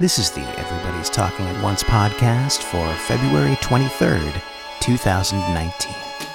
This 0.00 0.18
is 0.18 0.28
the 0.32 0.40
Everybody's 0.58 1.08
Talking 1.08 1.46
at 1.46 1.62
Once 1.62 1.84
podcast 1.84 2.64
for 2.64 2.84
February 2.94 3.54
23rd, 3.58 4.42
2019. 4.80 6.33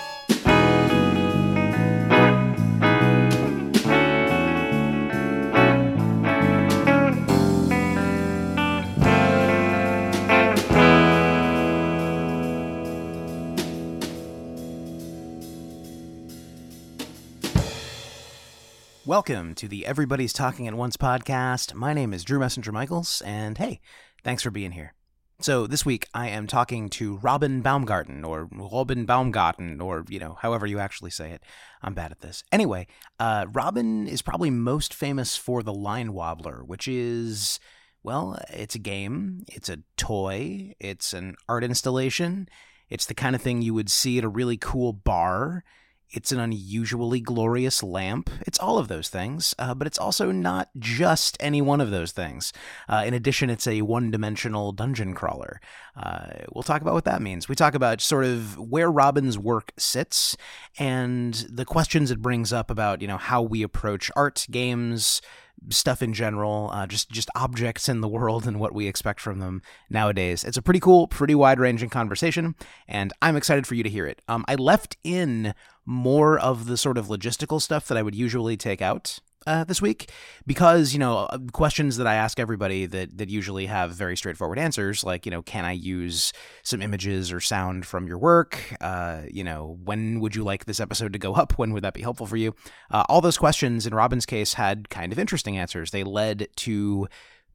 Welcome 19.20 19.54
to 19.56 19.68
the 19.68 19.86
Everybody's 19.86 20.32
Talking 20.32 20.66
at 20.66 20.76
Once 20.76 20.96
podcast. 20.96 21.74
My 21.74 21.92
name 21.92 22.14
is 22.14 22.24
Drew 22.24 22.40
Messinger 22.40 22.72
Michaels, 22.72 23.22
and 23.26 23.58
hey, 23.58 23.82
thanks 24.24 24.42
for 24.42 24.50
being 24.50 24.72
here. 24.72 24.94
So 25.42 25.68
this 25.68 25.86
week 25.86 26.08
I 26.14 26.30
am 26.30 26.48
talking 26.48 26.88
to 26.92 27.18
Robin 27.18 27.62
Baumgarten, 27.62 28.24
or 28.24 28.48
Robin 28.50 29.06
Baumgarten, 29.06 29.82
or 29.82 30.06
you 30.08 30.20
know, 30.20 30.38
however 30.40 30.66
you 30.66 30.80
actually 30.80 31.12
say 31.12 31.32
it. 31.32 31.44
I'm 31.82 31.94
bad 31.94 32.12
at 32.12 32.22
this. 32.22 32.46
Anyway, 32.54 32.88
uh, 33.20 33.48
Robin 33.52 34.08
is 34.08 34.22
probably 34.22 34.52
most 34.52 34.94
famous 34.94 35.36
for 35.36 35.64
the 35.64 35.74
Line 35.74 36.14
Wobbler, 36.14 36.66
which 36.66 36.88
is 36.88 37.60
well, 38.02 38.40
it's 38.50 38.76
a 38.76 38.80
game, 38.80 39.44
it's 39.50 39.68
a 39.68 39.80
toy, 39.98 40.76
it's 40.80 41.12
an 41.12 41.36
art 41.50 41.66
installation, 41.66 42.48
it's 42.90 43.06
the 43.06 43.14
kind 43.14 43.36
of 43.36 43.42
thing 43.42 43.62
you 43.62 43.74
would 43.74 43.92
see 43.92 44.18
at 44.18 44.24
a 44.24 44.30
really 44.30 44.56
cool 44.56 44.94
bar. 44.94 45.66
It's 46.12 46.32
an 46.32 46.40
unusually 46.40 47.20
glorious 47.20 47.84
lamp. 47.84 48.30
It's 48.42 48.58
all 48.58 48.80
of 48.80 48.88
those 48.88 49.10
things, 49.10 49.54
uh, 49.60 49.76
but 49.76 49.86
it's 49.86 49.98
also 49.98 50.32
not 50.32 50.70
just 50.80 51.38
any 51.40 51.62
one 51.62 51.82
of 51.82 51.92
those 51.92 52.12
things. 52.12 52.52
Uh, 52.88 53.04
in 53.06 53.14
addition, 53.14 53.50
it's 53.50 53.68
a 53.68 53.84
one 53.84 54.10
dimensional 54.10 54.72
dungeon 54.72 55.14
crawler. 55.14 55.62
Uh, 55.96 56.28
we'll 56.54 56.64
talk 56.64 56.82
about 56.82 56.96
what 56.96 57.06
that 57.06 57.22
means. 57.22 57.48
We 57.48 57.56
talk 57.56 57.76
about 57.76 58.02
sort 58.02 58.26
of 58.26 58.58
where 58.58 58.92
Robin's 58.92 59.38
work 59.38 59.72
sits 59.78 60.36
and 60.80 61.34
the 61.50 61.66
questions 61.66 62.10
it 62.10 62.22
brings 62.22 62.52
up 62.52 62.72
about, 62.72 63.02
you 63.02 63.08
know, 63.08 63.18
how 63.18 63.42
we 63.44 63.62
approach 63.62 64.10
art, 64.16 64.48
games, 64.50 65.22
stuff 65.70 66.02
in 66.02 66.14
general, 66.14 66.70
uh, 66.74 66.88
just 66.88 67.10
just 67.10 67.30
objects 67.36 67.90
in 67.90 68.02
the 68.02 68.08
world 68.20 68.48
and 68.48 68.60
what 68.60 68.74
we 68.74 68.88
expect 68.88 69.20
from 69.20 69.40
them 69.40 69.62
nowadays. 69.90 70.44
It's 70.44 70.58
a 70.58 70.62
pretty 70.62 70.80
cool, 70.80 71.08
pretty 71.08 71.36
wide 71.36 71.60
ranging 71.60 71.90
conversation, 71.90 72.56
and 72.88 73.14
I'm 73.22 73.36
excited 73.36 73.68
for 73.68 73.76
you 73.76 73.84
to 73.84 73.90
hear 73.90 74.08
it. 74.08 74.22
Um, 74.28 74.46
I 74.48 74.56
left 74.56 74.98
in 75.04 75.54
more 75.90 76.38
of 76.38 76.68
the 76.68 76.78
sort 76.78 77.00
of 77.00 77.08
logistical 77.08 77.60
stuff 77.60 77.88
that 77.88 77.98
I 77.98 78.04
would 78.04 78.14
usually 78.14 78.56
take 78.56 78.80
out 78.80 79.18
uh, 79.48 79.64
this 79.64 79.82
week 79.82 80.12
because 80.46 80.94
you 80.94 81.00
know 81.00 81.26
uh, 81.32 81.40
questions 81.52 81.98
that 81.98 82.06
I 82.06 82.14
ask 82.14 82.40
everybody 82.40 82.86
that 82.86 83.18
that 83.18 83.30
usually 83.30 83.66
have 83.66 83.94
very 83.94 84.16
straightforward 84.16 84.60
answers 84.60 85.04
like 85.04 85.26
you 85.26 85.32
know 85.32 85.42
can 85.42 85.66
I 85.66 85.72
use 85.72 86.32
some 86.62 86.84
images 86.84 87.32
or 87.32 87.40
sound 87.40 87.88
from 87.88 88.06
your 88.06 88.20
work 88.20 88.76
uh, 88.82 89.24
you 89.32 89.44
know 89.44 89.80
when 89.84 90.20
would 90.20 90.36
you 90.36 90.44
like 90.44 90.66
this 90.66 90.80
episode 90.80 91.14
to 91.14 91.20
go 91.20 91.34
up 91.34 91.54
when 91.54 91.74
would 91.74 91.84
that 91.84 91.96
be 91.96 92.02
helpful 92.02 92.28
for 92.28 92.38
you 92.38 92.54
uh, 92.92 93.06
all 93.10 93.22
those 93.22 93.40
questions 93.40 93.88
in 93.88 93.96
Robin's 93.96 94.28
case 94.28 94.54
had 94.54 94.90
kind 94.90 95.12
of 95.12 95.18
interesting 95.18 95.58
answers 95.58 95.90
they 95.90 96.04
led 96.04 96.50
to 96.58 97.08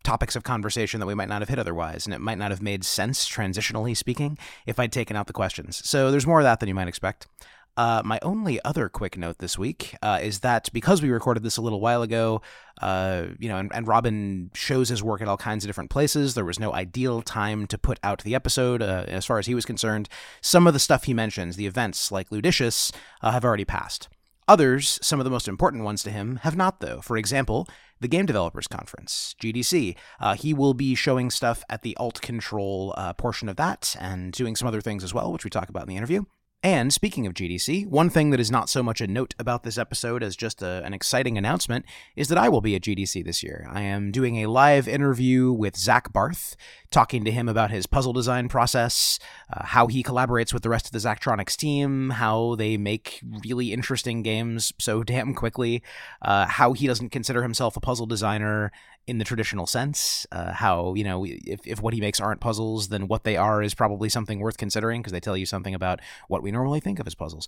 topics 0.02 0.34
of 0.34 0.42
conversation 0.42 0.98
that 1.00 1.06
we 1.06 1.14
might 1.14 1.28
not 1.28 1.40
have 1.40 1.48
hit 1.48 1.58
otherwise, 1.58 2.04
and 2.04 2.14
it 2.14 2.20
might 2.20 2.36
not 2.36 2.50
have 2.50 2.60
made 2.60 2.84
sense, 2.84 3.26
transitionally 3.26 3.96
speaking, 3.96 4.36
if 4.66 4.78
I'd 4.78 4.92
taken 4.92 5.16
out 5.16 5.26
the 5.26 5.32
questions. 5.32 5.80
So 5.88 6.10
there's 6.10 6.26
more 6.26 6.40
of 6.40 6.44
that 6.44 6.60
than 6.60 6.68
you 6.68 6.74
might 6.74 6.88
expect. 6.88 7.26
Uh, 7.76 8.02
my 8.04 8.20
only 8.22 8.62
other 8.64 8.88
quick 8.88 9.18
note 9.18 9.38
this 9.38 9.58
week 9.58 9.96
uh, 10.00 10.20
is 10.22 10.40
that 10.40 10.68
because 10.72 11.02
we 11.02 11.10
recorded 11.10 11.42
this 11.42 11.56
a 11.56 11.62
little 11.62 11.80
while 11.80 12.02
ago, 12.02 12.40
uh, 12.80 13.24
you 13.38 13.48
know, 13.48 13.58
and, 13.58 13.72
and, 13.74 13.88
Robin 13.88 14.50
shows 14.54 14.88
his 14.88 15.02
work 15.02 15.20
at 15.20 15.26
all 15.26 15.36
kinds 15.36 15.64
of 15.64 15.68
different 15.68 15.90
places, 15.90 16.34
there 16.34 16.44
was 16.44 16.60
no 16.60 16.72
ideal 16.72 17.20
time 17.20 17.66
to 17.66 17.76
put 17.76 17.98
out 18.04 18.22
the 18.22 18.34
episode 18.34 18.80
uh, 18.80 19.04
as 19.08 19.26
far 19.26 19.38
as 19.38 19.46
he 19.46 19.54
was 19.54 19.64
concerned. 19.64 20.08
Some 20.40 20.68
of 20.68 20.72
the 20.72 20.78
stuff 20.78 21.04
he 21.04 21.14
mentions, 21.14 21.56
the 21.56 21.66
events 21.66 22.12
like 22.12 22.30
Ludicious, 22.30 22.92
uh, 23.22 23.32
have 23.32 23.44
already 23.44 23.64
passed. 23.64 24.08
Others, 24.46 24.98
some 25.02 25.18
of 25.18 25.24
the 25.24 25.30
most 25.30 25.48
important 25.48 25.84
ones 25.84 26.02
to 26.02 26.10
him, 26.10 26.36
have 26.42 26.56
not, 26.56 26.80
though. 26.80 27.00
For 27.00 27.16
example, 27.16 27.66
the 28.00 28.08
Game 28.08 28.26
Developers 28.26 28.68
Conference, 28.68 29.34
GDC. 29.40 29.96
Uh, 30.20 30.34
he 30.34 30.52
will 30.52 30.74
be 30.74 30.94
showing 30.94 31.30
stuff 31.30 31.64
at 31.70 31.82
the 31.82 31.96
alt 31.96 32.20
control 32.20 32.92
uh, 32.96 33.14
portion 33.14 33.48
of 33.48 33.56
that 33.56 33.96
and 33.98 34.32
doing 34.32 34.54
some 34.54 34.68
other 34.68 34.82
things 34.82 35.02
as 35.02 35.14
well, 35.14 35.32
which 35.32 35.44
we 35.44 35.50
talk 35.50 35.70
about 35.70 35.84
in 35.84 35.88
the 35.88 35.96
interview. 35.96 36.24
And 36.64 36.94
speaking 36.94 37.26
of 37.26 37.34
GDC, 37.34 37.88
one 37.88 38.08
thing 38.08 38.30
that 38.30 38.40
is 38.40 38.50
not 38.50 38.70
so 38.70 38.82
much 38.82 39.02
a 39.02 39.06
note 39.06 39.34
about 39.38 39.64
this 39.64 39.76
episode 39.76 40.22
as 40.22 40.34
just 40.34 40.62
a, 40.62 40.82
an 40.82 40.94
exciting 40.94 41.36
announcement 41.36 41.84
is 42.16 42.28
that 42.28 42.38
I 42.38 42.48
will 42.48 42.62
be 42.62 42.74
at 42.74 42.80
GDC 42.80 43.22
this 43.22 43.42
year. 43.42 43.68
I 43.70 43.82
am 43.82 44.10
doing 44.10 44.36
a 44.36 44.46
live 44.46 44.88
interview 44.88 45.52
with 45.52 45.76
Zach 45.76 46.10
Barth, 46.10 46.56
talking 46.90 47.22
to 47.26 47.30
him 47.30 47.50
about 47.50 47.70
his 47.70 47.86
puzzle 47.86 48.14
design 48.14 48.48
process, 48.48 49.18
uh, 49.52 49.66
how 49.66 49.88
he 49.88 50.02
collaborates 50.02 50.54
with 50.54 50.62
the 50.62 50.70
rest 50.70 50.86
of 50.86 50.92
the 50.92 51.06
Zachtronics 51.06 51.54
team, 51.54 52.08
how 52.08 52.54
they 52.54 52.78
make 52.78 53.20
really 53.44 53.70
interesting 53.70 54.22
games 54.22 54.72
so 54.78 55.02
damn 55.02 55.34
quickly, 55.34 55.82
uh, 56.22 56.46
how 56.46 56.72
he 56.72 56.86
doesn't 56.86 57.10
consider 57.10 57.42
himself 57.42 57.76
a 57.76 57.80
puzzle 57.80 58.06
designer, 58.06 58.72
in 59.06 59.18
the 59.18 59.24
traditional 59.24 59.66
sense. 59.66 60.26
Uh, 60.32 60.52
how 60.52 60.94
you 60.94 61.04
know 61.04 61.24
if 61.26 61.66
if 61.66 61.80
what 61.82 61.94
he 61.94 62.00
makes 62.00 62.20
aren't 62.20 62.40
puzzles, 62.40 62.88
then 62.88 63.08
what 63.08 63.24
they 63.24 63.36
are 63.36 63.62
is 63.62 63.74
probably 63.74 64.08
something 64.08 64.38
worth 64.38 64.56
considering 64.56 65.00
because 65.00 65.12
they 65.12 65.20
tell 65.20 65.36
you 65.36 65.46
something 65.46 65.74
about 65.74 66.00
what 66.28 66.42
we 66.42 66.50
normally 66.50 66.80
think 66.80 66.98
of 66.98 67.06
as 67.06 67.14
puzzles. 67.14 67.46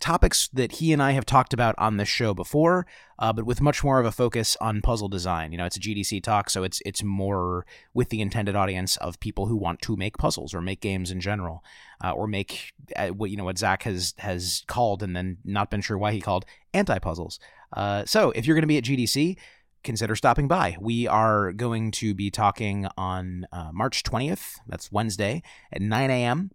Topics 0.00 0.46
that 0.52 0.72
he 0.72 0.92
and 0.92 1.02
I 1.02 1.10
have 1.10 1.26
talked 1.26 1.52
about 1.52 1.74
on 1.76 1.96
this 1.96 2.08
show 2.08 2.32
before, 2.32 2.86
uh, 3.18 3.32
but 3.32 3.44
with 3.44 3.60
much 3.60 3.82
more 3.82 3.98
of 3.98 4.06
a 4.06 4.12
focus 4.12 4.56
on 4.60 4.80
puzzle 4.80 5.08
design. 5.08 5.50
You 5.50 5.58
know, 5.58 5.64
it's 5.64 5.76
a 5.76 5.80
GDC 5.80 6.22
talk, 6.22 6.50
so 6.50 6.62
it's 6.62 6.80
it's 6.86 7.02
more 7.02 7.66
with 7.94 8.10
the 8.10 8.20
intended 8.20 8.54
audience 8.54 8.96
of 8.98 9.18
people 9.18 9.46
who 9.46 9.56
want 9.56 9.82
to 9.82 9.96
make 9.96 10.16
puzzles 10.16 10.54
or 10.54 10.60
make 10.60 10.80
games 10.80 11.10
in 11.10 11.20
general, 11.20 11.64
uh, 12.04 12.12
or 12.12 12.28
make 12.28 12.72
uh, 12.94 13.08
what 13.08 13.30
you 13.30 13.36
know 13.36 13.44
what 13.44 13.58
Zach 13.58 13.82
has 13.84 14.14
has 14.18 14.62
called 14.68 15.02
and 15.02 15.16
then 15.16 15.38
not 15.44 15.70
been 15.70 15.80
sure 15.80 15.98
why 15.98 16.12
he 16.12 16.20
called 16.20 16.44
anti 16.72 16.98
puzzles. 17.00 17.40
Uh, 17.72 18.04
so 18.04 18.30
if 18.32 18.46
you're 18.46 18.54
going 18.54 18.62
to 18.62 18.68
be 18.68 18.78
at 18.78 18.84
GDC, 18.84 19.36
consider 19.82 20.16
stopping 20.16 20.48
by. 20.48 20.76
We 20.80 21.06
are 21.06 21.52
going 21.52 21.90
to 21.92 22.14
be 22.14 22.30
talking 22.30 22.86
on 22.96 23.46
uh, 23.52 23.70
March 23.72 24.02
20th. 24.02 24.56
That's 24.66 24.92
Wednesday 24.92 25.42
at 25.72 25.80
9 25.80 26.10
a.m. 26.10 26.50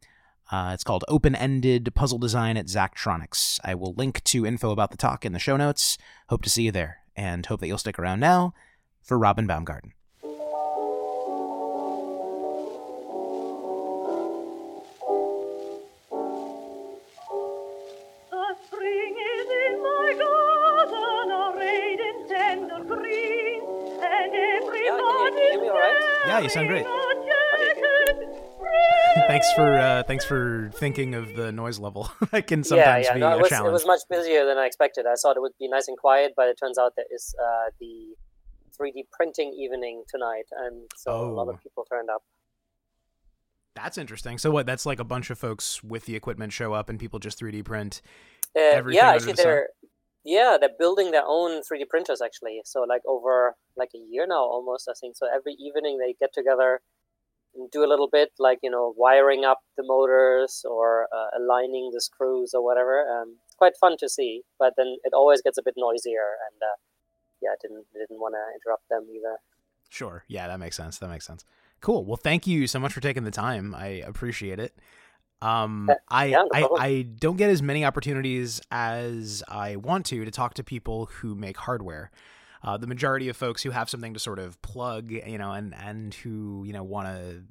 Uh, 0.52 0.72
it's 0.74 0.84
called 0.84 1.04
Open 1.08 1.36
Ended 1.36 1.92
Puzzle 1.96 2.20
Design 2.20 2.58
at 2.58 2.68
Zachtronics. 2.68 3.60
I 3.64 3.76
will 3.76 3.94
link 3.94 4.24
to 4.26 4.46
info 4.46 4.72
about 4.72 4.92
the 4.92 4.98
talk 4.98 5.26
in 5.26 5.34
the 5.34 5.40
show 5.40 5.58
notes. 5.58 5.98
Hope 6.30 6.44
to 6.44 6.50
see 6.50 6.64
you 6.64 6.72
there, 6.72 7.00
and 7.16 7.46
hope 7.46 7.60
that 7.62 7.68
you'll 7.68 7.78
stick 7.78 7.98
around 7.98 8.20
now 8.20 8.54
for 9.02 9.18
Robin 9.18 9.48
Baumgarten. 9.48 9.94
Yeah, 26.34 26.40
you 26.40 26.50
sound 26.50 26.68
great. 26.68 26.86
thanks 29.28 29.54
for 29.54 29.78
uh, 29.78 30.02
thanks 30.02 30.26
for 30.26 30.72
thinking 30.74 31.14
of 31.14 31.36
the 31.36 31.52
noise 31.52 31.78
level. 31.78 32.12
that 32.32 32.48
can 32.48 32.64
sometimes 32.64 33.06
yeah, 33.06 33.14
yeah. 33.14 33.20
No, 33.20 33.30
be 33.30 33.36
it 33.36 33.42
was, 33.42 33.48
a 33.48 33.50
challenge. 33.50 33.70
It 33.70 33.74
was 33.74 33.86
much 33.86 34.00
busier 34.10 34.44
than 34.44 34.58
I 34.58 34.66
expected. 34.66 35.06
I 35.06 35.14
thought 35.14 35.38
it 35.38 35.42
would 35.42 35.52
be 35.60 35.68
nice 35.68 35.88
and 35.88 35.96
quiet, 35.96 36.34
but 36.36 36.48
it 36.48 36.58
turns 36.58 36.80
out 36.80 36.96
that 36.96 37.06
is 37.12 37.36
uh, 37.40 37.70
the 37.80 38.16
3D 38.80 39.04
printing 39.12 39.54
evening 39.54 40.06
tonight, 40.10 40.46
and 40.52 40.90
so 40.96 41.12
oh. 41.12 41.30
a 41.30 41.34
lot 41.34 41.50
of 41.50 41.56
oh. 41.56 41.60
people 41.62 41.86
turned 41.88 42.10
up. 42.10 42.24
That's 43.76 44.00
interesting. 44.00 44.40
So 44.40 44.50
what? 44.50 44.66
That's 44.66 44.88
like 44.88 45.00
a 45.00 45.04
bunch 45.04 45.30
of 45.30 45.38
folks 45.38 45.84
with 45.84 46.06
the 46.06 46.16
equipment 46.16 46.52
show 46.52 46.74
up, 46.74 46.90
and 46.90 47.00
people 47.00 47.20
just 47.20 47.40
3D 47.40 47.64
print. 47.64 48.02
Uh, 48.58 48.84
yeah, 48.88 49.12
actually, 49.12 49.34
the 49.34 49.44
they're 49.44 49.70
yeah, 50.24 50.58
they're 50.60 50.70
building 50.78 51.12
their 51.12 51.26
own 51.26 51.62
3D 51.62 51.90
printers 51.90 52.22
actually. 52.22 52.62
So 52.66 52.84
like 52.88 53.02
over 53.08 53.56
like 53.78 53.90
a 53.96 54.00
year 54.00 54.26
now 54.28 54.44
almost, 54.44 54.88
I 54.90 54.94
think. 55.00 55.16
So 55.18 55.28
every 55.34 55.54
evening 55.54 55.98
they 55.98 56.16
get 56.20 56.34
together 56.34 56.82
and 57.56 57.70
do 57.70 57.84
a 57.84 57.90
little 57.90 58.10
bit 58.10 58.32
like, 58.40 58.60
you 58.64 58.72
know, 58.72 58.94
wiring 58.98 59.44
up 59.44 59.60
the 59.78 59.84
motors 59.86 60.66
or 60.70 61.08
uh, 61.14 61.38
aligning 61.38 61.92
the 61.94 62.02
screws 62.02 62.54
or 62.54 62.64
whatever. 62.64 63.06
Um, 63.08 63.38
it's 63.46 63.56
quite 63.56 63.74
fun 63.80 63.98
to 64.00 64.10
see, 64.10 64.42
but 64.58 64.74
then 64.78 64.98
it 65.04 65.14
always 65.14 65.42
gets 65.42 65.58
a 65.58 65.64
bit 65.64 65.76
noisier 65.78 66.38
and 66.50 66.62
uh, 66.62 66.78
yeah, 67.42 67.50
I 67.50 67.56
didn't 67.62 67.86
didn't 67.94 68.20
want 68.20 68.36
to 68.36 68.44
interrupt 68.56 68.88
them 68.90 69.08
either. 69.14 69.38
Sure. 69.90 70.24
Yeah, 70.28 70.48
that 70.48 70.60
makes 70.60 70.78
sense. 70.78 70.98
That 70.98 71.10
makes 71.10 71.26
sense. 71.28 71.44
Cool. 71.82 72.06
Well, 72.06 72.18
thank 72.18 72.48
you 72.48 72.66
so 72.66 72.80
much 72.80 72.94
for 72.94 73.02
taking 73.02 73.26
the 73.26 73.32
time. 73.32 73.76
I 73.76 73.88
appreciate 73.88 74.58
it. 74.58 74.74
Um, 75.44 75.92
I, 76.08 76.26
yeah, 76.26 76.44
I, 76.54 76.68
I 76.80 77.02
don't 77.02 77.36
get 77.36 77.50
as 77.50 77.62
many 77.62 77.84
opportunities 77.84 78.62
as 78.72 79.44
I 79.50 79.76
want 79.76 80.06
to 80.08 80.24
to 80.24 80.32
talk 80.32 80.54
to 80.56 80.64
people 80.64 81.08
who 81.08 81.36
make 81.36 81.58
hardware. 81.58 82.12
Uh, 82.64 82.78
the 82.78 82.88
majority 82.88 83.28
of 83.28 83.36
folks 83.36 83.62
who 83.62 83.72
have 83.72 83.90
something 83.90 84.14
to 84.14 84.20
sort 84.20 84.40
of 84.40 84.62
plug, 84.62 85.12
you 85.12 85.38
know, 85.38 85.52
and 85.52 85.76
and 85.76 86.14
who 86.14 86.64
you 86.66 86.72
know 86.72 86.84
want 86.84 87.08
to 87.08 87.44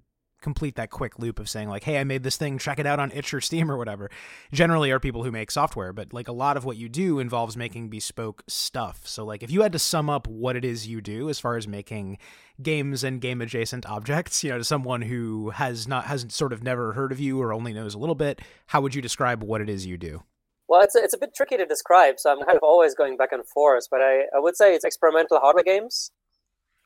complete 0.42 0.76
that 0.76 0.90
quick 0.90 1.18
loop 1.18 1.38
of 1.38 1.48
saying 1.48 1.68
like, 1.68 1.84
"Hey, 1.84 1.98
I 1.98 2.04
made 2.04 2.22
this 2.22 2.36
thing, 2.36 2.58
check 2.58 2.78
it 2.78 2.86
out 2.86 3.00
on 3.00 3.10
itch 3.12 3.32
or 3.32 3.40
Steam 3.40 3.70
or 3.70 3.76
whatever." 3.76 4.10
Generally, 4.52 4.90
are 4.90 5.00
people 5.00 5.24
who 5.24 5.30
make 5.30 5.50
software, 5.50 5.92
but 5.92 6.12
like 6.12 6.28
a 6.28 6.32
lot 6.32 6.56
of 6.56 6.64
what 6.64 6.76
you 6.76 6.88
do 6.88 7.18
involves 7.18 7.56
making 7.56 7.88
bespoke 7.88 8.42
stuff. 8.48 9.06
So 9.06 9.24
like, 9.24 9.42
if 9.42 9.50
you 9.50 9.62
had 9.62 9.72
to 9.72 9.78
sum 9.78 10.10
up 10.10 10.26
what 10.26 10.56
it 10.56 10.64
is 10.64 10.86
you 10.86 11.00
do 11.00 11.30
as 11.30 11.38
far 11.38 11.56
as 11.56 11.66
making 11.66 12.18
games 12.60 13.02
and 13.04 13.20
game 13.20 13.40
adjacent 13.40 13.86
objects, 13.86 14.44
you 14.44 14.50
know, 14.50 14.58
to 14.58 14.64
someone 14.64 15.02
who 15.02 15.50
has 15.50 15.88
not 15.88 16.04
hasn't 16.04 16.32
sort 16.32 16.52
of 16.52 16.62
never 16.62 16.92
heard 16.92 17.12
of 17.12 17.20
you 17.20 17.40
or 17.40 17.52
only 17.52 17.72
knows 17.72 17.94
a 17.94 17.98
little 17.98 18.14
bit, 18.14 18.40
how 18.66 18.80
would 18.80 18.94
you 18.94 19.02
describe 19.02 19.42
what 19.42 19.60
it 19.60 19.68
is 19.68 19.86
you 19.86 19.96
do? 19.96 20.22
Well, 20.68 20.80
it's 20.80 20.94
a, 20.94 21.02
it's 21.02 21.14
a 21.14 21.18
bit 21.18 21.34
tricky 21.34 21.58
to 21.58 21.66
describe, 21.66 22.18
so 22.18 22.32
I'm 22.32 22.42
kind 22.44 22.56
of 22.56 22.62
always 22.62 22.94
going 22.94 23.16
back 23.16 23.32
and 23.32 23.46
forth. 23.46 23.88
But 23.90 24.00
I, 24.00 24.22
I 24.34 24.38
would 24.38 24.56
say 24.56 24.74
it's 24.74 24.84
experimental 24.84 25.38
hardware 25.38 25.64
games. 25.64 26.10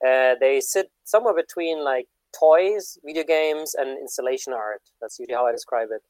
Uh, 0.05 0.35
they 0.41 0.61
sit 0.61 0.91
somewhere 1.05 1.35
between 1.35 1.85
like 1.85 2.07
toys, 2.39 2.99
video 3.05 3.25
games, 3.25 3.75
and 3.75 3.99
installation 3.99 4.53
art. 4.53 4.83
That's 5.01 5.19
usually 5.19 5.35
how 5.35 5.47
I 5.47 5.53
describe 5.53 5.89
it. 5.91 6.03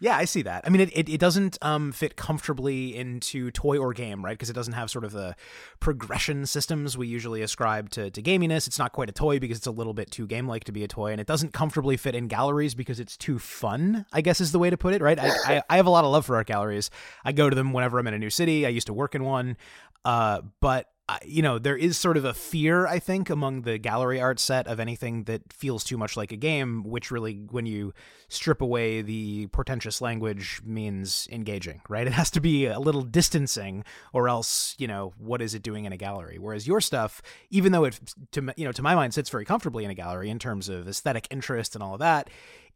Yeah, 0.00 0.16
I 0.16 0.24
see 0.26 0.42
that. 0.42 0.64
I 0.64 0.70
mean, 0.70 0.80
it, 0.82 0.90
it, 0.92 1.08
it 1.08 1.20
doesn't 1.20 1.58
um, 1.62 1.92
fit 1.92 2.16
comfortably 2.16 2.96
into 2.96 3.50
toy 3.50 3.78
or 3.78 3.92
game, 3.92 4.24
right? 4.24 4.32
Because 4.32 4.50
it 4.50 4.54
doesn't 4.54 4.74
have 4.74 4.90
sort 4.90 5.04
of 5.04 5.12
the 5.12 5.34
progression 5.80 6.46
systems 6.46 6.96
we 6.96 7.08
usually 7.08 7.42
ascribe 7.42 7.90
to, 7.90 8.10
to 8.10 8.22
gaminess. 8.22 8.66
It's 8.66 8.78
not 8.78 8.92
quite 8.92 9.08
a 9.08 9.12
toy 9.12 9.38
because 9.38 9.58
it's 9.58 9.66
a 9.66 9.72
little 9.72 9.94
bit 9.94 10.10
too 10.10 10.26
game 10.26 10.46
like 10.46 10.64
to 10.64 10.72
be 10.72 10.84
a 10.84 10.88
toy. 10.88 11.12
And 11.12 11.20
it 11.20 11.26
doesn't 11.26 11.52
comfortably 11.52 11.96
fit 11.96 12.14
in 12.14 12.28
galleries 12.28 12.74
because 12.74 13.00
it's 13.00 13.16
too 13.16 13.38
fun, 13.38 14.06
I 14.12 14.20
guess 14.20 14.40
is 14.40 14.52
the 14.52 14.58
way 14.58 14.70
to 14.70 14.76
put 14.76 14.94
it, 14.94 15.02
right? 15.02 15.18
I, 15.18 15.30
I, 15.44 15.62
I 15.68 15.76
have 15.76 15.86
a 15.86 15.90
lot 15.90 16.04
of 16.04 16.10
love 16.10 16.26
for 16.26 16.36
art 16.36 16.46
galleries. 16.46 16.90
I 17.24 17.32
go 17.32 17.50
to 17.50 17.56
them 17.56 17.72
whenever 17.72 17.98
I'm 17.98 18.06
in 18.06 18.14
a 18.14 18.18
new 18.18 18.30
city. 18.30 18.66
I 18.66 18.70
used 18.70 18.86
to 18.86 18.94
work 18.94 19.14
in 19.14 19.24
one. 19.24 19.56
Uh, 20.04 20.42
but 20.60 20.86
you 21.24 21.40
know, 21.40 21.58
there 21.58 21.76
is 21.76 21.96
sort 21.96 22.16
of 22.16 22.24
a 22.24 22.34
fear, 22.34 22.86
I 22.86 22.98
think, 22.98 23.30
among 23.30 23.62
the 23.62 23.78
gallery 23.78 24.20
art 24.20 24.38
set 24.38 24.66
of 24.66 24.78
anything 24.78 25.24
that 25.24 25.52
feels 25.52 25.82
too 25.82 25.96
much 25.96 26.16
like 26.16 26.32
a 26.32 26.36
game, 26.36 26.82
which 26.84 27.10
really, 27.10 27.46
when 27.50 27.64
you 27.64 27.94
strip 28.28 28.60
away 28.60 29.00
the 29.00 29.46
portentous 29.46 30.02
language, 30.02 30.60
means 30.64 31.26
engaging, 31.32 31.80
right? 31.88 32.06
It 32.06 32.12
has 32.12 32.30
to 32.32 32.40
be 32.40 32.66
a 32.66 32.78
little 32.78 33.02
distancing, 33.02 33.84
or 34.12 34.28
else, 34.28 34.74
you 34.78 34.86
know, 34.86 35.14
what 35.16 35.40
is 35.40 35.54
it 35.54 35.62
doing 35.62 35.86
in 35.86 35.92
a 35.92 35.96
gallery? 35.96 36.38
Whereas 36.38 36.66
your 36.66 36.80
stuff, 36.80 37.22
even 37.50 37.72
though 37.72 37.84
it, 37.84 37.98
to 38.32 38.52
you 38.56 38.66
know, 38.66 38.72
to 38.72 38.82
my 38.82 38.94
mind, 38.94 39.14
sits 39.14 39.30
very 39.30 39.46
comfortably 39.46 39.84
in 39.84 39.90
a 39.90 39.94
gallery 39.94 40.28
in 40.28 40.38
terms 40.38 40.68
of 40.68 40.86
aesthetic 40.86 41.26
interest 41.30 41.74
and 41.74 41.82
all 41.82 41.94
of 41.94 42.00
that, 42.00 42.28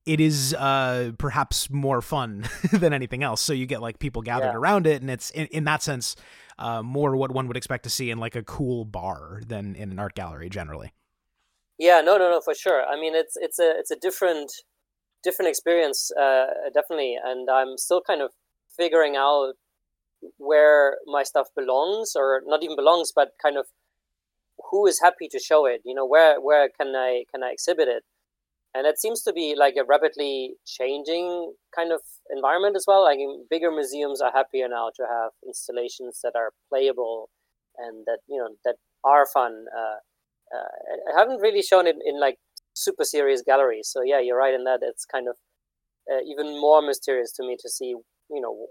it 0.06 0.20
is 0.20 0.54
uh, 0.54 1.12
perhaps 1.18 1.70
more 1.70 2.00
fun 2.00 2.44
than 2.72 2.92
anything 2.92 3.22
else. 3.22 3.40
So 3.40 3.52
you 3.52 3.66
get 3.66 3.82
like 3.82 3.98
people 3.98 4.22
gathered 4.22 4.46
yeah. 4.46 4.56
around 4.56 4.86
it, 4.86 5.02
and 5.02 5.10
it's 5.10 5.30
in, 5.30 5.46
in 5.48 5.64
that 5.64 5.82
sense 5.82 6.16
uh, 6.62 6.82
more 6.82 7.16
what 7.16 7.32
one 7.32 7.48
would 7.48 7.56
expect 7.56 7.84
to 7.84 7.90
see 7.90 8.10
in 8.10 8.18
like 8.18 8.36
a 8.36 8.42
cool 8.42 8.84
bar 8.84 9.42
than 9.46 9.74
in 9.74 9.90
an 9.90 9.98
art 9.98 10.14
gallery 10.14 10.48
generally. 10.48 10.92
Yeah, 11.78 12.00
no, 12.00 12.16
no, 12.16 12.30
no, 12.30 12.40
for 12.40 12.54
sure. 12.54 12.84
I 12.84 12.98
mean, 12.98 13.14
it's 13.14 13.36
it's 13.36 13.58
a 13.58 13.72
it's 13.78 13.90
a 13.90 13.96
different 13.96 14.52
different 15.22 15.48
experience, 15.48 16.10
uh, 16.12 16.46
definitely, 16.72 17.16
and 17.22 17.48
I'm 17.50 17.76
still 17.76 18.02
kind 18.06 18.22
of 18.22 18.30
figuring 18.76 19.16
out 19.16 19.54
where 20.38 20.98
my 21.06 21.24
stuff 21.24 21.48
belongs, 21.56 22.12
or 22.14 22.42
not 22.46 22.62
even 22.62 22.76
belongs, 22.76 23.12
but 23.14 23.30
kind 23.42 23.56
of 23.56 23.66
who 24.70 24.86
is 24.86 25.00
happy 25.00 25.28
to 25.28 25.38
show 25.38 25.66
it. 25.66 25.80
You 25.84 25.94
know, 25.94 26.06
where 26.06 26.40
where 26.40 26.68
can 26.68 26.94
I 26.94 27.24
can 27.32 27.42
I 27.42 27.50
exhibit 27.50 27.88
it? 27.88 28.04
And 28.74 28.86
it 28.86 28.98
seems 28.98 29.22
to 29.22 29.32
be 29.32 29.54
like 29.58 29.74
a 29.78 29.84
rapidly 29.84 30.54
changing 30.66 31.52
kind 31.74 31.92
of 31.92 32.00
environment 32.30 32.76
as 32.76 32.84
well. 32.86 33.02
Like 33.02 33.18
bigger 33.50 33.70
museums 33.70 34.20
are 34.20 34.32
happier 34.32 34.68
now 34.68 34.90
to 34.96 35.02
have 35.02 35.32
installations 35.46 36.20
that 36.22 36.32
are 36.34 36.50
playable 36.68 37.28
and 37.76 38.04
that 38.06 38.18
you 38.28 38.38
know 38.38 38.48
that 38.64 38.76
are 39.04 39.26
fun. 39.26 39.66
Uh, 39.76 40.56
uh, 40.56 41.12
I 41.14 41.18
haven't 41.18 41.40
really 41.40 41.62
shown 41.62 41.86
it 41.86 41.96
in 42.04 42.20
like 42.20 42.38
super 42.74 43.04
serious 43.04 43.42
galleries, 43.42 43.88
so 43.88 44.02
yeah, 44.02 44.20
you're 44.20 44.38
right 44.38 44.54
in 44.54 44.64
that. 44.64 44.80
It's 44.82 45.04
kind 45.04 45.28
of 45.28 45.36
uh, 46.10 46.20
even 46.26 46.60
more 46.60 46.82
mysterious 46.82 47.32
to 47.32 47.42
me 47.46 47.56
to 47.60 47.68
see, 47.68 47.94
you 48.30 48.40
know, 48.40 48.66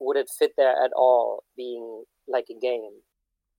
would 0.00 0.16
it 0.16 0.30
fit 0.38 0.52
there 0.56 0.72
at 0.72 0.92
all, 0.96 1.44
being 1.56 2.04
like 2.28 2.46
a 2.50 2.58
game. 2.58 3.02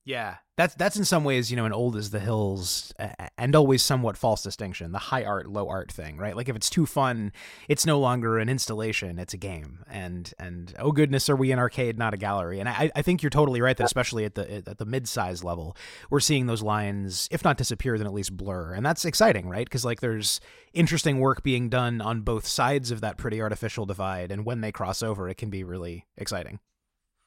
Yeah, 0.04 0.36
that's 0.56 0.74
that's 0.74 0.96
in 0.96 1.04
some 1.04 1.22
ways, 1.22 1.48
you 1.48 1.56
know, 1.56 1.64
an 1.64 1.72
old 1.72 1.94
as 1.94 2.10
the 2.10 2.18
hills 2.18 2.92
and 3.38 3.54
always 3.54 3.84
somewhat 3.84 4.16
false 4.16 4.42
distinction, 4.42 4.90
the 4.90 4.98
high 4.98 5.24
art, 5.24 5.48
low 5.48 5.68
art 5.68 5.92
thing, 5.92 6.16
right? 6.16 6.34
Like 6.34 6.48
if 6.48 6.56
it's 6.56 6.68
too 6.68 6.86
fun, 6.86 7.30
it's 7.68 7.86
no 7.86 8.00
longer 8.00 8.40
an 8.40 8.48
installation, 8.48 9.20
it's 9.20 9.32
a 9.32 9.36
game. 9.36 9.84
And 9.88 10.32
and 10.40 10.74
oh 10.80 10.90
goodness, 10.90 11.30
are 11.30 11.36
we 11.36 11.52
an 11.52 11.60
arcade, 11.60 11.98
not 11.98 12.14
a 12.14 12.16
gallery? 12.16 12.58
And 12.58 12.68
I, 12.68 12.90
I 12.96 13.02
think 13.02 13.22
you're 13.22 13.30
totally 13.30 13.60
right 13.60 13.76
that 13.76 13.84
especially 13.84 14.24
at 14.24 14.34
the 14.34 14.68
at 14.68 14.78
the 14.78 14.84
mid 14.84 15.06
size 15.06 15.44
level, 15.44 15.76
we're 16.10 16.18
seeing 16.18 16.46
those 16.46 16.62
lines, 16.62 17.28
if 17.30 17.44
not 17.44 17.56
disappear, 17.56 17.96
then 17.96 18.08
at 18.08 18.12
least 18.12 18.36
blur. 18.36 18.74
And 18.74 18.84
that's 18.84 19.04
exciting, 19.04 19.48
right? 19.48 19.66
Because 19.66 19.84
like 19.84 20.00
there's 20.00 20.40
interesting 20.72 21.20
work 21.20 21.44
being 21.44 21.68
done 21.68 22.00
on 22.00 22.22
both 22.22 22.44
sides 22.44 22.90
of 22.90 23.00
that 23.02 23.18
pretty 23.18 23.40
artificial 23.40 23.86
divide, 23.86 24.32
and 24.32 24.44
when 24.44 24.62
they 24.62 24.72
cross 24.72 25.00
over, 25.00 25.28
it 25.28 25.36
can 25.36 25.48
be 25.48 25.62
really 25.62 26.06
exciting. 26.16 26.58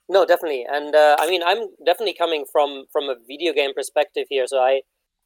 No, 0.07 0.24
definitely, 0.25 0.66
and 0.69 0.94
uh, 0.94 1.16
I 1.19 1.28
mean, 1.28 1.42
I'm 1.44 1.69
definitely 1.84 2.13
coming 2.13 2.46
from 2.52 2.86
from 2.92 3.06
a 3.10 3.16
video 3.28 3.54
game 3.54 3.74
perspective 3.74 4.28
here. 4.30 4.46
So 4.46 4.60
I, 4.60 4.81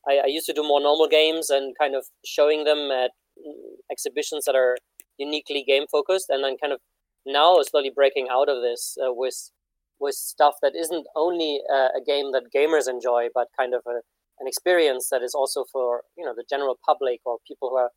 I, 0.07 0.19
I 0.23 0.27
used 0.27 0.45
to 0.45 0.53
do 0.53 0.63
more 0.63 0.79
normal 0.79 1.07
games 1.07 1.49
and 1.49 1.75
kind 1.77 1.95
of 1.95 2.05
showing 2.25 2.63
them 2.63 2.89
at 2.89 3.11
mm, 3.37 3.75
exhibitions 3.91 4.45
that 4.45 4.55
are 4.55 4.77
uniquely 5.17 5.65
game 5.67 5.85
focused, 5.91 6.27
and 6.29 6.43
then 6.45 6.55
kind 6.61 6.71
of 6.71 6.79
now 7.25 7.57
slowly 7.61 7.91
breaking 7.93 8.27
out 8.31 8.47
of 8.47 8.61
this 8.61 8.97
uh, 9.05 9.11
with 9.13 9.51
with 9.99 10.15
stuff 10.15 10.55
that 10.61 10.75
isn't 10.77 11.07
only 11.13 11.59
uh, 11.69 11.89
a 11.97 12.01
game 12.05 12.31
that 12.31 12.43
gamers 12.55 12.87
enjoy, 12.89 13.27
but 13.35 13.47
kind 13.59 13.73
of 13.73 13.81
a, 13.85 13.99
an 14.39 14.47
experience 14.47 15.09
that 15.11 15.21
is 15.21 15.35
also 15.35 15.65
for 15.69 16.03
you 16.17 16.23
know 16.25 16.33
the 16.33 16.45
general 16.49 16.79
public 16.87 17.19
or 17.25 17.37
people 17.45 17.69
who 17.71 17.75
are 17.75 17.91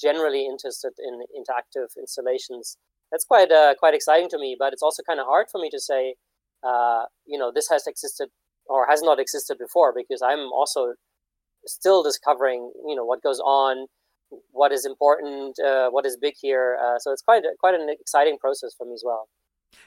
generally 0.00 0.46
interested 0.46 0.92
in 0.98 1.22
interactive 1.34 1.88
installations. 1.98 2.76
That's 3.10 3.24
quite 3.24 3.50
uh, 3.50 3.74
quite 3.76 3.94
exciting 3.94 4.28
to 4.30 4.38
me, 4.38 4.54
but 4.56 4.72
it's 4.72 4.84
also 4.84 5.02
kind 5.02 5.18
of 5.18 5.26
hard 5.26 5.46
for 5.50 5.60
me 5.60 5.68
to 5.70 5.80
say 5.80 6.14
uh, 6.62 7.04
you 7.26 7.38
know 7.38 7.52
this 7.54 7.68
has 7.68 7.86
existed 7.86 8.28
or 8.66 8.86
has 8.86 9.02
not 9.02 9.18
existed 9.18 9.58
before 9.58 9.92
because 9.94 10.22
I'm 10.22 10.52
also 10.52 10.94
still 11.66 12.02
discovering 12.02 12.72
you 12.86 12.94
know 12.94 13.04
what 13.04 13.22
goes 13.22 13.40
on 13.40 13.86
what 14.50 14.72
is 14.72 14.84
important 14.84 15.58
uh, 15.58 15.90
what 15.90 16.06
is 16.06 16.16
big 16.16 16.34
here. 16.40 16.78
Uh, 16.82 16.98
so 16.98 17.12
it's 17.12 17.22
quite 17.22 17.42
quite 17.60 17.74
an 17.74 17.88
exciting 17.88 18.38
process 18.38 18.74
for 18.76 18.86
me 18.86 18.94
as 18.94 19.02
well. 19.04 19.28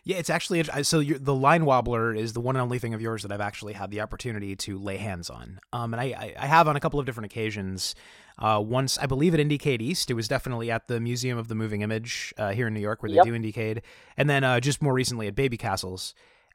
Yeah, 0.04 0.18
it's 0.18 0.30
actually 0.30 0.64
so 0.84 1.02
the 1.02 1.34
line 1.34 1.66
wobbler 1.66 2.14
is 2.16 2.34
the 2.34 2.40
one 2.40 2.56
and 2.56 2.62
only 2.62 2.80
thing 2.80 2.94
of 2.94 3.02
yours 3.02 3.24
that 3.24 3.32
I've 3.32 3.42
actually 3.42 3.74
had 3.74 3.92
the 3.92 4.02
opportunity 4.02 4.56
to 4.58 4.78
lay 4.78 4.98
hands 4.98 5.30
on, 5.30 5.60
um, 5.74 5.94
and 5.94 6.02
I, 6.02 6.34
I 6.38 6.46
have 6.46 6.68
on 6.68 6.76
a 6.76 6.80
couple 6.80 7.00
of 7.00 7.06
different 7.06 7.26
occasions. 7.26 7.96
Uh, 8.38 8.60
once 8.66 8.98
I 8.98 9.06
believe 9.06 9.36
at 9.36 9.40
Indiecade 9.40 9.82
East, 9.82 10.10
it 10.10 10.16
was 10.16 10.28
definitely 10.28 10.72
at 10.72 10.88
the 10.88 11.00
Museum 11.00 11.38
of 11.38 11.48
the 11.48 11.56
Moving 11.56 11.82
Image 11.82 12.34
uh, 12.38 12.52
here 12.52 12.68
in 12.68 12.74
New 12.74 12.80
York 12.80 13.04
where 13.04 13.10
they 13.10 13.16
yep. 13.16 13.26
do 13.26 13.34
Indiecade, 13.34 13.82
and 14.18 14.30
then 14.30 14.44
uh, 14.44 14.60
just 14.60 14.82
more 14.82 14.94
recently 14.94 15.28
at 15.28 15.36
Baby 15.36 15.58
Castles 15.58 16.14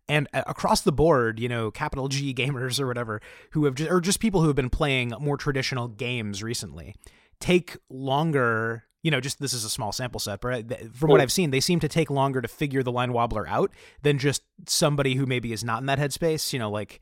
and 0.09 0.29
uh, 0.33 0.43
across 0.47 0.83
the 0.83 0.93
board, 0.93 1.39
you 1.39 1.49
know, 1.49 1.71
capital 1.71 2.09
G 2.09 2.33
gamers 2.35 2.81
or 2.81 2.87
whatever, 2.87 3.21
who 3.51 3.65
have 3.65 3.75
just, 3.75 3.91
or 3.91 4.01
just 4.01 4.21
people 4.21 4.41
who 4.41 4.47
have 4.47 4.57
been 4.57 4.71
playing 4.71 5.13
more 5.21 5.37
traditional 5.37 5.89
games 5.89 6.43
recently, 6.43 6.95
take 7.41 7.77
longer. 7.91 8.85
You 9.03 9.13
know, 9.13 9.21
just 9.21 9.41
this 9.41 9.53
is 9.53 9.65
a 9.65 9.71
small 9.71 9.93
sample 9.93 10.19
set, 10.19 10.41
but 10.41 10.73
uh, 10.73 10.77
from 10.93 11.11
what 11.11 11.21
I've 11.21 11.31
seen, 11.31 11.51
they 11.53 11.61
seem 11.61 11.79
to 11.79 11.89
take 11.89 12.11
longer 12.11 12.41
to 12.41 12.49
figure 12.49 12.83
the 12.83 12.91
line 12.91 13.13
wobbler 13.13 13.47
out 13.47 13.71
than 14.03 14.19
just 14.19 14.43
somebody 14.67 15.15
who 15.15 15.27
maybe 15.27 15.53
is 15.53 15.63
not 15.63 15.81
in 15.81 15.87
that 15.87 16.01
headspace. 16.01 16.53
You 16.53 16.59
know, 16.59 16.71
like 16.71 17.01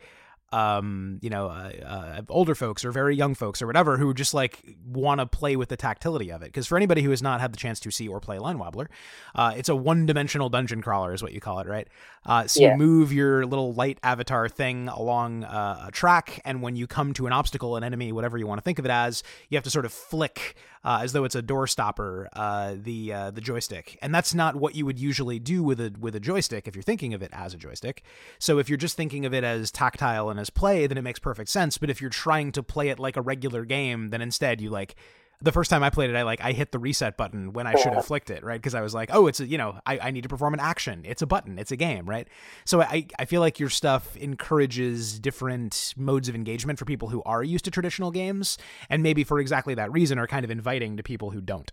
um, 0.54 1.18
you 1.20 1.30
know, 1.30 1.48
uh, 1.48 1.72
uh, 1.84 2.22
older 2.28 2.54
folks 2.54 2.84
or 2.84 2.92
very 2.92 3.16
young 3.16 3.34
folks 3.34 3.60
or 3.60 3.66
whatever 3.66 3.98
who 3.98 4.14
just 4.14 4.34
like 4.34 4.76
want 4.86 5.18
to 5.18 5.26
play 5.26 5.56
with 5.56 5.68
the 5.68 5.76
tactility 5.76 6.30
of 6.30 6.42
it. 6.42 6.46
Because 6.46 6.68
for 6.68 6.76
anybody 6.76 7.02
who 7.02 7.10
has 7.10 7.20
not 7.20 7.40
had 7.40 7.52
the 7.52 7.56
chance 7.56 7.80
to 7.80 7.90
see 7.90 8.06
or 8.06 8.20
play 8.20 8.38
Line 8.38 8.58
Wobbler, 8.58 8.86
uh, 9.34 9.52
it's 9.56 9.68
a 9.68 9.74
one-dimensional 9.74 10.48
dungeon 10.50 10.80
crawler, 10.80 11.12
is 11.12 11.24
what 11.24 11.32
you 11.32 11.40
call 11.40 11.58
it, 11.58 11.66
right? 11.66 11.88
Uh, 12.24 12.46
so 12.46 12.60
yeah. 12.60 12.70
you 12.70 12.78
move 12.78 13.12
your 13.12 13.44
little 13.44 13.74
light 13.74 13.98
avatar 14.04 14.48
thing 14.48 14.86
along 14.86 15.42
uh, 15.42 15.86
a 15.88 15.90
track, 15.90 16.40
and 16.44 16.62
when 16.62 16.76
you 16.76 16.86
come 16.86 17.12
to 17.14 17.26
an 17.26 17.32
obstacle, 17.32 17.74
an 17.74 17.82
enemy, 17.82 18.12
whatever 18.12 18.38
you 18.38 18.46
want 18.46 18.58
to 18.58 18.62
think 18.62 18.78
of 18.78 18.84
it 18.84 18.92
as, 18.92 19.24
you 19.48 19.56
have 19.56 19.64
to 19.64 19.70
sort 19.70 19.84
of 19.84 19.92
flick 19.92 20.54
uh, 20.84 21.00
as 21.02 21.12
though 21.12 21.24
it's 21.24 21.34
a 21.34 21.42
door 21.42 21.66
stopper, 21.66 22.28
uh, 22.34 22.74
the 22.76 23.12
uh, 23.12 23.30
the 23.30 23.40
joystick, 23.40 23.98
and 24.02 24.14
that's 24.14 24.34
not 24.34 24.56
what 24.56 24.74
you 24.74 24.84
would 24.84 24.98
usually 24.98 25.38
do 25.38 25.62
with 25.62 25.80
a 25.80 25.94
with 25.98 26.14
a 26.14 26.20
joystick 26.20 26.68
if 26.68 26.76
you're 26.76 26.82
thinking 26.82 27.14
of 27.14 27.22
it 27.22 27.30
as 27.32 27.54
a 27.54 27.56
joystick. 27.56 28.02
So 28.38 28.58
if 28.58 28.68
you're 28.68 28.78
just 28.78 28.96
thinking 28.96 29.24
of 29.24 29.32
it 29.32 29.44
as 29.44 29.70
tactile 29.70 30.30
and 30.30 30.38
as 30.38 30.50
play, 30.50 30.86
then 30.86 30.98
it 30.98 31.02
makes 31.02 31.18
perfect 31.18 31.48
sense. 31.48 31.78
But 31.78 31.90
if 31.90 32.00
you're 32.00 32.10
trying 32.10 32.52
to 32.52 32.62
play 32.62 32.88
it 32.88 32.98
like 32.98 33.16
a 33.16 33.22
regular 33.22 33.64
game, 33.64 34.10
then 34.10 34.20
instead 34.20 34.60
you 34.60 34.70
like 34.70 34.94
the 35.40 35.52
first 35.52 35.70
time 35.70 35.82
I 35.82 35.90
played 35.90 36.10
it, 36.10 36.16
I 36.16 36.22
like 36.22 36.40
I 36.40 36.52
hit 36.52 36.72
the 36.72 36.78
reset 36.78 37.16
button 37.16 37.52
when 37.52 37.66
I 37.66 37.74
should 37.74 37.92
have 37.92 38.06
flicked 38.06 38.30
it, 38.30 38.44
right? 38.44 38.60
Because 38.60 38.74
I 38.74 38.80
was 38.80 38.94
like, 38.94 39.10
oh, 39.12 39.26
it's 39.26 39.40
a, 39.40 39.46
you 39.46 39.58
know, 39.58 39.78
I, 39.86 39.98
I 39.98 40.10
need 40.10 40.22
to 40.22 40.28
perform 40.28 40.54
an 40.54 40.60
action. 40.60 41.02
It's 41.04 41.22
a 41.22 41.26
button. 41.26 41.58
It's 41.58 41.72
a 41.72 41.76
game, 41.76 42.08
right? 42.08 42.28
So 42.64 42.80
I 42.80 43.06
I 43.18 43.24
feel 43.24 43.40
like 43.40 43.58
your 43.58 43.70
stuff 43.70 44.16
encourages 44.16 45.18
different 45.18 45.94
modes 45.96 46.28
of 46.28 46.34
engagement 46.34 46.78
for 46.78 46.84
people 46.84 47.08
who 47.08 47.22
are 47.24 47.42
used 47.42 47.64
to 47.66 47.70
traditional 47.70 48.10
games, 48.10 48.58
and 48.88 49.02
maybe 49.02 49.24
for 49.24 49.38
exactly 49.40 49.74
that 49.74 49.92
reason 49.92 50.18
are 50.18 50.26
kind 50.26 50.44
of 50.44 50.50
inviting 50.50 50.96
to 50.96 51.02
people 51.02 51.30
who 51.30 51.40
don't. 51.40 51.72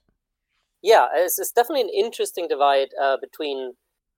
Yeah, 0.82 1.08
it's, 1.14 1.38
it's 1.38 1.52
definitely 1.52 1.82
an 1.82 1.90
interesting 1.90 2.48
divide 2.48 2.90
uh, 3.02 3.18
between. 3.22 3.74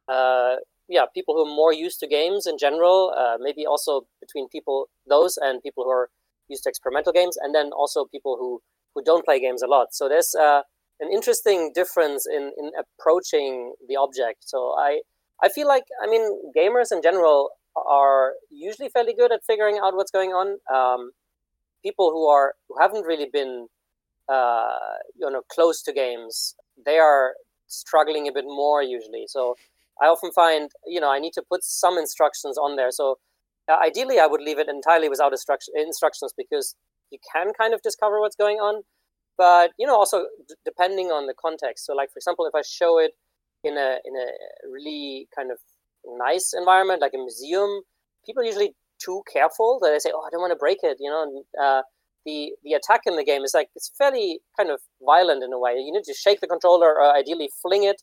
Uh, 0.07 0.55
yeah, 0.89 1.05
people 1.13 1.33
who 1.33 1.49
are 1.49 1.55
more 1.55 1.71
used 1.71 2.01
to 2.01 2.07
games 2.07 2.45
in 2.45 2.57
general, 2.57 3.13
uh, 3.17 3.37
maybe 3.39 3.65
also 3.65 4.05
between 4.19 4.49
people 4.49 4.89
those 5.07 5.37
and 5.37 5.63
people 5.63 5.85
who 5.85 5.89
are 5.89 6.09
used 6.49 6.63
to 6.63 6.69
experimental 6.69 7.13
games, 7.13 7.37
and 7.37 7.55
then 7.55 7.71
also 7.71 8.05
people 8.05 8.35
who 8.37 8.61
who 8.93 9.03
don't 9.03 9.25
play 9.25 9.39
games 9.39 9.61
a 9.61 9.67
lot. 9.67 9.93
So 9.93 10.07
there's 10.07 10.35
uh, 10.35 10.61
an 10.99 11.11
interesting 11.11 11.71
difference 11.73 12.25
in 12.27 12.51
in 12.57 12.71
approaching 12.77 13.73
the 13.87 13.95
object. 13.95 14.47
So 14.47 14.75
I 14.77 15.01
I 15.43 15.49
feel 15.49 15.67
like 15.67 15.83
I 16.01 16.07
mean 16.07 16.23
gamers 16.55 16.91
in 16.91 17.01
general 17.01 17.51
are 17.75 18.33
usually 18.49 18.89
fairly 18.89 19.13
good 19.13 19.31
at 19.31 19.41
figuring 19.45 19.79
out 19.83 19.95
what's 19.95 20.11
going 20.11 20.31
on. 20.31 20.59
Um, 20.73 21.11
people 21.83 22.11
who 22.11 22.27
are 22.27 22.53
who 22.67 22.75
haven't 22.79 23.05
really 23.05 23.29
been 23.31 23.67
uh, 24.29 24.77
you 25.15 25.29
know 25.29 25.41
close 25.51 25.81
to 25.83 25.93
games, 25.93 26.55
they 26.85 26.97
are 26.97 27.33
struggling 27.67 28.27
a 28.27 28.31
bit 28.31 28.45
more 28.45 28.83
usually. 28.83 29.25
So 29.27 29.55
I 30.01 30.05
often 30.05 30.31
find 30.31 30.71
you 30.85 30.99
know 30.99 31.11
I 31.11 31.19
need 31.19 31.33
to 31.33 31.41
put 31.41 31.63
some 31.63 31.97
instructions 31.97 32.57
on 32.57 32.75
there. 32.75 32.91
So 32.91 33.17
uh, 33.67 33.77
ideally, 33.81 34.19
I 34.19 34.27
would 34.27 34.41
leave 34.41 34.59
it 34.59 34.67
entirely 34.67 35.09
without 35.09 35.31
instruction, 35.31 35.73
instructions 35.77 36.33
because 36.37 36.75
you 37.13 37.19
can 37.31 37.53
kind 37.53 37.73
of 37.73 37.81
discover 37.81 38.19
what's 38.19 38.35
going 38.35 38.57
on. 38.57 38.83
But 39.37 39.71
you 39.79 39.87
know, 39.87 39.95
also 39.95 40.25
d- 40.47 40.55
depending 40.65 41.07
on 41.07 41.27
the 41.27 41.33
context. 41.33 41.85
So, 41.85 41.93
like 41.93 42.11
for 42.11 42.17
example, 42.17 42.45
if 42.45 42.55
I 42.55 42.61
show 42.61 42.99
it 42.99 43.11
in 43.63 43.77
a 43.77 43.99
in 44.05 44.13
a 44.15 44.27
really 44.69 45.27
kind 45.35 45.51
of 45.51 45.59
nice 46.05 46.53
environment, 46.57 47.01
like 47.01 47.13
a 47.15 47.17
museum, 47.17 47.81
people 48.25 48.43
are 48.43 48.45
usually 48.45 48.75
too 49.03 49.23
careful 49.31 49.79
that 49.81 49.91
they 49.91 49.99
say, 49.99 50.11
"Oh, 50.13 50.23
I 50.25 50.29
don't 50.31 50.41
want 50.41 50.51
to 50.51 50.63
break 50.65 50.79
it," 50.83 50.97
you 50.99 51.09
know. 51.09 51.23
And, 51.23 51.45
uh, 51.61 51.81
the 52.25 52.53
the 52.63 52.73
attack 52.73 53.01
in 53.05 53.15
the 53.15 53.23
game 53.23 53.43
is 53.43 53.53
like 53.53 53.69
it's 53.75 53.91
fairly 53.97 54.39
kind 54.57 54.69
of 54.69 54.81
violent 55.01 55.43
in 55.43 55.51
a 55.53 55.59
way. 55.59 55.73
You 55.77 55.91
need 55.91 56.05
to 56.05 56.13
shake 56.13 56.39
the 56.41 56.47
controller 56.47 56.89
or 56.95 57.15
ideally 57.15 57.49
fling 57.61 57.83
it, 57.83 58.01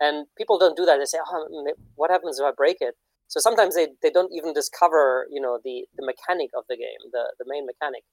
and 0.00 0.26
people 0.36 0.58
don't 0.58 0.76
do 0.76 0.84
that. 0.86 0.98
They 0.98 1.04
say, 1.06 1.18
"Oh, 1.26 1.66
what 1.96 2.10
happens 2.10 2.38
if 2.40 2.44
I 2.44 2.52
break 2.56 2.78
it?" 2.80 2.94
So 3.28 3.40
sometimes 3.40 3.74
they, 3.74 3.88
they 4.02 4.10
don't 4.10 4.32
even 4.32 4.52
discover 4.52 5.26
you 5.30 5.40
know 5.40 5.58
the 5.64 5.86
the 5.96 6.04
mechanic 6.04 6.50
of 6.56 6.64
the 6.68 6.76
game, 6.76 7.02
the 7.12 7.32
the 7.38 7.44
main 7.48 7.66
mechanic, 7.66 8.04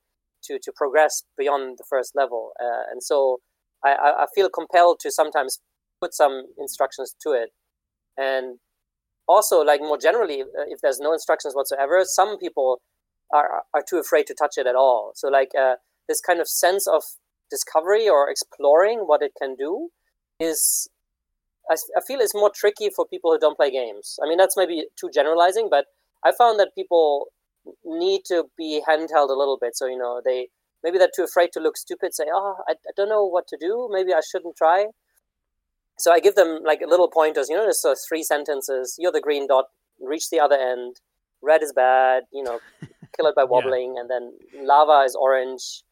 to 0.43 0.59
to 0.61 0.71
progress 0.75 1.23
beyond 1.37 1.77
the 1.77 1.83
first 1.89 2.15
level. 2.15 2.51
Uh, 2.61 2.83
and 2.91 3.03
so 3.03 3.39
I, 3.83 4.23
I 4.23 4.25
feel 4.35 4.49
compelled 4.49 4.99
to 5.01 5.11
sometimes 5.11 5.59
put 6.01 6.13
some 6.13 6.47
instructions 6.57 7.15
to 7.23 7.31
it, 7.31 7.49
and 8.17 8.59
also 9.27 9.61
like 9.61 9.81
more 9.81 9.97
generally, 9.97 10.41
uh, 10.41 10.65
if 10.67 10.81
there's 10.81 10.99
no 10.99 11.13
instructions 11.13 11.53
whatsoever, 11.53 12.03
some 12.03 12.37
people 12.37 12.81
are 13.33 13.63
are 13.73 13.83
too 13.87 13.97
afraid 13.97 14.25
to 14.27 14.33
touch 14.33 14.57
it 14.57 14.67
at 14.67 14.75
all. 14.75 15.11
So 15.15 15.27
like 15.29 15.51
uh, 15.57 15.75
this 16.07 16.21
kind 16.21 16.39
of 16.39 16.47
sense 16.47 16.87
of 16.87 17.03
discovery 17.49 18.09
or 18.09 18.29
exploring 18.29 18.99
what 18.99 19.21
it 19.21 19.31
can 19.41 19.55
do 19.55 19.89
is 20.39 20.89
I, 21.69 21.75
I 21.97 22.01
feel 22.05 22.19
it's 22.19 22.35
more 22.35 22.51
tricky 22.53 22.89
for 22.89 23.05
people 23.05 23.31
who 23.31 23.39
don't 23.39 23.57
play 23.57 23.71
games. 23.71 24.19
I 24.23 24.27
mean, 24.27 24.37
that's 24.37 24.57
maybe 24.57 24.85
too 24.99 25.09
generalizing, 25.13 25.67
but 25.69 25.85
I 26.23 26.31
found 26.31 26.59
that 26.59 26.75
people 26.75 27.27
need 27.85 28.21
to 28.25 28.45
be 28.57 28.81
handheld 28.87 29.29
a 29.29 29.37
little 29.37 29.57
bit. 29.59 29.75
So, 29.75 29.85
you 29.87 29.97
know, 29.97 30.21
they 30.23 30.47
maybe 30.83 30.97
they're 30.97 31.09
too 31.13 31.23
afraid 31.23 31.51
to 31.53 31.59
look 31.59 31.77
stupid, 31.77 32.13
say, 32.13 32.25
oh, 32.33 32.57
I, 32.67 32.73
I 32.73 32.91
don't 32.95 33.09
know 33.09 33.25
what 33.25 33.47
to 33.49 33.57
do. 33.59 33.89
Maybe 33.91 34.13
I 34.13 34.21
shouldn't 34.21 34.55
try. 34.55 34.87
So 35.97 36.11
I 36.11 36.19
give 36.19 36.35
them 36.35 36.59
like 36.63 36.79
little 36.87 37.09
pointers, 37.09 37.49
you 37.49 37.55
know, 37.55 37.65
just 37.65 37.85
uh, 37.85 37.95
three 38.07 38.23
sentences. 38.23 38.95
You're 38.97 39.11
the 39.11 39.21
green 39.21 39.47
dot, 39.47 39.65
reach 39.99 40.29
the 40.29 40.39
other 40.39 40.55
end. 40.55 40.97
Red 41.41 41.61
is 41.61 41.73
bad, 41.73 42.23
you 42.31 42.43
know, 42.43 42.59
kill 43.15 43.27
it 43.27 43.35
by 43.35 43.43
wobbling. 43.49 43.95
yeah. 43.95 44.01
And 44.01 44.09
then 44.09 44.65
lava 44.65 45.03
is 45.05 45.15
orange. 45.15 45.83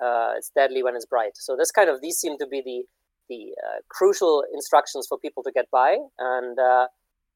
Uh, 0.00 0.34
it's 0.36 0.50
deadly 0.54 0.82
when 0.82 0.94
it's 0.94 1.06
bright. 1.06 1.32
So 1.36 1.56
this 1.56 1.70
kind 1.70 1.88
of, 1.88 2.00
these 2.00 2.16
seem 2.16 2.38
to 2.38 2.46
be 2.46 2.62
the 2.64 2.84
the 3.28 3.52
uh, 3.64 3.80
crucial 3.88 4.44
instructions 4.54 5.06
for 5.08 5.18
people 5.18 5.42
to 5.42 5.52
get 5.52 5.70
by. 5.70 5.96
And 6.18 6.58
uh, 6.58 6.86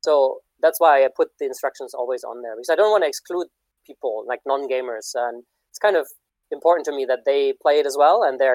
so 0.02 0.38
that's 0.62 0.80
why 0.80 1.04
I 1.04 1.08
put 1.14 1.30
the 1.38 1.46
instructions 1.46 1.94
always 1.94 2.24
on 2.24 2.42
there 2.42 2.54
because 2.54 2.70
I 2.70 2.76
don't 2.76 2.90
want 2.90 3.04
to 3.04 3.08
exclude 3.08 3.48
people 3.86 4.24
like 4.26 4.40
non 4.46 4.68
gamers. 4.68 5.12
And 5.14 5.44
it's 5.70 5.78
kind 5.78 5.96
of 5.96 6.08
important 6.50 6.84
to 6.86 6.92
me 6.92 7.04
that 7.06 7.20
they 7.24 7.54
play 7.60 7.78
it 7.78 7.86
as 7.86 7.96
well 7.98 8.22
and 8.22 8.38
they 8.38 8.48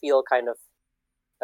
feel 0.00 0.22
kind 0.22 0.48
of 0.48 0.56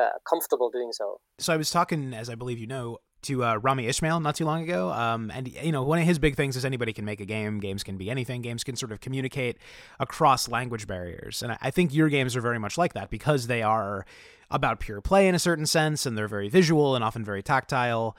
uh, 0.00 0.11
comfortable 0.28 0.71
doing 0.71 0.90
so. 0.92 1.21
So 1.38 1.52
I 1.52 1.57
was 1.57 1.71
talking, 1.71 2.14
as 2.14 2.30
I 2.30 2.35
believe 2.35 2.59
you 2.59 2.66
know, 2.66 2.99
to 3.23 3.45
uh, 3.45 3.57
Rami 3.57 3.87
Ismail 3.87 4.21
not 4.21 4.37
too 4.37 4.45
long 4.45 4.62
ago. 4.62 4.90
Um, 4.92 5.30
and, 5.35 5.49
you 5.49 5.73
know, 5.73 5.83
one 5.83 5.99
of 5.99 6.04
his 6.04 6.18
big 6.18 6.37
things 6.37 6.57
is 6.57 6.64
anybody 6.64 6.92
can 6.92 7.04
make 7.04 7.21
a 7.21 7.25
game. 7.25 7.59
Games 7.59 7.83
can 7.83 7.97
be 7.97 8.11
anything. 8.11 8.42
Games 8.42 8.62
can 8.62 8.76
sort 8.76 8.92
of 8.92 9.00
communicate 9.00 9.59
across 9.99 10.49
language 10.49 10.87
barriers. 10.87 11.42
And 11.42 11.57
I 11.61 11.71
think 11.71 11.92
your 11.92 12.09
games 12.09 12.37
are 12.37 12.40
very 12.40 12.59
much 12.59 12.78
like 12.78 12.95
that 12.95 13.11
because 13.11 13.49
they 13.49 13.62
are 13.62 14.07
about 14.50 14.80
pure 14.80 15.00
play 15.00 15.28
in 15.28 15.35
a 15.35 15.38
certain 15.38 15.66
sense 15.66 16.07
and 16.07 16.16
they're 16.16 16.28
very 16.28 16.49
visual 16.49 16.95
and 16.95 17.04
often 17.04 17.25
very 17.25 17.42
tactile. 17.42 18.16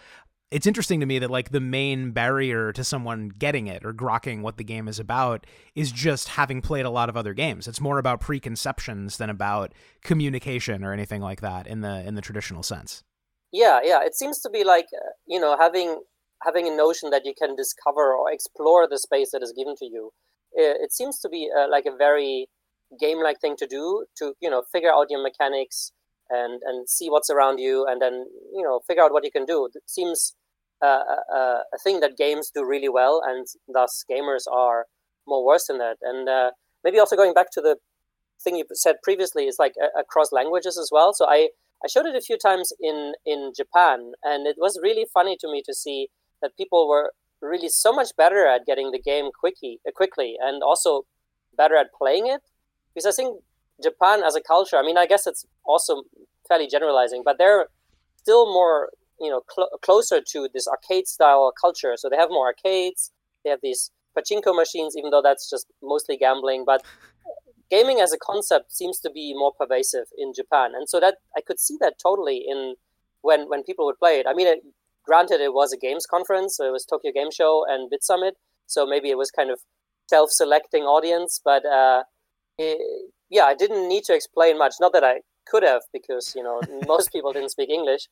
It's 0.52 0.66
interesting 0.66 1.00
to 1.00 1.06
me 1.06 1.20
that 1.20 1.30
like 1.30 1.52
the 1.52 1.60
main 1.60 2.10
barrier 2.10 2.74
to 2.74 2.84
someone 2.84 3.30
getting 3.30 3.68
it 3.68 3.86
or 3.86 3.94
grokking 3.94 4.42
what 4.42 4.58
the 4.58 4.64
game 4.64 4.88
is 4.88 5.00
about 5.00 5.46
is 5.76 5.92
just 5.92 6.30
having 6.30 6.60
played 6.60 6.86
a 6.86 6.90
lot 6.90 7.08
of 7.08 7.16
other 7.16 7.36
games. 7.36 7.68
It's 7.68 7.80
more 7.80 8.00
about 8.00 8.20
preconceptions 8.20 9.18
than 9.18 9.30
about 9.30 9.74
communication 10.04 10.84
or 10.84 10.92
anything 10.92 11.22
like 11.22 11.42
that 11.42 11.68
in 11.68 11.82
the 11.82 12.06
in 12.08 12.16
the 12.16 12.22
traditional 12.22 12.64
sense. 12.64 13.04
Yeah, 13.52 13.80
yeah, 13.84 14.00
it 14.04 14.16
seems 14.16 14.40
to 14.42 14.50
be 14.50 14.64
like 14.64 14.88
uh, 14.94 15.12
you 15.28 15.40
know 15.40 15.56
having 15.60 16.02
having 16.44 16.68
a 16.68 16.76
notion 16.76 17.12
that 17.12 17.26
you 17.26 17.34
can 17.38 17.56
discover 17.56 18.16
or 18.16 18.32
explore 18.32 18.88
the 18.90 18.98
space 18.98 19.30
that 19.32 19.44
is 19.44 19.54
given 19.56 19.76
to 19.78 19.86
you. 19.86 20.12
It, 20.54 20.78
it 20.82 20.92
seems 20.92 21.20
to 21.20 21.30
be 21.30 21.48
uh, 21.56 21.70
like 21.70 21.86
a 21.86 21.96
very 21.96 22.48
game-like 23.00 23.40
thing 23.40 23.56
to 23.58 23.68
do 23.68 24.06
to 24.18 24.34
you 24.42 24.50
know 24.50 24.64
figure 24.72 24.92
out 24.92 25.12
your 25.12 25.22
mechanics, 25.22 25.92
and 26.30 26.62
and 26.64 26.90
see 26.90 27.10
what's 27.10 27.30
around 27.30 27.60
you 27.60 27.86
and 27.88 28.02
then 28.02 28.26
you 28.54 28.64
know 28.64 28.80
figure 28.88 29.04
out 29.04 29.12
what 29.12 29.24
you 29.24 29.32
can 29.32 29.46
do 29.46 29.66
it 29.66 29.74
seems 29.86 30.36
a, 30.86 31.64
a, 31.74 31.78
thing 31.84 32.00
that 32.00 32.18
games 32.18 32.52
do 32.54 32.66
really 32.66 32.90
well 32.90 33.22
and 33.26 33.48
thus 33.68 34.04
gamers 34.10 34.44
are 34.52 34.86
more 35.28 35.46
worse 35.46 35.70
in 35.70 35.78
that. 35.78 35.98
And 36.02 36.30
uh, 36.30 36.52
maybe 36.84 37.00
also 37.00 37.16
going 37.16 37.34
back 37.34 37.52
to 37.54 37.62
the 37.62 37.78
thing 38.42 38.56
you 38.56 38.66
said 38.74 38.96
previously 39.04 39.46
is 39.46 39.58
like 39.60 39.74
uh, 39.82 40.00
across 40.00 40.32
languages 40.32 40.78
as 40.78 40.90
well. 40.92 41.14
So 41.14 41.26
i 41.28 41.50
i 41.84 41.88
showed 41.88 42.06
it 42.06 42.16
a 42.16 42.22
few 42.22 42.38
times 42.38 42.74
in 42.82 43.14
in 43.26 43.54
japan 43.56 44.12
and 44.24 44.46
it 44.46 44.58
was 44.58 44.78
really 44.84 45.06
funny 45.14 45.38
to 45.40 45.48
me 45.50 45.62
to 45.66 45.74
see 45.74 46.10
that 46.42 46.58
people 46.58 46.90
were 46.90 47.14
really 47.42 47.70
so 47.70 47.94
much 47.94 48.10
better 48.18 48.46
at 48.46 48.66
getting 48.66 48.92
the 48.92 49.00
game 49.00 49.30
quickly 49.38 49.80
uh, 49.88 49.92
quickly 49.96 50.36
and 50.42 50.62
also 50.64 51.04
better 51.56 51.76
at 51.76 51.88
playing 51.98 52.28
it. 52.28 52.42
Because 52.94 53.06
i 53.06 53.12
think 53.12 53.42
Japan 53.82 54.24
as 54.24 54.36
a 54.36 54.42
culture, 54.42 54.78
I 54.78 54.84
mean, 54.84 54.98
I 54.98 55.06
guess 55.06 55.26
it's 55.26 55.46
also 55.64 56.04
fairly 56.48 56.68
generalizing, 56.68 57.22
but 57.24 57.38
they're 57.38 57.68
still 58.18 58.46
more, 58.52 58.90
you 59.20 59.30
know, 59.30 59.42
cl- 59.54 59.70
closer 59.84 60.22
to 60.32 60.50
this 60.54 60.68
arcade 60.68 61.08
style 61.08 61.52
culture. 61.60 61.94
So 61.98 62.10
they 62.10 62.18
have 62.18 62.30
more 62.30 62.48
arcades. 62.48 63.12
They 63.44 63.50
have 63.50 63.60
these 63.62 63.92
pachinko 64.18 64.56
machines, 64.56 64.96
even 64.98 65.12
though 65.12 65.22
that's 65.22 65.50
just 65.50 65.68
mostly 65.82 66.18
gambling. 66.18 66.64
But 66.66 66.84
gaming 67.70 68.00
as 68.00 68.14
a 68.14 68.18
concept 68.18 68.76
seems 68.76 69.00
to 69.00 69.10
be 69.10 69.34
more 69.34 69.54
pervasive 69.58 70.06
in 70.18 70.34
Japan, 70.36 70.72
and 70.76 70.90
so 70.90 71.00
that 71.00 71.18
I 71.38 71.42
could 71.42 71.60
see 71.60 71.78
that 71.82 71.96
totally 72.02 72.44
in 72.48 72.76
when 73.22 73.50
when 73.50 73.64
people 73.64 73.86
would 73.86 74.00
play 74.00 74.20
it. 74.20 74.26
I 74.28 74.34
mean, 74.34 74.48
it, 74.48 74.60
granted, 75.06 75.42
it 75.42 75.54
was 75.54 75.72
a 75.72 75.78
games 75.78 76.06
conference, 76.06 76.58
so 76.58 76.66
it 76.66 76.72
was 76.72 76.86
Tokyo 76.86 77.12
Game 77.14 77.32
Show 77.32 77.66
and 77.68 77.90
Bit 77.90 78.04
Summit, 78.04 78.36
so 78.66 78.86
maybe 78.86 79.10
it 79.10 79.18
was 79.18 79.32
kind 79.32 79.52
of 79.52 79.60
self-selecting 80.10 80.84
audience, 80.84 81.40
but 81.44 81.64
uh, 81.66 82.04
it, 82.58 82.80
yeah, 83.30 83.44
I 83.44 83.54
didn't 83.54 83.88
need 83.88 84.04
to 84.06 84.16
explain 84.16 84.58
much. 84.58 84.76
Not 84.80 84.92
that 84.94 85.04
I 85.04 85.22
could 85.46 85.64
have, 85.64 85.84
because 85.94 86.34
you 86.36 86.44
know 86.44 86.62
most 86.88 87.12
people 87.12 87.34
didn't 87.34 87.50
speak 87.50 87.70
English. 87.70 88.08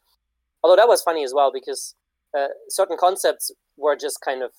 Although 0.64 0.78
that 0.78 0.88
was 0.88 1.02
funny 1.02 1.24
as 1.24 1.34
well, 1.34 1.52
because 1.54 1.96
uh, 2.38 2.48
certain 2.70 2.98
concepts 3.00 3.52
were 3.78 3.96
just 3.96 4.20
kind 4.24 4.42
of 4.42 4.52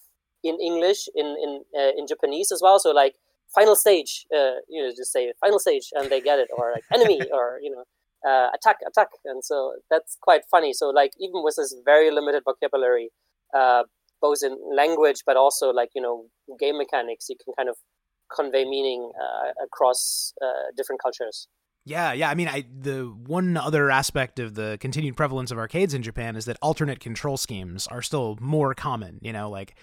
in 0.44 0.58
English, 0.60 1.08
in 1.14 1.26
in 1.26 1.62
uh, 1.78 1.92
in 1.96 2.06
Japanese 2.06 2.52
as 2.52 2.60
well. 2.62 2.78
So 2.78 2.90
like 2.90 3.14
final 3.54 3.76
stage, 3.76 4.26
uh, 4.34 4.60
you 4.68 4.82
know, 4.82 4.90
just 4.90 5.12
say 5.12 5.32
final 5.40 5.58
stage, 5.58 5.88
and 5.92 6.10
they 6.10 6.20
get 6.20 6.38
it, 6.38 6.48
or 6.56 6.72
like 6.72 6.84
enemy, 6.92 7.20
or 7.32 7.58
you 7.62 7.70
know, 7.70 7.84
uh, 8.28 8.50
attack, 8.54 8.76
attack, 8.86 9.08
and 9.24 9.44
so 9.44 9.74
that's 9.90 10.16
quite 10.20 10.42
funny. 10.50 10.72
So 10.72 10.88
like 10.90 11.12
even 11.18 11.42
with 11.42 11.56
this 11.56 11.74
very 11.84 12.10
limited 12.10 12.42
vocabulary, 12.44 13.10
uh, 13.54 13.84
both 14.20 14.38
in 14.42 14.58
language 14.74 15.22
but 15.26 15.36
also 15.36 15.70
like 15.70 15.90
you 15.94 16.02
know 16.02 16.26
game 16.58 16.78
mechanics, 16.78 17.26
you 17.28 17.36
can 17.42 17.54
kind 17.56 17.68
of 17.68 17.76
convey 18.34 18.64
meaning 18.64 19.10
uh, 19.20 19.64
across 19.64 20.34
uh, 20.42 20.70
different 20.76 21.00
cultures. 21.02 21.48
Yeah, 21.88 22.12
yeah. 22.12 22.28
I 22.28 22.34
mean, 22.34 22.48
I 22.48 22.66
the 22.82 23.04
one 23.04 23.56
other 23.56 23.90
aspect 23.90 24.38
of 24.38 24.54
the 24.54 24.76
continued 24.78 25.16
prevalence 25.16 25.50
of 25.50 25.56
arcades 25.56 25.94
in 25.94 26.02
Japan 26.02 26.36
is 26.36 26.44
that 26.44 26.58
alternate 26.60 27.00
control 27.00 27.38
schemes 27.38 27.86
are 27.86 28.02
still 28.02 28.36
more 28.40 28.74
common. 28.74 29.18
You 29.22 29.32
know, 29.32 29.48
like 29.48 29.74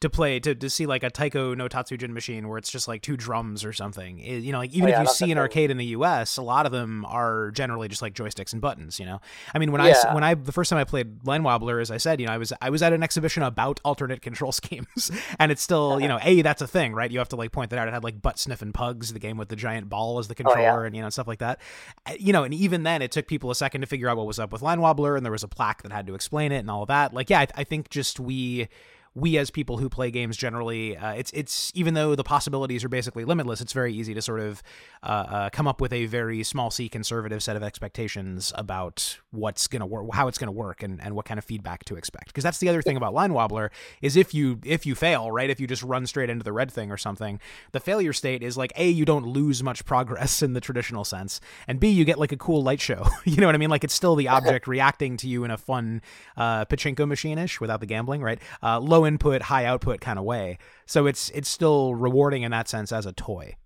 to 0.00 0.08
play 0.08 0.38
to, 0.38 0.54
to 0.54 0.70
see 0.70 0.86
like 0.86 1.02
a 1.02 1.10
Taiko 1.10 1.54
no 1.54 1.68
Tatsujin 1.68 2.10
machine 2.10 2.48
where 2.48 2.58
it's 2.58 2.70
just 2.70 2.86
like 2.86 3.02
two 3.02 3.16
drums 3.16 3.64
or 3.64 3.72
something. 3.72 4.20
It, 4.20 4.38
you 4.38 4.52
know, 4.52 4.58
like 4.58 4.72
even 4.72 4.88
oh, 4.88 4.92
yeah, 4.92 5.02
if 5.02 5.08
you 5.08 5.14
see 5.14 5.32
an 5.32 5.38
arcade 5.38 5.70
in 5.70 5.76
the 5.76 5.86
U.S., 5.86 6.36
a 6.36 6.42
lot 6.42 6.66
of 6.66 6.72
them 6.72 7.04
are 7.06 7.50
generally 7.50 7.88
just 7.88 8.02
like 8.02 8.14
joysticks 8.14 8.52
and 8.52 8.62
buttons. 8.62 9.00
You 9.00 9.06
know, 9.06 9.20
I 9.54 9.58
mean 9.58 9.72
when 9.72 9.84
yeah. 9.84 10.02
I 10.08 10.14
when 10.14 10.24
I 10.24 10.34
the 10.34 10.52
first 10.52 10.70
time 10.70 10.78
I 10.78 10.84
played 10.84 11.26
Line 11.26 11.42
Wobbler, 11.42 11.80
as 11.80 11.90
I 11.90 11.96
said, 11.96 12.20
you 12.20 12.26
know, 12.26 12.32
I 12.32 12.38
was 12.38 12.52
I 12.60 12.70
was 12.70 12.82
at 12.82 12.92
an 12.92 13.02
exhibition 13.02 13.42
about 13.42 13.80
alternate 13.84 14.22
control 14.22 14.52
schemes, 14.58 15.10
and 15.38 15.50
it's 15.50 15.62
still 15.62 16.00
you 16.00 16.08
know, 16.08 16.18
a 16.22 16.42
that's 16.42 16.62
a 16.62 16.68
thing, 16.68 16.94
right? 16.94 17.10
You 17.10 17.18
have 17.18 17.28
to 17.30 17.36
like 17.36 17.50
point 17.50 17.70
that 17.70 17.78
out. 17.78 17.88
It 17.88 17.94
had 17.94 18.04
like 18.04 18.22
butt 18.22 18.38
sniffing 18.38 18.72
pugs, 18.72 19.12
the 19.12 19.18
game 19.18 19.36
with 19.36 19.48
the 19.48 19.56
giant 19.56 19.88
ball 19.88 20.18
as 20.18 20.28
the 20.28 20.34
controller, 20.34 20.60
oh, 20.60 20.80
yeah. 20.80 20.86
and 20.86 20.96
you 20.96 21.02
know 21.02 21.10
stuff 21.10 21.26
like 21.26 21.40
that. 21.40 21.60
Uh, 22.06 22.14
you 22.18 22.32
know, 22.32 22.44
and 22.44 22.54
even 22.54 22.84
then, 22.84 23.02
it 23.02 23.10
took 23.10 23.26
people 23.26 23.50
a 23.50 23.54
second 23.54 23.80
to 23.80 23.86
figure 23.86 24.08
out 24.08 24.16
what 24.16 24.26
was 24.26 24.38
up 24.38 24.52
with 24.52 24.62
Line 24.62 24.78
Wobbler, 24.78 25.16
and 25.16 25.24
there 25.24 25.32
was 25.32 25.42
a 25.42 25.48
plaque 25.48 25.82
that 25.82 25.92
had 25.92 26.06
to 26.06 26.14
explain 26.14 26.52
it 26.52 26.58
and 26.58 26.70
all 26.70 26.82
of 26.82 26.88
that. 26.88 27.12
Like, 27.12 27.30
yeah, 27.30 27.40
I, 27.40 27.48
I 27.56 27.64
think 27.64 27.90
just 27.90 28.20
we 28.20 28.68
we 29.14 29.38
as 29.38 29.50
people 29.50 29.78
who 29.78 29.88
play 29.88 30.10
games 30.10 30.36
generally, 30.36 30.96
uh, 30.96 31.12
it's 31.12 31.30
it's 31.32 31.72
even 31.74 31.94
though 31.94 32.14
the 32.14 32.24
possibilities 32.24 32.84
are 32.84 32.88
basically 32.88 33.24
limitless, 33.24 33.60
it's 33.60 33.72
very 33.72 33.92
easy 33.92 34.14
to 34.14 34.22
sort 34.22 34.40
of 34.40 34.62
uh, 35.02 35.06
uh, 35.06 35.50
come 35.50 35.66
up 35.66 35.80
with 35.80 35.92
a 35.92 36.06
very 36.06 36.42
small 36.42 36.70
c 36.70 36.88
conservative 36.88 37.42
set 37.42 37.56
of 37.56 37.62
expectations 37.62 38.52
about 38.56 39.18
what's 39.30 39.66
gonna 39.66 39.86
work, 39.86 40.06
how 40.12 40.28
it's 40.28 40.38
gonna 40.38 40.52
work, 40.52 40.82
and, 40.82 41.00
and 41.02 41.14
what 41.14 41.24
kind 41.24 41.38
of 41.38 41.44
feedback 41.44 41.84
to 41.84 41.96
expect. 41.96 42.28
Because 42.28 42.44
that's 42.44 42.58
the 42.58 42.68
other 42.68 42.82
thing 42.82 42.96
about 42.96 43.14
Line 43.14 43.32
Wobbler 43.32 43.70
is 44.02 44.16
if 44.16 44.34
you 44.34 44.60
if 44.64 44.86
you 44.86 44.94
fail, 44.94 45.30
right, 45.30 45.50
if 45.50 45.60
you 45.60 45.66
just 45.66 45.82
run 45.82 46.06
straight 46.06 46.30
into 46.30 46.44
the 46.44 46.52
red 46.52 46.70
thing 46.70 46.90
or 46.90 46.96
something, 46.96 47.40
the 47.72 47.80
failure 47.80 48.12
state 48.12 48.42
is 48.42 48.56
like 48.56 48.72
a 48.76 48.88
you 48.88 49.04
don't 49.04 49.26
lose 49.26 49.62
much 49.62 49.84
progress 49.84 50.42
in 50.48 50.52
the 50.52 50.60
traditional 50.60 51.04
sense, 51.04 51.40
and 51.66 51.80
b 51.80 51.88
you 51.88 52.04
get 52.04 52.18
like 52.18 52.32
a 52.32 52.36
cool 52.36 52.62
light 52.62 52.80
show. 52.80 53.06
you 53.24 53.36
know 53.36 53.46
what 53.46 53.54
I 53.54 53.58
mean? 53.58 53.70
Like 53.70 53.84
it's 53.84 53.94
still 53.94 54.14
the 54.14 54.28
object 54.28 54.66
reacting 54.66 55.16
to 55.18 55.28
you 55.28 55.44
in 55.44 55.50
a 55.50 55.58
fun 55.58 56.02
uh, 56.36 56.64
pachinko 56.66 57.06
machine 57.06 57.38
ish 57.38 57.60
without 57.60 57.80
the 57.80 57.86
gambling, 57.86 58.22
right? 58.22 58.40
Uh, 58.62 58.78
low 58.98 59.06
input, 59.06 59.42
high 59.42 59.64
output 59.64 60.00
kind 60.00 60.18
of 60.18 60.24
way. 60.24 60.58
So 60.86 61.06
it's 61.06 61.30
it's 61.30 61.48
still 61.48 61.94
rewarding 61.94 62.42
in 62.42 62.50
that 62.50 62.68
sense 62.68 62.92
as 62.92 63.06
a 63.06 63.12
toy. 63.12 63.56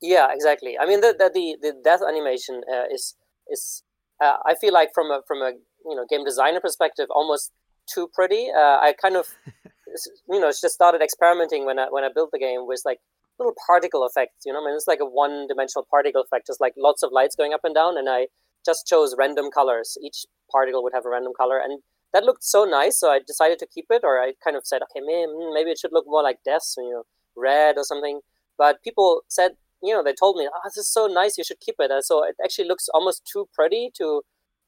Yeah, 0.00 0.28
exactly. 0.32 0.78
I 0.78 0.86
mean, 0.86 1.00
the 1.00 1.14
the 1.18 1.30
the, 1.32 1.56
the 1.60 1.80
death 1.82 2.00
animation 2.06 2.62
uh, 2.70 2.84
is 2.92 3.14
is 3.48 3.82
uh, 4.22 4.36
I 4.44 4.54
feel 4.60 4.72
like 4.72 4.90
from 4.94 5.10
a 5.10 5.20
from 5.26 5.38
a 5.38 5.52
you 5.88 5.96
know 5.96 6.04
game 6.08 6.24
designer 6.24 6.60
perspective 6.60 7.06
almost 7.10 7.52
too 7.92 8.08
pretty. 8.14 8.48
Uh, 8.54 8.78
I 8.80 8.94
kind 9.00 9.16
of 9.16 9.26
you 10.28 10.40
know 10.40 10.48
just 10.48 10.70
started 10.70 11.02
experimenting 11.02 11.66
when 11.66 11.78
I 11.78 11.86
when 11.90 12.04
I 12.04 12.08
built 12.14 12.30
the 12.32 12.38
game 12.38 12.66
with 12.66 12.82
like 12.84 12.98
little 13.38 13.54
particle 13.66 14.06
effects. 14.06 14.44
You 14.44 14.52
know, 14.52 14.62
I 14.62 14.66
mean, 14.66 14.74
it's 14.76 14.88
like 14.88 15.00
a 15.00 15.06
one 15.06 15.46
dimensional 15.48 15.86
particle 15.90 16.22
effect, 16.22 16.46
just 16.46 16.60
like 16.60 16.74
lots 16.76 17.02
of 17.02 17.10
lights 17.12 17.36
going 17.36 17.54
up 17.54 17.64
and 17.64 17.74
down, 17.74 17.96
and 17.96 18.08
I 18.08 18.26
just 18.64 18.86
chose 18.86 19.14
random 19.18 19.50
colors. 19.50 19.96
Each 20.02 20.24
particle 20.50 20.82
would 20.82 20.92
have 20.94 21.06
a 21.06 21.10
random 21.10 21.32
color, 21.36 21.58
and 21.58 21.80
that 22.12 22.24
looked 22.24 22.44
so 22.44 22.64
nice. 22.64 22.98
So 22.98 23.10
I 23.10 23.20
decided 23.26 23.58
to 23.60 23.66
keep 23.66 23.86
it, 23.90 24.02
or 24.04 24.20
I 24.20 24.32
kind 24.44 24.56
of 24.56 24.66
said, 24.66 24.82
okay, 24.82 25.00
hmm, 25.04 25.54
maybe 25.54 25.70
it 25.70 25.78
should 25.78 25.92
look 25.92 26.06
more 26.06 26.22
like 26.22 26.38
death, 26.44 26.62
you 26.76 26.90
know, 26.90 27.04
red 27.36 27.76
or 27.76 27.84
something. 27.84 28.20
But 28.58 28.82
people 28.82 29.22
said, 29.28 29.52
you 29.82 29.92
know, 29.94 30.02
they 30.02 30.12
told 30.12 30.36
me, 30.36 30.48
oh, 30.52 30.60
this 30.64 30.76
is 30.76 30.88
so 30.88 31.06
nice, 31.06 31.36
you 31.38 31.44
should 31.44 31.60
keep 31.60 31.76
it. 31.78 31.90
And 31.90 32.04
so 32.04 32.24
it 32.24 32.36
actually 32.42 32.68
looks 32.68 32.88
almost 32.92 33.24
too 33.24 33.48
pretty 33.54 33.90
to 33.98 34.22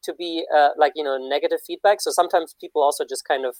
to 0.04 0.14
be 0.14 0.44
uh, 0.54 0.70
like 0.78 0.92
you 0.94 1.02
know 1.02 1.16
negative 1.16 1.58
feedback. 1.66 2.00
So 2.00 2.10
sometimes 2.10 2.54
people 2.60 2.82
also 2.82 3.04
just 3.08 3.26
kind 3.26 3.44
of 3.44 3.56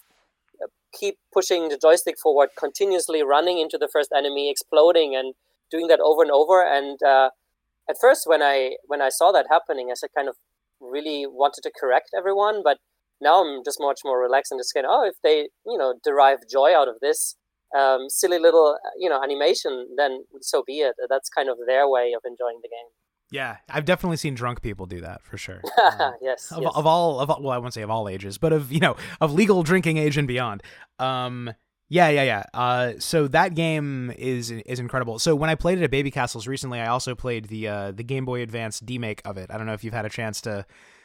uh, 0.63 0.67
keep 0.93 1.19
pushing 1.33 1.69
the 1.69 1.79
joystick 1.79 2.19
forward, 2.19 2.51
continuously 2.59 3.23
running 3.23 3.59
into 3.59 3.79
the 3.79 3.89
first 3.91 4.11
enemy, 4.17 4.51
exploding, 4.51 5.17
and 5.17 5.35
doing 5.71 5.89
that 5.89 6.01
over 6.01 6.23
and 6.23 6.31
over. 6.31 6.63
And 6.63 7.03
uh, 7.03 7.31
at 7.89 7.97
first, 8.01 8.27
when 8.27 8.43
I 8.43 8.77
when 8.87 9.03
I 9.03 9.09
saw 9.09 9.33
that 9.33 9.47
happening, 9.51 9.89
I 9.91 9.95
said 9.95 10.11
kind 10.15 10.29
of 10.29 10.37
really 10.81 11.27
wanted 11.27 11.63
to 11.63 11.73
correct 11.79 12.11
everyone, 12.17 12.63
but 12.63 12.79
now 13.21 13.45
I'm 13.45 13.63
just 13.65 13.79
much 13.81 14.01
more 14.05 14.21
relaxed 14.21 14.53
and 14.53 14.59
just 14.59 14.77
of, 14.77 14.85
oh, 14.87 15.07
if 15.07 15.15
they, 15.23 15.49
you 15.67 15.79
know, 15.79 15.95
derive 16.03 16.39
joy 16.51 16.77
out 16.77 16.89
of 16.89 16.97
this 17.01 17.37
um, 17.77 18.09
silly 18.09 18.39
little, 18.39 18.79
you 18.99 19.09
know, 19.09 19.23
animation, 19.23 19.89
then 19.97 20.25
so 20.41 20.63
be 20.67 20.79
it. 20.79 20.95
That's 21.09 21.29
kind 21.29 21.49
of 21.49 21.59
their 21.67 21.89
way 21.89 22.13
of 22.17 22.23
enjoying 22.25 22.61
the 22.63 22.69
game. 22.69 22.89
Yeah, 23.31 23.57
I've 23.69 23.85
definitely 23.85 24.19
seen 24.19 24.35
drunk 24.35 24.63
people 24.63 24.87
do 24.87 25.01
that 25.01 25.23
for 25.23 25.37
sure. 25.37 25.61
Um, 25.85 26.15
yes, 26.21 26.51
of, 26.51 26.63
yes, 26.63 26.73
of, 26.75 26.87
all 26.87 27.21
of 27.21 27.29
well, 27.29 27.51
I 27.51 27.59
won't 27.59 27.75
say 27.75 27.83
of 27.83 27.91
all 27.91 28.09
ages, 28.09 28.39
but 28.39 28.53
of 28.53 28.73
you 28.73 28.81
know 28.81 28.97
of 29.21 29.33
legal 29.33 29.63
drinking 29.63 29.97
age 29.97 30.17
and 30.17 30.27
beyond. 30.27 30.63
Um, 30.99 31.53
yeah, 31.89 32.09
yeah, 32.09 32.23
yeah. 32.23 32.45
Uh, 32.55 32.93
so 32.99 33.29
that 33.29 33.55
game 33.55 34.13
is 34.17 34.51
is 34.51 34.81
incredible. 34.81 35.19
So 35.19 35.35
when 35.37 35.51
I 35.51 35.55
played 35.55 35.79
it 35.79 35.85
at 35.85 35.91
Baby 35.91 36.11
Castles 36.11 36.47
recently, 36.47 36.81
I 36.81 36.87
also 36.87 37.15
played 37.15 37.47
the 37.47 37.69
uh, 37.69 37.93
the 37.93 38.03
Game 38.03 38.25
Boy 38.25 38.41
Advance 38.43 38.81
demake 38.81 39.21
of 39.25 39.37
it. 39.37 39.51
I 39.51 39.59
don't 39.59 39.67
know 39.67 39.75
if 39.75 39.85
you've 39.85 39.95
had 39.95 40.07
a 40.07 40.11
chance 40.11 40.41
to 40.43 40.65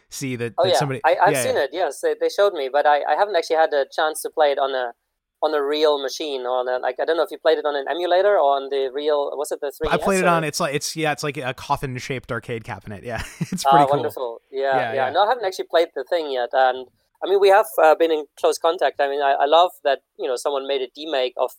see 0.10 0.36
that, 0.36 0.54
oh, 0.58 0.63
that 0.63 0.74
yeah. 0.74 0.78
somebody. 0.78 1.01
I, 1.06 1.16
have 1.25 1.34
yeah, 1.34 1.44
seen 1.44 1.56
yeah. 1.56 1.63
it. 1.63 1.70
Yes, 1.74 2.01
they, 2.01 2.16
they 2.20 2.30
showed 2.30 2.54
me, 2.54 2.70
but 2.72 2.86
I, 2.86 3.01
I 3.04 3.16
haven't 3.18 3.36
actually 3.36 3.58
had 3.58 3.74
a 3.74 3.86
chance 3.92 4.22
to 4.24 4.30
play 4.30 4.51
it 4.51 4.60
on 4.60 4.74
a 4.75 4.94
on 5.42 5.54
a 5.54 5.63
real 5.63 6.01
machine 6.01 6.42
or 6.42 6.60
on 6.60 6.68
a, 6.68 6.80
like 6.80 6.98
I 7.01 7.06
don't 7.06 7.16
know 7.16 7.24
if 7.24 7.32
you 7.32 7.38
played 7.38 7.58
it 7.58 7.66
on 7.66 7.75
an 7.75 7.86
emulator 7.89 8.34
or 8.38 8.58
on 8.58 8.70
the 8.70 8.92
real 8.94 9.32
was 9.38 9.51
it 9.51 9.60
the 9.62 9.72
three? 9.72 9.89
I 9.89 9.98
played 9.98 10.20
it 10.20 10.25
on 10.25 10.44
it's 10.44 10.60
like 10.60 10.75
it's 10.75 10.96
yeah 10.96 11.12
it's 11.13 11.24
like 11.24 11.38
a 11.38 11.54
coffin 11.54 11.98
shaped 11.98 12.32
arcade 12.32 12.63
cabinet. 12.63 13.04
Yeah, 13.04 13.24
it's 13.39 13.66
Ah, 13.66 13.70
pretty 13.72 13.86
cool. 13.86 13.96
wonderful. 13.96 14.42
Yeah, 14.51 14.62
Yeah, 14.62 14.78
yeah, 14.78 14.94
yeah. 14.94 15.10
No, 15.12 15.24
I 15.24 15.30
haven't 15.30 15.46
actually 15.46 15.68
played 15.70 15.89
the 15.96 16.04
thing 16.04 16.32
yet, 16.32 16.50
and 16.51 16.88
I 17.24 17.30
mean 17.30 17.39
we 17.39 17.50
have 17.50 17.68
uh, 17.82 17.96
been 17.96 18.12
in 18.12 18.25
close 18.38 18.58
contact. 18.58 19.00
I 19.00 19.08
mean, 19.08 19.22
I, 19.22 19.36
I 19.39 19.46
love 19.46 19.72
that 19.84 20.00
you 20.18 20.28
know 20.28 20.36
someone 20.36 20.68
made 20.68 20.82
a 20.82 20.89
demake 21.00 21.34
of 21.38 21.51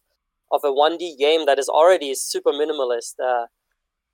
of 0.53 0.61
a 0.65 0.73
1D 0.73 1.17
game 1.19 1.47
that 1.47 1.59
is 1.59 1.69
already 1.69 2.15
super 2.15 2.51
minimalist. 2.51 3.15
Uh, 3.23 3.47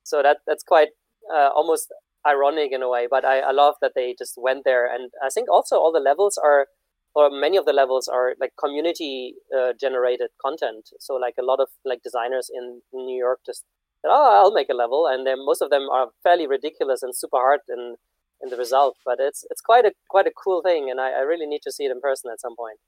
so 0.04 0.22
that 0.22 0.38
that's 0.46 0.62
quite 0.62 0.88
uh, 1.34 1.48
almost 1.56 1.92
ironic 2.26 2.72
in 2.72 2.82
a 2.82 2.88
way. 2.88 3.06
But 3.10 3.24
I, 3.24 3.40
I 3.40 3.52
love 3.52 3.74
that 3.80 3.92
they 3.94 4.14
just 4.18 4.34
went 4.36 4.64
there, 4.64 4.86
and 4.92 5.10
I 5.24 5.28
think 5.30 5.50
also 5.50 5.76
all 5.76 5.92
the 5.92 6.00
levels 6.00 6.38
are, 6.42 6.66
or 7.14 7.30
many 7.30 7.56
of 7.56 7.64
the 7.66 7.72
levels 7.72 8.08
are 8.08 8.34
like 8.40 8.52
community 8.58 9.34
uh, 9.56 9.72
generated 9.80 10.30
content. 10.44 10.90
So 11.00 11.14
like 11.14 11.34
a 11.38 11.44
lot 11.44 11.60
of 11.60 11.68
like 11.84 12.02
designers 12.02 12.50
in 12.52 12.82
New 12.92 13.16
York 13.16 13.40
just 13.46 13.64
said, 14.02 14.10
"Oh, 14.10 14.30
I'll 14.34 14.52
make 14.52 14.68
a 14.70 14.74
level," 14.74 15.06
and 15.06 15.26
then 15.26 15.44
most 15.44 15.62
of 15.62 15.70
them 15.70 15.88
are 15.90 16.08
fairly 16.22 16.46
ridiculous 16.46 17.02
and 17.02 17.16
super 17.16 17.38
hard 17.38 17.60
in 17.68 17.96
in 18.42 18.50
the 18.50 18.56
result. 18.56 18.96
But 19.04 19.18
it's 19.20 19.44
it's 19.50 19.60
quite 19.60 19.84
a 19.86 19.92
quite 20.08 20.26
a 20.26 20.32
cool 20.44 20.62
thing, 20.62 20.90
and 20.90 21.00
I, 21.00 21.10
I 21.12 21.20
really 21.20 21.46
need 21.46 21.62
to 21.62 21.72
see 21.72 21.84
it 21.84 21.90
in 21.92 22.00
person 22.00 22.30
at 22.32 22.40
some 22.40 22.56
point. 22.56 22.78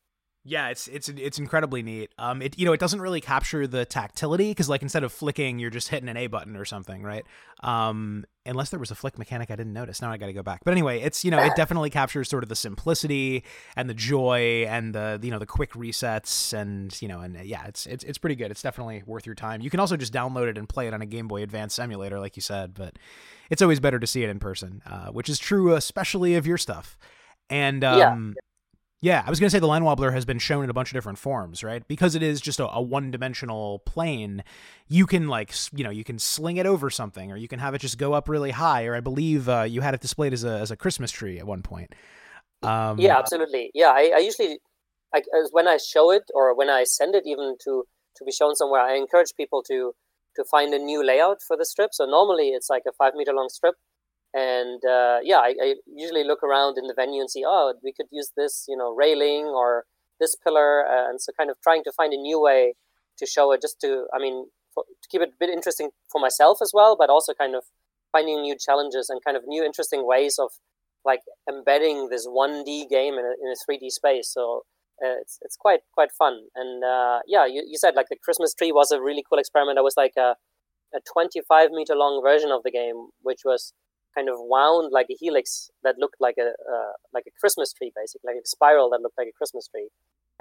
Yeah, 0.48 0.68
it's 0.68 0.88
it's 0.88 1.10
it's 1.10 1.38
incredibly 1.38 1.82
neat. 1.82 2.10
Um, 2.16 2.40
it 2.40 2.58
you 2.58 2.64
know 2.64 2.72
it 2.72 2.80
doesn't 2.80 3.02
really 3.02 3.20
capture 3.20 3.66
the 3.66 3.84
tactility 3.84 4.50
because 4.50 4.66
like 4.66 4.80
instead 4.80 5.04
of 5.04 5.12
flicking, 5.12 5.58
you're 5.58 5.68
just 5.68 5.88
hitting 5.88 6.08
an 6.08 6.16
A 6.16 6.26
button 6.26 6.56
or 6.56 6.64
something, 6.64 7.02
right? 7.02 7.22
Um, 7.60 8.24
unless 8.46 8.70
there 8.70 8.80
was 8.80 8.90
a 8.90 8.94
flick 8.94 9.18
mechanic 9.18 9.50
I 9.50 9.56
didn't 9.56 9.74
notice. 9.74 10.00
Now 10.00 10.10
I 10.10 10.16
got 10.16 10.26
to 10.26 10.32
go 10.32 10.42
back. 10.42 10.62
But 10.64 10.72
anyway, 10.72 11.02
it's 11.02 11.22
you 11.22 11.30
know 11.30 11.38
it 11.38 11.52
definitely 11.56 11.90
captures 11.90 12.30
sort 12.30 12.42
of 12.42 12.48
the 12.48 12.56
simplicity 12.56 13.44
and 13.76 13.90
the 13.90 13.94
joy 13.94 14.64
and 14.66 14.94
the 14.94 15.20
you 15.22 15.30
know 15.30 15.38
the 15.38 15.46
quick 15.46 15.72
resets 15.72 16.54
and 16.54 16.96
you 17.02 17.08
know 17.08 17.20
and 17.20 17.36
uh, 17.36 17.42
yeah, 17.42 17.66
it's 17.66 17.84
it's 17.84 18.02
it's 18.04 18.16
pretty 18.16 18.36
good. 18.36 18.50
It's 18.50 18.62
definitely 18.62 19.02
worth 19.04 19.26
your 19.26 19.34
time. 19.34 19.60
You 19.60 19.68
can 19.68 19.80
also 19.80 19.98
just 19.98 20.14
download 20.14 20.48
it 20.48 20.56
and 20.56 20.66
play 20.66 20.86
it 20.86 20.94
on 20.94 21.02
a 21.02 21.06
Game 21.06 21.28
Boy 21.28 21.42
Advance 21.42 21.78
emulator, 21.78 22.18
like 22.18 22.36
you 22.36 22.42
said. 22.42 22.72
But 22.72 22.98
it's 23.50 23.60
always 23.60 23.80
better 23.80 23.98
to 23.98 24.06
see 24.06 24.24
it 24.24 24.30
in 24.30 24.38
person, 24.38 24.80
uh, 24.86 25.08
which 25.08 25.28
is 25.28 25.38
true 25.38 25.74
especially 25.74 26.36
of 26.36 26.46
your 26.46 26.56
stuff. 26.56 26.96
And 27.50 27.84
um, 27.84 28.34
Yeah. 28.36 28.42
Yeah, 29.00 29.22
I 29.26 29.30
was 29.30 29.38
gonna 29.38 29.50
say 29.50 29.58
the 29.58 29.66
line 29.66 29.84
wobbler 29.84 30.12
has 30.12 30.24
been 30.24 30.38
shown 30.38 30.64
in 30.64 30.70
a 30.70 30.74
bunch 30.74 30.90
of 30.90 30.94
different 30.94 31.18
forms, 31.18 31.62
right? 31.62 31.86
Because 31.86 32.14
it 32.14 32.22
is 32.22 32.40
just 32.40 32.60
a, 32.60 32.68
a 32.68 32.80
one-dimensional 32.80 33.80
plane. 33.80 34.42
You 34.88 35.06
can 35.06 35.28
like, 35.28 35.52
you 35.72 35.84
know, 35.84 35.90
you 35.90 36.04
can 36.04 36.18
sling 36.18 36.56
it 36.56 36.66
over 36.66 36.90
something, 36.90 37.30
or 37.30 37.36
you 37.36 37.48
can 37.48 37.58
have 37.58 37.74
it 37.74 37.80
just 37.80 37.98
go 37.98 38.12
up 38.12 38.28
really 38.28 38.50
high. 38.50 38.86
Or 38.86 38.94
I 38.94 39.00
believe 39.00 39.48
uh, 39.48 39.62
you 39.62 39.80
had 39.82 39.94
it 39.94 40.00
displayed 40.00 40.32
as 40.32 40.44
a 40.44 40.58
as 40.58 40.70
a 40.70 40.76
Christmas 40.76 41.10
tree 41.10 41.38
at 41.38 41.46
one 41.46 41.62
point. 41.62 41.94
Um, 42.62 42.98
yeah 42.98 43.16
absolutely 43.16 43.70
yeah 43.72 43.90
i, 43.90 44.12
I 44.16 44.18
usually 44.18 44.58
I, 45.14 45.22
when 45.52 45.68
i 45.68 45.76
show 45.76 46.10
it 46.10 46.24
or 46.34 46.56
when 46.56 46.68
i 46.68 46.82
send 46.82 47.14
it 47.14 47.22
even 47.24 47.54
to 47.62 47.84
to 48.16 48.24
be 48.24 48.32
shown 48.32 48.56
somewhere 48.56 48.80
i 48.80 48.96
encourage 48.96 49.28
people 49.36 49.62
to 49.68 49.92
to 50.34 50.44
find 50.50 50.74
a 50.74 50.78
new 50.78 51.06
layout 51.06 51.38
for 51.46 51.56
the 51.56 51.64
strip 51.64 51.90
so 51.92 52.04
normally 52.04 52.48
it's 52.48 52.68
like 52.68 52.82
a 52.88 52.92
five 52.98 53.14
meter 53.14 53.32
long 53.32 53.48
strip 53.48 53.76
and 54.34 54.82
uh, 54.84 55.18
yeah 55.22 55.38
I, 55.38 55.54
I 55.62 55.74
usually 55.86 56.24
look 56.24 56.42
around 56.42 56.76
in 56.78 56.86
the 56.86 56.94
venue 56.94 57.20
and 57.20 57.30
see 57.30 57.44
oh 57.46 57.74
we 57.82 57.92
could 57.92 58.06
use 58.10 58.32
this 58.36 58.64
you 58.68 58.76
know 58.76 58.94
railing 58.94 59.46
or 59.46 59.84
this 60.20 60.36
pillar 60.36 60.84
uh, 60.86 61.08
and 61.08 61.20
so 61.20 61.32
kind 61.38 61.50
of 61.50 61.56
trying 61.62 61.84
to 61.84 61.92
find 61.92 62.12
a 62.12 62.16
new 62.16 62.40
way 62.40 62.74
to 63.18 63.26
show 63.26 63.52
it 63.52 63.62
just 63.62 63.80
to 63.80 64.06
i 64.14 64.18
mean 64.18 64.46
for, 64.74 64.84
to 65.02 65.08
keep 65.10 65.22
it 65.22 65.30
a 65.30 65.40
bit 65.40 65.48
interesting 65.48 65.90
for 66.10 66.20
myself 66.20 66.58
as 66.60 66.72
well 66.74 66.96
but 66.98 67.08
also 67.10 67.32
kind 67.32 67.54
of 67.54 67.64
finding 68.12 68.42
new 68.42 68.56
challenges 68.58 69.08
and 69.08 69.24
kind 69.24 69.36
of 69.36 69.44
new 69.46 69.64
interesting 69.64 70.06
ways 70.06 70.38
of 70.38 70.50
like 71.04 71.20
embedding 71.48 72.08
this 72.10 72.26
1D 72.26 72.88
game 72.88 73.14
in 73.14 73.24
a, 73.24 73.34
in 73.42 73.52
a 73.52 73.56
3D 73.70 73.90
space. 73.90 74.28
So 74.32 74.62
uh, 75.02 75.16
it's 75.20 75.38
it's 75.42 75.56
quite 75.56 75.80
quite 75.92 76.12
fun. 76.12 76.48
And 76.54 76.84
uh, 76.84 77.20
yeah, 77.26 77.46
you, 77.46 77.64
you 77.66 77.78
said 77.78 77.94
like 77.94 78.08
the 78.10 78.16
Christmas 78.22 78.54
tree 78.54 78.72
was 78.72 78.90
a 78.90 79.00
really 79.00 79.24
cool 79.28 79.38
experiment. 79.38 79.76
That 79.76 79.84
was 79.84 79.96
like 79.96 80.14
a 80.16 80.36
a 80.94 81.00
25 81.12 81.70
meter 81.70 81.94
long 81.94 82.22
version 82.22 82.50
of 82.50 82.62
the 82.62 82.70
game, 82.70 83.08
which 83.22 83.40
was 83.44 83.72
kind 84.18 84.28
of 84.28 84.36
wound 84.38 84.90
like 84.92 85.06
a 85.10 85.16
helix 85.18 85.70
that 85.84 85.96
looked 85.98 86.20
like 86.20 86.36
a 86.38 86.50
uh, 86.74 86.92
like 87.14 87.24
a 87.26 87.34
Christmas 87.40 87.72
tree, 87.72 87.92
basically 87.94 88.26
like 88.26 88.42
a 88.42 88.46
spiral 88.46 88.90
that 88.90 89.00
looked 89.00 89.18
like 89.18 89.28
a 89.28 89.38
Christmas 89.38 89.68
tree. 89.68 89.88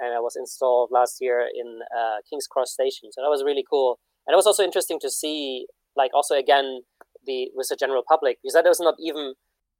And 0.00 0.14
it 0.14 0.22
was 0.22 0.36
installed 0.36 0.90
last 0.92 1.18
year 1.20 1.40
in 1.40 1.80
uh, 1.98 2.18
King's 2.28 2.46
Cross 2.46 2.72
Station. 2.72 3.10
So 3.12 3.22
that 3.22 3.34
was 3.34 3.42
really 3.42 3.64
cool. 3.68 3.98
And 4.26 4.34
it 4.34 4.36
was 4.36 4.46
also 4.46 4.62
interesting 4.62 4.98
to 5.00 5.10
see, 5.10 5.66
like 5.96 6.12
also 6.14 6.34
again 6.34 6.82
the 7.26 7.50
with 7.54 7.68
the 7.68 7.76
general 7.76 8.02
public 8.06 8.38
because 8.42 8.54
that 8.54 8.64
was 8.64 8.80
not 8.80 8.94
even 9.00 9.34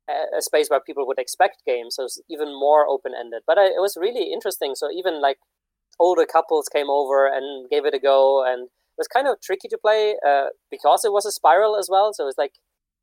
a 0.08 0.40
space 0.40 0.68
where 0.70 0.80
people 0.80 1.06
would 1.06 1.18
expect 1.18 1.62
games. 1.66 1.96
So 1.96 2.04
it's 2.04 2.20
even 2.30 2.48
more 2.48 2.86
open 2.86 3.12
ended. 3.18 3.42
But 3.46 3.58
I, 3.58 3.66
it 3.66 3.82
was 3.86 3.96
really 4.00 4.32
interesting. 4.32 4.72
So 4.74 4.88
even 4.90 5.20
like 5.20 5.36
older 6.00 6.24
couples 6.24 6.68
came 6.68 6.88
over 6.88 7.26
and 7.26 7.68
gave 7.68 7.84
it 7.84 7.94
a 7.94 7.98
go, 7.98 8.44
and 8.44 8.62
it 8.62 8.98
was 8.98 9.08
kind 9.08 9.28
of 9.28 9.40
tricky 9.40 9.68
to 9.68 9.78
play 9.78 10.16
uh, 10.26 10.48
because 10.70 11.04
it 11.04 11.12
was 11.12 11.26
a 11.26 11.32
spiral 11.32 11.76
as 11.76 11.88
well. 11.90 12.12
So 12.12 12.24
it 12.24 12.26
was 12.32 12.38
like 12.38 12.52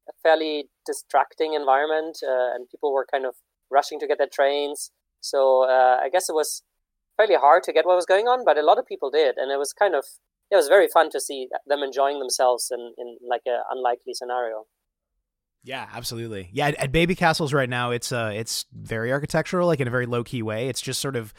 a 0.09 0.13
fairly 0.23 0.65
distracting 0.85 1.53
environment, 1.53 2.17
uh, 2.23 2.53
and 2.53 2.69
people 2.69 2.93
were 2.93 3.07
kind 3.09 3.25
of 3.25 3.35
rushing 3.71 3.99
to 3.99 4.07
get 4.07 4.17
their 4.17 4.29
trains. 4.31 4.91
So 5.21 5.63
uh, 5.63 5.97
I 6.01 6.09
guess 6.09 6.29
it 6.29 6.33
was 6.35 6.63
fairly 7.17 7.35
hard 7.35 7.63
to 7.63 7.73
get 7.73 7.85
what 7.85 7.95
was 7.95 8.05
going 8.05 8.27
on, 8.27 8.43
but 8.45 8.57
a 8.57 8.63
lot 8.63 8.77
of 8.77 8.85
people 8.85 9.09
did, 9.09 9.37
and 9.37 9.51
it 9.51 9.57
was 9.57 9.73
kind 9.73 9.95
of 9.95 10.05
it 10.51 10.55
was 10.55 10.67
very 10.67 10.87
fun 10.87 11.09
to 11.11 11.19
see 11.19 11.47
them 11.65 11.79
enjoying 11.81 12.19
themselves 12.19 12.71
in, 12.71 12.93
in 12.97 13.17
like 13.27 13.41
an 13.45 13.61
unlikely 13.71 14.13
scenario. 14.13 14.65
Yeah, 15.63 15.87
absolutely. 15.91 16.49
Yeah, 16.53 16.67
at, 16.67 16.75
at 16.75 16.91
Baby 16.91 17.15
Castles 17.15 17.51
right 17.51 17.69
now, 17.69 17.89
it's 17.89 18.11
uh, 18.11 18.31
it's 18.33 18.65
very 18.71 19.11
architectural, 19.11 19.65
like 19.65 19.79
in 19.79 19.87
a 19.87 19.91
very 19.91 20.05
low 20.05 20.23
key 20.23 20.43
way. 20.43 20.69
It's 20.69 20.81
just 20.81 21.01
sort 21.01 21.15
of 21.15 21.33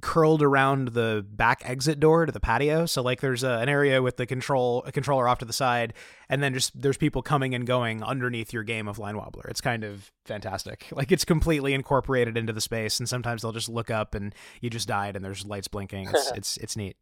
curled 0.00 0.42
around 0.42 0.88
the 0.88 1.24
back 1.28 1.62
exit 1.64 2.00
door 2.00 2.24
to 2.24 2.32
the 2.32 2.40
patio. 2.40 2.86
So 2.86 3.02
like 3.02 3.20
there's 3.20 3.42
a, 3.42 3.58
an 3.58 3.68
area 3.68 4.00
with 4.00 4.16
the 4.16 4.26
control 4.26 4.82
a 4.86 4.92
controller 4.92 5.28
off 5.28 5.38
to 5.40 5.44
the 5.44 5.52
side, 5.52 5.92
and 6.28 6.42
then 6.42 6.54
just 6.54 6.80
there's 6.80 6.96
people 6.96 7.22
coming 7.22 7.54
and 7.54 7.66
going 7.66 8.02
underneath 8.02 8.52
your 8.52 8.62
game 8.62 8.88
of 8.88 8.98
Line 8.98 9.16
Wobbler. 9.16 9.48
It's 9.48 9.60
kind 9.60 9.84
of 9.84 10.10
fantastic. 10.24 10.88
Like 11.02 11.10
it's 11.10 11.24
completely 11.24 11.74
incorporated 11.74 12.36
into 12.36 12.52
the 12.52 12.60
space, 12.60 13.00
and 13.00 13.08
sometimes 13.08 13.42
they'll 13.42 13.50
just 13.50 13.68
look 13.68 13.90
up 13.90 14.14
and 14.14 14.34
you 14.60 14.70
just 14.70 14.86
died 14.86 15.16
and 15.16 15.24
there's 15.24 15.44
lights 15.44 15.66
blinking. 15.66 16.08
It's 16.08 16.30
it's 16.36 16.56
it's 16.58 16.76
neat. 16.76 16.96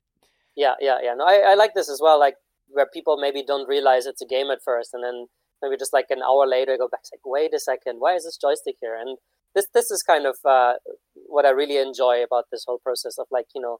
Yeah, 0.56 0.74
yeah, 0.80 0.98
yeah. 1.02 1.14
No, 1.14 1.26
I, 1.26 1.50
I 1.50 1.54
like 1.54 1.74
this 1.74 1.90
as 1.90 2.00
well. 2.02 2.18
Like 2.18 2.36
where 2.68 2.86
people 2.86 3.18
maybe 3.20 3.42
don't 3.44 3.68
realize 3.68 4.06
it's 4.06 4.22
a 4.22 4.26
game 4.26 4.50
at 4.50 4.62
first, 4.64 4.94
and 4.94 5.04
then 5.04 5.26
maybe 5.62 5.76
just 5.76 5.92
like 5.92 6.06
an 6.10 6.22
hour 6.22 6.46
later 6.46 6.76
go 6.78 6.88
back 6.88 7.00
like, 7.12 7.20
wait 7.24 7.54
a 7.54 7.60
second, 7.60 7.96
why 7.98 8.14
is 8.14 8.24
this 8.24 8.38
joystick 8.38 8.76
here? 8.80 8.96
And 8.98 9.18
this 9.54 9.66
this 9.74 9.90
is 9.90 10.02
kind 10.02 10.26
of 10.26 10.36
uh, 10.44 10.74
what 11.14 11.46
I 11.46 11.50
really 11.50 11.76
enjoy 11.76 12.22
about 12.22 12.46
this 12.50 12.64
whole 12.66 12.78
process 12.78 13.18
of 13.18 13.26
like 13.30 13.46
you 13.54 13.60
know 13.60 13.78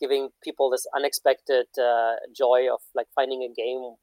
giving 0.00 0.30
people 0.42 0.70
this 0.70 0.86
unexpected 0.96 1.66
uh, 1.78 2.14
joy 2.36 2.66
of 2.72 2.80
like 2.94 3.06
finding 3.14 3.42
a 3.42 3.52
game 3.54 3.94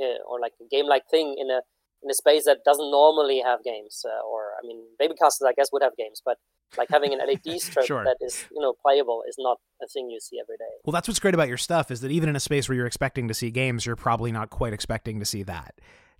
uh, 0.00 0.18
or 0.28 0.40
like 0.40 0.52
a 0.60 0.68
game 0.70 0.86
like 0.86 1.04
thing 1.10 1.36
in 1.38 1.50
a 1.50 1.60
in 2.02 2.10
a 2.10 2.14
space 2.14 2.44
that 2.44 2.58
doesn't 2.64 2.90
normally 2.90 3.40
have 3.44 3.62
games 3.64 4.04
uh, 4.04 4.26
or 4.26 4.52
I 4.62 4.66
mean 4.66 4.82
baby 4.98 5.14
castles 5.14 5.46
I 5.48 5.52
guess 5.52 5.68
would 5.72 5.82
have 5.82 5.96
games 5.96 6.20
but 6.24 6.38
like 6.76 6.88
having 6.90 7.12
an 7.12 7.20
LED 7.20 7.60
strip 7.60 7.86
sure. 7.86 8.04
that 8.04 8.16
is 8.20 8.44
you 8.50 8.60
know 8.60 8.74
playable 8.82 9.22
is 9.28 9.36
not 9.38 9.58
a 9.82 9.86
thing 9.86 10.10
you 10.10 10.20
see 10.20 10.38
every 10.40 10.56
day. 10.56 10.74
Well, 10.84 10.92
that's 10.92 11.08
what's 11.08 11.20
great 11.20 11.34
about 11.34 11.48
your 11.48 11.56
stuff 11.56 11.90
is 11.90 12.00
that 12.00 12.10
even 12.10 12.28
in 12.28 12.36
a 12.36 12.40
space 12.40 12.68
where 12.68 12.76
you're 12.76 12.86
expecting 12.86 13.28
to 13.28 13.34
see 13.34 13.50
games, 13.50 13.86
you're 13.86 13.96
probably 13.96 14.32
not 14.32 14.50
quite 14.50 14.72
expecting 14.72 15.18
to 15.20 15.26
see 15.26 15.42
that. 15.44 15.74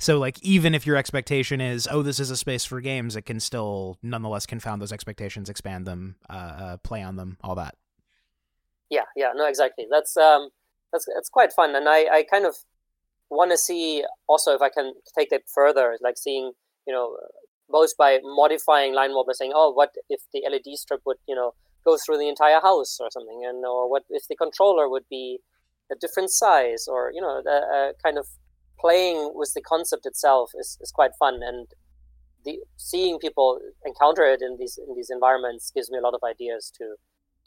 So 0.04 0.18
like 0.18 0.38
even 0.42 0.74
if 0.74 0.86
your 0.86 0.96
expectation 0.96 1.62
is 1.62 1.88
oh 1.90 2.02
this 2.02 2.20
is 2.20 2.30
a 2.30 2.36
space 2.36 2.62
for 2.66 2.82
games, 2.82 3.16
it 3.16 3.22
can 3.22 3.40
still 3.40 3.96
nonetheless 4.02 4.44
confound 4.44 4.82
those 4.82 4.92
expectations, 4.92 5.48
expand 5.48 5.86
them, 5.86 6.16
uh, 6.28 6.32
uh, 6.32 6.76
play 6.76 7.00
on 7.00 7.16
them, 7.16 7.38
all 7.42 7.54
that. 7.54 7.74
Yeah, 8.90 9.06
yeah, 9.16 9.32
no, 9.34 9.48
exactly. 9.48 9.86
That's 9.90 10.14
um, 10.18 10.50
that's 10.92 11.06
that's 11.14 11.30
quite 11.30 11.54
fun, 11.54 11.74
and 11.74 11.88
I 11.88 12.00
I 12.18 12.22
kind 12.30 12.44
of 12.44 12.54
want 13.30 13.50
to 13.52 13.56
see 13.56 14.04
also 14.26 14.52
if 14.54 14.60
I 14.60 14.68
can 14.68 14.92
take 15.18 15.32
it 15.32 15.44
further, 15.48 15.96
like 16.02 16.18
seeing 16.18 16.52
you 16.86 16.92
know 16.92 17.16
both 17.70 17.96
by 17.96 18.18
modifying 18.22 18.92
line 18.92 19.12
wobbler, 19.12 19.32
saying 19.32 19.52
oh 19.54 19.70
what 19.70 19.94
if 20.10 20.20
the 20.34 20.42
LED 20.46 20.76
strip 20.76 21.00
would 21.06 21.16
you 21.26 21.34
know 21.34 21.54
go 21.82 21.96
through 21.96 22.18
the 22.18 22.28
entire 22.28 22.60
house 22.60 22.98
or 23.00 23.08
something, 23.10 23.42
and 23.48 23.64
or 23.64 23.88
what 23.90 24.02
if 24.10 24.28
the 24.28 24.36
controller 24.36 24.86
would 24.86 25.08
be 25.08 25.38
a 25.90 25.94
different 25.98 26.30
size, 26.30 26.84
or 26.86 27.10
you 27.14 27.22
know 27.22 27.40
a, 27.40 27.56
uh, 27.74 27.92
kind 28.04 28.18
of 28.18 28.26
playing 28.84 29.32
with 29.34 29.52
the 29.54 29.62
concept 29.62 30.04
itself 30.04 30.50
is, 30.60 30.76
is 30.82 30.90
quite 30.90 31.12
fun 31.18 31.40
and 31.42 31.66
the 32.44 32.58
seeing 32.76 33.18
people 33.18 33.58
encounter 33.86 34.24
it 34.24 34.42
in 34.42 34.58
these 34.58 34.78
in 34.78 34.94
these 34.94 35.08
environments 35.08 35.72
gives 35.74 35.90
me 35.90 35.96
a 35.96 36.02
lot 36.02 36.12
of 36.12 36.20
ideas 36.22 36.70
to 36.76 36.96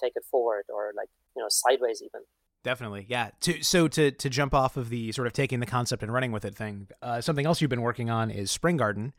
take 0.02 0.13
it 0.15 0.23
forward 0.32 0.63
or 0.73 0.91
like 0.95 1.10
you 1.36 1.41
know 1.41 1.47
sideways 1.50 2.02
even. 2.02 2.21
Definitely 2.63 3.06
yeah. 3.08 3.30
To, 3.41 3.62
so 3.62 3.88
to 3.89 4.10
to 4.10 4.30
jump 4.30 4.56
off 4.56 4.78
of 4.78 4.89
the 4.89 5.12
sort 5.12 5.28
of 5.28 5.34
taking 5.34 5.60
the 5.60 5.67
concept 5.67 6.02
and 6.02 6.12
running 6.12 6.32
with 6.32 6.43
it 6.43 6.56
thing 6.56 6.88
uh, 7.04 7.21
something 7.21 7.45
else 7.45 7.62
you've 7.62 7.69
been 7.69 7.84
working 7.84 8.10
on 8.10 8.32
is 8.32 8.50
spring 8.50 8.78
garden 8.78 9.13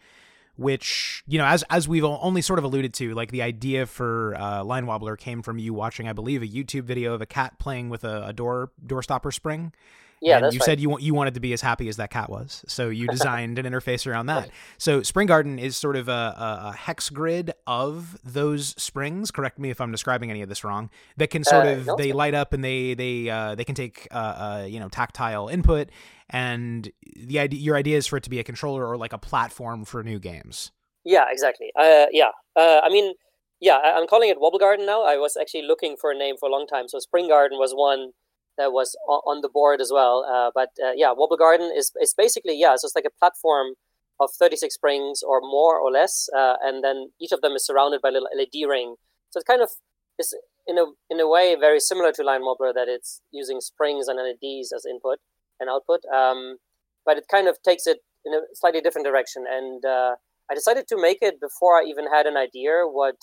which 0.57 1.23
you 1.29 1.39
know 1.39 1.47
as 1.47 1.63
as 1.71 1.87
we've 1.87 2.03
only 2.03 2.43
sort 2.43 2.59
of 2.59 2.65
alluded 2.65 2.93
to 2.95 3.15
like 3.15 3.31
the 3.31 3.43
idea 3.43 3.87
for 3.87 4.35
uh, 4.35 4.65
line 4.65 4.87
wobbler 4.87 5.17
came 5.17 5.41
from 5.41 5.57
you 5.57 5.73
watching 5.73 6.09
i 6.09 6.13
believe 6.13 6.43
a 6.43 6.47
youtube 6.47 6.83
video 6.83 7.15
of 7.15 7.23
a 7.23 7.27
cat 7.27 7.57
playing 7.61 7.89
with 7.89 8.03
a, 8.03 8.27
a 8.27 8.33
door 8.33 8.73
door 8.85 9.01
stopper 9.01 9.31
spring 9.31 9.73
yeah, 10.21 10.39
and 10.39 10.53
you 10.53 10.59
right. 10.59 10.65
said 10.65 10.81
you 10.81 10.99
you 10.99 11.15
wanted 11.15 11.35
to 11.35 11.41
be 11.41 11.53
as 11.53 11.61
happy 11.61 11.89
as 11.89 11.97
that 11.97 12.11
cat 12.11 12.31
was, 12.31 12.65
so 12.67 12.89
you 12.89 13.07
designed 13.11 13.59
an 13.59 13.67
interface 13.67 14.07
around 14.07 14.27
that. 14.27 14.43
Right. 14.43 14.51
So 14.79 15.03
Spring 15.03 15.27
Garden 15.27 15.59
is 15.59 15.77
sort 15.77 15.97
of 15.97 16.09
a, 16.09 16.13
a, 16.13 16.61
a, 16.69 16.73
hex 16.73 17.11
grid 17.11 17.53
of 17.67 18.19
those 18.25 18.69
springs. 18.83 19.31
Correct 19.31 19.59
me 19.59 19.71
if 19.71 19.81
I'm 19.81 19.93
describing 19.93 20.31
any 20.31 20.43
of 20.43 20.49
this 20.49 20.65
wrong. 20.65 20.91
That 21.17 21.31
can 21.31 21.45
sort 21.45 21.67
uh, 21.67 21.71
of 21.71 21.87
no, 21.87 21.97
they 21.97 22.13
light 22.13 22.35
up 22.35 22.53
and 22.53 22.65
they 22.65 22.95
they 22.95 23.29
uh, 23.29 23.55
they 23.55 23.65
can 23.65 23.75
take 23.75 24.09
uh, 24.11 24.15
uh, 24.15 24.67
you 24.69 24.81
know 24.81 24.89
tactile 24.89 25.49
input, 25.49 25.91
and 26.31 26.91
the 27.17 27.39
idea 27.39 27.61
your 27.61 27.77
idea 27.77 27.97
is 27.97 28.07
for 28.07 28.17
it 28.17 28.25
to 28.25 28.31
be 28.31 28.41
a 28.41 28.45
controller 28.45 28.87
or 28.87 28.97
like 28.97 29.13
a 29.13 29.19
platform 29.19 29.85
for 29.85 30.03
new 30.03 30.19
games. 30.19 30.73
Yeah, 31.05 31.27
exactly. 31.31 31.71
Uh, 31.79 32.07
yeah, 32.13 32.31
uh, 32.57 32.81
I 32.83 32.89
mean, 32.91 33.15
yeah, 33.61 33.79
I'm 33.79 34.07
calling 34.07 34.29
it 34.29 34.41
Wobble 34.41 34.59
Garden 34.59 34.85
now. 34.85 35.05
I 35.05 35.17
was 35.17 35.37
actually 35.41 35.63
looking 35.63 35.97
for 35.99 36.11
a 36.11 36.19
name 36.19 36.37
for 36.39 36.49
a 36.49 36.53
long 36.53 36.67
time, 36.67 36.89
so 36.89 36.99
Spring 36.99 37.29
Garden 37.29 37.59
was 37.59 37.73
one 37.73 38.11
that 38.59 38.73
was 38.73 38.97
on 39.09 39.41
the 39.41 39.49
board 39.49 39.81
as 39.81 39.91
well. 39.93 40.27
Uh, 40.29 40.51
but 40.55 40.71
uh, 40.85 40.93
yeah, 40.95 41.13
Wobble 41.17 41.37
Garden 41.37 41.73
is 41.75 41.93
is 42.01 42.13
basically 42.13 42.59
yeah, 42.59 42.77
so 42.77 42.87
it's 42.87 42.95
like 42.95 43.07
a 43.09 43.19
platform 43.19 43.75
of 44.21 44.31
36 44.39 44.75
springs 44.75 45.23
or 45.23 45.41
more 45.41 45.79
or 45.79 45.93
less, 45.93 46.29
uh, 46.37 46.57
and 46.63 46.83
then 46.83 47.11
each 47.21 47.33
of 47.33 47.41
them 47.41 47.53
is 47.53 47.65
surrounded 47.65 48.03
by 48.03 48.09
a 48.09 48.13
little 48.13 48.29
LED 48.37 48.69
ring. 48.69 48.97
So 49.31 49.39
it 49.39 49.47
kind 49.47 49.63
of 49.63 49.71
is 50.19 50.35
in 50.67 50.77
a 50.79 50.87
in 51.09 51.21
a 51.21 51.29
way 51.29 51.57
very 51.59 51.81
similar 51.81 52.13
to 52.13 52.25
Line 52.25 52.43
Wobbler 52.43 52.73
that 52.75 52.89
it's 52.89 53.23
using 53.31 53.61
springs 53.61 54.09
and 54.09 54.19
LEDs 54.19 54.73
as 54.73 54.85
input 54.85 55.19
and 55.61 55.71
output, 55.71 56.01
um, 56.15 56.59
but 57.07 57.17
it 57.17 57.25
kind 57.31 57.49
of 57.49 57.57
takes 57.63 57.87
it 57.87 57.99
in 58.25 58.35
a 58.35 58.41
slightly 58.55 58.81
different 58.81 59.07
direction. 59.07 59.45
And 59.49 59.85
uh, 59.85 60.17
I 60.51 60.55
decided 60.55 60.87
to 60.89 61.01
make 61.01 61.19
it 61.23 61.41
before 61.41 61.79
I 61.79 61.85
even 61.85 62.07
had 62.13 62.27
an 62.27 62.37
idea 62.37 62.83
what 62.85 63.17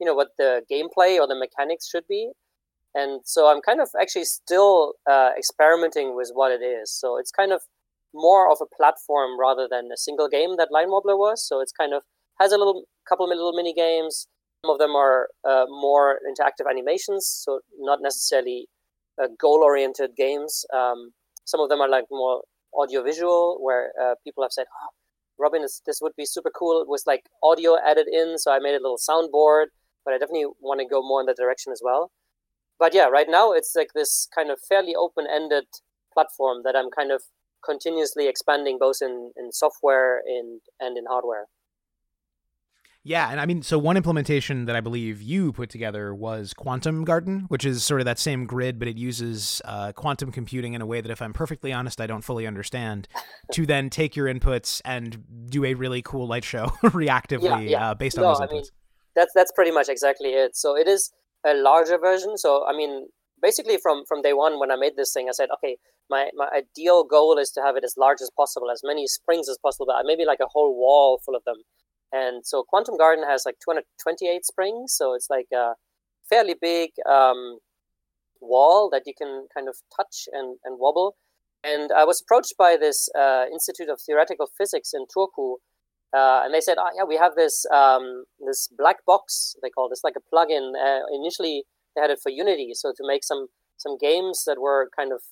you 0.00 0.06
know 0.06 0.14
what 0.14 0.30
the 0.38 0.62
gameplay 0.70 1.18
or 1.20 1.26
the 1.26 1.38
mechanics 1.38 1.88
should 1.88 2.04
be 2.08 2.32
and 2.94 3.20
so 3.24 3.48
i'm 3.48 3.60
kind 3.60 3.80
of 3.80 3.88
actually 4.00 4.24
still 4.24 4.94
uh, 5.08 5.30
experimenting 5.36 6.16
with 6.16 6.30
what 6.34 6.52
it 6.52 6.62
is. 6.62 6.90
So 6.90 7.18
it's 7.18 7.30
kind 7.30 7.52
of 7.52 7.62
more 8.14 8.50
of 8.50 8.58
a 8.60 8.66
platform 8.76 9.38
rather 9.38 9.68
than 9.70 9.90
a 9.92 9.96
single 9.96 10.28
game 10.28 10.56
that 10.56 10.72
line 10.72 10.90
wobbler 10.90 11.16
was. 11.16 11.46
So 11.46 11.60
it's 11.60 11.72
kind 11.72 11.92
of 11.94 12.02
has 12.40 12.52
a 12.52 12.58
little 12.58 12.84
couple 13.08 13.26
of 13.26 13.30
little 13.30 13.52
mini 13.52 13.72
games. 13.72 14.26
Some 14.64 14.72
of 14.72 14.78
them 14.78 14.94
are 14.96 15.28
uh, 15.48 15.66
more 15.68 16.18
interactive 16.28 16.68
animations 16.68 17.26
so 17.26 17.60
not 17.78 18.00
necessarily 18.02 18.68
uh, 19.22 19.28
goal 19.38 19.62
oriented 19.62 20.16
games. 20.16 20.64
Um, 20.74 21.12
some 21.44 21.60
of 21.60 21.68
them 21.68 21.80
are 21.80 21.88
like 21.88 22.04
more 22.10 22.42
audiovisual 22.74 23.58
where 23.60 23.92
uh, 24.00 24.14
people 24.24 24.44
have 24.44 24.52
said 24.52 24.66
oh, 24.82 24.88
robin 25.38 25.62
this, 25.62 25.82
this 25.86 25.98
would 26.00 26.12
be 26.16 26.24
super 26.24 26.50
cool 26.56 26.84
with 26.86 27.02
like 27.06 27.24
audio 27.42 27.76
added 27.84 28.06
in. 28.12 28.38
So 28.38 28.52
i 28.52 28.58
made 28.58 28.74
a 28.74 28.82
little 28.82 28.98
soundboard 28.98 29.66
but 30.04 30.14
i 30.14 30.18
definitely 30.18 30.46
want 30.60 30.80
to 30.80 30.86
go 30.86 31.02
more 31.02 31.20
in 31.20 31.26
that 31.26 31.36
direction 31.36 31.72
as 31.72 31.80
well 31.84 32.12
but 32.80 32.94
yeah, 32.94 33.04
right 33.04 33.28
now 33.28 33.52
it's 33.52 33.74
like 33.76 33.92
this 33.94 34.26
kind 34.34 34.50
of 34.50 34.58
fairly 34.68 34.94
open-ended 34.96 35.66
platform 36.12 36.62
that 36.64 36.74
I'm 36.74 36.90
kind 36.90 37.12
of 37.12 37.22
continuously 37.64 38.26
expanding 38.26 38.78
both 38.80 38.96
in, 39.02 39.32
in 39.36 39.52
software 39.52 40.22
and, 40.26 40.60
and 40.80 40.96
in 40.96 41.04
hardware. 41.08 41.46
Yeah, 43.02 43.30
and 43.30 43.40
I 43.40 43.46
mean, 43.46 43.62
so 43.62 43.78
one 43.78 43.96
implementation 43.96 44.66
that 44.66 44.76
I 44.76 44.82
believe 44.82 45.22
you 45.22 45.52
put 45.52 45.70
together 45.70 46.14
was 46.14 46.52
Quantum 46.52 47.04
Garden, 47.04 47.46
which 47.48 47.64
is 47.64 47.82
sort 47.82 48.02
of 48.02 48.04
that 48.04 48.18
same 48.18 48.44
grid, 48.44 48.78
but 48.78 48.88
it 48.88 48.98
uses 48.98 49.62
uh, 49.64 49.92
quantum 49.92 50.30
computing 50.30 50.74
in 50.74 50.82
a 50.82 50.86
way 50.86 51.00
that, 51.00 51.10
if 51.10 51.22
I'm 51.22 51.32
perfectly 51.32 51.72
honest, 51.72 51.98
I 52.00 52.06
don't 52.06 52.22
fully 52.22 52.46
understand, 52.46 53.08
to 53.52 53.64
then 53.64 53.88
take 53.88 54.16
your 54.16 54.26
inputs 54.26 54.82
and 54.84 55.24
do 55.48 55.64
a 55.64 55.72
really 55.72 56.02
cool 56.02 56.26
light 56.26 56.44
show 56.44 56.66
reactively 56.84 57.42
yeah, 57.42 57.58
yeah. 57.58 57.90
Uh, 57.90 57.94
based 57.94 58.18
on 58.18 58.24
no, 58.24 58.34
those 58.34 58.40
inputs. 58.40 58.50
I 58.50 58.52
mean, 58.52 58.64
that's 59.16 59.32
that's 59.34 59.52
pretty 59.52 59.70
much 59.70 59.88
exactly 59.88 60.30
it. 60.30 60.54
So 60.54 60.76
it 60.76 60.86
is 60.86 61.10
a 61.44 61.54
larger 61.54 61.98
version. 61.98 62.36
So 62.36 62.66
I 62.66 62.76
mean, 62.76 63.08
basically 63.40 63.76
from 63.76 64.04
from 64.06 64.22
day 64.22 64.32
one 64.32 64.58
when 64.58 64.70
I 64.70 64.76
made 64.76 64.96
this 64.96 65.12
thing, 65.12 65.28
I 65.28 65.32
said, 65.32 65.48
okay, 65.54 65.76
my 66.08 66.30
my 66.34 66.48
ideal 66.54 67.04
goal 67.04 67.38
is 67.38 67.50
to 67.52 67.62
have 67.62 67.76
it 67.76 67.84
as 67.84 67.94
large 67.96 68.20
as 68.20 68.30
possible, 68.36 68.70
as 68.70 68.82
many 68.84 69.06
springs 69.06 69.48
as 69.48 69.58
possible, 69.62 69.86
but 69.86 70.04
maybe 70.06 70.24
like 70.24 70.40
a 70.40 70.50
whole 70.52 70.74
wall 70.76 71.20
full 71.24 71.36
of 71.36 71.44
them. 71.44 71.62
And 72.12 72.44
so 72.44 72.64
Quantum 72.64 72.96
Garden 72.96 73.24
has 73.28 73.44
like 73.46 73.56
228 73.64 74.44
springs, 74.44 74.92
so 74.92 75.14
it's 75.14 75.30
like 75.30 75.46
a 75.54 75.74
fairly 76.28 76.54
big 76.60 76.90
um, 77.08 77.58
wall 78.40 78.90
that 78.90 79.02
you 79.06 79.12
can 79.16 79.46
kind 79.54 79.68
of 79.68 79.76
touch 79.96 80.28
and, 80.32 80.58
and 80.64 80.78
wobble. 80.78 81.16
And 81.62 81.92
I 81.92 82.04
was 82.04 82.20
approached 82.20 82.54
by 82.58 82.76
this 82.80 83.08
uh, 83.16 83.44
Institute 83.52 83.88
of 83.88 84.00
Theoretical 84.00 84.48
Physics 84.56 84.92
in 84.94 85.04
Turku, 85.04 85.56
uh, 86.12 86.42
and 86.44 86.52
they 86.52 86.60
said, 86.60 86.76
"Oh 86.78 86.90
yeah, 86.96 87.04
we 87.04 87.16
have 87.16 87.34
this 87.36 87.64
um, 87.72 88.24
this 88.44 88.68
black 88.76 89.04
box 89.06 89.54
they 89.62 89.70
call 89.70 89.88
this 89.88 90.02
like 90.02 90.14
a 90.16 90.34
plugin." 90.34 90.72
Uh, 90.74 91.06
initially, 91.12 91.64
they 91.94 92.02
had 92.02 92.10
it 92.10 92.20
for 92.22 92.30
Unity, 92.30 92.72
so 92.74 92.92
to 92.96 93.06
make 93.06 93.24
some 93.24 93.48
some 93.76 93.96
games 93.96 94.44
that 94.46 94.60
were 94.60 94.90
kind 94.96 95.12
of 95.12 95.22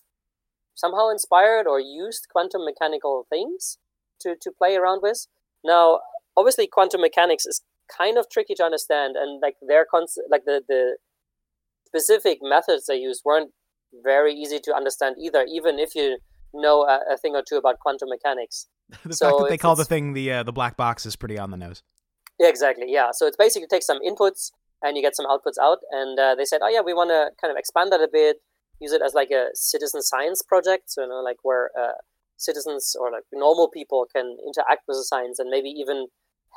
somehow 0.74 1.10
inspired 1.10 1.66
or 1.66 1.80
used 1.80 2.28
quantum 2.30 2.64
mechanical 2.64 3.26
things 3.28 3.78
to 4.20 4.36
to 4.40 4.52
play 4.52 4.76
around 4.76 5.00
with. 5.02 5.26
Now, 5.64 6.00
obviously, 6.36 6.68
quantum 6.68 7.00
mechanics 7.00 7.44
is 7.44 7.62
kind 7.96 8.16
of 8.16 8.28
tricky 8.30 8.54
to 8.54 8.64
understand, 8.64 9.16
and 9.16 9.40
like 9.42 9.56
their 9.66 9.84
concept, 9.84 10.28
like 10.30 10.44
the 10.44 10.62
the 10.68 10.98
specific 11.86 12.38
methods 12.40 12.86
they 12.86 12.96
used 12.96 13.22
weren't 13.24 13.50
very 14.04 14.34
easy 14.34 14.60
to 14.60 14.74
understand 14.74 15.16
either, 15.18 15.44
even 15.50 15.78
if 15.78 15.94
you 15.94 16.18
know 16.52 16.82
a, 16.82 17.14
a 17.14 17.16
thing 17.16 17.34
or 17.34 17.42
two 17.46 17.56
about 17.56 17.78
quantum 17.80 18.08
mechanics. 18.08 18.68
the 19.04 19.14
so 19.14 19.26
fact 19.26 19.38
that 19.38 19.48
they 19.50 19.58
call 19.58 19.76
the 19.76 19.84
thing 19.84 20.12
the 20.12 20.32
uh, 20.32 20.42
the 20.42 20.52
black 20.52 20.76
box 20.76 21.06
is 21.06 21.16
pretty 21.16 21.38
on 21.38 21.50
the 21.50 21.56
nose. 21.56 21.82
Yeah, 22.38 22.48
exactly. 22.48 22.86
Yeah, 22.88 23.10
so 23.12 23.26
it's 23.26 23.36
basically 23.36 23.66
take 23.66 23.82
some 23.82 23.98
inputs 24.00 24.52
and 24.82 24.96
you 24.96 25.02
get 25.02 25.16
some 25.16 25.26
outputs 25.26 25.58
out. 25.60 25.78
And 25.90 26.18
uh, 26.18 26.34
they 26.36 26.44
said, 26.44 26.60
oh 26.62 26.68
yeah, 26.68 26.80
we 26.80 26.94
want 26.94 27.10
to 27.10 27.30
kind 27.40 27.50
of 27.50 27.56
expand 27.56 27.90
that 27.92 28.00
a 28.00 28.08
bit, 28.10 28.36
use 28.80 28.92
it 28.92 29.02
as 29.04 29.12
like 29.14 29.30
a 29.30 29.48
citizen 29.54 30.02
science 30.02 30.42
project. 30.42 30.90
So 30.90 31.02
you 31.02 31.08
know, 31.08 31.20
like 31.20 31.38
where 31.42 31.70
uh, 31.78 31.98
citizens 32.36 32.94
or 32.98 33.10
like 33.10 33.24
normal 33.32 33.68
people 33.68 34.06
can 34.14 34.36
interact 34.46 34.82
with 34.86 34.96
the 34.96 35.04
science 35.04 35.38
and 35.38 35.50
maybe 35.50 35.68
even 35.68 36.06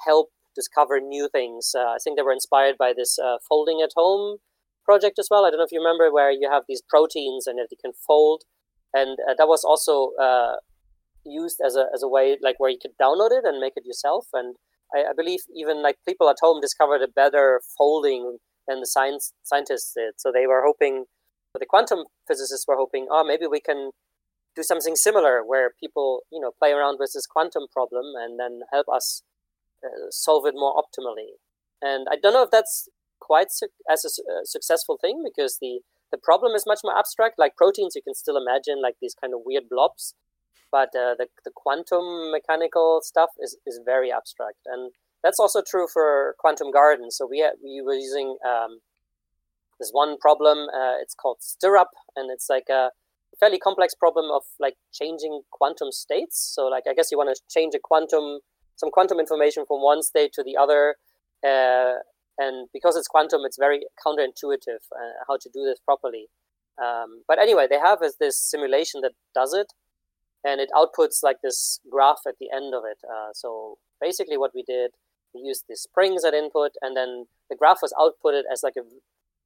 help 0.06 0.30
discover 0.56 1.00
new 1.00 1.30
things. 1.32 1.72
Uh, 1.76 1.94
I 1.94 1.98
think 2.04 2.18
they 2.18 2.24
were 2.24 2.32
inspired 2.32 2.78
by 2.78 2.94
this 2.96 3.18
uh, 3.18 3.38
folding 3.48 3.82
at 3.84 3.92
home 3.96 4.38
project 4.86 5.20
as 5.20 5.28
well. 5.32 5.46
I 5.46 5.50
don't 5.50 5.60
know 5.60 5.66
if 5.66 5.72
you 5.72 5.80
remember 5.80 6.12
where 6.12 6.32
you 6.32 6.50
have 6.50 6.64
these 6.68 6.82
proteins 6.88 7.48
and 7.48 7.58
that 7.58 7.68
they 7.70 7.78
can 7.82 7.94
fold, 7.94 8.44
and 8.94 9.18
uh, 9.28 9.34
that 9.38 9.48
was 9.48 9.64
also 9.64 10.12
uh, 10.22 10.58
used 11.26 11.60
as 11.66 11.76
a 11.76 11.86
as 11.94 12.04
a 12.04 12.08
way 12.08 12.38
like 12.42 12.60
where 12.60 12.70
you 12.70 12.78
could 12.82 12.98
download 13.02 13.32
it 13.32 13.46
and 13.46 13.60
make 13.60 13.74
it 13.76 13.86
yourself. 13.86 14.28
And 14.34 14.56
I, 14.94 15.12
I, 15.12 15.14
believe 15.16 15.42
even 15.56 15.82
like 15.82 15.98
people 16.08 16.30
at 16.30 16.38
home 16.42 16.60
discovered 16.62 17.02
a 17.02 17.08
better 17.08 17.62
folding 17.78 18.38
than 18.68 18.80
the 18.80 18.88
science 18.88 19.34
scientists 19.44 19.94
did. 19.96 20.16
So 20.18 20.32
they 20.32 20.48
were 20.48 20.64
hoping, 20.66 21.06
the 21.58 21.66
quantum 21.66 22.06
physicists 22.28 22.66
were 22.68 22.76
hoping, 22.76 23.08
oh, 23.10 23.24
maybe 23.24 23.48
we 23.48 23.60
can 23.60 23.92
do 24.56 24.64
something 24.64 24.96
similar 24.96 25.42
where 25.46 25.72
people 25.80 26.22
you 26.32 26.40
know 26.40 26.52
play 26.60 26.72
around 26.72 26.98
with 27.00 27.12
this 27.14 27.26
quantum 27.26 27.64
problem 27.72 28.14
and 28.18 28.40
then 28.40 28.62
help 28.72 28.88
us 28.94 29.24
uh, 29.84 30.10
solve 30.10 30.46
it 30.46 30.56
more 30.56 30.74
optimally. 30.76 31.40
And 31.82 32.08
I 32.12 32.16
don't 32.22 32.34
know 32.34 32.44
if 32.44 32.52
that's 32.52 32.90
quite 33.20 33.52
su- 33.52 33.68
as 33.90 34.06
a 34.06 34.10
su- 34.10 34.24
uh, 34.30 34.44
successful 34.44 34.98
thing 35.02 35.24
because 35.24 35.58
the 35.62 35.80
the 36.12 36.18
problem 36.18 36.54
is 36.56 36.66
much 36.68 36.82
more 36.84 36.98
abstract. 36.98 37.40
Like 37.40 37.56
proteins, 37.56 37.96
you 37.96 38.02
can 38.02 38.14
still 38.14 38.36
imagine 38.36 38.82
like 38.82 38.96
these 39.02 39.16
kind 39.20 39.34
of 39.34 39.42
weird 39.46 39.70
blobs, 39.70 40.14
but 40.72 40.90
uh, 40.96 41.16
the 41.18 41.28
the 41.44 41.52
quantum 41.56 42.32
mechanical 42.32 43.02
stuff 43.04 43.30
is 43.40 43.58
is 43.66 43.80
very 43.86 44.12
abstract, 44.12 44.60
and 44.66 44.92
that's 45.24 45.40
also 45.40 45.62
true 45.62 45.88
for 45.92 46.36
quantum 46.40 46.72
garden. 46.72 47.12
So 47.12 47.28
we 47.28 47.40
had, 47.40 47.54
we 47.64 47.82
were 47.86 47.94
using 47.94 48.38
um, 48.48 48.80
this 49.80 49.92
one 49.92 50.18
problem. 50.18 50.70
Uh, 50.70 50.96
it's 51.02 51.14
called 51.14 51.38
STIRAP, 51.42 51.90
and 52.16 52.32
it's 52.32 52.48
like 52.50 52.70
a 52.70 52.90
fairly 53.40 53.60
complex 53.60 53.94
problem 53.96 54.32
of 54.32 54.44
like 54.60 54.76
changing 54.94 55.42
quantum 55.52 55.92
states. 55.92 56.52
So 56.56 56.68
like 56.68 56.84
I 56.90 56.94
guess 56.94 57.12
you 57.12 57.18
want 57.18 57.36
to 57.36 57.42
change 57.50 57.74
a 57.76 57.80
quantum 57.80 58.40
some 58.82 58.92
quantum 58.92 59.20
information 59.20 59.64
from 59.68 59.82
one 59.82 60.02
state 60.02 60.34
to 60.34 60.44
the 60.44 60.58
other. 60.58 60.96
Uh, 61.46 62.02
and 62.38 62.68
because 62.74 62.96
it's 62.96 63.08
quantum, 63.08 63.42
it's 63.46 63.58
very 63.58 63.82
counterintuitive 64.04 64.84
uh, 64.92 65.14
how 65.28 65.38
to 65.38 65.50
do 65.54 65.64
this 65.64 65.80
properly. 65.86 66.28
Um, 66.82 67.24
but 67.28 67.38
anyway, 67.38 67.68
they 67.70 67.78
have 67.80 68.00
is 68.04 68.16
this 68.20 68.40
simulation 68.40 69.02
that 69.02 69.12
does 69.36 69.54
it, 69.54 69.68
and 70.44 70.60
it 70.60 70.70
outputs 70.76 71.24
like 71.24 71.38
this 71.44 71.80
graph 71.90 72.22
at 72.28 72.36
the 72.40 72.50
end 72.54 72.74
of 72.74 72.84
it. 72.90 73.00
Uh, 73.08 73.30
so 73.34 73.78
basically, 74.00 74.38
what 74.38 74.52
we 74.56 74.64
did, 74.64 74.92
we 75.34 75.42
used 75.42 75.66
the 75.70 75.76
springs 75.76 76.26
at 76.26 76.34
input, 76.34 76.72
and 76.82 76.96
then 76.96 77.26
the 77.50 77.56
graph 77.56 77.82
was 77.82 77.94
outputted 77.94 78.44
as 78.52 78.64
like 78.64 78.76
a 78.78 78.84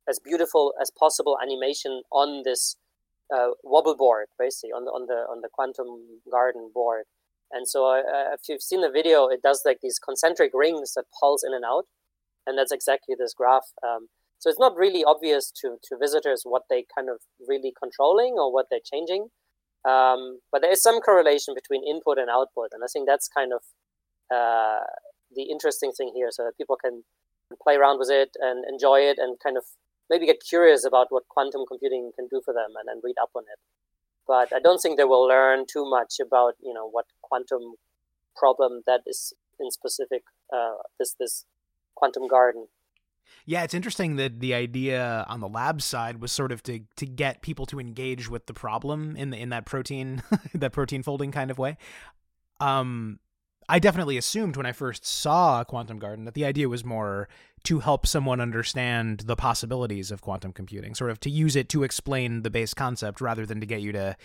as 0.07 0.19
beautiful 0.19 0.73
as 0.79 0.91
possible 0.91 1.37
animation 1.41 2.03
on 2.11 2.43
this 2.43 2.75
uh, 3.33 3.49
wobble 3.63 3.95
board, 3.97 4.27
basically 4.37 4.71
on 4.71 4.85
the 4.85 4.91
on 4.91 5.07
the 5.07 5.25
on 5.29 5.41
the 5.41 5.49
quantum 5.51 6.21
garden 6.31 6.71
board. 6.73 7.05
And 7.51 7.67
so, 7.67 7.85
uh, 7.85 7.99
uh, 7.99 8.33
if 8.33 8.41
you've 8.49 8.61
seen 8.61 8.81
the 8.81 8.89
video, 8.89 9.27
it 9.27 9.41
does 9.41 9.61
like 9.65 9.79
these 9.81 9.99
concentric 9.99 10.51
rings 10.53 10.93
that 10.95 11.05
pulse 11.19 11.43
in 11.43 11.53
and 11.53 11.63
out, 11.63 11.85
and 12.45 12.57
that's 12.57 12.71
exactly 12.71 13.15
this 13.17 13.33
graph. 13.33 13.71
Um, 13.83 14.09
so 14.39 14.49
it's 14.49 14.59
not 14.59 14.75
really 14.75 15.03
obvious 15.03 15.51
to 15.61 15.77
to 15.83 15.97
visitors 15.97 16.41
what 16.43 16.63
they 16.69 16.85
kind 16.95 17.09
of 17.09 17.21
really 17.47 17.73
controlling 17.77 18.33
or 18.37 18.51
what 18.51 18.67
they're 18.69 18.79
changing, 18.83 19.29
um, 19.87 20.39
but 20.51 20.61
there 20.61 20.71
is 20.71 20.81
some 20.81 21.01
correlation 21.01 21.53
between 21.53 21.87
input 21.87 22.17
and 22.17 22.29
output, 22.29 22.69
and 22.73 22.83
I 22.83 22.87
think 22.91 23.07
that's 23.07 23.27
kind 23.27 23.51
of 23.53 23.61
uh, 24.33 24.85
the 25.35 25.43
interesting 25.43 25.91
thing 25.91 26.11
here, 26.15 26.29
so 26.31 26.43
that 26.43 26.57
people 26.57 26.77
can 26.77 27.03
play 27.61 27.75
around 27.75 27.99
with 27.99 28.09
it 28.09 28.31
and 28.39 28.65
enjoy 28.67 29.01
it, 29.01 29.17
and 29.17 29.37
kind 29.39 29.57
of 29.57 29.63
maybe 30.09 30.25
get 30.25 30.41
curious 30.41 30.85
about 30.85 31.07
what 31.09 31.27
quantum 31.29 31.65
computing 31.67 32.11
can 32.15 32.27
do 32.27 32.41
for 32.43 32.53
them, 32.53 32.73
and 32.79 32.87
then 32.87 33.01
read 33.03 33.15
up 33.21 33.29
on 33.35 33.43
it 33.43 33.59
but 34.27 34.53
I 34.53 34.59
don't 34.59 34.79
think 34.79 34.97
they 34.97 35.03
will 35.03 35.27
learn 35.27 35.65
too 35.71 35.87
much 35.89 36.15
about 36.19 36.55
you 36.61 36.73
know 36.73 36.87
what 36.89 37.05
quantum 37.21 37.75
problem 38.35 38.81
that 38.85 39.01
is 39.05 39.33
in 39.59 39.71
specific 39.71 40.23
uh, 40.53 40.75
this 40.99 41.15
this 41.19 41.45
quantum 41.95 42.27
garden. 42.27 42.67
Yeah, 43.45 43.63
it's 43.63 43.73
interesting 43.73 44.15
that 44.15 44.39
the 44.39 44.53
idea 44.53 45.25
on 45.27 45.39
the 45.39 45.47
lab 45.47 45.81
side 45.81 46.19
was 46.19 46.31
sort 46.31 46.51
of 46.51 46.63
to 46.63 46.81
to 46.95 47.05
get 47.05 47.41
people 47.41 47.65
to 47.67 47.79
engage 47.79 48.29
with 48.29 48.47
the 48.47 48.53
problem 48.53 49.15
in 49.15 49.29
the 49.29 49.37
in 49.37 49.49
that 49.49 49.65
protein 49.65 50.23
that 50.53 50.71
protein 50.71 51.03
folding 51.03 51.31
kind 51.31 51.51
of 51.51 51.57
way. 51.57 51.77
Um, 52.59 53.19
I 53.67 53.79
definitely 53.79 54.17
assumed 54.17 54.57
when 54.57 54.65
I 54.65 54.71
first 54.71 55.05
saw 55.05 55.63
Quantum 55.63 55.97
Garden 55.97 56.25
that 56.25 56.35
the 56.35 56.45
idea 56.45 56.69
was 56.69 56.85
more 56.85 57.27
to 57.63 57.79
help 57.79 58.05
someone 58.05 58.39
understand 58.39 59.21
the 59.21 59.35
possibilities 59.35 60.11
of 60.11 60.21
quantum 60.21 60.53
computing, 60.53 60.93
sort 60.93 61.09
of 61.09 61.19
to 61.21 61.31
use 61.31 61.55
it 61.55 61.67
to 61.69 61.83
explain 61.83 62.43
the 62.43 62.51
base 62.51 62.75
concept 62.75 63.21
rather 63.21 63.45
than 63.45 63.59
to 63.59 63.65
get 63.65 63.81
you 63.81 63.91
to 63.91 64.15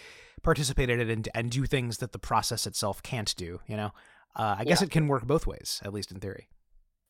participate 0.42 0.90
in 0.90 1.00
it 1.00 1.08
and, 1.08 1.28
and 1.34 1.50
do 1.50 1.64
things 1.64 1.98
that 1.98 2.12
the 2.12 2.18
process 2.18 2.66
itself 2.66 3.02
can't 3.02 3.34
do. 3.36 3.60
You 3.66 3.76
know, 3.76 3.90
uh, 4.36 4.56
I 4.58 4.64
guess 4.64 4.82
it 4.82 4.90
can 4.90 5.08
work 5.08 5.26
both 5.26 5.46
ways, 5.46 5.80
at 5.84 5.92
least 5.92 6.12
in 6.12 6.20
theory. 6.20 6.48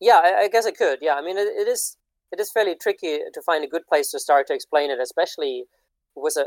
Yeah, 0.00 0.20
I, 0.22 0.42
I 0.44 0.48
guess 0.48 0.66
it 0.66 0.76
could. 0.76 0.98
Yeah, 1.02 1.14
I 1.14 1.22
mean, 1.22 1.36
it, 1.38 1.48
it 1.48 1.68
is 1.68 1.96
it 2.32 2.40
is 2.40 2.50
fairly 2.52 2.74
tricky 2.80 3.18
to 3.32 3.42
find 3.42 3.64
a 3.64 3.68
good 3.68 3.86
place 3.88 4.10
to 4.12 4.20
start 4.20 4.46
to 4.48 4.54
explain 4.54 4.90
it, 4.90 4.98
especially 5.02 5.64
with 6.14 6.36
a 6.36 6.46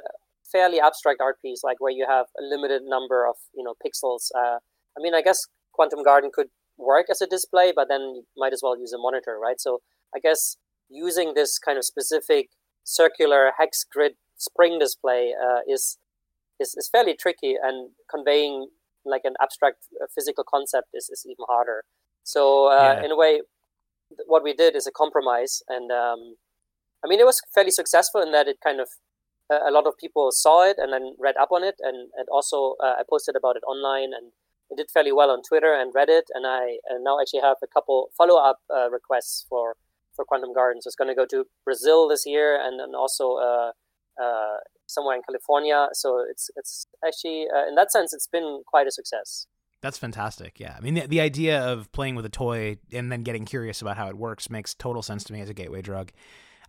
fairly 0.52 0.80
abstract 0.80 1.20
art 1.22 1.38
piece 1.42 1.62
like 1.64 1.80
where 1.80 1.92
you 1.92 2.06
have 2.08 2.28
a 2.40 2.44
limited 2.44 2.84
number 2.86 3.28
of 3.28 3.36
you 3.56 3.64
know 3.64 3.76
pixels. 3.86 4.30
Uh, 4.36 4.58
I 4.98 5.00
mean, 5.02 5.14
I 5.14 5.22
guess 5.22 5.48
Quantum 5.74 6.04
Garden 6.04 6.32
could 6.34 6.48
work 6.78 7.08
as 7.10 7.22
a 7.22 7.28
display, 7.28 7.72
but 7.76 7.88
then 7.90 8.02
you 8.02 8.24
might 8.38 8.54
as 8.54 8.62
well 8.64 8.78
use 8.80 8.94
a 8.94 8.98
monitor, 8.98 9.38
right? 9.42 9.60
So 9.60 9.80
I 10.16 10.20
guess 10.20 10.58
using 10.90 11.34
this 11.34 11.60
kind 11.60 11.78
of 11.78 11.86
specific 11.86 12.50
circular 12.84 13.52
hex 13.58 13.84
grid 13.90 14.14
spring 14.38 14.78
display 14.80 15.34
uh, 15.34 15.60
is, 15.68 15.98
is 16.60 16.76
is 16.78 16.90
fairly 16.92 17.16
tricky, 17.20 17.56
and 17.62 17.92
conveying 18.10 18.70
like 19.06 19.22
an 19.26 19.36
abstract 19.42 19.86
uh, 20.02 20.08
physical 20.14 20.44
concept 20.48 20.90
is, 20.94 21.10
is 21.12 21.26
even 21.26 21.46
harder. 21.50 21.84
So 22.24 22.68
uh, 22.68 22.98
yeah. 22.98 23.06
in 23.06 23.12
a 23.12 23.16
way, 23.16 23.42
what 24.28 24.44
we 24.44 24.54
did 24.54 24.76
is 24.76 24.88
a 24.88 24.92
compromise, 24.92 25.62
and 25.68 25.92
um, 25.92 26.36
I 27.04 27.08
mean 27.08 27.20
it 27.20 27.26
was 27.26 27.42
fairly 27.54 27.72
successful 27.72 28.22
in 28.22 28.32
that 28.32 28.48
it 28.48 28.58
kind 28.64 28.80
of 28.80 28.90
a 29.50 29.72
lot 29.72 29.86
of 29.86 29.98
people 29.98 30.32
saw 30.32 30.64
it 30.68 30.78
and 30.80 30.92
then 30.94 31.16
read 31.20 31.36
up 31.38 31.52
on 31.52 31.64
it, 31.64 31.76
and 31.80 32.10
and 32.16 32.28
also 32.32 32.76
uh, 32.84 32.96
I 33.00 33.04
posted 33.10 33.36
about 33.36 33.56
it 33.56 33.64
online 33.68 34.12
and 34.14 34.32
it 34.74 34.78
did 34.78 34.92
fairly 34.92 35.12
well 35.12 35.30
on 35.30 35.42
Twitter 35.44 35.74
and 35.74 35.94
Reddit, 35.94 36.28
and 36.34 36.46
I 36.48 36.78
and 36.90 37.04
now 37.04 37.20
actually 37.20 37.42
have 37.42 37.58
a 37.64 37.68
couple 37.68 38.10
follow 38.18 38.38
up 38.38 38.60
uh, 38.74 38.90
requests 38.90 39.46
for 39.50 39.76
for 40.16 40.26
Quantum 40.26 40.54
Gardens. 40.54 40.86
It's 40.86 40.96
going 40.96 41.10
to 41.10 41.16
go 41.16 41.26
to 41.26 41.46
Brazil 41.64 42.08
this 42.08 42.24
year, 42.26 42.60
and 42.62 42.80
then 42.80 42.96
also 42.96 43.36
uh, 43.36 43.72
uh, 44.22 44.58
somewhere 44.88 45.16
in 45.16 45.22
California. 45.24 45.90
So 45.94 46.26
it's 46.30 46.50
it's 46.56 46.88
actually 47.06 47.48
uh, 47.54 47.68
in 47.68 47.76
that 47.76 47.92
sense, 47.92 48.14
it's 48.14 48.28
been 48.28 48.64
quite 48.66 48.88
a 48.88 48.92
success. 48.92 49.48
That's 49.84 49.98
fantastic. 49.98 50.62
Yeah, 50.62 50.76
I 50.78 50.80
mean 50.80 50.94
the, 50.94 51.08
the 51.08 51.20
idea 51.20 51.62
of 51.62 51.92
playing 51.92 52.16
with 52.16 52.26
a 52.26 52.30
toy 52.30 52.78
and 52.94 53.12
then 53.12 53.22
getting 53.22 53.44
curious 53.44 53.82
about 53.82 53.98
how 53.98 54.08
it 54.08 54.18
works 54.18 54.50
makes 54.50 54.74
total 54.74 55.02
sense 55.02 55.26
to 55.26 55.34
me 55.34 55.42
as 55.42 55.50
a 55.50 55.54
gateway 55.54 55.82
drug. 55.82 56.14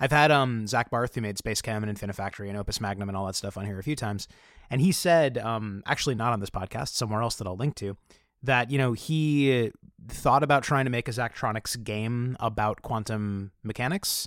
I've 0.01 0.11
had 0.11 0.33
um 0.33 0.67
Zach 0.67 0.91
Barth 0.91 1.15
who 1.15 1.21
made 1.21 1.37
SpaceChem 1.37 1.85
and 1.85 1.97
Infinifactory 1.97 2.49
and 2.49 2.59
Opus 2.59 2.81
Magnum 2.81 3.09
and 3.09 3.17
all 3.17 3.27
that 3.27 3.37
stuff 3.37 3.57
on 3.57 3.67
here 3.67 3.79
a 3.79 3.85
few 3.85 3.95
times, 3.95 4.27
and 4.69 4.81
he 4.81 4.91
said, 4.91 5.39
um, 5.39 5.85
actually 5.87 6.17
not 6.17 6.33
on 6.33 6.41
this 6.41 6.51
podcast, 6.51 6.89
somewhere 6.89 7.23
else 7.23 7.37
that 7.37 7.47
I'll 7.47 7.57
link 7.57 7.77
to, 7.77 7.97
that 8.43 8.73
you 8.73 8.79
know 8.79 8.95
he 8.95 9.71
thought 10.09 10.43
about 10.43 10.65
trying 10.65 10.85
to 10.85 10.91
make 10.91 11.07
a 11.07 11.13
Zachtronics 11.13 11.85
game 11.85 12.37
about 12.41 12.83
quantum 12.83 13.53
mechanics, 13.63 14.27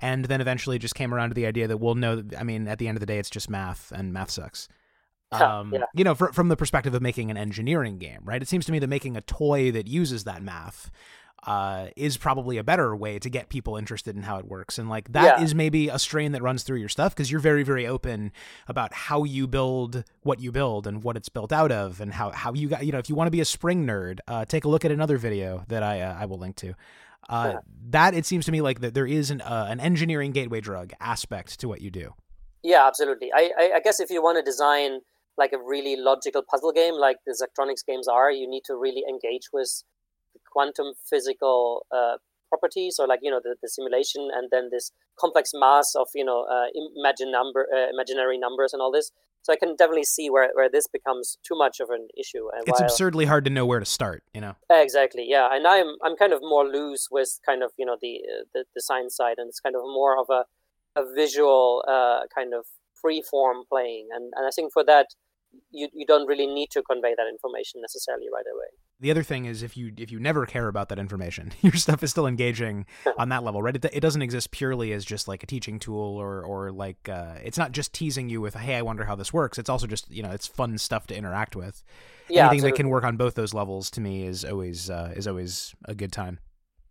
and 0.00 0.24
then 0.24 0.40
eventually 0.40 0.80
just 0.80 0.96
came 0.96 1.14
around 1.14 1.28
to 1.28 1.34
the 1.34 1.46
idea 1.46 1.68
that 1.68 1.76
we'll 1.76 1.94
know. 1.94 2.24
I 2.36 2.42
mean, 2.42 2.66
at 2.66 2.80
the 2.80 2.88
end 2.88 2.96
of 2.96 3.00
the 3.00 3.06
day, 3.06 3.20
it's 3.20 3.30
just 3.30 3.48
math, 3.48 3.92
and 3.92 4.12
math 4.12 4.32
sucks. 4.32 4.66
Um, 5.40 5.72
yeah. 5.72 5.84
You 5.94 6.04
know, 6.04 6.14
from 6.14 6.48
the 6.48 6.56
perspective 6.56 6.94
of 6.94 7.02
making 7.02 7.30
an 7.30 7.36
engineering 7.36 7.98
game, 7.98 8.20
right? 8.24 8.40
It 8.40 8.48
seems 8.48 8.66
to 8.66 8.72
me 8.72 8.78
that 8.78 8.88
making 8.88 9.16
a 9.16 9.20
toy 9.20 9.70
that 9.72 9.86
uses 9.86 10.24
that 10.24 10.42
math 10.42 10.90
uh, 11.46 11.88
is 11.96 12.16
probably 12.16 12.56
a 12.56 12.64
better 12.64 12.96
way 12.96 13.18
to 13.18 13.28
get 13.28 13.48
people 13.48 13.76
interested 13.76 14.16
in 14.16 14.22
how 14.22 14.38
it 14.38 14.46
works. 14.46 14.78
And 14.78 14.88
like 14.88 15.12
that 15.12 15.38
yeah. 15.38 15.44
is 15.44 15.54
maybe 15.54 15.88
a 15.88 15.98
strain 15.98 16.32
that 16.32 16.42
runs 16.42 16.62
through 16.62 16.78
your 16.78 16.88
stuff 16.88 17.14
because 17.14 17.30
you're 17.30 17.40
very, 17.40 17.62
very 17.62 17.86
open 17.86 18.32
about 18.66 18.94
how 18.94 19.24
you 19.24 19.46
build 19.46 20.04
what 20.22 20.40
you 20.40 20.50
build 20.50 20.86
and 20.86 21.02
what 21.02 21.16
it's 21.16 21.28
built 21.28 21.52
out 21.52 21.70
of 21.70 22.00
and 22.00 22.14
how, 22.14 22.30
how 22.30 22.54
you 22.54 22.68
got, 22.68 22.84
you 22.86 22.92
know, 22.92 22.98
if 22.98 23.08
you 23.08 23.14
want 23.14 23.26
to 23.26 23.30
be 23.30 23.40
a 23.40 23.44
spring 23.44 23.86
nerd, 23.86 24.20
uh, 24.26 24.44
take 24.44 24.64
a 24.64 24.68
look 24.68 24.84
at 24.84 24.90
another 24.90 25.18
video 25.18 25.64
that 25.68 25.82
I, 25.82 26.00
uh, 26.00 26.16
I 26.18 26.24
will 26.24 26.38
link 26.38 26.56
to. 26.56 26.74
Uh, 27.28 27.52
yeah. 27.54 27.60
That 27.90 28.14
it 28.14 28.26
seems 28.26 28.46
to 28.46 28.52
me 28.52 28.62
like 28.62 28.80
that 28.80 28.94
there 28.94 29.06
is 29.06 29.30
an, 29.30 29.40
uh, 29.42 29.66
an 29.68 29.80
engineering 29.80 30.32
gateway 30.32 30.60
drug 30.60 30.92
aspect 31.00 31.60
to 31.60 31.68
what 31.68 31.80
you 31.80 31.90
do. 31.90 32.14
Yeah, 32.62 32.86
absolutely. 32.86 33.30
I, 33.34 33.50
I, 33.58 33.70
I 33.76 33.80
guess 33.80 34.00
if 34.00 34.08
you 34.08 34.22
want 34.22 34.38
to 34.38 34.42
design 34.42 35.00
like 35.36 35.52
a 35.52 35.58
really 35.58 35.96
logical 35.96 36.42
puzzle 36.48 36.72
game 36.72 36.94
like 36.94 37.16
the 37.26 37.34
Zachtronics 37.34 37.84
games 37.86 38.08
are, 38.08 38.30
you 38.30 38.48
need 38.48 38.62
to 38.66 38.76
really 38.76 39.02
engage 39.08 39.48
with 39.52 39.82
the 40.32 40.40
quantum 40.52 40.94
physical 41.08 41.86
uh, 41.94 42.16
properties 42.54 42.96
or 42.98 43.06
like 43.06 43.20
you 43.22 43.30
know 43.30 43.40
the, 43.42 43.56
the 43.62 43.68
simulation 43.68 44.28
and 44.32 44.48
then 44.50 44.68
this 44.70 44.92
complex 45.18 45.50
mass 45.54 45.94
of 45.94 46.08
you 46.14 46.24
know 46.24 46.46
uh, 46.50 46.66
imagine 46.96 47.30
number 47.30 47.66
uh, 47.74 47.90
imaginary 47.92 48.38
numbers 48.38 48.72
and 48.72 48.80
all 48.80 48.92
this. 48.92 49.10
So 49.42 49.52
i 49.52 49.56
can 49.56 49.76
definitely 49.76 50.04
see 50.04 50.30
where, 50.30 50.50
where 50.54 50.70
this 50.70 50.86
becomes 50.86 51.36
too 51.46 51.54
much 51.54 51.78
of 51.78 51.90
an 51.90 52.08
issue 52.18 52.48
and 52.54 52.66
it's 52.66 52.80
absurdly 52.80 53.26
hard 53.26 53.44
to 53.44 53.50
know 53.50 53.66
where 53.66 53.78
to 53.78 53.84
start 53.84 54.22
you 54.32 54.40
know? 54.40 54.54
Exactly 54.70 55.26
yeah 55.28 55.48
and 55.52 55.66
i'm 55.66 55.96
i'm 56.02 56.16
kind 56.16 56.32
of 56.32 56.40
more 56.40 56.64
loose 56.66 57.08
with 57.10 57.38
kind 57.44 57.62
of 57.62 57.72
you 57.76 57.84
know 57.84 57.98
the 58.00 58.20
uh, 58.32 58.44
the, 58.54 58.64
the 58.74 58.80
science 58.80 59.14
side 59.14 59.36
and 59.36 59.48
it's 59.48 59.60
kind 59.60 59.76
of 59.76 59.82
more 59.82 60.18
of 60.18 60.28
a, 60.30 60.44
a 60.98 61.04
visual 61.14 61.84
uh, 61.86 62.20
kind 62.34 62.54
of 62.54 62.64
free 63.00 63.22
form 63.30 63.64
playing 63.68 64.08
and, 64.14 64.32
and 64.34 64.46
i 64.46 64.50
think 64.56 64.72
for 64.72 64.82
that 64.82 65.08
you, 65.70 65.88
you 65.92 66.06
don't 66.06 66.26
really 66.26 66.46
need 66.46 66.70
to 66.70 66.82
convey 66.82 67.14
that 67.16 67.26
information 67.28 67.80
necessarily 67.80 68.26
right 68.32 68.44
away. 68.52 68.66
The 69.00 69.10
other 69.10 69.22
thing 69.22 69.44
is 69.44 69.62
if 69.62 69.76
you 69.76 69.92
if 69.96 70.10
you 70.10 70.20
never 70.20 70.46
care 70.46 70.68
about 70.68 70.88
that 70.88 70.98
information, 70.98 71.52
your 71.62 71.72
stuff 71.72 72.02
is 72.02 72.10
still 72.10 72.26
engaging 72.26 72.86
on 73.18 73.28
that 73.30 73.42
level, 73.42 73.62
right? 73.62 73.74
It, 73.74 73.84
it 73.92 74.00
doesn't 74.00 74.22
exist 74.22 74.50
purely 74.50 74.92
as 74.92 75.04
just 75.04 75.28
like 75.28 75.42
a 75.42 75.46
teaching 75.46 75.78
tool 75.78 76.16
or 76.16 76.42
or 76.42 76.72
like 76.72 77.08
uh, 77.08 77.34
it's 77.42 77.58
not 77.58 77.72
just 77.72 77.92
teasing 77.92 78.28
you 78.28 78.40
with 78.40 78.54
hey 78.54 78.76
I 78.76 78.82
wonder 78.82 79.04
how 79.04 79.14
this 79.14 79.32
works. 79.32 79.58
It's 79.58 79.68
also 79.68 79.86
just 79.86 80.10
you 80.10 80.22
know 80.22 80.30
it's 80.30 80.46
fun 80.46 80.78
stuff 80.78 81.06
to 81.08 81.16
interact 81.16 81.56
with. 81.56 81.82
Yeah, 82.28 82.42
Anything 82.42 82.58
absolutely. 82.58 82.70
that 82.70 82.76
can 82.76 82.88
work 82.88 83.04
on 83.04 83.16
both 83.16 83.34
those 83.34 83.52
levels 83.52 83.90
to 83.90 84.00
me 84.00 84.26
is 84.26 84.44
always 84.44 84.90
uh, 84.90 85.12
is 85.16 85.26
always 85.26 85.74
a 85.84 85.94
good 85.94 86.12
time. 86.12 86.38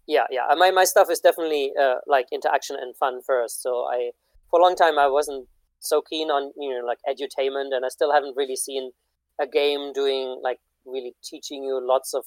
Yeah, 0.08 0.26
yeah. 0.30 0.54
My 0.56 0.72
my 0.72 0.84
stuff 0.84 1.10
is 1.10 1.20
definitely 1.20 1.72
uh, 1.80 1.96
like 2.08 2.28
interaction 2.32 2.76
and 2.80 2.96
fun 2.96 3.22
first. 3.26 3.62
So 3.62 3.86
I 3.90 4.12
for 4.50 4.60
a 4.60 4.64
long 4.64 4.76
time 4.76 5.00
I 5.00 5.08
wasn't 5.08 5.48
so 5.84 6.02
keen 6.02 6.30
on 6.30 6.52
you 6.58 6.70
know 6.70 6.86
like 6.86 7.00
edutainment, 7.08 7.76
and 7.76 7.86
I 7.86 7.90
still 7.90 8.12
haven't 8.14 8.36
really 8.38 8.56
seen 8.56 8.92
a 9.40 9.48
game 9.48 9.94
doing 9.94 10.40
like 10.42 10.60
really 10.86 11.16
teaching 11.24 11.64
you 11.64 11.80
lots 11.82 12.14
of 12.14 12.26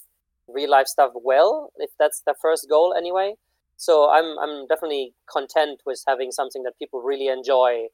real 0.48 0.70
life 0.70 0.86
stuff 0.86 1.12
well. 1.14 1.72
If 1.76 1.90
that's 1.98 2.22
the 2.26 2.34
first 2.40 2.68
goal, 2.68 2.94
anyway. 2.96 3.34
So 3.76 4.10
I'm 4.10 4.38
I'm 4.38 4.66
definitely 4.66 5.14
content 5.30 5.80
with 5.84 6.02
having 6.06 6.32
something 6.32 6.62
that 6.64 6.78
people 6.78 7.02
really 7.02 7.28
enjoy, 7.28 7.88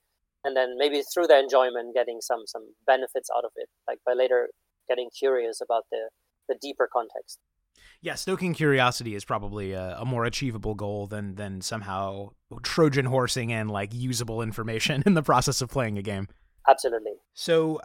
and 0.45 0.57
then 0.57 0.77
maybe 0.79 1.03
through 1.03 1.27
their 1.27 1.41
enjoyment, 1.41 1.95
getting 1.95 2.21
some 2.21 2.47
some 2.47 2.75
benefits 2.87 3.31
out 3.37 3.45
of 3.45 3.53
it, 3.57 3.69
like 3.89 3.99
by 4.07 4.13
later 4.13 4.51
getting 4.89 5.11
curious 5.11 5.61
about 5.61 5.85
the 5.91 6.11
the 6.49 6.57
deeper 6.61 6.89
context 6.93 7.39
yeah, 8.03 8.17
stoking 8.17 8.53
curiosity 8.53 9.15
is 9.15 9.25
probably 9.25 9.73
a, 9.73 9.97
a, 9.99 10.05
more 10.05 10.25
achievable 10.25 10.75
goal 10.75 11.07
than 11.07 11.37
than 11.37 11.61
somehow 11.61 12.31
Trojan 12.63 13.07
horsing 13.07 13.51
in 13.51 13.69
like 13.69 13.95
usable 13.95 14.43
information 14.43 15.03
in 15.07 15.15
the 15.15 15.23
process 15.23 15.63
of 15.63 15.71
playing 15.71 15.97
a 15.99 16.03
game. 16.03 16.29
Absolutely. 16.69 17.13
So, 17.35 17.81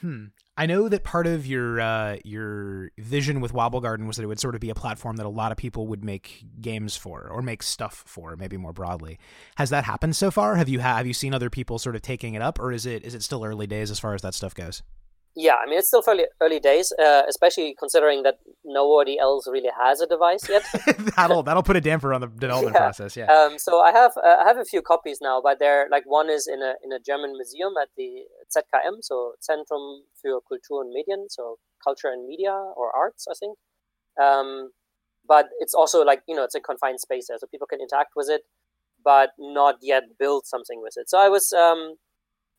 hmm, 0.00 0.26
I 0.56 0.66
know 0.66 0.88
that 0.88 1.02
part 1.02 1.26
of 1.26 1.46
your 1.46 1.80
uh, 1.80 2.16
your 2.24 2.90
vision 2.98 3.40
with 3.40 3.52
Wobble 3.52 3.80
Garden 3.80 4.06
was 4.06 4.16
that 4.16 4.24
it 4.24 4.26
would 4.26 4.40
sort 4.40 4.56
of 4.56 4.60
be 4.60 4.70
a 4.70 4.74
platform 4.74 5.16
that 5.16 5.26
a 5.26 5.30
lot 5.30 5.52
of 5.52 5.58
people 5.58 5.86
would 5.86 6.04
make 6.04 6.44
games 6.60 6.96
for 6.96 7.28
or 7.30 7.40
make 7.40 7.62
stuff 7.62 8.02
for, 8.06 8.36
maybe 8.36 8.56
more 8.56 8.72
broadly. 8.72 9.18
Has 9.56 9.70
that 9.70 9.84
happened 9.84 10.16
so 10.16 10.30
far? 10.32 10.56
Have 10.56 10.68
you 10.68 10.80
ha- 10.80 10.96
have 10.96 11.06
you 11.06 11.14
seen 11.14 11.34
other 11.34 11.50
people 11.50 11.78
sort 11.78 11.96
of 11.96 12.02
taking 12.02 12.34
it 12.34 12.42
up, 12.42 12.58
or 12.58 12.72
is 12.72 12.84
it 12.84 13.04
is 13.04 13.14
it 13.14 13.22
still 13.22 13.44
early 13.44 13.66
days 13.66 13.92
as 13.92 14.00
far 14.00 14.14
as 14.14 14.22
that 14.22 14.34
stuff 14.34 14.54
goes? 14.54 14.82
Yeah, 15.38 15.56
I 15.62 15.68
mean 15.68 15.78
it's 15.78 15.88
still 15.88 16.00
fairly 16.00 16.24
early 16.40 16.60
days, 16.60 16.94
uh, 16.98 17.22
especially 17.28 17.76
considering 17.78 18.22
that 18.22 18.38
nobody 18.64 19.18
else 19.18 19.46
really 19.46 19.68
has 19.78 20.00
a 20.00 20.06
device 20.06 20.48
yet. 20.48 20.64
that'll 21.16 21.42
that'll 21.42 21.62
put 21.62 21.76
a 21.76 21.80
damper 21.82 22.14
on 22.14 22.22
the 22.22 22.26
development 22.26 22.74
yeah. 22.74 22.80
process. 22.80 23.16
Yeah. 23.18 23.26
Um, 23.26 23.58
so 23.58 23.80
I 23.80 23.92
have 23.92 24.12
uh, 24.16 24.36
I 24.40 24.44
have 24.46 24.56
a 24.56 24.64
few 24.64 24.80
copies 24.80 25.18
now, 25.20 25.42
but 25.42 25.58
they're 25.58 25.88
like 25.90 26.04
one 26.06 26.30
is 26.30 26.48
in 26.48 26.62
a 26.62 26.72
in 26.82 26.90
a 26.90 26.98
German 26.98 27.32
museum 27.32 27.74
at 27.80 27.88
the 27.98 28.24
ZKM, 28.48 29.02
so 29.02 29.34
Zentrum 29.42 30.04
für 30.24 30.40
Kultur 30.40 30.80
und 30.80 30.94
Medien, 30.94 31.26
so 31.28 31.58
culture 31.84 32.08
and 32.08 32.26
media 32.26 32.52
or 32.52 32.90
arts, 32.96 33.26
I 33.30 33.34
think. 33.38 33.58
Um, 34.18 34.70
but 35.28 35.50
it's 35.60 35.74
also 35.74 36.02
like 36.02 36.22
you 36.26 36.34
know 36.34 36.44
it's 36.44 36.54
a 36.54 36.60
confined 36.60 37.00
space 37.00 37.26
there, 37.28 37.36
so 37.38 37.46
people 37.46 37.66
can 37.66 37.80
interact 37.82 38.12
with 38.16 38.30
it, 38.30 38.40
but 39.04 39.30
not 39.38 39.76
yet 39.82 40.04
build 40.18 40.46
something 40.46 40.80
with 40.80 40.94
it. 40.96 41.10
So 41.10 41.18
I 41.18 41.28
was 41.28 41.52
um, 41.52 41.96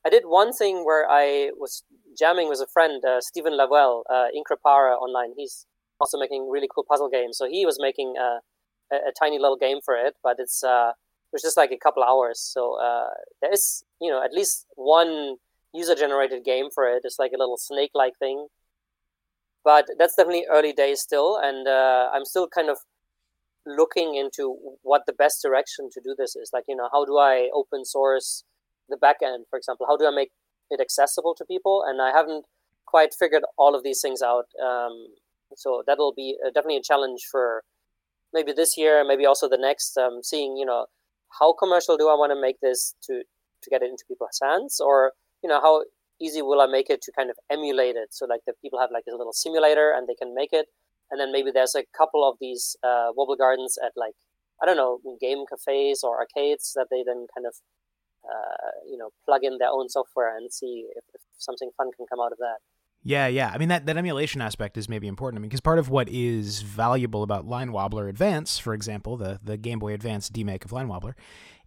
I 0.05 0.09
did 0.09 0.23
one 0.25 0.53
thing 0.53 0.85
where 0.85 1.09
I 1.09 1.51
was 1.57 1.83
jamming 2.17 2.49
with 2.49 2.59
a 2.59 2.67
friend, 2.67 3.03
uh, 3.05 3.21
Stephen 3.21 3.55
Lavelle, 3.55 4.03
uh, 4.09 4.27
Increpare 4.35 4.95
online. 4.95 5.33
He's 5.37 5.65
also 5.99 6.17
making 6.17 6.49
really 6.49 6.67
cool 6.73 6.85
puzzle 6.89 7.09
games. 7.09 7.37
So 7.37 7.47
he 7.47 7.65
was 7.65 7.77
making 7.79 8.15
uh, 8.19 8.39
a, 8.91 9.09
a, 9.09 9.11
tiny 9.19 9.39
little 9.39 9.57
game 9.57 9.79
for 9.83 9.95
it, 9.95 10.15
but 10.23 10.37
it's 10.39 10.63
uh, 10.63 10.91
it's 11.33 11.43
just 11.43 11.57
like 11.57 11.71
a 11.71 11.77
couple 11.77 12.03
hours. 12.03 12.39
So 12.39 12.79
uh, 12.79 13.09
there 13.41 13.51
is, 13.51 13.83
you 13.99 14.09
know, 14.09 14.23
at 14.23 14.33
least 14.33 14.65
one 14.75 15.37
user-generated 15.73 16.45
game 16.45 16.69
for 16.73 16.87
it. 16.87 17.01
It's 17.03 17.19
like 17.19 17.31
a 17.35 17.37
little 17.37 17.57
snake-like 17.57 18.13
thing. 18.19 18.47
But 19.63 19.87
that's 19.99 20.15
definitely 20.15 20.45
early 20.49 20.71
days 20.71 21.01
still, 21.01 21.37
and 21.41 21.67
uh, 21.67 22.09
I'm 22.13 22.23
still 22.23 22.47
kind 22.47 22.69
of 22.69 22.77
looking 23.65 24.15
into 24.15 24.55
what 24.81 25.01
the 25.05 25.11
best 25.13 25.41
direction 25.41 25.89
to 25.91 25.99
do 26.01 26.15
this 26.17 26.37
is. 26.37 26.51
Like, 26.53 26.63
you 26.69 26.75
know, 26.75 26.87
how 26.93 27.03
do 27.03 27.17
I 27.17 27.49
open 27.53 27.83
source 27.83 28.45
the 28.89 28.97
back 28.97 29.17
end, 29.23 29.45
for 29.49 29.57
example? 29.57 29.85
How 29.87 29.97
do 29.97 30.07
I 30.07 30.11
make 30.11 30.31
it 30.69 30.81
accessible 30.81 31.33
to 31.35 31.45
people, 31.45 31.83
and 31.87 32.01
I 32.01 32.11
haven't 32.11 32.45
quite 32.85 33.13
figured 33.13 33.43
all 33.57 33.75
of 33.75 33.83
these 33.83 34.01
things 34.01 34.21
out. 34.21 34.45
Um, 34.63 35.07
so 35.55 35.83
that'll 35.85 36.13
be 36.13 36.37
uh, 36.45 36.49
definitely 36.49 36.77
a 36.77 36.83
challenge 36.83 37.21
for 37.31 37.63
maybe 38.33 38.51
this 38.53 38.77
year, 38.77 39.03
maybe 39.07 39.25
also 39.25 39.47
the 39.47 39.57
next. 39.57 39.97
Um, 39.97 40.21
seeing 40.23 40.57
you 40.57 40.65
know 40.65 40.87
how 41.39 41.53
commercial 41.53 41.97
do 41.97 42.09
I 42.09 42.15
want 42.15 42.31
to 42.31 42.41
make 42.41 42.59
this 42.61 42.95
to 43.03 43.23
to 43.63 43.69
get 43.69 43.81
it 43.81 43.89
into 43.89 44.05
people's 44.07 44.39
hands, 44.41 44.79
or 44.79 45.13
you 45.43 45.49
know 45.49 45.61
how 45.61 45.83
easy 46.19 46.41
will 46.41 46.61
I 46.61 46.67
make 46.67 46.89
it 46.89 47.01
to 47.03 47.11
kind 47.11 47.29
of 47.29 47.37
emulate 47.51 47.95
it? 47.95 48.09
So 48.11 48.25
like 48.25 48.41
the 48.47 48.53
people 48.61 48.79
have 48.79 48.89
like 48.91 49.05
a 49.07 49.15
little 49.15 49.33
simulator 49.33 49.93
and 49.95 50.07
they 50.07 50.15
can 50.15 50.33
make 50.33 50.51
it, 50.51 50.67
and 51.11 51.19
then 51.19 51.31
maybe 51.31 51.51
there's 51.51 51.75
a 51.75 51.85
couple 51.97 52.27
of 52.27 52.37
these 52.41 52.75
uh, 52.83 53.09
wobble 53.15 53.35
gardens 53.35 53.77
at 53.83 53.91
like 53.95 54.15
I 54.61 54.65
don't 54.65 54.77
know 54.77 54.99
game 55.21 55.45
cafes 55.47 56.01
or 56.03 56.19
arcades 56.19 56.73
that 56.75 56.87
they 56.91 57.03
then 57.05 57.27
kind 57.35 57.45
of 57.45 57.55
Uh, 58.27 58.71
you 58.85 58.97
know 58.97 59.09
plug 59.25 59.43
in 59.43 59.57
their 59.57 59.69
own 59.69 59.87
software 59.87 60.35
and 60.35 60.51
see 60.51 60.87
if, 60.95 61.03
if, 61.13 61.21
something 61.37 61.69
fun 61.77 61.91
can 61.95 62.05
come 62.07 62.19
out 62.19 62.31
of 62.31 62.37
that. 62.39 62.57
Yeah, 63.03 63.27
yeah. 63.27 63.51
I 63.53 63.57
mean 63.57 63.69
that, 63.69 63.85
that 63.85 63.95
emulation 63.95 64.41
aspect 64.41 64.75
is 64.75 64.89
maybe 64.89 65.07
important. 65.07 65.39
I 65.39 65.41
mean, 65.41 65.49
because 65.49 65.61
part 65.61 65.79
of 65.79 65.89
what 65.89 66.09
is 66.09 66.61
valuable 66.61 67.23
about 67.23 67.47
Line 67.47 67.71
Wobbler 67.71 68.09
Advance, 68.09 68.57
for 68.57 68.73
example, 68.73 69.17
the 69.17 69.39
the 69.43 69.55
Game 69.55 69.79
Boy 69.79 69.93
Advance 69.93 70.29
demake 70.29 70.65
of 70.65 70.71
Line 70.71 70.87
Wobbler, 70.87 71.15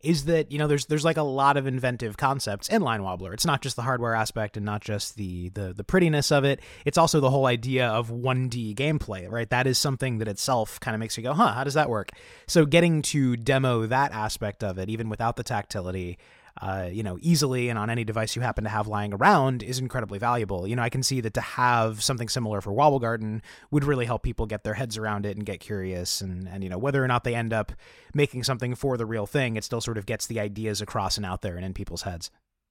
is 0.03 0.25
that 0.25 0.51
you 0.51 0.59
know 0.59 0.67
there's 0.67 0.87
there's 0.87 1.05
like 1.05 1.17
a 1.17 1.23
lot 1.23 1.57
of 1.57 1.67
inventive 1.67 2.17
concepts 2.17 2.69
in 2.69 2.83
Line 2.83 3.03
Wobbler. 3.03 3.33
It's 3.33 3.47
not 3.47 3.63
just 3.63 3.77
the 3.77 3.83
hardware 3.83 4.15
aspect 4.15 4.57
and 4.57 4.67
not 4.67 4.83
just 4.83 5.17
the 5.17 5.51
the 5.51 5.73
the 5.73 5.85
prettiness 5.85 6.33
of 6.33 6.45
it. 6.45 6.61
It's 6.85 6.99
also 6.99 7.21
the 7.21 7.31
whole 7.31 7.47
idea 7.47 7.89
of 7.89 8.11
1D 8.11 8.75
gameplay, 8.75 9.31
right? 9.31 9.49
That 9.49 9.67
is 9.67 9.79
something 9.79 10.19
that 10.19 10.29
itself 10.29 10.81
kind 10.81 10.95
of 10.95 11.01
makes 11.01 11.17
you 11.17 11.23
go, 11.23 11.33
"Huh, 11.33 11.53
how 11.53 11.65
does 11.65 11.75
that 11.75 11.89
work?" 11.89 12.11
So 12.47 12.67
getting 12.67 13.03
to 13.03 13.37
demo 13.37 13.87
that 13.87 14.13
aspect 14.13 14.65
of 14.65 14.79
it 14.79 14.89
even 14.89 15.09
without 15.09 15.37
the 15.37 15.43
tactility 15.43 16.19
uh, 16.61 16.89
you 16.91 17.03
know, 17.03 17.19
easily 17.21 17.69
and 17.69 17.79
on 17.79 17.91
any 17.91 18.05
device 18.05 18.37
you 18.37 18.43
happen 18.43 18.65
to 18.65 18.71
have 18.71 18.87
lying 18.87 19.15
around 19.15 19.63
is 19.63 19.79
incredibly 19.79 20.19
valuable. 20.19 20.67
You 20.67 20.77
know, 20.77 20.83
I 20.83 20.89
can 20.89 21.03
see 21.03 21.21
that 21.21 21.35
to 21.35 21.41
have 21.41 22.03
something 22.03 22.29
similar 22.29 22.61
for 22.61 22.73
Wobble 22.73 22.99
Garden 22.99 23.43
would 23.71 23.85
really 23.85 24.07
help 24.07 24.23
people 24.23 24.47
get 24.47 24.65
their 24.65 24.75
heads 24.75 24.99
around 24.99 25.27
it 25.27 25.37
and 25.37 25.47
get 25.47 25.61
curious. 25.61 26.21
And, 26.21 26.49
and, 26.49 26.63
you 26.63 26.71
know, 26.71 26.79
whether 26.79 27.03
or 27.03 27.09
not 27.09 27.25
they 27.25 27.35
end 27.35 27.53
up 27.53 27.73
making 28.15 28.45
something 28.45 28.75
for 28.75 28.97
the 28.97 29.07
real 29.07 29.27
thing, 29.27 29.57
it 29.57 29.65
still 29.65 29.81
sort 29.81 29.99
of 29.99 30.07
gets 30.07 30.27
the 30.27 30.41
ideas 30.41 30.81
across 30.81 31.17
and 31.17 31.25
out 31.25 31.43
there 31.43 31.57
and 31.57 31.65
in 31.65 31.75
people's 31.75 32.03
heads. 32.03 32.31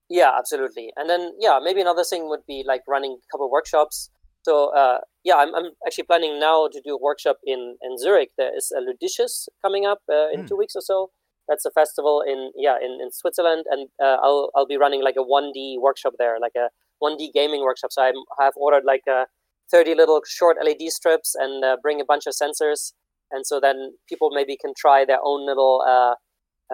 Yeah, 0.10 0.32
absolutely. 0.38 0.92
And 0.96 1.10
then, 1.10 1.34
yeah, 1.40 1.60
maybe 1.64 1.82
another 1.82 2.04
thing 2.04 2.30
would 2.30 2.46
be 2.48 2.64
like 2.68 2.82
running 2.88 3.18
a 3.18 3.28
couple 3.32 3.50
workshops. 3.50 4.10
So, 4.44 4.74
uh, 4.76 5.00
yeah, 5.24 5.36
I'm, 5.36 5.54
I'm 5.54 5.72
actually 5.86 6.06
planning 6.06 6.40
now 6.40 6.68
to 6.72 6.82
do 6.84 6.96
a 6.96 7.02
workshop 7.02 7.38
in, 7.46 7.76
in 7.82 7.98
Zurich. 7.98 8.30
There 8.38 8.56
is 8.56 8.72
a 8.76 8.82
Ludicious 8.82 9.48
coming 9.62 9.86
up 9.86 10.00
uh, 10.10 10.30
in 10.34 10.44
mm. 10.44 10.48
two 10.48 10.58
weeks 10.58 10.76
or 10.76 10.82
so 10.82 11.12
that's 11.50 11.66
a 11.66 11.72
festival 11.72 12.24
in 12.26 12.52
yeah 12.56 12.78
in, 12.82 13.00
in 13.02 13.12
Switzerland, 13.12 13.66
and 13.70 13.90
uh, 14.02 14.18
I'll 14.22 14.52
I'll 14.56 14.68
be 14.68 14.78
running 14.78 15.04
like 15.04 15.16
a 15.18 15.24
one 15.24 15.52
D 15.54 15.78
workshop 15.82 16.14
there, 16.18 16.38
like 16.40 16.56
a 16.56 16.70
one 17.00 17.18
D 17.18 17.32
gaming 17.34 17.64
workshop. 17.64 17.92
So 17.92 18.04
I 18.04 18.14
have 18.40 18.54
ordered 18.56 18.84
like 18.86 19.04
a 19.10 19.12
uh, 19.12 19.26
thirty 19.70 19.96
little 19.96 20.22
short 20.26 20.58
LED 20.64 20.92
strips 20.92 21.36
and 21.36 21.66
uh, 21.66 21.78
bring 21.82 22.00
a 22.00 22.06
bunch 22.06 22.28
of 22.28 22.34
sensors, 22.34 22.94
and 23.32 23.46
so 23.46 23.60
then 23.60 23.94
people 24.08 24.30
maybe 24.32 24.56
can 24.56 24.74
try 24.78 25.04
their 25.04 25.20
own 25.24 25.46
little 25.46 25.84
uh, 25.86 26.16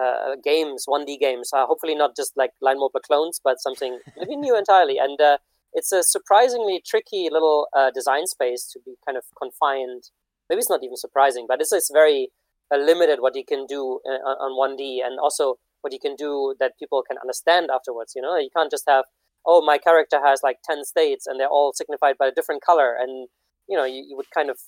uh, 0.00 0.36
games, 0.44 0.84
one 0.86 1.06
D 1.06 1.16
games. 1.16 1.50
Uh, 1.52 1.66
hopefully 1.66 1.94
not 1.94 2.14
just 2.14 2.32
like 2.36 2.50
line 2.60 2.76
wobbler 2.78 3.00
clones, 3.04 3.40
but 3.42 3.56
something 3.60 3.98
maybe 4.18 4.36
new 4.36 4.56
entirely. 4.62 4.98
And 4.98 5.18
it's 5.72 5.92
a 5.92 6.02
surprisingly 6.02 6.82
tricky 6.86 7.28
little 7.32 7.66
design 7.94 8.26
space 8.26 8.68
to 8.72 8.80
be 8.84 8.94
kind 9.06 9.16
of 9.16 9.24
confined. 9.40 10.10
Maybe 10.48 10.60
it's 10.60 10.70
not 10.70 10.84
even 10.84 10.96
surprising, 10.96 11.46
but 11.48 11.60
it's 11.60 11.72
it's 11.72 11.90
very 11.92 12.28
limited 12.74 13.20
what 13.20 13.36
you 13.36 13.44
can 13.44 13.66
do 13.66 14.00
uh, 14.06 14.44
on 14.44 14.52
1D 14.58 14.98
and 15.04 15.18
also 15.20 15.56
what 15.82 15.92
you 15.92 16.00
can 16.00 16.16
do 16.16 16.54
that 16.58 16.72
people 16.78 17.02
can 17.08 17.16
understand 17.18 17.68
afterwards. 17.72 18.12
You 18.16 18.22
know, 18.22 18.36
you 18.36 18.48
can't 18.56 18.70
just 18.70 18.84
have, 18.88 19.04
oh, 19.46 19.64
my 19.64 19.78
character 19.78 20.18
has 20.24 20.40
like 20.42 20.58
10 20.64 20.84
states 20.84 21.26
and 21.26 21.38
they're 21.38 21.48
all 21.48 21.72
signified 21.72 22.16
by 22.18 22.26
a 22.26 22.32
different 22.32 22.62
color. 22.62 22.96
And, 22.98 23.28
you 23.68 23.76
know, 23.76 23.84
you, 23.84 24.04
you 24.08 24.16
would 24.16 24.30
kind 24.30 24.50
of 24.50 24.58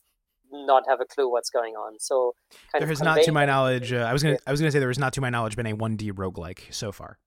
not 0.51 0.85
have 0.89 1.01
a 1.01 1.05
clue 1.05 1.31
what's 1.31 1.51
going 1.51 1.75
on. 1.75 1.99
So 1.99 2.35
there 2.79 2.87
has 2.87 3.03
not, 3.03 3.23
to 3.23 3.33
my 3.33 3.45
knowledge, 3.45 3.93
uh, 3.93 3.99
I 3.99 4.13
was 4.13 4.23
gonna, 4.23 4.39
I 4.47 4.51
was 4.51 4.61
gonna 4.61 4.71
say 4.71 4.79
there 4.79 4.89
has 4.89 4.99
not, 4.99 5.13
to 5.15 5.21
my 5.21 5.31
knowledge, 5.31 5.57
been 5.57 5.67
a 5.67 5.77
1D 5.77 6.13
roguelike 6.13 6.73
so 6.73 6.93
far. 6.93 7.19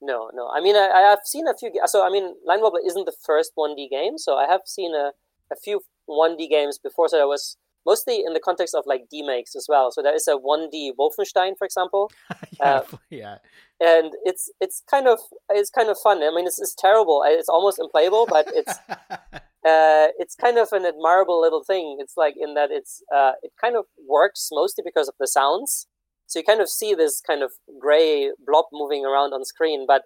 No, 0.00 0.30
no. 0.32 0.48
I 0.48 0.60
mean, 0.60 0.76
I, 0.76 0.88
I 0.88 1.00
have 1.10 1.20
seen 1.24 1.46
a 1.46 1.54
few. 1.54 1.70
So, 1.84 2.06
I 2.06 2.10
mean, 2.10 2.34
Line 2.46 2.60
Wobbler 2.60 2.80
isn't 2.86 3.04
the 3.04 3.12
first 3.24 3.52
1D 3.58 3.90
game. 3.90 4.16
So, 4.16 4.36
I 4.36 4.46
have 4.46 4.62
seen 4.64 4.94
a, 4.94 5.12
a 5.52 5.56
few 5.56 5.82
1D 6.08 6.48
games 6.48 6.78
before. 6.78 7.08
So, 7.08 7.18
there 7.18 7.28
was 7.28 7.58
mostly 7.86 8.22
in 8.26 8.34
the 8.34 8.40
context 8.40 8.74
of 8.74 8.84
like 8.86 9.04
demakes 9.10 9.56
as 9.56 9.66
well. 9.68 9.90
So 9.90 10.02
there 10.02 10.14
is 10.14 10.28
a 10.28 10.36
1D 10.36 10.92
Wolfenstein, 10.98 11.52
for 11.58 11.64
example. 11.64 12.10
yeah, 12.60 12.64
uh, 12.66 12.82
yeah. 13.10 13.38
And 13.80 14.12
it's 14.24 14.50
it's 14.60 14.82
kind 14.90 15.08
of 15.08 15.18
it's 15.50 15.70
kind 15.70 15.88
of 15.88 15.96
fun. 15.98 16.22
I 16.22 16.30
mean, 16.34 16.46
it's, 16.46 16.60
it's 16.60 16.74
terrible. 16.74 17.22
It's 17.24 17.48
almost 17.48 17.78
unplayable, 17.78 18.26
but 18.28 18.46
it's 18.52 18.78
uh, 18.90 20.08
it's 20.18 20.34
kind 20.34 20.58
of 20.58 20.68
an 20.72 20.84
admirable 20.84 21.40
little 21.40 21.64
thing. 21.64 21.96
It's 21.98 22.16
like 22.16 22.34
in 22.38 22.54
that 22.54 22.70
it's 22.70 23.02
uh, 23.14 23.32
it 23.42 23.52
kind 23.60 23.76
of 23.76 23.86
works 24.08 24.50
mostly 24.52 24.82
because 24.84 25.08
of 25.08 25.14
the 25.18 25.26
sounds. 25.26 25.86
So 26.26 26.38
you 26.38 26.44
kind 26.44 26.60
of 26.60 26.68
see 26.68 26.94
this 26.94 27.20
kind 27.20 27.42
of 27.42 27.52
gray 27.80 28.30
blob 28.46 28.66
moving 28.72 29.04
around 29.04 29.32
on 29.32 29.44
screen, 29.44 29.84
but 29.86 30.02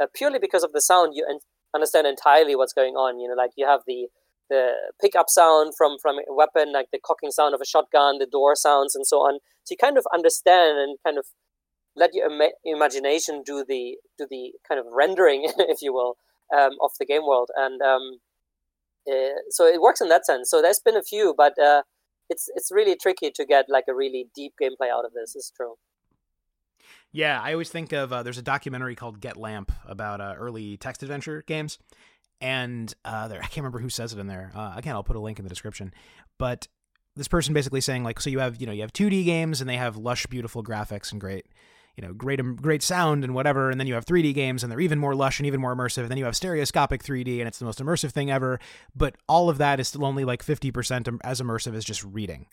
uh, 0.00 0.06
purely 0.14 0.38
because 0.38 0.62
of 0.64 0.72
the 0.72 0.82
sound, 0.82 1.12
you 1.14 1.24
understand 1.74 2.06
entirely 2.06 2.56
what's 2.56 2.74
going 2.74 2.94
on. 2.94 3.20
You 3.20 3.28
know, 3.28 3.34
like 3.34 3.52
you 3.56 3.66
have 3.66 3.80
the 3.86 4.08
the 4.52 4.92
pickup 5.00 5.26
sound 5.28 5.72
from 5.76 5.96
from 6.00 6.16
a 6.18 6.34
weapon, 6.34 6.72
like 6.72 6.88
the 6.92 7.00
cocking 7.08 7.30
sound 7.30 7.54
of 7.54 7.60
a 7.60 7.64
shotgun, 7.64 8.18
the 8.18 8.26
door 8.26 8.54
sounds, 8.54 8.94
and 8.94 9.06
so 9.06 9.18
on. 9.18 9.38
So 9.64 9.72
you 9.72 9.76
kind 9.80 9.96
of 9.96 10.06
understand 10.12 10.78
and 10.78 10.98
kind 11.04 11.16
of 11.16 11.26
let 11.96 12.10
your 12.12 12.26
ima- 12.30 12.58
imagination 12.64 13.42
do 13.44 13.64
the 13.66 13.96
do 14.18 14.26
the 14.28 14.52
kind 14.68 14.78
of 14.78 14.86
rendering, 14.92 15.40
if 15.74 15.80
you 15.80 15.92
will, 15.92 16.16
um, 16.56 16.72
of 16.82 16.90
the 16.98 17.06
game 17.06 17.24
world, 17.26 17.50
and 17.56 17.80
um, 17.80 18.18
uh, 19.10 19.40
so 19.48 19.64
it 19.66 19.80
works 19.80 20.02
in 20.02 20.08
that 20.08 20.26
sense. 20.26 20.50
So 20.50 20.60
there's 20.60 20.80
been 20.84 20.96
a 20.96 21.02
few, 21.02 21.34
but 21.36 21.58
uh, 21.58 21.82
it's 22.28 22.50
it's 22.54 22.70
really 22.70 22.96
tricky 22.96 23.30
to 23.30 23.46
get 23.46 23.66
like 23.68 23.84
a 23.88 23.94
really 23.94 24.26
deep 24.34 24.52
gameplay 24.60 24.90
out 24.92 25.06
of 25.06 25.12
this. 25.14 25.34
It's 25.34 25.50
true. 25.50 25.76
Yeah, 27.14 27.40
I 27.42 27.52
always 27.52 27.68
think 27.68 27.92
of 27.92 28.12
uh, 28.12 28.22
there's 28.22 28.38
a 28.38 28.42
documentary 28.42 28.94
called 28.94 29.20
Get 29.20 29.36
Lamp 29.36 29.70
about 29.86 30.20
uh, 30.22 30.34
early 30.38 30.78
text 30.78 31.02
adventure 31.02 31.44
games, 31.46 31.78
and 32.42 32.92
uh, 33.04 33.28
there 33.28 33.38
I 33.38 33.44
can't 33.44 33.58
remember 33.58 33.78
who 33.78 33.88
says 33.88 34.12
it 34.12 34.18
in 34.18 34.26
there. 34.26 34.52
Uh, 34.54 34.74
again, 34.76 34.94
I'll 34.94 35.04
put 35.04 35.16
a 35.16 35.20
link 35.20 35.38
in 35.38 35.44
the 35.44 35.48
description. 35.48 35.94
But 36.38 36.68
this 37.16 37.28
person 37.28 37.54
basically 37.54 37.80
saying 37.80 38.04
like, 38.04 38.20
so 38.20 38.28
you 38.28 38.40
have 38.40 38.60
you 38.60 38.66
know 38.66 38.72
you 38.72 38.82
have 38.82 38.92
2D 38.92 39.24
games 39.24 39.60
and 39.60 39.70
they 39.70 39.76
have 39.76 39.96
lush, 39.96 40.26
beautiful 40.26 40.62
graphics 40.62 41.12
and 41.12 41.20
great 41.20 41.46
you 41.96 42.02
know 42.02 42.14
great 42.14 42.40
great 42.56 42.82
sound 42.82 43.22
and 43.22 43.34
whatever 43.34 43.68
and 43.68 43.78
then 43.78 43.86
you 43.86 43.92
have 43.92 44.06
3D 44.06 44.32
games 44.32 44.62
and 44.62 44.72
they're 44.72 44.80
even 44.80 44.98
more 44.98 45.14
lush 45.14 45.38
and 45.38 45.46
even 45.46 45.60
more 45.60 45.76
immersive 45.76 45.98
and 45.98 46.08
then 46.08 46.16
you 46.16 46.24
have 46.24 46.34
stereoscopic 46.34 47.02
3D 47.02 47.38
and 47.38 47.46
it's 47.46 47.58
the 47.58 47.66
most 47.66 47.80
immersive 47.80 48.12
thing 48.12 48.30
ever 48.30 48.58
but 48.96 49.14
all 49.28 49.50
of 49.50 49.58
that 49.58 49.78
is 49.78 49.88
still 49.88 50.06
only 50.06 50.24
like 50.24 50.42
50% 50.42 51.18
as 51.22 51.42
immersive 51.42 51.76
as 51.76 51.84
just 51.84 52.02
reading 52.02 52.46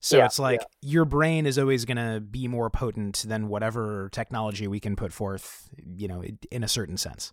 so 0.00 0.18
yeah, 0.18 0.26
it's 0.26 0.38
like 0.38 0.60
yeah. 0.60 0.90
your 0.90 1.04
brain 1.04 1.46
is 1.46 1.58
always 1.58 1.84
going 1.84 1.96
to 1.96 2.20
be 2.20 2.46
more 2.46 2.70
potent 2.70 3.24
than 3.26 3.48
whatever 3.48 4.08
technology 4.12 4.68
we 4.68 4.80
can 4.80 4.94
put 4.94 5.12
forth, 5.12 5.68
you 5.76 6.06
know, 6.06 6.22
in 6.50 6.62
a 6.62 6.68
certain 6.68 6.96
sense. 6.96 7.32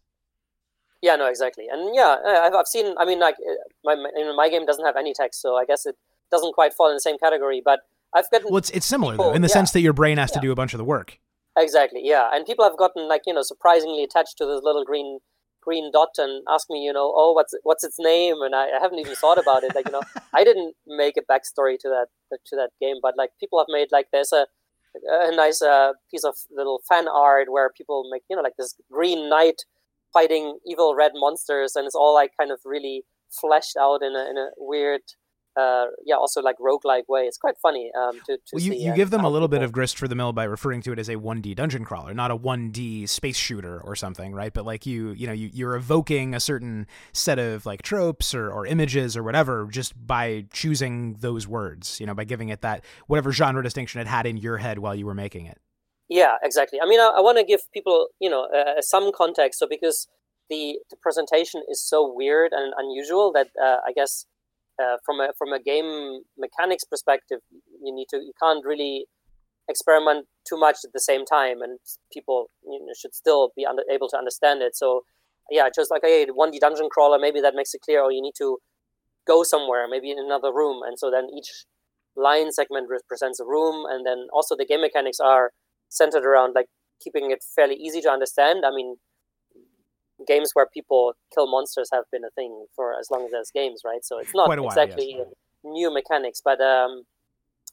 Yeah, 1.06 1.16
no, 1.18 1.28
exactly. 1.28 1.66
And 1.72 1.94
yeah, 1.94 2.18
I've, 2.46 2.56
I've 2.60 2.68
seen, 2.76 2.96
I 2.98 3.06
mean, 3.06 3.20
like, 3.20 3.36
uh, 3.36 3.54
my, 3.84 3.96
my 4.36 4.50
game 4.50 4.66
doesn't 4.66 4.86
have 4.90 4.96
any 5.04 5.14
text, 5.14 5.40
so 5.40 5.56
I 5.56 5.66
guess 5.70 5.86
it 5.86 5.96
doesn't 6.32 6.54
quite 6.54 6.74
fall 6.74 6.90
in 6.90 6.96
the 6.96 7.06
same 7.10 7.20
category, 7.20 7.62
but 7.64 7.82
I've 8.16 8.30
gotten. 8.32 8.48
Well, 8.50 8.58
it's, 8.58 8.72
it's 8.72 8.88
similar, 8.88 9.14
people, 9.14 9.30
though, 9.30 9.36
in 9.36 9.44
the 9.44 9.48
yeah, 9.48 9.60
sense 9.60 9.72
that 9.74 9.82
your 9.82 9.94
brain 9.94 10.18
has 10.18 10.32
to 10.32 10.40
do 10.40 10.52
a 10.52 10.56
bunch 10.56 10.74
of 10.74 10.80
the 10.80 10.84
work. 10.96 11.20
Exactly, 11.56 12.02
yeah. 12.04 12.30
And 12.34 12.44
people 12.50 12.66
have 12.66 12.76
gotten, 12.76 13.08
like, 13.08 13.22
you 13.28 13.36
know, 13.36 13.44
surprisingly 13.44 14.04
attached 14.04 14.36
to 14.40 14.46
this 14.48 14.62
little 14.64 14.84
green 14.84 15.20
green 15.62 15.92
dot 15.92 16.14
and 16.18 16.44
ask 16.48 16.70
me, 16.70 16.84
you 16.84 16.94
know, 16.94 17.14
oh, 17.16 17.34
what's 17.34 17.54
what's 17.64 17.84
its 17.84 17.98
name? 18.00 18.42
And 18.42 18.56
I, 18.56 18.66
I 18.78 18.80
haven't 18.82 19.00
even 19.00 19.16
thought 19.16 19.38
about 19.38 19.64
it. 19.64 19.76
Like, 19.76 19.86
you 19.88 19.92
know, 19.92 20.02
I 20.34 20.44
didn't 20.44 20.76
make 20.88 21.18
a 21.18 21.22
backstory 21.32 21.78
to 21.80 21.90
that 21.90 22.08
to 22.48 22.56
that 22.56 22.72
game, 22.82 22.98
but 23.02 23.14
like 23.18 23.32
people 23.40 23.60
have 23.60 23.68
made 23.70 23.90
like 23.92 24.08
there's 24.12 24.34
a 24.34 24.48
a 25.30 25.36
nice 25.36 25.62
uh, 25.62 25.94
piece 26.10 26.24
of 26.24 26.36
little 26.52 26.82
fan 26.88 27.08
art 27.08 27.48
where 27.52 27.70
people 27.80 28.10
make 28.12 28.24
you 28.30 28.36
know 28.36 28.42
like 28.42 28.58
this 28.58 28.76
green 28.92 29.30
knight 29.30 29.66
fighting 30.16 30.58
evil 30.66 30.96
red 30.96 31.12
monsters, 31.14 31.76
and 31.76 31.86
it's 31.86 31.96
all 31.96 32.14
like 32.16 32.32
kind 32.40 32.52
of 32.52 32.60
really 32.66 33.04
fleshed 33.30 33.76
out 33.78 34.02
in 34.02 34.16
a 34.16 34.30
in 34.30 34.38
a 34.38 34.50
weird 34.58 35.02
uh, 35.58 35.86
yeah, 36.06 36.16
also 36.16 36.42
like 36.42 36.58
roguelike 36.58 37.04
way. 37.08 37.22
It's 37.22 37.38
quite 37.38 37.56
funny 37.62 37.90
um, 37.98 38.20
to, 38.26 38.36
to 38.36 38.42
well, 38.54 38.62
you, 38.62 38.74
see. 38.74 38.84
You 38.84 38.94
give 38.94 39.10
them 39.10 39.24
a 39.24 39.30
little 39.30 39.48
bit 39.48 39.62
of 39.62 39.72
grist 39.72 39.98
for 39.98 40.08
the 40.08 40.16
mill 40.16 40.34
by 40.34 40.44
referring 40.44 40.82
to 40.82 40.92
it 40.92 41.00
as 41.00 41.08
a 41.08 41.16
1D 41.16 41.56
dungeon 41.56 41.86
crawler, 41.86 42.14
not 42.14 42.30
a 42.30 42.36
1D 42.36 43.08
space 43.08 43.38
shooter 43.38 43.80
or 43.82 43.96
something, 43.96 44.34
right? 44.34 44.54
But 44.54 44.66
like 44.66 44.86
you, 44.86 45.12
you 45.12 45.28
know, 45.28 45.34
you, 45.34 45.50
you're 45.54 45.76
evoking 45.76 46.36
a 46.36 46.40
certain 46.40 46.88
set 47.14 47.40
of 47.40 47.66
like 47.66 47.84
tropes 47.84 48.36
or, 48.36 48.52
or 48.52 48.66
images 48.66 49.16
or 49.16 49.24
whatever 49.24 49.68
just 49.72 49.94
by 50.06 50.46
choosing 50.52 51.16
those 51.20 51.48
words, 51.48 52.00
you 52.00 52.06
know, 52.06 52.14
by 52.14 52.26
giving 52.26 52.50
it 52.50 52.62
that 52.62 52.84
whatever 53.08 53.32
genre 53.32 53.64
distinction 53.64 54.02
it 54.02 54.08
had 54.08 54.26
in 54.26 54.36
your 54.38 54.58
head 54.58 54.80
while 54.80 54.96
you 54.96 55.06
were 55.06 55.16
making 55.16 55.46
it. 55.46 55.60
Yeah, 56.10 56.36
exactly. 56.44 56.80
I 56.82 56.88
mean, 56.88 57.00
I, 57.00 57.14
I 57.18 57.22
want 57.22 57.38
to 57.38 57.44
give 57.44 57.62
people, 57.74 58.08
you 58.20 58.30
know, 58.30 58.48
uh, 58.56 58.82
some 58.82 59.12
context. 59.12 59.60
So 59.60 59.68
because 59.68 60.08
the, 60.50 60.80
the 60.90 60.98
presentation 61.02 61.64
is 61.70 61.82
so 61.82 62.12
weird 62.14 62.52
and 62.54 62.74
unusual 62.78 63.32
that 63.34 63.48
uh, 63.62 63.78
I 63.86 63.92
guess 63.94 64.26
uh, 64.82 64.98
from 65.06 65.20
a 65.20 65.30
from 65.38 65.54
a 65.54 65.60
game 65.60 66.22
mechanics 66.38 66.84
perspective, 66.84 67.40
you 67.82 67.94
need 67.94 68.08
to 68.10 68.18
you 68.18 68.34
can't 68.42 68.64
really 68.64 69.08
experiment 69.68 70.28
too 70.48 70.60
much 70.60 70.78
at 70.86 70.94
the 70.94 71.00
same 71.00 71.26
time, 71.26 71.62
and 71.62 71.80
people 72.14 72.52
you 72.64 72.80
know, 72.80 72.94
should 73.00 73.16
still 73.16 73.52
be 73.56 73.66
under, 73.66 73.84
able 73.92 74.08
to 74.10 74.18
understand 74.18 74.62
it. 74.62 74.76
So 74.76 75.02
yeah, 75.50 75.70
just 75.74 75.90
like 75.90 76.04
a 76.06 76.28
one 76.28 76.52
D 76.52 76.60
dungeon 76.60 76.90
crawler, 76.92 77.18
maybe 77.18 77.42
that 77.42 77.56
makes 77.56 77.74
it 77.74 77.82
clear. 77.82 78.02
Or 78.02 78.12
you 78.12 78.22
need 78.22 78.36
to 78.38 78.60
go 79.26 79.44
somewhere, 79.44 79.88
maybe 79.90 80.12
in 80.12 80.20
another 80.20 80.54
room, 80.54 80.84
and 80.86 81.00
so 81.00 81.10
then 81.10 81.30
each 81.36 81.66
line 82.16 82.52
segment 82.52 82.88
represents 82.90 83.40
a 83.40 83.46
room, 83.46 83.86
and 83.90 84.06
then 84.06 84.28
also 84.32 84.56
the 84.56 84.66
game 84.66 84.82
mechanics 84.82 85.20
are 85.20 85.52
centered 85.90 86.26
around 86.26 86.54
like 86.56 86.68
keeping 87.02 87.32
it 87.32 87.44
fairly 87.56 87.76
easy 87.76 88.02
to 88.02 88.10
understand. 88.10 88.64
I 88.66 88.72
mean, 88.72 88.98
games 90.28 90.52
where 90.54 90.68
people 90.72 91.14
kill 91.34 91.50
monsters 91.50 91.90
have 91.94 92.06
been 92.12 92.24
a 92.24 92.30
thing 92.32 92.66
for 92.76 92.98
as 93.00 93.10
long 93.12 93.26
as 93.26 93.32
there's 93.32 93.52
games, 93.54 93.82
right? 93.86 94.04
So 94.04 94.20
it's 94.20 94.34
not 94.34 94.48
while, 94.48 94.66
exactly 94.66 95.16
yes. 95.18 95.28
new 95.64 95.94
mechanics, 95.94 96.42
but 96.44 96.62
um, 96.62 97.04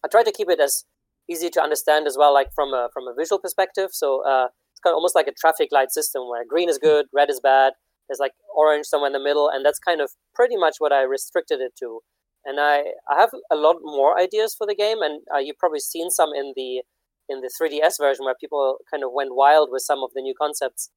I 0.04 0.08
try 0.08 0.22
to 0.22 0.32
keep 0.32 0.50
it 0.50 0.60
as 0.60 0.84
easy 1.30 1.50
to 1.50 1.62
understand 1.62 2.06
as 2.06 2.16
well, 2.18 2.34
like 2.34 2.52
from 2.52 2.72
a 2.74 2.88
from 2.92 3.06
a 3.06 3.14
visual 3.14 3.38
perspective. 3.38 3.90
So 3.92 4.24
uh, 4.26 4.48
it's 4.72 4.80
kind 4.80 4.92
of 4.92 4.96
almost 4.96 5.14
like 5.14 5.28
a 5.28 5.32
traffic 5.32 5.68
light 5.70 5.92
system 5.92 6.28
where 6.28 6.44
green 6.44 6.68
is 6.68 6.78
good, 6.78 7.06
red 7.12 7.30
is 7.30 7.40
bad. 7.40 7.74
There's 8.08 8.18
like 8.18 8.32
orange 8.54 8.86
somewhere 8.86 9.08
in 9.08 9.12
the 9.12 9.20
middle, 9.20 9.48
and 9.48 9.64
that's 9.64 9.78
kind 9.78 10.00
of 10.00 10.10
pretty 10.34 10.56
much 10.56 10.76
what 10.78 10.92
I 10.92 11.02
restricted 11.02 11.60
it 11.60 11.74
to. 11.78 12.00
And 12.44 12.58
I, 12.58 12.82
I 13.08 13.20
have 13.20 13.30
a 13.52 13.56
lot 13.56 13.76
more 13.82 14.18
ideas 14.18 14.54
for 14.56 14.66
the 14.66 14.74
game, 14.74 15.00
and 15.00 15.22
uh, 15.32 15.38
you've 15.38 15.58
probably 15.58 15.78
seen 15.78 16.10
some 16.10 16.30
in 16.34 16.52
the 16.56 16.82
in 17.28 17.40
the 17.40 17.50
3DS 17.50 17.98
version 17.98 18.24
where 18.24 18.34
people 18.38 18.78
kind 18.90 19.04
of 19.04 19.10
went 19.12 19.34
wild 19.34 19.68
with 19.70 19.82
some 19.82 20.02
of 20.02 20.10
the 20.14 20.22
new 20.22 20.34
concepts 20.38 20.90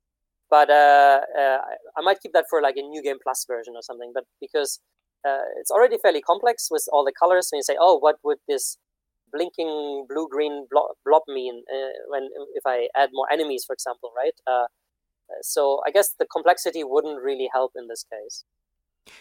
but 0.49 0.69
uh, 0.69 1.21
uh, 1.37 1.57
I 1.97 2.01
might 2.01 2.21
keep 2.21 2.33
that 2.33 2.45
for 2.49 2.61
like 2.61 2.75
a 2.77 2.81
new 2.81 3.01
game 3.01 3.17
plus 3.21 3.45
version 3.47 3.73
or 3.75 3.81
something. 3.81 4.11
But 4.13 4.25
because 4.39 4.79
uh, 5.27 5.45
it's 5.59 5.71
already 5.71 5.97
fairly 5.97 6.21
complex 6.21 6.67
with 6.69 6.85
all 6.91 7.03
the 7.03 7.13
colors, 7.19 7.49
and 7.51 7.59
you 7.59 7.63
say, 7.63 7.77
oh, 7.79 7.97
what 7.97 8.17
would 8.23 8.37
this 8.47 8.77
blinking 9.33 10.05
blue 10.07 10.27
green 10.29 10.67
blob, 10.69 10.91
blob 11.03 11.23
mean 11.27 11.63
uh, 11.73 11.97
when 12.09 12.29
if 12.53 12.63
I 12.65 12.89
add 12.95 13.09
more 13.11 13.31
enemies, 13.31 13.63
for 13.65 13.73
example, 13.73 14.11
right? 14.15 14.35
Uh, 14.45 14.67
so 15.41 15.81
I 15.85 15.91
guess 15.91 16.13
the 16.17 16.27
complexity 16.31 16.83
wouldn't 16.83 17.21
really 17.21 17.49
help 17.51 17.71
in 17.75 17.87
this 17.87 18.05
case. 18.11 18.43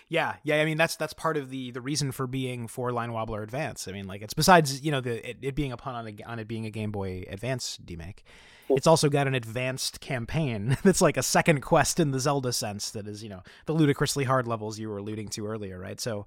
Yeah, 0.08 0.36
yeah. 0.42 0.60
I 0.60 0.64
mean, 0.64 0.76
that's 0.76 0.96
that's 0.96 1.12
part 1.12 1.36
of 1.36 1.50
the 1.50 1.70
the 1.70 1.80
reason 1.80 2.12
for 2.12 2.26
being 2.26 2.68
for 2.68 2.92
Line 2.92 3.10
Wobbler 3.10 3.42
Advance. 3.42 3.86
I 3.88 3.92
mean, 3.92 4.06
like 4.06 4.22
it's 4.22 4.34
besides 4.34 4.82
you 4.82 4.90
know 4.90 5.00
the 5.00 5.28
it, 5.28 5.38
it 5.42 5.54
being 5.54 5.72
a 5.72 5.76
pun 5.76 5.94
on, 5.94 6.08
a, 6.08 6.22
on 6.24 6.38
it 6.38 6.48
being 6.48 6.66
a 6.66 6.70
Game 6.70 6.90
Boy 6.90 7.24
Advance 7.28 7.78
remake. 7.88 8.24
It's 8.70 8.86
also 8.86 9.08
got 9.08 9.26
an 9.26 9.34
advanced 9.34 10.00
campaign 10.00 10.76
that's 10.82 11.02
like 11.02 11.16
a 11.16 11.22
second 11.22 11.60
quest 11.60 12.00
in 12.00 12.12
the 12.12 12.20
Zelda 12.20 12.52
sense 12.52 12.90
that 12.92 13.06
is, 13.06 13.22
you 13.22 13.28
know, 13.28 13.42
the 13.66 13.74
ludicrously 13.74 14.24
hard 14.24 14.48
levels 14.48 14.78
you 14.78 14.88
were 14.88 14.98
alluding 14.98 15.28
to 15.30 15.46
earlier, 15.46 15.78
right? 15.78 16.00
So 16.00 16.26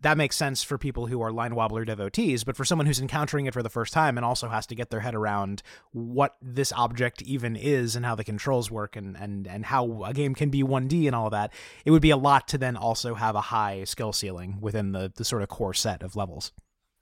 that 0.00 0.18
makes 0.18 0.36
sense 0.36 0.62
for 0.62 0.76
people 0.76 1.06
who 1.06 1.22
are 1.22 1.32
line 1.32 1.54
wobbler 1.54 1.84
devotees, 1.84 2.44
but 2.44 2.56
for 2.56 2.64
someone 2.64 2.86
who's 2.86 3.00
encountering 3.00 3.46
it 3.46 3.54
for 3.54 3.62
the 3.62 3.70
first 3.70 3.92
time 3.92 4.18
and 4.18 4.24
also 4.24 4.48
has 4.48 4.66
to 4.66 4.74
get 4.74 4.90
their 4.90 5.00
head 5.00 5.14
around 5.14 5.62
what 5.92 6.36
this 6.42 6.72
object 6.72 7.22
even 7.22 7.56
is 7.56 7.96
and 7.96 8.04
how 8.04 8.14
the 8.14 8.24
controls 8.24 8.70
work 8.70 8.96
and 8.96 9.16
and 9.16 9.46
and 9.46 9.66
how 9.66 10.04
a 10.04 10.12
game 10.12 10.34
can 10.34 10.50
be 10.50 10.62
1D 10.62 11.06
and 11.06 11.14
all 11.14 11.30
that, 11.30 11.52
it 11.84 11.90
would 11.90 12.02
be 12.02 12.10
a 12.10 12.16
lot 12.16 12.48
to 12.48 12.58
then 12.58 12.76
also 12.76 13.14
have 13.14 13.34
a 13.34 13.40
high 13.40 13.84
skill 13.84 14.12
ceiling 14.12 14.58
within 14.60 14.92
the 14.92 15.12
the 15.14 15.24
sort 15.24 15.42
of 15.42 15.48
core 15.48 15.74
set 15.74 16.02
of 16.02 16.16
levels. 16.16 16.52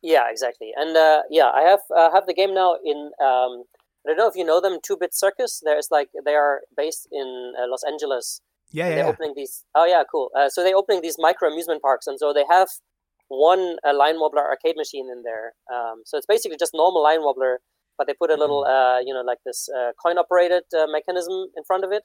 Yeah, 0.03 0.29
exactly. 0.31 0.73
And 0.77 0.97
uh, 0.97 1.23
yeah, 1.31 1.51
I 1.55 1.63
have 1.63 1.81
uh, 1.97 2.11
have 2.13 2.27
the 2.27 2.35
game 2.35 2.55
now 2.55 2.77
in 2.85 3.11
um, 3.21 3.65
I 4.05 4.09
don't 4.09 4.17
know 4.17 4.29
if 4.29 4.37
you 4.37 4.45
know 4.45 4.61
them, 4.61 4.79
Two 4.83 4.97
Bit 4.97 5.15
Circus. 5.15 5.61
There's 5.65 5.89
like 5.91 6.09
they 6.25 6.35
are 6.35 6.61
based 6.77 7.09
in 7.11 7.55
uh, 7.59 7.67
Los 7.69 7.85
Angeles. 7.85 8.41
Yeah, 8.73 8.89
yeah. 8.89 8.95
They're 8.97 9.07
opening 9.07 9.35
these. 9.37 9.65
Oh 9.75 9.85
yeah, 9.85 10.03
cool. 10.11 10.31
Uh, 10.37 10.49
so 10.49 10.63
they're 10.63 10.77
opening 10.77 11.03
these 11.03 11.17
micro 11.19 11.49
amusement 11.51 11.83
parks, 11.83 12.07
and 12.07 12.19
so 12.19 12.33
they 12.33 12.45
have 12.49 12.69
one 13.29 13.77
uh, 13.87 13.97
line 13.97 14.17
wobbler 14.17 14.43
arcade 14.43 14.77
machine 14.77 15.09
in 15.11 15.23
there. 15.23 15.53
Um, 15.73 16.03
so 16.05 16.17
it's 16.17 16.27
basically 16.27 16.59
just 16.59 16.75
normal 16.75 17.03
line 17.03 17.21
wobbler, 17.21 17.59
but 17.97 18.07
they 18.07 18.15
put 18.15 18.31
a 18.31 18.37
little, 18.37 18.65
mm-hmm. 18.65 18.99
uh, 18.99 19.01
you 19.01 19.15
know, 19.15 19.23
like 19.23 19.39
this 19.45 19.69
uh, 19.69 19.93
coin 20.03 20.19
operated 20.19 20.65
uh, 20.77 20.87
mechanism 20.87 21.49
in 21.57 21.65
front 21.65 21.85
of 21.85 21.93
it. 21.93 22.03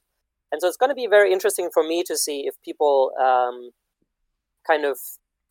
And 0.51 0.61
so 0.61 0.67
it's 0.67 0.77
going 0.77 0.89
to 0.89 0.95
be 0.95 1.07
very 1.07 1.33
interesting 1.33 1.69
for 1.73 1.83
me 1.83 2.03
to 2.07 2.15
see 2.15 2.45
if 2.47 2.55
people 2.63 3.11
um, 3.19 3.71
kind 4.65 4.85
of 4.85 4.97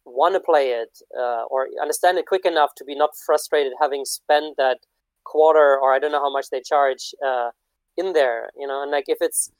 want 0.07 0.35
to 0.35 0.41
play 0.41 0.71
it 0.71 0.99
uh, 1.19 1.45
or 1.51 1.67
understand 1.81 2.17
it 2.17 2.27
quick 2.27 2.47
enough 2.47 2.71
to 2.77 2.85
be 2.85 2.95
not 2.95 3.11
frustrated 3.27 3.73
having 3.81 4.05
spent 4.05 4.57
that 4.57 4.79
quarter 5.25 5.77
or 5.79 5.93
I 5.93 5.99
don't 5.99 6.13
know 6.13 6.23
how 6.23 6.33
much 6.33 6.47
they 6.51 6.63
charge 6.63 7.15
uh, 7.27 7.51
in 7.97 8.13
there, 8.13 8.51
you 8.57 8.67
know, 8.67 8.83
and 8.83 8.91
like 8.91 9.05
if 9.09 9.19
it's 9.21 9.51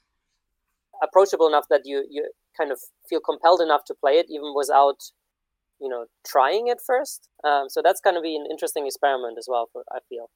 approachable 1.03 1.47
enough 1.47 1.65
that 1.69 1.81
you 1.85 2.05
you 2.09 2.29
kind 2.57 2.71
of 2.71 2.79
feel 3.09 3.19
compelled 3.19 3.61
enough 3.61 3.83
to 3.85 3.93
play 3.93 4.13
it 4.13 4.27
even 4.29 4.53
without 4.55 4.97
you 5.79 5.89
know 5.89 6.05
trying 6.25 6.67
it 6.67 6.79
first. 6.85 7.29
Um, 7.43 7.69
so 7.69 7.81
that's 7.83 8.01
going 8.01 8.15
to 8.15 8.21
be 8.21 8.35
an 8.35 8.45
interesting 8.49 8.85
experiment 8.85 9.37
as 9.37 9.47
well. 9.49 9.69
For 9.71 9.83
I 9.91 9.99
feel. 10.09 10.29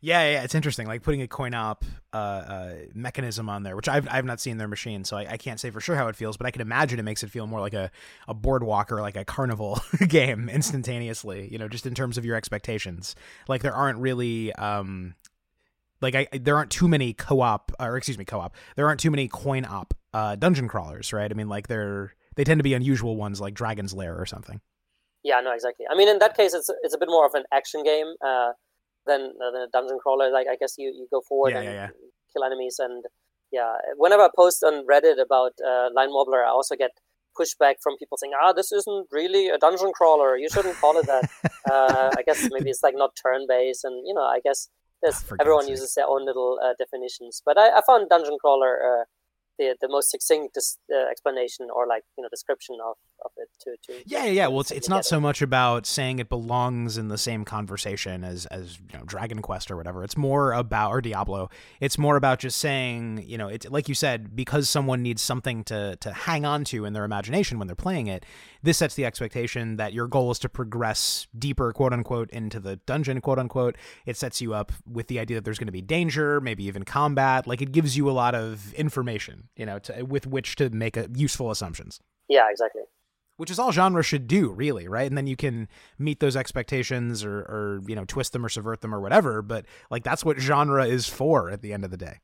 Yeah, 0.00 0.32
yeah, 0.32 0.42
it's 0.42 0.54
interesting. 0.54 0.86
Like 0.86 1.02
putting 1.02 1.22
a 1.22 1.26
coin 1.26 1.54
op 1.54 1.82
uh, 2.12 2.16
uh, 2.16 2.74
mechanism 2.92 3.48
on 3.48 3.62
there, 3.62 3.74
which 3.74 3.88
I've 3.88 4.06
I've 4.10 4.26
not 4.26 4.38
seen 4.38 4.58
their 4.58 4.68
machine, 4.68 5.02
so 5.02 5.16
I, 5.16 5.32
I, 5.32 5.36
can't 5.38 5.58
say 5.58 5.70
for 5.70 5.80
sure 5.80 5.96
how 5.96 6.08
it 6.08 6.16
feels. 6.16 6.36
But 6.36 6.46
I 6.46 6.50
can 6.50 6.60
imagine 6.60 6.98
it 6.98 7.04
makes 7.04 7.22
it 7.22 7.30
feel 7.30 7.46
more 7.46 7.60
like 7.60 7.72
a 7.72 7.90
a 8.28 8.34
boardwalk 8.34 8.92
or 8.92 9.00
like 9.00 9.16
a 9.16 9.24
carnival 9.24 9.80
game 10.08 10.50
instantaneously. 10.50 11.48
You 11.50 11.56
know, 11.56 11.68
just 11.68 11.86
in 11.86 11.94
terms 11.94 12.18
of 12.18 12.24
your 12.26 12.36
expectations. 12.36 13.16
Like 13.48 13.62
there 13.62 13.74
aren't 13.74 13.98
really 13.98 14.52
um, 14.52 15.14
like 16.04 16.14
I 16.14 16.38
there 16.38 16.56
aren't 16.56 16.70
too 16.70 16.86
many 16.86 17.12
co-op 17.12 17.72
or 17.80 17.96
excuse 17.96 18.18
me 18.18 18.24
co-op. 18.24 18.54
There 18.76 18.86
aren't 18.86 19.00
too 19.00 19.10
many 19.10 19.26
coin 19.26 19.64
op 19.64 19.94
uh, 20.12 20.36
dungeon 20.36 20.68
crawlers, 20.68 21.12
right? 21.12 21.30
I 21.30 21.34
mean, 21.34 21.48
like 21.48 21.66
they're 21.66 22.14
they 22.36 22.44
tend 22.44 22.58
to 22.60 22.62
be 22.62 22.74
unusual 22.74 23.16
ones 23.16 23.40
like 23.40 23.54
Dragon's 23.54 23.92
Lair 23.94 24.16
or 24.16 24.26
something. 24.26 24.60
Yeah, 25.24 25.40
no, 25.40 25.52
exactly. 25.52 25.86
I 25.90 25.96
mean, 25.96 26.08
in 26.08 26.18
that 26.18 26.36
case, 26.36 26.54
it's 26.54 26.70
it's 26.82 26.94
a 26.94 26.98
bit 26.98 27.08
more 27.08 27.26
of 27.26 27.34
an 27.34 27.44
action 27.52 27.82
game 27.82 28.14
uh, 28.24 28.52
than 29.06 29.32
than 29.40 29.62
a 29.62 29.66
dungeon 29.72 29.98
crawler. 29.98 30.30
Like 30.30 30.46
I 30.48 30.56
guess 30.56 30.74
you, 30.78 30.88
you 30.88 31.08
go 31.10 31.22
forward 31.26 31.50
yeah, 31.50 31.56
and 31.56 31.64
yeah, 31.64 31.72
yeah. 31.72 31.88
kill 32.32 32.44
enemies, 32.44 32.76
and 32.78 33.04
yeah. 33.50 33.74
Whenever 33.96 34.22
I 34.22 34.28
post 34.36 34.62
on 34.62 34.86
Reddit 34.86 35.20
about 35.20 35.52
uh, 35.66 35.88
Line 35.94 36.10
Wobbler, 36.10 36.44
I 36.44 36.50
also 36.50 36.76
get 36.76 36.90
pushback 37.38 37.76
from 37.82 37.96
people 37.98 38.18
saying, 38.18 38.34
"Ah, 38.40 38.52
this 38.52 38.70
isn't 38.70 39.08
really 39.10 39.48
a 39.48 39.56
dungeon 39.56 39.92
crawler. 39.92 40.36
You 40.36 40.50
shouldn't 40.50 40.76
call 40.76 40.98
it 40.98 41.06
that." 41.06 41.30
uh, 41.72 42.10
I 42.18 42.22
guess 42.26 42.46
maybe 42.52 42.68
it's 42.68 42.82
like 42.82 42.94
not 42.94 43.16
turn 43.20 43.46
based, 43.48 43.84
and 43.84 44.06
you 44.06 44.12
know, 44.12 44.24
I 44.24 44.40
guess 44.44 44.68
everyone 45.40 45.68
uses 45.68 45.94
their 45.94 46.06
own 46.06 46.24
little 46.24 46.58
uh, 46.62 46.74
definitions. 46.78 47.42
But 47.44 47.58
I, 47.58 47.78
I 47.78 47.80
found 47.86 48.08
dungeon 48.08 48.38
crawler 48.40 48.74
uh, 48.82 49.04
the 49.58 49.76
the 49.80 49.88
most 49.88 50.10
succinct 50.10 50.56
uh, 50.56 51.10
explanation 51.10 51.68
or 51.74 51.86
like 51.86 52.04
you 52.16 52.22
know 52.22 52.28
description 52.30 52.78
of, 52.84 52.96
of 53.24 53.32
it 53.36 53.48
to, 53.60 53.76
to 53.82 54.02
yeah 54.06 54.24
yeah 54.24 54.46
well 54.46 54.60
it's 54.60 54.70
it's 54.70 54.88
not 54.88 55.04
so 55.04 55.20
much 55.20 55.42
about 55.42 55.86
saying 55.86 56.18
it 56.18 56.28
belongs 56.28 56.98
in 56.98 57.08
the 57.08 57.18
same 57.18 57.44
conversation 57.44 58.24
as 58.24 58.46
as 58.46 58.78
you 58.78 58.98
know 58.98 59.04
Dragon 59.04 59.42
Quest 59.42 59.70
or 59.70 59.76
whatever. 59.76 60.04
It's 60.04 60.16
more 60.16 60.52
about 60.52 60.90
or 60.90 61.00
Diablo. 61.00 61.50
It's 61.80 61.98
more 61.98 62.16
about 62.16 62.38
just 62.38 62.58
saying 62.58 63.24
you 63.26 63.38
know 63.38 63.48
it's 63.48 63.68
like 63.68 63.88
you 63.88 63.94
said 63.94 64.36
because 64.36 64.68
someone 64.68 65.02
needs 65.02 65.22
something 65.22 65.64
to 65.64 65.96
to 65.96 66.12
hang 66.12 66.44
on 66.44 66.64
to 66.64 66.84
in 66.84 66.92
their 66.92 67.04
imagination 67.04 67.58
when 67.58 67.66
they're 67.66 67.74
playing 67.74 68.06
it 68.06 68.24
this 68.62 68.78
sets 68.78 68.94
the 68.94 69.04
expectation 69.04 69.76
that 69.76 69.92
your 69.92 70.06
goal 70.06 70.30
is 70.30 70.38
to 70.40 70.48
progress 70.48 71.26
deeper 71.38 71.72
quote 71.72 71.92
unquote 71.92 72.30
into 72.30 72.60
the 72.60 72.76
dungeon 72.76 73.20
quote 73.20 73.38
unquote. 73.38 73.76
It 74.06 74.16
sets 74.16 74.40
you 74.40 74.54
up 74.54 74.72
with 74.90 75.08
the 75.08 75.18
idea 75.18 75.36
that 75.36 75.44
there's 75.44 75.58
going 75.58 75.66
to 75.66 75.72
be 75.72 75.82
danger 75.82 76.40
maybe 76.40 76.64
even 76.64 76.84
combat. 76.84 77.46
Like 77.46 77.60
it 77.60 77.72
gives 77.72 77.96
you 77.96 78.08
a 78.08 78.12
lot 78.12 78.34
of 78.34 78.72
information 78.74 79.48
you 79.56 79.66
know, 79.66 79.78
to, 79.80 80.02
with 80.02 80.26
which 80.26 80.56
to 80.56 80.70
make 80.70 80.96
a, 80.96 81.08
useful 81.14 81.50
assumptions. 81.50 82.00
Yeah, 82.28 82.42
exactly. 82.50 82.82
Which 83.36 83.50
is 83.50 83.58
all 83.58 83.72
genre 83.72 84.02
should 84.02 84.28
do, 84.28 84.52
really, 84.52 84.86
right? 84.86 85.08
And 85.08 85.18
then 85.18 85.26
you 85.26 85.36
can 85.36 85.68
meet 85.98 86.20
those 86.20 86.36
expectations 86.36 87.24
or, 87.24 87.38
or 87.38 87.80
you 87.86 87.96
know, 87.96 88.04
twist 88.04 88.32
them 88.32 88.46
or 88.46 88.48
subvert 88.48 88.80
them 88.80 88.94
or 88.94 89.00
whatever. 89.00 89.42
But 89.42 89.66
like 89.90 90.04
that's 90.04 90.24
what 90.24 90.38
genre 90.38 90.86
is 90.86 91.08
for 91.08 91.50
at 91.50 91.60
the 91.60 91.72
end 91.72 91.84
of 91.84 91.90
the 91.90 91.96
day. 91.96 92.20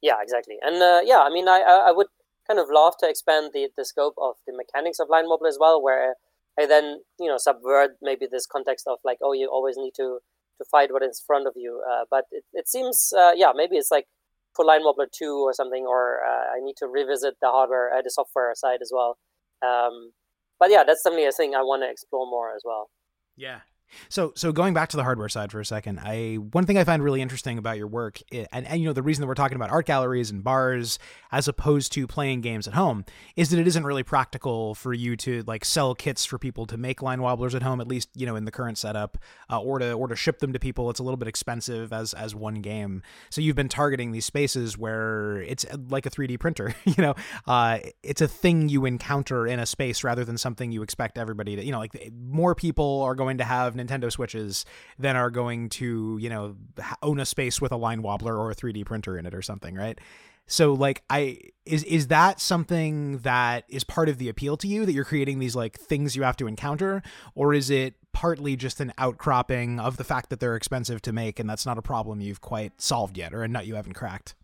Yeah, 0.00 0.14
exactly. 0.22 0.56
And 0.62 0.82
uh, 0.82 1.00
yeah, 1.04 1.20
I 1.20 1.30
mean, 1.30 1.48
I 1.48 1.60
I 1.60 1.92
would 1.92 2.06
kind 2.46 2.58
of 2.58 2.68
love 2.70 2.94
to 3.00 3.08
expand 3.08 3.50
the 3.52 3.68
the 3.76 3.84
scope 3.84 4.14
of 4.20 4.36
the 4.46 4.56
mechanics 4.56 4.98
of 4.98 5.08
line 5.10 5.26
wobbler 5.28 5.48
as 5.48 5.58
well, 5.60 5.82
where 5.82 6.14
I 6.58 6.64
then 6.66 7.00
you 7.20 7.28
know 7.28 7.36
subvert 7.36 7.96
maybe 8.00 8.26
this 8.30 8.46
context 8.46 8.86
of 8.86 8.98
like, 9.04 9.18
oh, 9.22 9.32
you 9.32 9.48
always 9.48 9.76
need 9.76 9.92
to 9.96 10.20
to 10.58 10.64
fight 10.64 10.92
what 10.92 11.02
is 11.02 11.22
in 11.22 11.26
front 11.26 11.46
of 11.46 11.54
you. 11.56 11.82
Uh, 11.88 12.04
but 12.10 12.24
it, 12.30 12.44
it 12.52 12.68
seems, 12.68 13.12
uh, 13.16 13.32
yeah, 13.34 13.52
maybe 13.54 13.76
it's 13.76 13.90
like 13.90 14.06
for 14.54 14.64
Line 14.64 14.82
Wobbler 14.82 15.06
2 15.10 15.26
or 15.26 15.52
something, 15.52 15.84
or 15.86 16.20
uh, 16.24 16.56
I 16.56 16.60
need 16.62 16.76
to 16.78 16.86
revisit 16.86 17.34
the 17.40 17.48
hardware, 17.48 17.92
uh, 17.92 18.02
the 18.02 18.10
software 18.10 18.52
side 18.54 18.78
as 18.80 18.90
well. 18.92 19.18
Um, 19.62 20.12
but 20.58 20.70
yeah, 20.70 20.84
that's 20.86 21.02
definitely 21.02 21.26
a 21.26 21.32
thing 21.32 21.54
I 21.54 21.62
want 21.62 21.82
to 21.82 21.90
explore 21.90 22.26
more 22.26 22.54
as 22.54 22.62
well. 22.64 22.90
Yeah, 23.36 23.60
so, 24.08 24.32
so 24.36 24.52
going 24.52 24.74
back 24.74 24.88
to 24.90 24.96
the 24.96 25.02
hardware 25.02 25.28
side 25.28 25.52
for 25.52 25.60
a 25.60 25.64
second, 25.64 26.00
I 26.02 26.34
one 26.36 26.66
thing 26.66 26.78
I 26.78 26.84
find 26.84 27.02
really 27.02 27.22
interesting 27.22 27.58
about 27.58 27.78
your 27.78 27.86
work, 27.86 28.20
and, 28.32 28.66
and 28.66 28.80
you 28.80 28.86
know 28.86 28.92
the 28.92 29.02
reason 29.02 29.22
that 29.22 29.26
we're 29.26 29.34
talking 29.34 29.56
about 29.56 29.70
art 29.70 29.86
galleries 29.86 30.30
and 30.30 30.42
bars 30.42 30.98
as 31.32 31.48
opposed 31.48 31.92
to 31.92 32.06
playing 32.06 32.40
games 32.40 32.66
at 32.66 32.74
home, 32.74 33.04
is 33.36 33.50
that 33.50 33.58
it 33.58 33.66
isn't 33.66 33.84
really 33.84 34.02
practical 34.02 34.74
for 34.74 34.92
you 34.92 35.16
to 35.16 35.42
like 35.46 35.64
sell 35.64 35.94
kits 35.94 36.24
for 36.24 36.38
people 36.38 36.66
to 36.66 36.76
make 36.76 37.02
line 37.02 37.22
wobblers 37.22 37.54
at 37.54 37.62
home, 37.62 37.80
at 37.80 37.88
least 37.88 38.08
you 38.14 38.26
know 38.26 38.36
in 38.36 38.44
the 38.44 38.50
current 38.50 38.78
setup, 38.78 39.18
uh, 39.50 39.60
or 39.60 39.78
to 39.78 39.92
or 39.92 40.08
to 40.08 40.16
ship 40.16 40.38
them 40.40 40.52
to 40.52 40.58
people. 40.58 40.90
It's 40.90 41.00
a 41.00 41.02
little 41.02 41.16
bit 41.16 41.28
expensive 41.28 41.92
as 41.92 42.14
as 42.14 42.34
one 42.34 42.56
game. 42.56 43.02
So 43.30 43.40
you've 43.40 43.56
been 43.56 43.68
targeting 43.68 44.12
these 44.12 44.24
spaces 44.24 44.76
where 44.76 45.38
it's 45.42 45.64
uh, 45.64 45.76
like 45.88 46.06
a 46.06 46.10
3D 46.10 46.38
printer. 46.40 46.74
you 46.84 46.94
know, 46.98 47.14
uh, 47.46 47.78
it's 48.02 48.20
a 48.20 48.28
thing 48.28 48.68
you 48.68 48.84
encounter 48.84 49.46
in 49.46 49.60
a 49.60 49.66
space 49.66 50.02
rather 50.04 50.24
than 50.24 50.38
something 50.38 50.72
you 50.72 50.82
expect 50.82 51.18
everybody 51.18 51.56
to. 51.56 51.64
You 51.64 51.72
know, 51.72 51.78
like 51.78 52.12
more 52.12 52.54
people 52.54 53.02
are 53.02 53.14
going 53.14 53.38
to 53.38 53.44
have 53.44 53.75
Nintendo 53.76 54.10
Switches 54.10 54.64
than 54.98 55.16
are 55.16 55.30
going 55.30 55.68
to, 55.70 56.18
you 56.20 56.28
know, 56.28 56.56
own 57.02 57.20
a 57.20 57.26
space 57.26 57.60
with 57.60 57.72
a 57.72 57.76
line 57.76 58.02
wobbler 58.02 58.36
or 58.36 58.50
a 58.50 58.54
3D 58.54 58.84
printer 58.84 59.18
in 59.18 59.26
it 59.26 59.34
or 59.34 59.42
something, 59.42 59.74
right? 59.74 59.98
So 60.46 60.74
like 60.74 61.02
I 61.10 61.38
is 61.64 61.82
is 61.84 62.06
that 62.08 62.40
something 62.40 63.18
that 63.18 63.64
is 63.68 63.82
part 63.82 64.08
of 64.08 64.18
the 64.18 64.28
appeal 64.28 64.56
to 64.58 64.68
you 64.68 64.86
that 64.86 64.92
you're 64.92 65.04
creating 65.04 65.40
these 65.40 65.56
like 65.56 65.76
things 65.76 66.14
you 66.14 66.22
have 66.22 66.36
to 66.36 66.46
encounter 66.46 67.02
or 67.34 67.52
is 67.52 67.68
it 67.68 67.94
partly 68.12 68.54
just 68.54 68.80
an 68.80 68.92
outcropping 68.96 69.80
of 69.80 69.96
the 69.96 70.04
fact 70.04 70.30
that 70.30 70.38
they're 70.38 70.54
expensive 70.54 71.02
to 71.02 71.12
make 71.12 71.40
and 71.40 71.50
that's 71.50 71.66
not 71.66 71.78
a 71.78 71.82
problem 71.82 72.20
you've 72.20 72.40
quite 72.40 72.80
solved 72.80 73.18
yet 73.18 73.34
or 73.34 73.42
a 73.42 73.48
nut 73.48 73.66
you 73.66 73.74
haven't 73.74 73.94
cracked? 73.94 74.36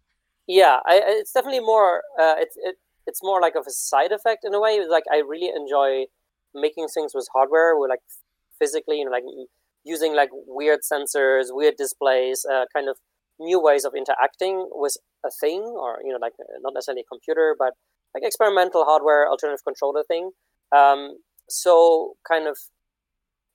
Yeah, 0.49 0.79
I, 0.85 1.01
it's 1.05 1.33
definitely 1.33 1.61
more 1.61 2.03
uh, 2.19 2.35
it's 2.39 2.57
it, 2.57 2.77
it's 3.07 3.23
more 3.23 3.41
like 3.41 3.55
of 3.55 3.67
a 3.67 3.71
side 3.71 4.11
effect 4.11 4.45
in 4.45 4.55
a 4.55 4.61
way. 4.61 4.85
Like 4.89 5.05
I 5.13 5.19
really 5.19 5.53
enjoy 5.55 6.07
making 6.55 6.89
things 6.89 7.13
with 7.15 7.29
hardware 7.33 7.79
with 7.79 7.91
like 7.91 8.01
physically, 8.63 8.99
you 8.99 9.05
know, 9.05 9.11
like 9.11 9.25
using 9.85 10.15
like 10.15 10.31
weird 10.33 10.81
sensors, 10.91 11.47
weird 11.51 11.75
displays, 11.77 12.47
uh, 12.53 12.65
kind 12.75 12.89
of 12.89 12.97
new 13.41 13.61
ways 13.61 13.85
of 13.85 13.93
interacting 13.97 14.69
with 14.73 14.97
a 15.27 15.31
thing, 15.41 15.63
or 15.63 15.99
you 16.05 16.13
know, 16.13 16.19
like 16.21 16.35
uh, 16.39 16.59
not 16.61 16.75
necessarily 16.75 17.03
a 17.03 17.13
computer, 17.13 17.57
but 17.59 17.73
like 18.15 18.25
experimental 18.25 18.85
hardware, 18.85 19.29
alternative 19.29 19.65
controller 19.67 20.05
thing. 20.07 20.31
Um, 20.75 21.19
so 21.49 22.15
kind 22.27 22.47
of 22.47 22.57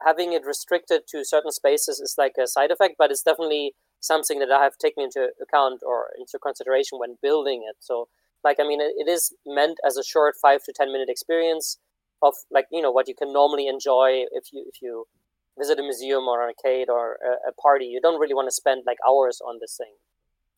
having 0.05 0.33
it 0.33 0.43
restricted 0.45 1.01
to 1.09 1.23
certain 1.23 1.51
spaces 1.51 1.99
is 1.99 2.15
like 2.17 2.33
a 2.41 2.47
side 2.47 2.71
effect, 2.71 2.95
but 2.99 3.11
it's 3.11 3.23
definitely 3.23 3.73
something 3.99 4.39
that 4.39 4.51
I 4.51 4.63
have 4.63 4.77
taken 4.77 5.03
into 5.03 5.29
account 5.41 5.81
or 5.85 6.09
into 6.19 6.37
consideration 6.37 6.99
when 6.99 7.17
building 7.21 7.63
it. 7.67 7.77
So 7.79 8.07
like 8.43 8.57
I 8.59 8.67
mean, 8.67 8.81
it, 8.81 8.93
it 8.97 9.09
is 9.09 9.33
meant 9.45 9.77
as 9.85 9.97
a 9.97 10.03
short 10.03 10.35
five 10.41 10.61
to 10.65 10.73
ten 10.75 10.91
minute 10.91 11.09
experience 11.09 11.77
of 12.21 12.33
like 12.51 12.65
you 12.71 12.81
know 12.81 12.91
what 12.91 13.07
you 13.07 13.15
can 13.15 13.31
normally 13.31 13.67
enjoy 13.67 14.25
if 14.31 14.45
you 14.51 14.65
if 14.67 14.81
you 14.81 15.05
visit 15.57 15.79
a 15.79 15.81
museum 15.81 16.23
or 16.27 16.41
an 16.41 16.53
arcade 16.53 16.89
or 16.89 17.17
a, 17.23 17.49
a 17.49 17.53
party. 17.53 17.85
You 17.85 17.99
don't 18.01 18.19
really 18.19 18.33
want 18.33 18.47
to 18.47 18.51
spend 18.51 18.83
like 18.85 18.97
hours 19.07 19.41
on 19.41 19.57
this 19.59 19.75
thing. 19.77 19.95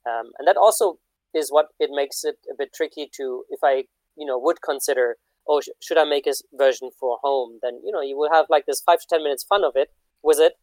Um, 0.05 0.32
and 0.38 0.47
that 0.47 0.57
also 0.57 0.99
is 1.34 1.51
what 1.51 1.68
it 1.80 1.89
makes 1.93 2.24
it 2.24 2.38
a 2.51 2.55
bit 2.57 2.74
tricky 2.74 3.07
to 3.16 3.43
if 3.51 3.60
i 3.64 3.84
you 4.18 4.26
know 4.26 4.39
would 4.39 4.62
consider 4.64 5.18
oh 5.47 5.62
sh- 5.62 5.78
should 5.80 5.97
i 5.97 6.03
make 6.03 6.26
a 6.28 6.34
version 6.53 6.89
for 6.99 7.18
home? 7.22 7.60
Then 7.62 7.82
you 7.84 7.91
know 7.91 8.01
you 8.01 8.18
will 8.18 8.32
have 8.32 8.45
like 8.49 8.66
this 8.66 8.82
five 8.82 8.99
to 8.99 9.07
ten 9.10 9.24
minutes 9.24 9.43
fun 9.43 9.64
of 9.64 9.74
it 9.76 9.89
with 10.24 10.39
it 10.39 10.53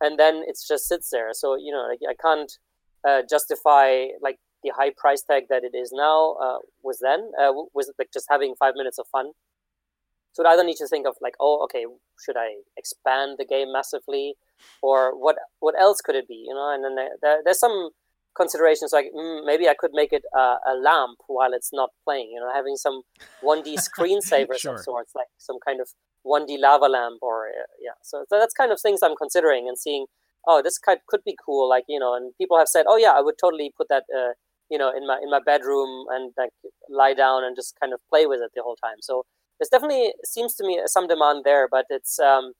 and 0.00 0.18
then 0.18 0.42
it 0.46 0.58
just 0.66 0.88
sits 0.88 1.10
there. 1.10 1.30
So 1.32 1.56
you 1.56 1.72
know 1.72 1.86
like, 1.88 2.00
i 2.08 2.14
can't 2.14 2.52
uh, 3.06 3.22
justify 3.28 4.06
like 4.20 4.38
the 4.62 4.72
high 4.74 4.90
price 4.96 5.22
tag 5.22 5.44
that 5.50 5.62
it 5.62 5.76
is 5.76 5.92
now 5.94 6.36
uh, 6.42 6.58
was 6.82 6.98
then 7.00 7.30
uh, 7.40 7.52
was 7.74 7.92
like 7.98 8.08
just 8.12 8.26
having 8.30 8.54
five 8.58 8.74
minutes 8.76 8.98
of 8.98 9.06
fun 9.12 9.32
so 10.34 10.44
I 10.44 10.56
don't 10.56 10.66
need 10.66 10.76
to 10.78 10.88
think 10.88 11.06
of 11.06 11.14
like, 11.22 11.34
oh, 11.38 11.62
okay, 11.64 11.86
should 12.22 12.36
I 12.36 12.58
expand 12.76 13.36
the 13.38 13.44
game 13.44 13.72
massively, 13.72 14.34
or 14.82 15.16
what? 15.16 15.36
What 15.60 15.80
else 15.80 16.00
could 16.00 16.16
it 16.16 16.26
be? 16.26 16.44
You 16.46 16.54
know, 16.54 16.74
and 16.74 16.84
then 16.84 16.96
there, 17.22 17.38
there's 17.44 17.60
some 17.60 17.90
considerations 18.36 18.92
like 18.92 19.06
mm, 19.16 19.46
maybe 19.46 19.68
I 19.68 19.74
could 19.78 19.92
make 19.94 20.12
it 20.12 20.24
a, 20.34 20.56
a, 20.66 20.74
lamp 20.74 21.18
while 21.28 21.52
it's 21.52 21.70
not 21.72 21.90
playing. 22.02 22.32
You 22.34 22.40
know, 22.40 22.52
having 22.52 22.74
some 22.76 23.02
1D 23.44 23.76
screensavers 23.88 24.58
sure. 24.58 24.74
of 24.74 24.80
sorts, 24.80 25.12
like 25.14 25.28
some 25.38 25.58
kind 25.64 25.80
of 25.80 25.88
1D 26.26 26.58
lava 26.58 26.86
lamp, 26.86 27.18
or 27.22 27.46
uh, 27.46 27.70
yeah. 27.80 27.94
So, 28.02 28.24
so 28.28 28.36
that's 28.36 28.54
kind 28.54 28.72
of 28.72 28.80
things 28.80 29.00
I'm 29.02 29.16
considering 29.16 29.68
and 29.68 29.78
seeing. 29.78 30.06
Oh, 30.48 30.60
this 30.62 30.78
could 30.78 30.98
could 31.06 31.22
be 31.24 31.36
cool. 31.46 31.68
Like 31.68 31.84
you 31.88 32.00
know, 32.00 32.14
and 32.14 32.32
people 32.38 32.58
have 32.58 32.68
said, 32.68 32.86
oh 32.88 32.96
yeah, 32.96 33.12
I 33.12 33.20
would 33.20 33.36
totally 33.40 33.72
put 33.76 33.88
that. 33.88 34.02
Uh, 34.12 34.32
you 34.70 34.78
know, 34.78 34.90
in 34.90 35.06
my 35.06 35.20
in 35.22 35.30
my 35.30 35.40
bedroom 35.44 36.06
and 36.10 36.32
like 36.36 36.50
lie 36.90 37.14
down 37.14 37.44
and 37.44 37.54
just 37.54 37.78
kind 37.78 37.92
of 37.92 38.00
play 38.10 38.26
with 38.26 38.40
it 38.40 38.50
the 38.56 38.62
whole 38.62 38.76
time. 38.82 38.96
So 39.00 39.24
there's 39.58 39.68
definitely 39.70 40.12
seems 40.24 40.54
to 40.56 40.66
me 40.66 40.80
some 40.86 41.06
demand 41.06 41.42
there, 41.44 41.68
but 41.70 41.86
it's 41.90 42.18
um, 42.18 42.52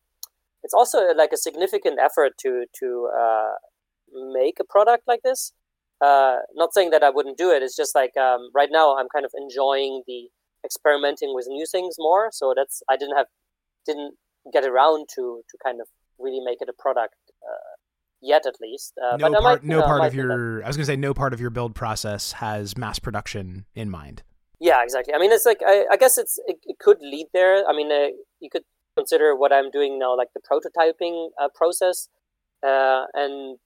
it's 0.63 0.75
also 0.75 1.13
like 1.15 1.33
a 1.33 1.37
significant 1.37 1.99
effort 2.01 2.33
to 2.41 2.65
to 2.81 3.11
uh, 3.17 3.53
make 4.33 4.59
a 4.61 4.65
product 4.65 5.05
like 5.07 5.21
this. 5.23 5.53
Uh, 6.01 6.37
not 6.55 6.75
saying 6.75 6.91
that 6.91 7.03
I 7.03 7.11
wouldn't 7.11 7.39
do 7.39 7.51
it. 7.51 7.63
It's 7.63 7.77
just 7.77 7.95
like 7.95 8.17
um, 8.17 8.51
right 8.55 8.69
now 8.71 8.97
I'm 8.97 9.09
kind 9.15 9.25
of 9.25 9.33
enjoying 9.37 10.03
the 10.07 10.29
experimenting 10.65 11.35
with 11.35 11.47
new 11.49 11.67
things 11.71 11.97
more. 11.99 12.31
So 12.33 12.55
that's 12.57 12.83
I 12.91 12.97
didn't 12.97 13.17
have 13.17 13.27
didn't 13.87 14.15
get 14.53 14.65
around 14.65 15.09
to 15.17 15.43
to 15.49 15.59
kind 15.65 15.81
of 15.81 15.89
really 16.19 16.41
make 16.45 16.59
it 16.61 16.69
a 16.69 16.75
product 16.79 17.17
uh, 17.43 17.75
yet, 18.21 18.47
at 18.47 18.55
least. 18.61 18.95
Uh, 19.03 19.17
no 19.17 19.31
part, 19.41 19.63
might, 19.63 19.65
no 19.65 19.81
know, 19.81 19.87
part 19.87 20.05
of 20.05 20.15
your 20.15 20.65
I 20.65 20.67
was 20.67 20.77
gonna 20.77 20.87
say 20.87 20.97
no 20.97 21.15
part 21.15 21.33
of 21.33 21.41
your 21.41 21.51
build 21.51 21.75
process 21.75 22.33
has 22.33 22.77
mass 22.77 22.99
production 22.99 23.67
in 23.75 23.91
mind. 23.91 24.23
Yeah, 24.65 24.83
exactly. 24.83 25.13
I 25.13 25.19
mean, 25.19 25.31
it's 25.31 25.45
like 25.45 25.61
I, 25.61 25.85
I 25.93 25.99
guess 25.99 26.17
it's 26.17 26.41
it, 26.47 26.57
it, 26.65 26.79
could 26.79 26.97
lead 27.03 27.27
there. 27.35 27.69
I 27.69 27.77
mean, 27.77 27.93
uh, 27.93 28.17
you 28.41 28.49
could 28.51 28.63
consider 28.97 29.37
what 29.37 29.53
I'm 29.53 29.71
doing 29.71 29.99
now, 29.99 30.17
like 30.17 30.29
the 30.35 30.41
prototyping 30.41 31.29
uh, 31.39 31.49
process, 31.55 32.09
uh, 32.67 33.05
and 33.13 33.59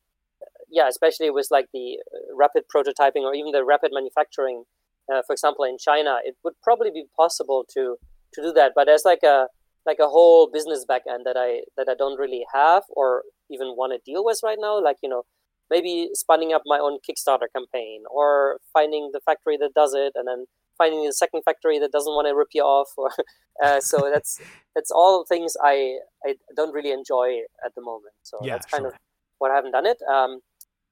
yeah, 0.68 0.88
especially 0.88 1.30
with 1.30 1.46
like 1.52 1.66
the 1.72 1.98
uh, 2.12 2.34
rapid 2.36 2.64
prototyping 2.74 3.22
or 3.22 3.32
even 3.32 3.52
the 3.52 3.64
rapid 3.64 3.92
manufacturing. 3.94 4.64
Uh, 5.08 5.22
for 5.24 5.34
example, 5.34 5.64
in 5.64 5.78
China, 5.78 6.18
it 6.24 6.34
would 6.42 6.54
probably 6.64 6.90
be 6.90 7.04
possible 7.16 7.64
to 7.74 7.96
to 8.34 8.42
do 8.42 8.52
that, 8.54 8.72
but 8.74 8.86
there's 8.86 9.04
like 9.04 9.22
a 9.22 9.46
like 9.86 10.00
a 10.00 10.08
whole 10.08 10.50
business 10.52 10.84
backend 10.84 11.22
that 11.26 11.36
I 11.36 11.60
that 11.76 11.88
I 11.88 11.94
don't 11.94 12.18
really 12.18 12.44
have 12.52 12.82
or 12.88 13.22
even 13.52 13.76
want 13.76 13.92
to 13.92 14.00
deal 14.04 14.24
with 14.24 14.40
right 14.42 14.58
now. 14.60 14.82
Like 14.82 14.96
you 15.04 15.08
know, 15.08 15.22
maybe 15.70 16.08
spinning 16.14 16.52
up 16.52 16.62
my 16.66 16.80
own 16.80 16.98
Kickstarter 17.08 17.46
campaign 17.54 18.02
or 18.10 18.58
finding 18.72 19.10
the 19.12 19.20
factory 19.24 19.56
that 19.58 19.74
does 19.74 19.94
it 19.94 20.14
and 20.16 20.26
then 20.26 20.46
finding 20.78 21.06
a 21.06 21.12
second 21.12 21.42
factory 21.42 21.78
that 21.80 21.92
doesn't 21.92 22.14
want 22.14 22.28
to 22.28 22.34
rip 22.34 22.48
you 22.54 22.62
off. 22.62 22.88
Or, 22.96 23.10
uh, 23.62 23.80
so 23.80 24.10
that's 24.12 24.40
that's 24.74 24.90
all 24.90 25.24
things 25.24 25.56
I 25.62 25.98
I 26.24 26.36
don't 26.56 26.72
really 26.72 26.92
enjoy 26.92 27.40
at 27.64 27.74
the 27.74 27.82
moment. 27.82 28.14
So 28.22 28.38
yeah, 28.42 28.54
that's 28.54 28.66
kind 28.66 28.82
sure. 28.82 28.90
of 28.90 28.94
what 29.38 29.50
I 29.50 29.54
haven't 29.56 29.72
done 29.72 29.86
it. 29.86 29.98
Um, 30.10 30.40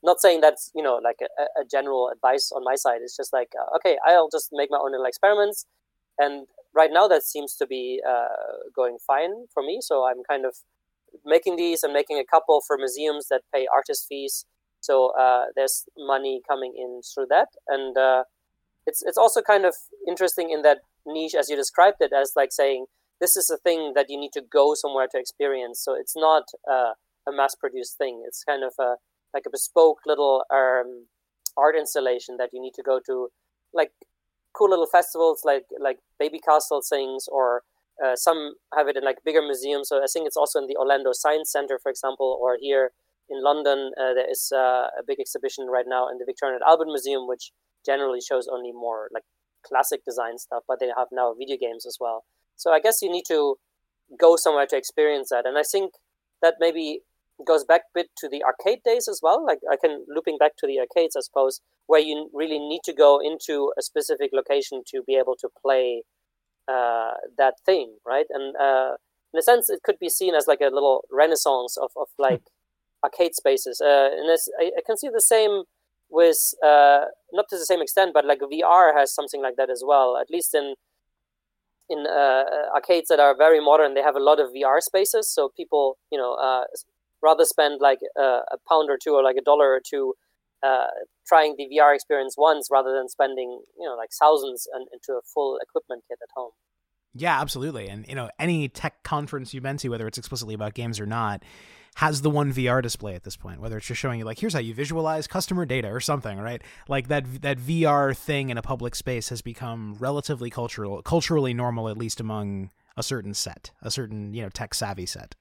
not 0.03 0.21
saying 0.21 0.41
that's 0.41 0.71
you 0.75 0.83
know 0.83 1.01
like 1.03 1.21
a, 1.23 1.61
a, 1.61 1.65
general 1.65 2.11
advice 2.13 2.53
on 2.55 2.63
my 2.65 2.75
side. 2.75 3.01
It's 3.03 3.17
just 3.17 3.33
like 3.33 3.53
uh, 3.59 3.77
okay, 3.77 3.97
I'll 4.07 4.29
just 4.31 4.51
make 4.53 4.71
my 4.71 4.79
own 4.79 4.93
little 4.93 5.07
experiments, 5.07 5.67
and 6.19 6.47
right 6.75 6.91
now 6.93 7.09
that 7.09 7.23
seems 7.23 7.57
to 7.57 7.67
be 7.67 8.01
uh, 8.07 8.69
going 8.75 8.99
fine 9.05 9.47
for 9.53 9.63
me. 9.63 9.79
So 9.81 10.07
I'm 10.07 10.23
kind 10.29 10.45
of 10.45 10.57
making 11.25 11.57
these 11.57 11.83
and 11.83 11.93
making 11.93 12.19
a 12.19 12.25
couple 12.25 12.63
for 12.67 12.77
museums 12.77 13.29
that 13.31 13.43
pay 13.53 13.67
artist 13.73 14.07
fees. 14.09 14.45
So 14.81 15.13
uh, 15.19 15.47
there's 15.57 15.85
money 15.97 16.43
coming 16.47 16.75
in 16.77 17.01
through 17.03 17.27
that, 17.31 17.49
and 17.69 17.97
uh, 17.97 18.25
it's 18.87 19.03
it's 19.03 19.19
also 19.19 19.43
kind 19.43 19.65
of 19.65 19.75
interesting 20.07 20.51
in 20.51 20.63
that 20.63 20.79
niche 21.07 21.35
as 21.35 21.49
you 21.49 21.57
described 21.57 21.99
it 22.01 22.13
as 22.13 22.33
like 22.37 22.53
saying 22.53 22.87
this 23.21 23.37
is 23.37 23.51
a 23.51 23.57
thing 23.57 23.93
that 23.95 24.07
you 24.09 24.19
need 24.19 24.33
to 24.33 24.43
go 24.43 24.75
somewhere 24.75 25.09
to 25.11 25.19
experience. 25.19 25.81
So 25.83 25.95
it's 25.95 26.17
not 26.17 26.45
uh, 26.71 26.93
a 27.27 27.33
mass-produced 27.33 27.97
thing. 27.97 28.23
It's 28.27 28.45
kind 28.45 28.63
of 28.63 28.75
a 28.79 28.97
like 29.35 29.45
a 29.47 29.51
bespoke 29.51 29.99
little 30.07 30.45
um, 30.51 31.07
art 31.57 31.77
installation 31.77 32.37
that 32.39 32.51
you 32.53 32.61
need 32.61 32.75
to 32.75 32.83
go 32.83 33.01
to, 33.07 33.29
like 33.73 33.93
cool 34.53 34.71
little 34.71 34.87
festivals 34.87 35.43
like 35.45 35.65
like 35.81 35.99
Baby 36.19 36.39
Castle 36.39 36.83
things 36.87 37.27
or 37.31 37.63
uh, 38.05 38.15
some 38.15 38.55
have 38.77 38.89
it 38.89 38.97
in 38.97 39.05
like 39.05 39.19
bigger 39.25 39.43
museums. 39.43 39.89
So 39.89 39.99
I 39.99 40.07
think 40.13 40.27
it's 40.27 40.37
also 40.37 40.59
in 40.59 40.67
the 40.67 40.77
Orlando 40.77 41.13
Science 41.13 41.51
Center, 41.51 41.79
for 41.83 41.91
example, 41.91 42.39
or 42.41 42.57
here 42.61 42.93
in 43.29 43.43
London, 43.43 43.93
uh, 43.99 44.15
there 44.15 44.31
is 44.31 44.53
uh, 44.55 44.89
a 44.99 45.03
big 45.07 45.19
exhibition 45.19 45.67
right 45.67 45.87
now 45.89 46.09
in 46.09 46.19
the 46.19 46.25
Victoria 46.25 46.57
and 46.57 46.63
Albert 46.63 46.87
Museum, 46.87 47.27
which 47.27 47.51
generally 47.87 48.21
shows 48.21 48.49
only 48.53 48.73
more 48.73 49.09
like 49.15 49.25
classic 49.67 50.05
design 50.05 50.39
stuff, 50.39 50.65
but 50.69 50.81
they 50.81 50.91
have 50.97 51.09
now 51.13 51.35
video 51.39 51.57
games 51.57 51.87
as 51.87 51.97
well. 52.01 52.25
So 52.57 52.73
I 52.73 52.81
guess 52.81 53.03
you 53.03 53.11
need 53.11 53.25
to 53.29 53.57
go 54.19 54.37
somewhere 54.37 54.67
to 54.67 54.77
experience 54.77 55.29
that, 55.31 55.47
and 55.47 55.57
I 55.57 55.63
think 55.63 55.95
that 56.43 56.55
maybe 56.61 57.01
goes 57.47 57.65
back 57.65 57.83
a 57.83 58.01
bit 58.01 58.07
to 58.19 58.29
the 58.29 58.43
arcade 58.43 58.81
days 58.85 59.09
as 59.09 59.21
well. 59.23 59.45
Like 59.45 59.59
I 59.71 59.77
can 59.77 60.05
looping 60.09 60.39
back 60.39 60.57
to 60.59 60.67
the 60.67 60.79
arcades, 60.81 61.17
I 61.17 61.21
suppose, 61.21 61.61
where 61.87 62.01
you 62.01 62.31
really 62.33 62.59
need 62.59 62.81
to 62.85 62.93
go 62.93 63.21
into 63.21 63.73
a 63.79 63.83
specific 63.83 64.31
location 64.33 64.83
to 64.89 65.03
be 65.07 65.17
able 65.17 65.37
to 65.41 65.49
play 65.61 66.03
uh, 66.69 67.13
that 67.39 67.55
thing, 67.65 67.97
right? 68.07 68.27
And 68.31 68.57
uh, 68.57 68.97
in 69.33 69.39
a 69.39 69.43
sense, 69.43 69.69
it 69.69 69.83
could 69.83 69.99
be 69.99 70.09
seen 70.09 70.35
as 70.35 70.47
like 70.47 70.61
a 70.61 70.73
little 70.73 71.05
renaissance 71.13 71.77
of, 71.77 71.91
of 71.97 72.09
like 72.19 72.43
arcade 73.05 73.35
spaces. 73.35 73.81
Uh, 73.81 74.11
and 74.13 74.31
I, 74.59 74.65
I, 74.79 74.81
can 74.85 74.97
see 74.97 75.09
the 75.09 75.21
same 75.21 75.65
with 76.11 76.55
uh, 76.65 77.07
not 77.33 77.47
to 77.51 77.59
the 77.59 77.67
same 77.67 77.83
extent, 77.83 78.13
but 78.15 78.25
like 78.25 78.41
VR 78.41 78.97
has 78.97 79.15
something 79.15 79.43
like 79.43 79.57
that 79.57 79.71
as 79.71 79.83
well. 79.87 80.17
At 80.17 80.31
least 80.31 80.55
in 80.55 80.75
in 81.89 82.07
uh, 82.07 82.45
arcades 82.75 83.09
that 83.09 83.21
are 83.21 83.37
very 83.37 83.61
modern, 83.61 83.95
they 83.95 84.03
have 84.03 84.17
a 84.17 84.23
lot 84.23 84.41
of 84.41 84.51
VR 84.51 84.81
spaces. 84.81 85.33
So 85.33 85.51
people, 85.57 85.99
you 86.11 86.19
know, 86.19 86.35
uh, 86.35 86.65
rather 87.23 87.45
spend 87.45 87.81
like 87.81 88.01
a, 88.17 88.23
a 88.23 88.59
pound 88.69 88.91
or 88.91 88.99
two 89.03 89.15
or 89.15 89.23
like 89.23 89.37
a 89.37 89.43
dollar 89.43 89.73
or 89.73 89.81
two 89.85 90.15
uh, 90.63 90.87
trying 91.27 91.55
the 91.57 91.69
VR 91.73 91.95
experience 91.95 92.35
once 92.37 92.69
rather 92.71 92.93
than 92.93 93.09
spending 93.09 93.61
you 93.79 93.87
know 93.87 93.95
like 93.95 94.11
thousands 94.19 94.67
and, 94.73 94.87
into 94.93 95.19
a 95.19 95.23
full 95.23 95.59
equipment 95.63 96.05
kit 96.09 96.19
at 96.23 96.29
home. 96.35 96.53
Yeah, 97.15 97.41
absolutely. 97.41 97.89
And 97.89 98.07
you 98.09 98.15
know, 98.15 98.31
any 98.39 98.69
tech 98.69 99.03
conference 99.03 99.55
you've 99.55 99.63
been 99.63 99.79
to, 99.79 99.89
whether 99.89 100.07
it's 100.07 100.19
explicitly 100.19 100.55
about 100.55 100.75
games 100.75 101.01
or 101.01 101.07
not, 101.07 101.43
has 101.97 102.21
the 102.21 102.29
one 102.29 102.53
VR 102.53 102.83
display 102.83 103.15
at 103.15 103.25
this 103.25 103.37
point. 103.37 103.59
Whether 103.61 103.79
it's 103.79 103.87
just 103.87 104.01
showing 104.01 104.19
you 104.19 104.27
like, 104.27 104.39
here's 104.39 104.53
how 104.53 104.59
you 104.61 104.75
visualize 104.75 105.27
customer 105.27 105.65
data 105.65 105.89
or 105.89 106.01
something, 106.01 106.39
right? 106.39 106.63
Like 106.89 107.09
that 107.09 107.43
that 107.43 107.59
VR 107.59 108.15
thing 108.15 108.51
in 108.51 108.59
a 108.59 108.63
public 108.63 108.95
space 108.95 109.31
has 109.31 109.41
become 109.41 109.97
relatively 109.99 110.51
cultural, 110.51 111.01
culturally 111.03 111.55
normal, 111.55 111.89
at 111.89 111.97
least 111.97 112.21
among 112.21 112.71
a 112.99 113.03
certain 113.03 113.33
set, 113.33 113.71
a 113.83 113.91
certain 113.91 114.35
you 114.35 114.43
know 114.43 114.51
tech 114.51 114.75
savvy 114.75 115.07
set. 115.07 115.35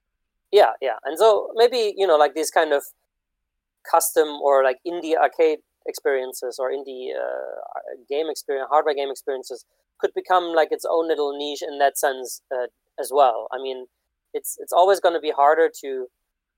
Yeah, 0.51 0.71
yeah, 0.81 0.95
and 1.03 1.17
so 1.17 1.49
maybe 1.55 1.93
you 1.97 2.07
know 2.07 2.15
like 2.15 2.35
these 2.35 2.51
kind 2.51 2.71
of 2.71 2.83
custom 3.89 4.27
or 4.41 4.63
like 4.63 4.77
indie 4.87 5.15
arcade 5.15 5.59
experiences 5.85 6.57
or 6.57 6.71
indie 6.71 7.09
uh, 7.13 7.59
game 8.09 8.27
experience, 8.29 8.69
hardware 8.71 8.95
game 8.95 9.11
experiences 9.11 9.65
could 9.99 10.11
become 10.15 10.53
like 10.55 10.69
its 10.71 10.85
own 10.89 11.09
little 11.09 11.37
niche 11.37 11.61
in 11.61 11.79
that 11.79 11.97
sense 11.97 12.41
uh, 12.53 12.67
as 12.97 13.11
well. 13.13 13.47
I 13.51 13.61
mean, 13.61 13.87
it's 14.33 14.55
it's 14.61 14.71
always 14.71 15.01
going 15.01 15.15
to 15.15 15.21
be 15.21 15.31
harder 15.31 15.69
to 15.81 16.07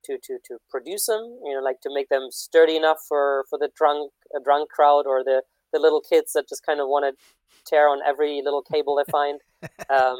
to 0.07 0.17
to 0.23 0.39
to 0.45 0.57
produce 0.69 1.05
them. 1.05 1.39
You 1.43 1.55
know, 1.55 1.61
like 1.63 1.81
to 1.81 1.89
make 1.93 2.09
them 2.09 2.27
sturdy 2.31 2.75
enough 2.75 2.97
for 3.07 3.45
for 3.49 3.59
the 3.59 3.69
drunk 3.75 4.11
uh, 4.35 4.39
drunk 4.43 4.69
crowd 4.69 5.05
or 5.05 5.23
the 5.23 5.43
the 5.73 5.79
little 5.79 6.01
kids 6.01 6.33
that 6.33 6.49
just 6.49 6.65
kind 6.65 6.79
of 6.79 6.87
want 6.87 7.05
to 7.05 7.23
tear 7.65 7.89
on 7.89 7.99
every 8.05 8.41
little 8.43 8.61
cable 8.61 8.95
they 8.95 9.11
find. 9.11 9.41
Um, 9.89 10.19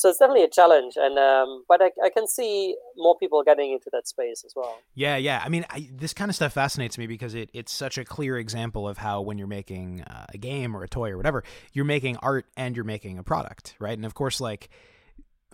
so 0.00 0.08
it's 0.08 0.18
definitely 0.18 0.44
a 0.44 0.48
challenge 0.48 0.94
and 0.96 1.18
um, 1.18 1.64
but 1.68 1.82
I, 1.82 1.90
I, 2.02 2.08
can 2.08 2.26
see 2.26 2.74
more 2.96 3.16
people 3.18 3.42
getting 3.42 3.72
into 3.72 3.90
that 3.92 4.08
space 4.08 4.42
as 4.44 4.54
well 4.56 4.78
yeah 4.94 5.16
yeah 5.16 5.42
i 5.44 5.48
mean 5.48 5.64
I, 5.68 5.88
this 5.92 6.14
kind 6.14 6.30
of 6.30 6.34
stuff 6.34 6.54
fascinates 6.54 6.96
me 6.96 7.06
because 7.06 7.34
it, 7.34 7.50
it's 7.52 7.72
such 7.72 7.98
a 7.98 8.04
clear 8.04 8.38
example 8.38 8.88
of 8.88 8.98
how 8.98 9.20
when 9.20 9.36
you're 9.36 9.46
making 9.46 10.02
uh, 10.02 10.26
a 10.32 10.38
game 10.38 10.74
or 10.74 10.82
a 10.82 10.88
toy 10.88 11.10
or 11.10 11.16
whatever 11.16 11.44
you're 11.72 11.84
making 11.84 12.16
art 12.18 12.46
and 12.56 12.74
you're 12.76 12.84
making 12.84 13.18
a 13.18 13.22
product 13.22 13.74
right 13.78 13.96
and 13.96 14.06
of 14.06 14.14
course 14.14 14.40
like 14.40 14.70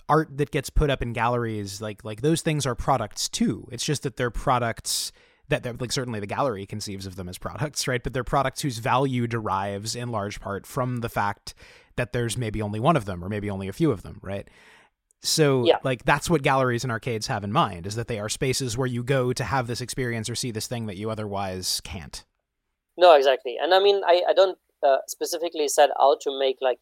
art 0.08 0.36
that 0.36 0.50
gets 0.50 0.70
put 0.70 0.90
up 0.90 1.02
in 1.02 1.12
galleries 1.12 1.80
like 1.80 2.04
like 2.04 2.20
those 2.20 2.40
things 2.40 2.64
are 2.64 2.74
products 2.74 3.28
too 3.28 3.68
it's 3.72 3.84
just 3.84 4.02
that 4.02 4.16
they're 4.16 4.30
products 4.30 5.12
that 5.48 5.62
they're 5.62 5.74
like 5.74 5.92
certainly 5.92 6.20
the 6.20 6.26
gallery 6.26 6.64
conceives 6.66 7.06
of 7.06 7.16
them 7.16 7.28
as 7.28 7.38
products 7.38 7.88
right 7.88 8.02
but 8.02 8.12
they're 8.12 8.24
products 8.24 8.62
whose 8.62 8.78
value 8.78 9.26
derives 9.26 9.96
in 9.96 10.10
large 10.10 10.40
part 10.40 10.66
from 10.66 10.98
the 10.98 11.08
fact 11.08 11.54
that 11.96 12.12
there's 12.12 12.36
maybe 12.36 12.62
only 12.62 12.80
one 12.80 12.96
of 12.96 13.04
them 13.04 13.24
or 13.24 13.28
maybe 13.28 13.50
only 13.50 13.68
a 13.68 13.72
few 13.72 13.90
of 13.90 14.02
them, 14.02 14.20
right? 14.22 14.48
So 15.22 15.64
yeah. 15.64 15.78
like 15.82 16.04
that's 16.04 16.30
what 16.30 16.42
galleries 16.42 16.84
and 16.84 16.92
arcades 16.92 17.26
have 17.26 17.42
in 17.42 17.52
mind 17.52 17.86
is 17.86 17.96
that 17.96 18.06
they 18.06 18.20
are 18.20 18.28
spaces 18.28 18.76
where 18.76 18.86
you 18.86 19.02
go 19.02 19.32
to 19.32 19.44
have 19.44 19.66
this 19.66 19.80
experience 19.80 20.30
or 20.30 20.34
see 20.34 20.50
this 20.50 20.66
thing 20.66 20.86
that 20.86 20.96
you 20.96 21.10
otherwise 21.10 21.80
can't. 21.82 22.24
No, 22.96 23.14
exactly. 23.14 23.56
And 23.60 23.74
I 23.74 23.80
mean, 23.80 24.02
I, 24.06 24.22
I 24.28 24.34
don't 24.34 24.58
uh, 24.86 24.98
specifically 25.08 25.68
set 25.68 25.90
out 26.00 26.20
to 26.22 26.38
make 26.38 26.58
like, 26.60 26.78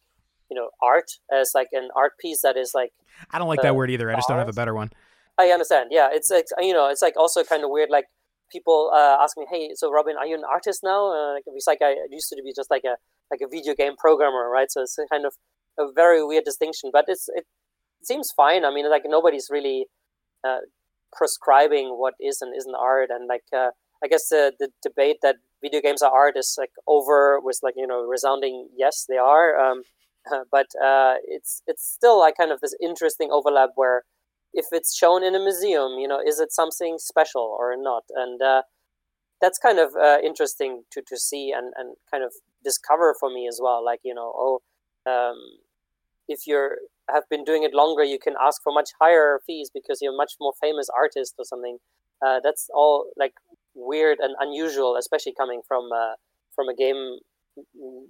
you 0.49 0.55
know, 0.55 0.69
art 0.81 1.11
as 1.33 1.51
like 1.55 1.69
an 1.71 1.89
art 1.95 2.17
piece 2.19 2.41
that 2.41 2.57
is 2.57 2.73
like. 2.75 2.91
I 3.31 3.39
don't 3.39 3.47
like 3.47 3.61
that 3.61 3.75
word 3.75 3.89
either. 3.91 4.11
I 4.11 4.15
just 4.15 4.27
don't 4.27 4.37
have 4.37 4.49
a 4.49 4.53
better 4.53 4.73
one. 4.73 4.91
I 5.37 5.47
understand. 5.49 5.89
Yeah. 5.91 6.09
It's 6.11 6.31
like, 6.31 6.45
you 6.59 6.73
know, 6.73 6.89
it's 6.89 7.01
like 7.01 7.17
also 7.17 7.43
kind 7.43 7.63
of 7.63 7.69
weird. 7.69 7.89
Like 7.89 8.05
people 8.51 8.91
uh, 8.93 9.17
ask 9.21 9.37
me, 9.37 9.45
Hey, 9.49 9.71
so 9.75 9.91
Robin, 9.91 10.15
are 10.17 10.25
you 10.25 10.35
an 10.35 10.43
artist 10.49 10.81
now? 10.83 11.11
Uh, 11.11 11.39
it's 11.47 11.67
like 11.67 11.79
I 11.81 11.95
used 12.09 12.29
to 12.29 12.41
be 12.43 12.53
just 12.55 12.71
like 12.71 12.83
a, 12.85 12.95
like 13.31 13.41
a 13.41 13.47
video 13.47 13.73
game 13.75 13.95
programmer, 13.97 14.49
right? 14.49 14.71
So 14.71 14.81
it's 14.81 14.97
kind 15.11 15.25
of 15.25 15.33
a 15.77 15.91
very 15.91 16.23
weird 16.23 16.43
distinction, 16.45 16.89
but 16.91 17.05
it's 17.07 17.27
it 17.29 17.45
seems 18.03 18.31
fine. 18.31 18.65
I 18.65 18.73
mean, 18.73 18.89
like 18.89 19.03
nobody's 19.05 19.49
really 19.51 19.87
uh, 20.43 20.59
prescribing 21.11 21.89
what 21.89 22.13
is 22.19 22.41
and 22.41 22.55
isn't 22.55 22.75
art, 22.75 23.09
and 23.09 23.27
like 23.27 23.43
uh, 23.53 23.71
I 24.03 24.07
guess 24.07 24.29
the 24.29 24.53
the 24.59 24.69
debate 24.81 25.17
that 25.21 25.37
video 25.61 25.81
games 25.81 26.01
are 26.01 26.11
art 26.11 26.37
is 26.37 26.55
like 26.57 26.71
over 26.87 27.39
with 27.39 27.59
like 27.63 27.75
you 27.77 27.87
know 27.87 28.03
resounding 28.03 28.69
yes 28.75 29.05
they 29.07 29.17
are, 29.17 29.59
um, 29.59 29.83
but 30.51 30.67
uh, 30.83 31.15
it's 31.23 31.61
it's 31.67 31.83
still 31.83 32.19
like 32.19 32.35
kind 32.37 32.51
of 32.51 32.61
this 32.61 32.75
interesting 32.81 33.29
overlap 33.31 33.69
where 33.75 34.03
if 34.53 34.67
it's 34.71 34.95
shown 34.95 35.23
in 35.23 35.35
a 35.35 35.39
museum, 35.39 35.99
you 35.99 36.07
know, 36.07 36.19
is 36.25 36.39
it 36.39 36.51
something 36.51 36.97
special 36.97 37.55
or 37.59 37.75
not? 37.77 38.03
And 38.15 38.41
uh, 38.41 38.61
that's 39.41 39.59
kind 39.59 39.79
of 39.79 39.89
uh, 40.01 40.17
interesting 40.23 40.83
to, 40.91 41.01
to 41.07 41.17
see 41.17 41.51
and, 41.55 41.73
and 41.75 41.97
kind 42.09 42.23
of 42.23 42.31
discover 42.63 43.13
for 43.19 43.29
me 43.29 43.47
as 43.47 43.59
well. 43.61 43.83
Like, 43.83 43.99
you 44.03 44.13
know, 44.13 44.31
oh, 44.35 44.61
um, 45.05 45.37
if 46.27 46.47
you're 46.47 46.77
have 47.09 47.23
been 47.29 47.43
doing 47.43 47.63
it 47.63 47.73
longer, 47.73 48.03
you 48.03 48.17
can 48.17 48.33
ask 48.41 48.63
for 48.63 48.73
much 48.73 48.89
higher 48.99 49.39
fees 49.45 49.69
because 49.71 49.99
you're 50.01 50.13
a 50.13 50.17
much 50.17 50.33
more 50.39 50.53
famous 50.59 50.87
artist 50.97 51.35
or 51.37 51.45
something. 51.45 51.77
Uh, 52.25 52.39
that's 52.43 52.67
all 52.73 53.07
like 53.17 53.33
weird 53.75 54.17
and 54.19 54.35
unusual, 54.39 54.95
especially 54.95 55.33
coming 55.37 55.61
from 55.67 55.89
uh, 55.93 56.13
from 56.55 56.69
a 56.69 56.75
game 56.75 57.19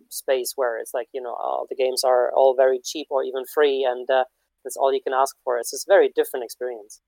space 0.09 0.53
where 0.55 0.77
it's 0.79 0.93
like 0.93 1.07
you 1.13 1.21
know 1.21 1.33
all 1.33 1.65
the 1.69 1.75
games 1.75 2.03
are 2.03 2.31
all 2.33 2.55
very 2.55 2.79
cheap 2.83 3.07
or 3.09 3.23
even 3.23 3.43
free, 3.53 3.87
and 3.89 4.09
uh, 4.09 4.25
that's 4.63 4.77
all 4.77 4.93
you 4.93 5.01
can 5.01 5.13
ask 5.13 5.35
for. 5.43 5.57
It's 5.57 5.71
just 5.71 5.87
a 5.87 5.91
very 5.91 6.11
different 6.15 6.43
experience. 6.43 7.01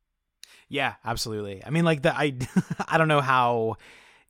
Yeah, 0.70 0.96
absolutely. 1.06 1.64
I 1.66 1.70
mean, 1.70 1.86
like 1.86 2.02
the 2.02 2.16
I 2.16 2.38
I 2.88 2.98
don't 2.98 3.08
know 3.08 3.22
how 3.22 3.78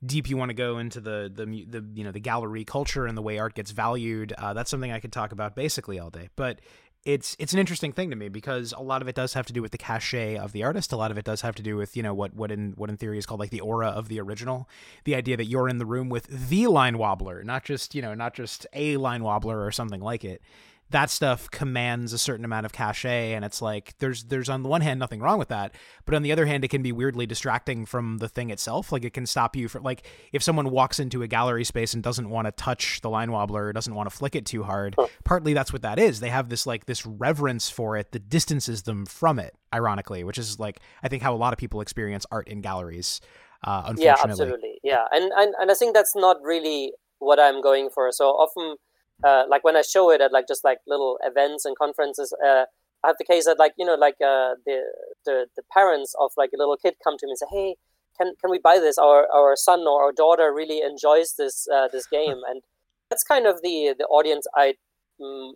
deep 0.04 0.30
you 0.30 0.36
want 0.36 0.50
to 0.50 0.54
go 0.54 0.78
into 0.78 1.00
the 1.00 1.30
the 1.32 1.44
the 1.64 1.84
you 1.94 2.04
know 2.04 2.12
the 2.12 2.20
gallery 2.20 2.64
culture 2.64 3.06
and 3.06 3.16
the 3.16 3.22
way 3.22 3.38
art 3.38 3.54
gets 3.54 3.70
valued. 3.70 4.32
Uh, 4.32 4.54
that's 4.54 4.70
something 4.70 4.92
I 4.92 5.00
could 5.00 5.12
talk 5.12 5.32
about 5.32 5.56
basically 5.56 5.98
all 5.98 6.10
day. 6.10 6.28
But 6.36 6.60
it's 7.08 7.34
it's 7.38 7.54
an 7.54 7.58
interesting 7.58 7.90
thing 7.90 8.10
to 8.10 8.16
me 8.16 8.28
because 8.28 8.74
a 8.76 8.82
lot 8.82 9.00
of 9.00 9.08
it 9.08 9.14
does 9.14 9.32
have 9.32 9.46
to 9.46 9.52
do 9.54 9.62
with 9.62 9.72
the 9.72 9.78
cachet 9.78 10.36
of 10.36 10.52
the 10.52 10.62
artist. 10.62 10.92
A 10.92 10.96
lot 10.96 11.10
of 11.10 11.16
it 11.16 11.24
does 11.24 11.40
have 11.40 11.54
to 11.54 11.62
do 11.62 11.74
with 11.74 11.96
you 11.96 12.02
know 12.02 12.12
what 12.12 12.34
what 12.34 12.52
in 12.52 12.74
what 12.76 12.90
in 12.90 12.98
theory 12.98 13.16
is 13.16 13.24
called 13.24 13.40
like 13.40 13.48
the 13.48 13.62
aura 13.62 13.88
of 13.88 14.08
the 14.08 14.20
original. 14.20 14.68
The 15.04 15.14
idea 15.14 15.34
that 15.38 15.46
you're 15.46 15.70
in 15.70 15.78
the 15.78 15.86
room 15.86 16.10
with 16.10 16.26
the 16.26 16.66
line 16.66 16.98
wobbler, 16.98 17.42
not 17.44 17.64
just 17.64 17.94
you 17.94 18.02
know 18.02 18.12
not 18.12 18.34
just 18.34 18.66
a 18.74 18.98
line 18.98 19.22
wobbler 19.22 19.64
or 19.64 19.72
something 19.72 20.02
like 20.02 20.22
it 20.22 20.42
that 20.90 21.10
stuff 21.10 21.50
commands 21.50 22.12
a 22.12 22.18
certain 22.18 22.44
amount 22.44 22.64
of 22.64 22.72
cachet 22.72 23.32
and 23.32 23.44
it's 23.44 23.60
like 23.60 23.94
there's 23.98 24.24
there's 24.24 24.48
on 24.48 24.62
the 24.62 24.68
one 24.68 24.80
hand 24.80 24.98
nothing 24.98 25.20
wrong 25.20 25.38
with 25.38 25.48
that 25.48 25.74
but 26.04 26.14
on 26.14 26.22
the 26.22 26.32
other 26.32 26.46
hand 26.46 26.64
it 26.64 26.68
can 26.68 26.82
be 26.82 26.92
weirdly 26.92 27.26
distracting 27.26 27.84
from 27.84 28.18
the 28.18 28.28
thing 28.28 28.50
itself 28.50 28.90
like 28.92 29.04
it 29.04 29.12
can 29.12 29.26
stop 29.26 29.54
you 29.54 29.68
from 29.68 29.82
like 29.82 30.02
if 30.32 30.42
someone 30.42 30.70
walks 30.70 30.98
into 30.98 31.22
a 31.22 31.28
gallery 31.28 31.64
space 31.64 31.94
and 31.94 32.02
doesn't 32.02 32.30
want 32.30 32.46
to 32.46 32.52
touch 32.52 33.00
the 33.02 33.10
line 33.10 33.30
wobbler 33.30 33.72
doesn't 33.72 33.94
want 33.94 34.08
to 34.08 34.16
flick 34.16 34.34
it 34.34 34.46
too 34.46 34.62
hard 34.62 34.96
partly 35.24 35.52
that's 35.52 35.72
what 35.72 35.82
that 35.82 35.98
is 35.98 36.20
they 36.20 36.30
have 36.30 36.48
this 36.48 36.66
like 36.66 36.86
this 36.86 37.04
reverence 37.04 37.68
for 37.68 37.96
it 37.96 38.12
that 38.12 38.28
distances 38.28 38.82
them 38.82 39.04
from 39.04 39.38
it 39.38 39.54
ironically 39.74 40.24
which 40.24 40.38
is 40.38 40.58
like 40.58 40.80
i 41.02 41.08
think 41.08 41.22
how 41.22 41.34
a 41.34 41.36
lot 41.36 41.52
of 41.52 41.58
people 41.58 41.80
experience 41.80 42.24
art 42.30 42.48
in 42.48 42.60
galleries 42.60 43.20
uh, 43.64 43.82
unfortunately. 43.86 44.04
Yeah, 44.04 44.16
absolutely. 44.22 44.80
Yeah, 44.84 45.04
and, 45.10 45.32
and 45.36 45.54
and 45.58 45.70
I 45.70 45.74
think 45.74 45.94
that's 45.94 46.14
not 46.14 46.36
really 46.42 46.92
what 47.18 47.40
I'm 47.40 47.60
going 47.60 47.90
for. 47.92 48.10
So 48.12 48.26
often 48.26 48.76
uh, 49.24 49.44
like 49.48 49.64
when 49.64 49.76
I 49.76 49.82
show 49.82 50.10
it 50.10 50.20
at 50.20 50.32
like 50.32 50.46
just 50.46 50.64
like 50.64 50.78
little 50.86 51.18
events 51.22 51.64
and 51.64 51.76
conferences, 51.76 52.32
uh, 52.44 52.64
I 53.04 53.08
have 53.08 53.16
the 53.18 53.24
case 53.24 53.46
that 53.46 53.58
like 53.58 53.72
you 53.78 53.86
know 53.86 53.94
like 53.94 54.16
uh, 54.20 54.54
the, 54.66 54.82
the 55.24 55.46
the 55.56 55.62
parents 55.72 56.14
of 56.20 56.32
like 56.36 56.50
a 56.54 56.58
little 56.58 56.76
kid 56.76 56.94
come 57.02 57.16
to 57.18 57.26
me 57.26 57.32
and 57.32 57.38
say, 57.38 57.46
hey, 57.50 57.76
can 58.18 58.34
can 58.40 58.50
we 58.50 58.58
buy 58.58 58.78
this? 58.78 58.98
Our 58.98 59.26
our 59.32 59.56
son 59.56 59.80
or 59.80 60.04
our 60.04 60.12
daughter 60.12 60.52
really 60.54 60.80
enjoys 60.80 61.34
this 61.38 61.66
uh, 61.72 61.88
this 61.88 62.06
game, 62.06 62.40
and 62.48 62.62
that's 63.10 63.24
kind 63.24 63.46
of 63.46 63.60
the 63.62 63.94
the 63.98 64.06
audience 64.06 64.46
I 64.54 64.74
m- 65.20 65.54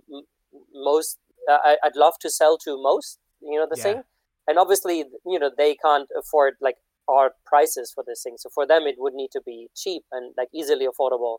most 0.74 1.18
uh, 1.50 1.58
I, 1.64 1.76
would 1.84 1.96
love 1.96 2.14
to 2.20 2.30
sell 2.30 2.58
to 2.58 2.80
most. 2.82 3.18
You 3.40 3.58
know 3.58 3.66
the 3.70 3.76
yeah. 3.76 3.82
thing, 3.82 4.02
and 4.48 4.58
obviously 4.58 5.04
you 5.26 5.38
know 5.38 5.50
they 5.56 5.76
can't 5.76 6.08
afford 6.18 6.54
like 6.60 6.76
our 7.08 7.32
prices 7.44 7.92
for 7.92 8.04
this 8.06 8.22
thing. 8.22 8.36
So 8.38 8.48
for 8.48 8.66
them, 8.66 8.82
it 8.86 8.96
would 8.98 9.14
need 9.14 9.30
to 9.32 9.40
be 9.44 9.68
cheap 9.76 10.04
and 10.12 10.34
like 10.36 10.48
easily 10.54 10.86
affordable. 10.86 11.38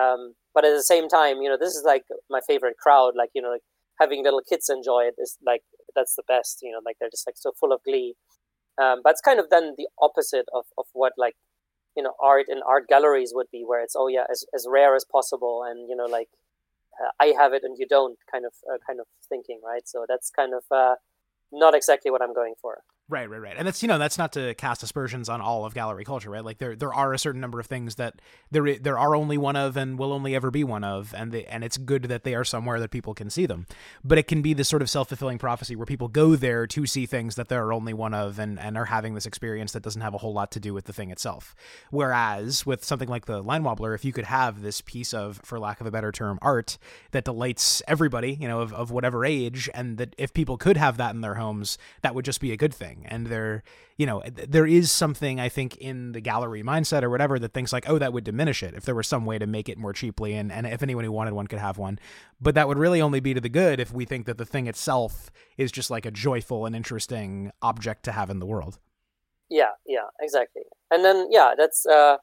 Um, 0.00 0.34
but 0.54 0.64
at 0.64 0.72
the 0.74 0.82
same 0.82 1.08
time, 1.08 1.42
you 1.42 1.48
know, 1.48 1.58
this 1.58 1.74
is 1.74 1.82
like 1.84 2.04
my 2.30 2.40
favorite 2.46 2.76
crowd. 2.78 3.14
Like, 3.16 3.30
you 3.34 3.42
know, 3.42 3.50
like 3.50 3.62
having 4.00 4.22
little 4.22 4.42
kids 4.48 4.68
enjoy 4.68 5.04
it 5.04 5.14
is 5.18 5.36
like 5.44 5.62
that's 5.94 6.14
the 6.14 6.22
best. 6.26 6.60
You 6.62 6.72
know, 6.72 6.80
like 6.84 6.96
they're 7.00 7.10
just 7.10 7.26
like 7.26 7.36
so 7.36 7.52
full 7.58 7.72
of 7.72 7.82
glee. 7.84 8.14
Um, 8.80 9.00
but 9.02 9.10
it's 9.10 9.20
kind 9.20 9.38
of 9.38 9.50
then 9.50 9.74
the 9.76 9.88
opposite 10.00 10.46
of, 10.52 10.64
of 10.78 10.86
what 10.92 11.12
like 11.16 11.34
you 11.96 12.02
know 12.02 12.14
art 12.20 12.46
in 12.48 12.60
art 12.66 12.86
galleries 12.88 13.32
would 13.34 13.46
be, 13.52 13.64
where 13.66 13.82
it's 13.82 13.94
oh 13.96 14.08
yeah, 14.08 14.24
as 14.30 14.44
as 14.54 14.66
rare 14.68 14.94
as 14.96 15.04
possible, 15.10 15.64
and 15.66 15.88
you 15.88 15.96
know 15.96 16.06
like 16.06 16.28
uh, 17.00 17.10
I 17.20 17.34
have 17.38 17.52
it 17.52 17.62
and 17.64 17.76
you 17.78 17.86
don't 17.86 18.18
kind 18.30 18.44
of 18.44 18.52
uh, 18.70 18.78
kind 18.86 19.00
of 19.00 19.06
thinking, 19.28 19.60
right? 19.64 19.86
So 19.86 20.06
that's 20.08 20.30
kind 20.30 20.52
of 20.54 20.64
uh, 20.70 20.96
not 21.52 21.74
exactly 21.74 22.10
what 22.10 22.22
I'm 22.22 22.34
going 22.34 22.54
for. 22.60 22.82
Right, 23.06 23.28
right, 23.28 23.40
right. 23.40 23.54
And 23.58 23.66
that's 23.66 23.82
you 23.82 23.88
know 23.88 23.98
that's 23.98 24.16
not 24.16 24.32
to 24.32 24.54
cast 24.54 24.82
aspersions 24.82 25.28
on 25.28 25.42
all 25.42 25.66
of 25.66 25.74
gallery 25.74 26.06
culture, 26.06 26.30
right? 26.30 26.42
Like 26.42 26.56
there 26.56 26.74
there 26.74 26.94
are 26.94 27.12
a 27.12 27.18
certain 27.18 27.38
number 27.38 27.60
of 27.60 27.66
things 27.66 27.96
that 27.96 28.22
there 28.50 28.78
there 28.78 28.98
are 28.98 29.14
only 29.14 29.36
one 29.36 29.56
of 29.56 29.76
and 29.76 29.98
will 29.98 30.10
only 30.10 30.34
ever 30.34 30.50
be 30.50 30.64
one 30.64 30.84
of, 30.84 31.12
and 31.14 31.30
they, 31.30 31.44
and 31.44 31.62
it's 31.62 31.76
good 31.76 32.04
that 32.04 32.24
they 32.24 32.34
are 32.34 32.44
somewhere 32.44 32.80
that 32.80 32.90
people 32.90 33.12
can 33.12 33.28
see 33.28 33.44
them. 33.44 33.66
But 34.02 34.16
it 34.16 34.26
can 34.26 34.40
be 34.40 34.54
this 34.54 34.70
sort 34.70 34.80
of 34.80 34.88
self 34.88 35.08
fulfilling 35.08 35.36
prophecy 35.36 35.76
where 35.76 35.84
people 35.84 36.08
go 36.08 36.34
there 36.34 36.66
to 36.68 36.86
see 36.86 37.04
things 37.04 37.34
that 37.34 37.48
there 37.48 37.66
are 37.66 37.74
only 37.74 37.92
one 37.92 38.14
of, 38.14 38.38
and 38.38 38.58
and 38.58 38.74
are 38.78 38.86
having 38.86 39.12
this 39.12 39.26
experience 39.26 39.72
that 39.72 39.82
doesn't 39.82 40.00
have 40.00 40.14
a 40.14 40.18
whole 40.18 40.32
lot 40.32 40.50
to 40.52 40.60
do 40.60 40.72
with 40.72 40.86
the 40.86 40.94
thing 40.94 41.10
itself. 41.10 41.54
Whereas 41.90 42.64
with 42.64 42.84
something 42.84 43.10
like 43.10 43.26
the 43.26 43.42
line 43.42 43.64
wobbler, 43.64 43.94
if 43.94 44.06
you 44.06 44.14
could 44.14 44.24
have 44.24 44.62
this 44.62 44.80
piece 44.80 45.12
of, 45.12 45.42
for 45.44 45.60
lack 45.60 45.82
of 45.82 45.86
a 45.86 45.90
better 45.90 46.10
term, 46.10 46.38
art 46.40 46.78
that 47.10 47.26
delights 47.26 47.82
everybody, 47.86 48.32
you 48.40 48.48
know, 48.48 48.62
of 48.62 48.72
of 48.72 48.90
whatever 48.90 49.26
age, 49.26 49.68
and 49.74 49.98
that 49.98 50.14
if 50.16 50.32
people 50.32 50.56
could 50.56 50.78
have 50.78 50.96
that 50.96 51.14
in 51.14 51.20
their 51.20 51.34
homes, 51.34 51.76
that 52.00 52.14
would 52.14 52.24
just 52.24 52.40
be 52.40 52.50
a 52.50 52.56
good 52.56 52.72
thing 52.72 52.93
and 53.06 53.26
there 53.26 53.62
you 53.96 54.06
know 54.06 54.22
there 54.26 54.66
is 54.66 54.90
something 54.90 55.40
i 55.40 55.48
think 55.48 55.76
in 55.76 56.12
the 56.12 56.20
gallery 56.20 56.62
mindset 56.62 57.02
or 57.02 57.10
whatever 57.10 57.38
that 57.38 57.52
thinks 57.52 57.72
like 57.72 57.88
oh 57.88 57.98
that 57.98 58.12
would 58.12 58.24
diminish 58.24 58.62
it 58.62 58.74
if 58.74 58.84
there 58.84 58.94
was 58.94 59.06
some 59.06 59.24
way 59.24 59.38
to 59.38 59.46
make 59.46 59.68
it 59.68 59.78
more 59.78 59.92
cheaply 59.92 60.34
and, 60.34 60.50
and 60.52 60.66
if 60.66 60.82
anyone 60.82 61.04
who 61.04 61.12
wanted 61.12 61.32
one 61.32 61.46
could 61.46 61.58
have 61.58 61.78
one. 61.78 61.98
But 62.40 62.54
that 62.54 62.68
would 62.68 62.78
really 62.78 63.00
only 63.00 63.20
be 63.20 63.34
to 63.34 63.40
the 63.40 63.48
good 63.48 63.80
if 63.80 63.92
we 63.92 64.04
think 64.04 64.26
that 64.26 64.38
the 64.38 64.44
thing 64.44 64.66
itself 64.66 65.30
is 65.56 65.72
just 65.72 65.90
like 65.90 66.06
a 66.06 66.10
joyful 66.10 66.66
and 66.66 66.74
interesting 66.74 67.50
object 67.62 68.04
to 68.04 68.12
have 68.12 68.30
in 68.30 68.38
the 68.38 68.46
world. 68.46 68.78
Yeah 69.48 69.72
yeah 69.86 70.08
exactly. 70.20 70.62
And 70.90 71.04
then 71.04 71.28
yeah 71.30 71.54
that's 71.56 71.86
uh 71.86 72.16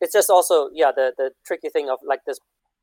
it's 0.00 0.12
just 0.12 0.30
also 0.30 0.68
yeah 0.72 0.92
the 0.94 1.12
the 1.16 1.30
tricky 1.46 1.68
thing 1.68 1.88
of 1.90 1.98
like 2.06 2.20
this 2.26 2.38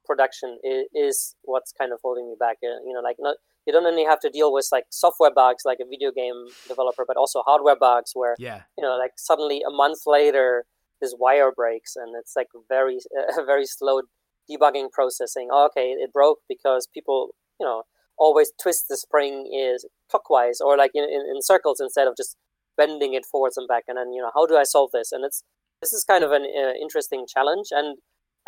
production 0.06 0.60
is, 0.64 0.86
is 0.94 1.36
what's 1.44 1.72
kind 1.72 1.92
of 1.92 2.00
holding 2.04 2.28
me 2.28 2.36
back 2.40 2.58
you 2.62 2.94
know 2.94 3.02
like 3.02 3.16
not 3.18 3.38
you 3.66 3.74
don't 3.74 3.86
only 3.86 4.06
have 4.06 4.20
to 4.20 4.30
deal 4.30 4.54
with 4.54 4.68
like 4.72 4.86
software 4.90 5.32
bugs 5.34 5.64
like 5.66 5.80
a 5.82 5.88
video 5.90 6.12
game 6.12 6.46
developer, 6.68 7.04
but 7.08 7.18
also 7.18 7.42
hardware 7.42 7.76
bugs 7.76 8.12
where 8.14 8.36
yeah. 8.38 8.62
you 8.78 8.82
know 8.82 8.98
like 8.98 9.14
suddenly 9.18 9.62
a 9.68 9.72
month 9.72 10.00
later 10.06 10.66
this 11.02 11.16
wire 11.18 11.52
breaks 11.56 11.96
and 11.96 12.16
it's 12.18 12.34
like 12.36 12.48
very 12.70 13.00
a 13.38 13.42
uh, 13.42 13.46
very 13.46 13.66
slow 13.66 14.02
debugging 14.50 14.92
processing. 14.92 15.50
Oh, 15.52 15.66
okay, 15.68 15.90
it 15.90 16.14
broke 16.14 16.40
because 16.48 16.88
people 16.94 17.36
you 17.60 17.66
know 17.66 17.84
always 18.18 18.52
twist 18.62 18.86
the 18.90 18.98
spring 18.98 19.52
is 19.54 19.86
clockwise 20.10 20.62
or 20.62 20.78
like 20.78 20.92
in, 20.94 21.04
in, 21.04 21.22
in 21.36 21.42
circles 21.42 21.82
instead 21.82 22.08
of 22.08 22.16
just 22.16 22.38
bending 22.78 23.14
it 23.14 23.26
forwards 23.26 23.58
and 23.58 23.68
back. 23.68 23.84
And 23.88 23.98
then 23.98 24.14
you 24.14 24.22
know 24.22 24.32
how 24.34 24.46
do 24.46 24.58
I 24.58 24.64
solve 24.64 24.92
this? 24.94 25.12
And 25.12 25.26
it's 25.26 25.44
this 25.82 25.92
is 25.92 26.04
kind 26.04 26.24
of 26.24 26.32
an 26.32 26.44
uh, 26.44 26.74
interesting 26.82 27.26
challenge 27.28 27.70
and. 27.72 27.98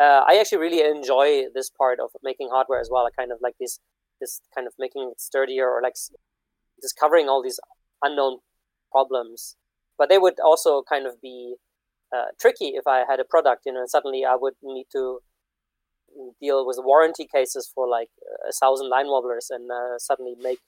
Uh, 0.00 0.22
I 0.28 0.38
actually 0.38 0.58
really 0.58 0.80
enjoy 0.80 1.46
this 1.52 1.70
part 1.70 1.98
of 1.98 2.10
making 2.22 2.50
hardware 2.52 2.78
as 2.78 2.88
well. 2.88 3.04
I 3.04 3.10
kind 3.20 3.32
of 3.32 3.38
like 3.42 3.54
these 3.58 3.80
this 4.20 4.40
kind 4.54 4.66
of 4.66 4.74
making 4.78 5.08
it 5.10 5.20
sturdier 5.20 5.68
or 5.68 5.80
like 5.82 5.94
discovering 6.80 7.28
all 7.28 7.42
these 7.42 7.60
unknown 8.02 8.38
problems. 8.90 9.56
But 9.96 10.08
they 10.08 10.18
would 10.18 10.38
also 10.40 10.82
kind 10.88 11.06
of 11.06 11.20
be 11.20 11.56
uh, 12.14 12.26
tricky 12.40 12.72
if 12.74 12.86
I 12.86 13.04
had 13.08 13.20
a 13.20 13.24
product, 13.24 13.62
you 13.66 13.72
know, 13.72 13.80
and 13.80 13.90
suddenly 13.90 14.24
I 14.24 14.36
would 14.36 14.54
need 14.62 14.86
to 14.92 15.20
deal 16.40 16.66
with 16.66 16.78
warranty 16.82 17.26
cases 17.26 17.70
for 17.72 17.88
like 17.88 18.08
a 18.48 18.52
thousand 18.52 18.88
line 18.88 19.06
wobblers 19.06 19.48
and 19.50 19.70
uh, 19.70 19.98
suddenly 19.98 20.34
make 20.40 20.58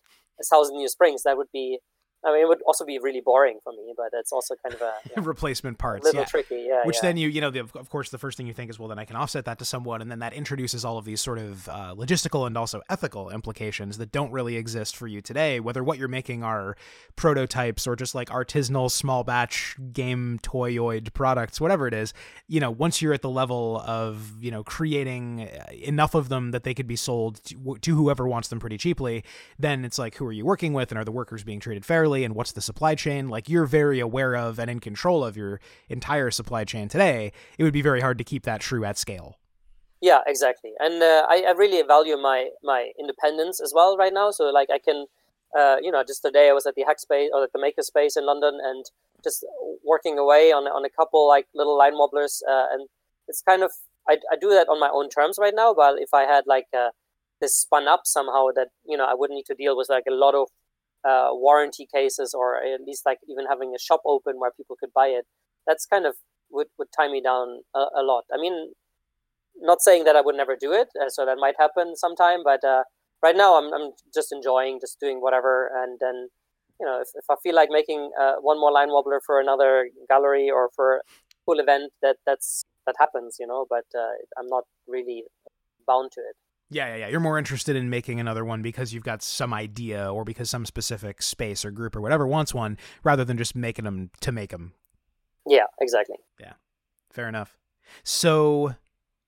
a 0.40 0.44
thousand 0.44 0.76
new 0.76 0.88
springs. 0.88 1.22
That 1.22 1.36
would 1.36 1.52
be 1.52 1.78
I 2.22 2.32
mean, 2.32 2.42
it 2.42 2.48
would 2.48 2.60
also 2.66 2.84
be 2.84 2.98
really 2.98 3.22
boring 3.22 3.60
for 3.64 3.72
me, 3.72 3.94
but 3.96 4.10
it's 4.12 4.30
also 4.30 4.54
kind 4.62 4.74
of 4.74 4.82
a 4.82 5.20
replacement 5.22 5.78
parts, 5.78 6.02
a 6.02 6.08
little 6.08 6.20
yeah. 6.20 6.26
tricky, 6.26 6.66
yeah. 6.68 6.84
Which 6.84 6.96
yeah. 6.96 7.08
then 7.08 7.16
you, 7.16 7.28
you 7.28 7.40
know, 7.40 7.50
the, 7.50 7.60
of 7.60 7.88
course, 7.88 8.10
the 8.10 8.18
first 8.18 8.36
thing 8.36 8.46
you 8.46 8.52
think 8.52 8.68
is, 8.68 8.78
well, 8.78 8.88
then 8.88 8.98
I 8.98 9.06
can 9.06 9.16
offset 9.16 9.46
that 9.46 9.58
to 9.60 9.64
someone, 9.64 10.02
and 10.02 10.10
then 10.10 10.18
that 10.18 10.34
introduces 10.34 10.84
all 10.84 10.98
of 10.98 11.06
these 11.06 11.20
sort 11.22 11.38
of 11.38 11.68
uh, 11.68 11.94
logistical 11.96 12.46
and 12.46 12.58
also 12.58 12.82
ethical 12.90 13.30
implications 13.30 13.96
that 13.96 14.12
don't 14.12 14.30
really 14.32 14.56
exist 14.56 14.96
for 14.96 15.06
you 15.06 15.22
today. 15.22 15.60
Whether 15.60 15.82
what 15.82 15.98
you're 15.98 16.08
making 16.08 16.44
are 16.44 16.76
prototypes 17.16 17.86
or 17.86 17.96
just 17.96 18.14
like 18.14 18.28
artisanal, 18.28 18.90
small 18.90 19.24
batch 19.24 19.76
game 19.92 20.40
toyoid 20.42 21.14
products, 21.14 21.58
whatever 21.58 21.86
it 21.86 21.94
is, 21.94 22.12
you 22.48 22.60
know, 22.60 22.70
once 22.70 23.00
you're 23.00 23.14
at 23.14 23.22
the 23.22 23.30
level 23.30 23.82
of 23.86 24.42
you 24.42 24.50
know 24.50 24.62
creating 24.62 25.48
uh, 25.48 25.72
enough 25.72 26.14
of 26.14 26.28
them 26.28 26.50
that 26.50 26.64
they 26.64 26.74
could 26.74 26.86
be 26.86 26.96
sold 26.96 27.42
to, 27.44 27.78
to 27.80 27.94
whoever 27.96 28.28
wants 28.28 28.48
them 28.48 28.60
pretty 28.60 28.76
cheaply, 28.76 29.24
then 29.58 29.86
it's 29.86 29.98
like, 29.98 30.16
who 30.16 30.26
are 30.26 30.32
you 30.32 30.44
working 30.44 30.74
with, 30.74 30.92
and 30.92 30.98
are 30.98 31.04
the 31.04 31.10
workers 31.10 31.42
being 31.44 31.60
treated 31.60 31.86
fairly? 31.86 32.09
And 32.14 32.34
what's 32.34 32.52
the 32.52 32.60
supply 32.60 32.94
chain 32.94 33.28
like 33.28 33.48
you're 33.48 33.66
very 33.66 34.00
aware 34.00 34.36
of 34.36 34.58
and 34.58 34.70
in 34.70 34.80
control 34.80 35.24
of 35.24 35.36
your 35.36 35.60
entire 35.88 36.30
supply 36.30 36.64
chain 36.64 36.88
today 36.88 37.32
it 37.58 37.64
would 37.64 37.72
be 37.72 37.82
very 37.82 38.00
hard 38.00 38.18
to 38.18 38.24
keep 38.24 38.42
that 38.44 38.60
true 38.60 38.84
at 38.84 38.98
scale. 38.98 39.38
Yeah 40.00 40.20
exactly. 40.26 40.72
And 40.78 41.02
uh, 41.02 41.26
I, 41.28 41.44
I, 41.48 41.52
really 41.52 41.82
value 41.86 42.16
my 42.16 42.50
my 42.62 42.92
independence 42.98 43.60
as 43.60 43.72
well 43.74 43.96
right 43.96 44.12
now. 44.12 44.30
So 44.30 44.44
like 44.44 44.68
i 44.70 44.78
can 44.78 45.06
uh, 45.58 45.76
you 45.82 45.90
know 45.90 46.02
just 46.04 46.22
today 46.22 46.48
i 46.48 46.52
was 46.52 46.66
at 46.66 46.74
the 46.74 46.84
hackspace 46.84 47.28
or 47.32 47.44
at 47.44 47.52
the 47.52 47.58
makerspace 47.58 48.16
in 48.16 48.24
london 48.24 48.58
and 48.62 48.84
just 49.22 49.44
working 49.84 50.18
away 50.18 50.52
on, 50.52 50.64
on 50.64 50.84
a 50.84 50.90
couple 50.90 51.26
like 51.26 51.46
little 51.54 51.76
line 51.76 51.94
wobblers 51.94 52.42
uh, 52.48 52.66
and 52.72 52.88
it's 53.28 53.42
kind 53.42 53.62
of 53.62 53.72
I, 54.08 54.18
I 54.32 54.36
do 54.40 54.50
that 54.50 54.68
on 54.68 54.80
my 54.80 54.90
own 54.92 55.08
terms 55.08 55.38
right 55.40 55.54
now 55.54 55.74
but 55.74 56.00
if 56.00 56.14
i 56.14 56.22
had 56.22 56.44
like 56.46 56.66
uh, 56.76 56.90
this 57.40 57.56
spun 57.56 57.88
up 57.88 58.02
somehow 58.04 58.48
that 58.54 58.68
you 58.86 58.96
know 58.96 59.04
i 59.04 59.14
wouldn't 59.14 59.36
need 59.36 59.46
to 59.46 59.54
deal 59.54 59.76
with 59.76 59.88
like 59.88 60.04
a 60.08 60.14
lot 60.14 60.34
of 60.34 60.48
uh, 61.04 61.28
warranty 61.32 61.86
cases 61.92 62.34
or 62.34 62.56
at 62.56 62.80
least 62.86 63.02
like 63.06 63.18
even 63.28 63.46
having 63.46 63.72
a 63.74 63.78
shop 63.78 64.00
open 64.04 64.38
where 64.38 64.50
people 64.56 64.76
could 64.78 64.92
buy 64.94 65.08
it 65.08 65.26
that's 65.66 65.86
kind 65.86 66.06
of 66.06 66.16
would, 66.50 66.66
would 66.78 66.88
tie 66.96 67.10
me 67.10 67.22
down 67.22 67.60
a, 67.74 67.78
a 68.00 68.02
lot. 68.02 68.24
I 68.32 68.40
mean 68.40 68.72
not 69.60 69.80
saying 69.80 70.04
that 70.04 70.16
i 70.16 70.20
would 70.20 70.36
never 70.36 70.56
do 70.58 70.72
it 70.72 70.88
uh, 71.00 71.08
so 71.08 71.24
that 71.26 71.36
might 71.38 71.54
happen 71.58 71.96
sometime 71.96 72.40
but 72.44 72.62
uh, 72.64 72.82
right 73.22 73.36
now 73.36 73.58
I'm, 73.58 73.72
I'm 73.72 73.92
just 74.14 74.32
enjoying 74.32 74.78
just 74.80 74.98
doing 75.00 75.20
whatever 75.20 75.70
and 75.74 75.98
then 76.00 76.28
you 76.80 76.86
know 76.86 77.00
if, 77.00 77.08
if 77.14 77.24
i 77.30 77.34
feel 77.42 77.54
like 77.54 77.68
making 77.70 78.10
uh, 78.20 78.34
one 78.40 78.58
more 78.58 78.72
line 78.72 78.88
wobbler 78.88 79.20
for 79.24 79.40
another 79.40 79.90
gallery 80.08 80.50
or 80.50 80.70
for 80.74 80.96
a 80.96 81.00
cool 81.46 81.60
event 81.60 81.92
that 82.02 82.16
that's 82.26 82.64
that 82.86 82.94
happens 82.98 83.36
you 83.38 83.46
know 83.46 83.66
but 83.68 83.84
uh, 83.94 84.12
i'm 84.38 84.48
not 84.48 84.64
really 84.86 85.24
bound 85.86 86.10
to 86.12 86.20
it 86.20 86.36
yeah, 86.70 86.88
yeah, 86.88 86.96
yeah. 86.96 87.08
You're 87.08 87.20
more 87.20 87.38
interested 87.38 87.76
in 87.76 87.90
making 87.90 88.20
another 88.20 88.44
one 88.44 88.62
because 88.62 88.94
you've 88.94 89.04
got 89.04 89.22
some 89.22 89.52
idea 89.52 90.12
or 90.12 90.24
because 90.24 90.48
some 90.48 90.64
specific 90.64 91.20
space 91.20 91.64
or 91.64 91.70
group 91.70 91.96
or 91.96 92.00
whatever 92.00 92.26
wants 92.26 92.54
one 92.54 92.78
rather 93.02 93.24
than 93.24 93.36
just 93.36 93.56
making 93.56 93.84
them 93.84 94.10
to 94.20 94.32
make 94.32 94.50
them. 94.50 94.72
Yeah, 95.46 95.66
exactly. 95.80 96.16
Yeah. 96.38 96.52
Fair 97.10 97.28
enough. 97.28 97.58
So 98.04 98.74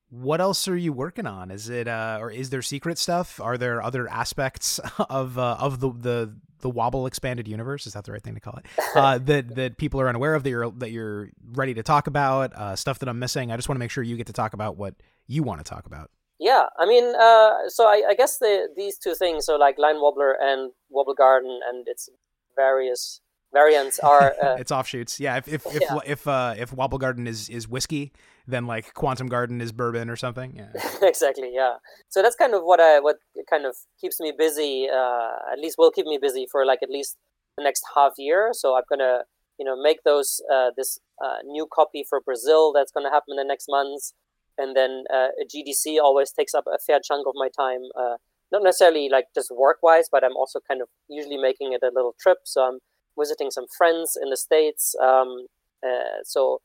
what 0.09 0.41
else 0.41 0.69
are 0.69 0.77
you 0.77 0.93
working 0.93 1.27
on? 1.27 1.51
Is 1.51 1.69
it 1.69 1.89
uh 1.89 2.19
or 2.21 2.31
is 2.31 2.51
there 2.51 2.63
secret 2.63 2.99
stuff? 2.99 3.41
Are 3.41 3.59
there 3.59 3.83
other 3.83 4.09
aspects 4.09 4.79
of 5.11 5.37
uh, 5.39 5.57
of 5.59 5.81
the 5.81 5.91
the 5.91 6.37
the 6.61 6.71
wobble 6.71 7.07
expanded 7.07 7.49
universe 7.49 7.87
is 7.87 7.95
that 7.95 8.05
the 8.05 8.13
right 8.13 8.23
thing 8.23 8.35
to 8.35 8.41
call 8.41 8.57
it 8.57 8.67
uh, 8.97 9.19
that 9.19 9.57
that 9.57 9.77
people 9.79 10.01
are 10.01 10.09
unaware 10.09 10.35
of 10.35 10.45
that 10.45 10.51
you're 10.51 10.71
that 10.71 10.93
you're 10.93 11.31
ready 11.55 11.75
to 11.75 11.83
talk 11.83 12.07
about 12.07 12.55
uh, 12.55 12.77
stuff 12.77 13.01
that 13.01 13.09
i'm 13.09 13.19
missing 13.19 13.51
i 13.51 13.57
just 13.57 13.69
want 13.69 13.75
to 13.75 13.81
make 13.81 13.91
sure 13.91 14.05
you 14.05 14.17
get 14.17 14.29
to 14.29 14.33
talk 14.33 14.55
about 14.55 14.77
what 14.77 14.95
you 15.27 15.43
want 15.43 15.59
to 15.59 15.69
talk 15.69 15.87
about 15.87 16.09
yeah, 16.43 16.65
I 16.77 16.87
mean, 16.87 17.15
uh, 17.15 17.69
so 17.69 17.87
I, 17.87 18.03
I, 18.09 18.15
guess 18.15 18.39
the 18.39 18.69
these 18.77 18.99
two 18.99 19.15
things, 19.15 19.47
so 19.47 19.55
like 19.55 19.79
Line 19.79 19.97
Wobbler 19.97 20.35
and 20.41 20.73
Wobble 20.91 21.15
Garden 21.15 21.61
and 21.69 21.87
its 21.87 22.09
various 22.57 23.21
variants 23.53 23.99
are 24.13 24.35
uh, 24.43 24.57
its 24.57 24.73
offshoots. 24.73 25.21
Yeah, 25.21 25.37
if 25.37 25.47
if 25.47 25.65
if 25.67 25.83
yeah. 25.83 25.99
if, 26.05 26.27
uh, 26.27 26.55
if 26.59 26.73
Wobble 26.73 26.99
Garden 26.99 27.29
is 27.29 27.49
is 27.49 27.69
whiskey, 27.69 28.13
then 28.49 28.67
like 28.67 28.93
Quantum 28.95 29.29
Garden 29.29 29.61
is 29.61 29.71
bourbon 29.71 30.11
or 30.11 30.17
something. 30.17 30.57
Yeah, 30.57 30.73
exactly. 31.03 31.53
Yeah, 31.55 31.77
so 32.09 32.23
that's 32.23 32.35
kind 32.35 32.55
of 32.55 32.63
what 32.65 32.81
I 32.81 32.99
what 32.99 33.19
kind 33.49 33.65
of 33.65 33.77
keeps 34.01 34.19
me 34.19 34.33
busy. 34.37 34.89
Uh, 34.93 35.53
at 35.53 35.61
least 35.61 35.77
will 35.79 35.93
keep 35.93 36.07
me 36.07 36.19
busy 36.21 36.49
for 36.51 36.67
like 36.67 36.81
at 36.83 36.91
least 36.91 37.17
the 37.57 37.63
next 37.63 37.85
half 37.95 38.15
year. 38.19 38.51
So 38.53 38.75
I'm 38.75 38.83
gonna 38.89 39.21
you 39.61 39.65
know 39.65 39.81
make 39.81 40.03
those 40.05 40.41
uh, 40.53 40.71
this 40.77 40.99
uh, 41.25 41.39
new 41.45 41.69
copy 41.73 42.05
for 42.09 42.21
Brazil 42.21 42.73
that's 42.73 42.91
gonna 42.91 43.11
happen 43.11 43.31
in 43.31 43.37
the 43.37 43.45
next 43.45 43.67
months 43.69 44.13
and 44.59 44.77
then 44.77 45.05
uh, 45.13 45.29
GDC 45.53 45.99
always 46.03 46.33
takes 46.33 46.55
up 46.55 46.65
a 46.67 46.79
fair 46.79 47.01
chunk 47.03 47.27
of 47.27 47.35
my 47.37 47.49
time. 47.57 47.83
Uh, 47.99 48.17
not 48.51 48.63
necessarily 48.63 49.09
like 49.09 49.27
just 49.35 49.51
work 49.51 49.79
wise, 49.83 50.09
but 50.13 50.23
I'm 50.23 50.37
also 50.37 50.61
kind 50.67 50.83
of 50.83 50.89
usually 51.09 51.39
making 51.39 51.73
it 51.73 51.83
a 51.83 51.91
little 51.95 52.15
trip. 52.21 52.39
So 52.45 52.63
I'm 52.63 52.79
visiting 53.19 53.51
some 53.51 53.67
friends 53.77 54.17
in 54.21 54.31
the 54.31 54.37
states. 54.37 54.95
Um, 55.03 55.47
uh, 55.85 56.21
so 56.25 56.61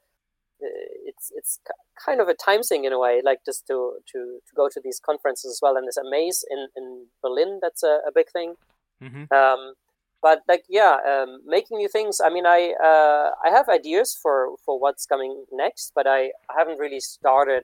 uh, 0.61 0.67
it's 1.05 1.31
it's 1.35 1.59
kind 2.05 2.19
of 2.19 2.27
a 2.27 2.33
time 2.33 2.63
thing 2.63 2.83
in 2.83 2.93
a 2.93 2.99
way, 2.99 3.21
like 3.23 3.39
just 3.45 3.67
to 3.67 3.99
to 4.11 4.39
to 4.47 4.55
go 4.55 4.67
to 4.69 4.81
these 4.83 4.99
conferences 5.03 5.51
as 5.51 5.59
well. 5.61 5.77
And 5.77 5.85
there's 5.85 5.97
A 5.97 6.09
MAZE 6.09 6.43
in 6.49 6.67
in 6.75 7.07
Berlin 7.23 7.59
that's 7.61 7.83
a, 7.83 7.99
a 8.07 8.11
big 8.13 8.29
thing. 8.31 8.55
Mm-hmm. 9.01 9.33
Um, 9.33 9.73
but 10.21 10.41
like 10.47 10.63
yeah, 10.67 10.97
um, 11.07 11.41
making 11.45 11.77
new 11.77 11.87
things. 11.87 12.19
I 12.23 12.29
mean, 12.29 12.45
I 12.45 12.73
uh, 12.83 13.31
I 13.45 13.49
have 13.49 13.69
ideas 13.69 14.17
for 14.21 14.55
for 14.65 14.79
what's 14.79 15.05
coming 15.05 15.45
next, 15.51 15.91
but 15.95 16.07
I, 16.07 16.31
I 16.49 16.53
haven't 16.57 16.79
really 16.79 16.99
started 16.99 17.63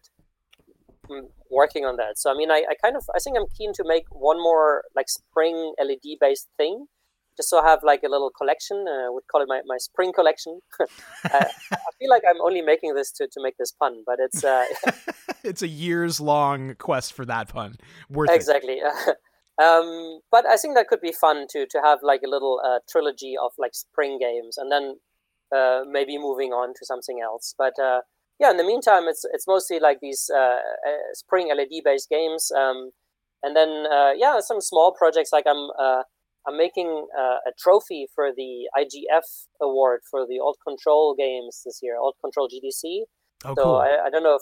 working 1.49 1.85
on 1.85 1.97
that. 1.97 2.17
So 2.17 2.31
I 2.31 2.35
mean, 2.35 2.51
I, 2.51 2.63
I 2.69 2.75
kind 2.81 2.95
of 2.95 3.03
I 3.15 3.19
think 3.19 3.37
I'm 3.37 3.45
keen 3.57 3.73
to 3.73 3.83
make 3.85 4.05
one 4.09 4.37
more 4.37 4.83
like 4.95 5.09
spring 5.09 5.73
LED 5.79 6.17
based 6.19 6.47
thing, 6.57 6.87
just 7.37 7.49
so 7.49 7.59
I 7.59 7.69
have 7.69 7.79
like 7.83 8.03
a 8.03 8.09
little 8.09 8.29
collection. 8.29 8.85
Uh, 8.87 9.07
I 9.07 9.09
would 9.09 9.23
call 9.31 9.41
it 9.41 9.47
my, 9.47 9.61
my 9.65 9.77
spring 9.77 10.13
collection. 10.13 10.59
uh, 10.79 10.87
I 11.71 11.91
feel 11.99 12.09
like 12.09 12.23
I'm 12.29 12.41
only 12.41 12.61
making 12.61 12.95
this 12.95 13.11
to, 13.13 13.27
to 13.27 13.41
make 13.41 13.57
this 13.57 13.71
pun, 13.71 14.03
but 14.05 14.17
it's 14.19 14.43
uh, 14.43 14.65
it's 15.43 15.61
a 15.61 15.67
years 15.67 16.19
long 16.19 16.75
quest 16.75 17.13
for 17.13 17.25
that 17.25 17.49
pun. 17.49 17.75
Worth 18.09 18.29
exactly. 18.31 18.79
Um, 19.61 20.21
but 20.31 20.47
I 20.47 20.57
think 20.57 20.75
that 20.75 20.87
could 20.87 21.01
be 21.01 21.11
fun 21.11 21.45
to 21.51 21.67
to 21.67 21.81
have 21.83 21.99
like 22.01 22.21
a 22.25 22.29
little 22.29 22.59
uh, 22.65 22.79
trilogy 22.89 23.35
of 23.39 23.51
like 23.59 23.75
spring 23.75 24.17
games, 24.19 24.57
and 24.57 24.71
then 24.71 24.95
uh, 25.55 25.81
maybe 25.87 26.17
moving 26.17 26.51
on 26.51 26.73
to 26.73 26.85
something 26.85 27.19
else. 27.23 27.53
But 27.55 27.77
uh, 27.79 28.01
yeah, 28.39 28.51
in 28.51 28.57
the 28.57 28.63
meantime, 28.63 29.07
it's 29.07 29.25
it's 29.33 29.47
mostly 29.47 29.79
like 29.79 29.99
these 30.01 30.29
uh, 30.33 30.37
uh, 30.37 31.13
spring 31.13 31.49
LED 31.55 31.83
based 31.83 32.09
games, 32.09 32.51
um, 32.55 32.91
and 33.41 33.55
then 33.55 33.85
uh, 33.91 34.11
yeah, 34.15 34.39
some 34.39 34.61
small 34.61 34.93
projects 34.97 35.31
like 35.31 35.45
I'm. 35.47 35.69
uh, 35.79 36.03
I'm 36.45 36.57
making 36.57 37.07
a 37.17 37.51
trophy 37.57 38.05
for 38.13 38.33
the 38.35 38.67
IGF 38.77 39.47
award 39.61 40.01
for 40.11 40.27
the 40.27 40.39
Alt 40.39 40.57
Control 40.67 41.15
games 41.17 41.61
this 41.63 41.79
year, 41.81 41.95
Alt 41.97 42.17
Control 42.21 42.49
GDC. 42.49 43.03
Oh, 43.45 43.55
so 43.55 43.63
cool. 43.63 43.75
I, 43.77 44.07
I 44.07 44.09
don't 44.09 44.23
know 44.23 44.35
if 44.35 44.41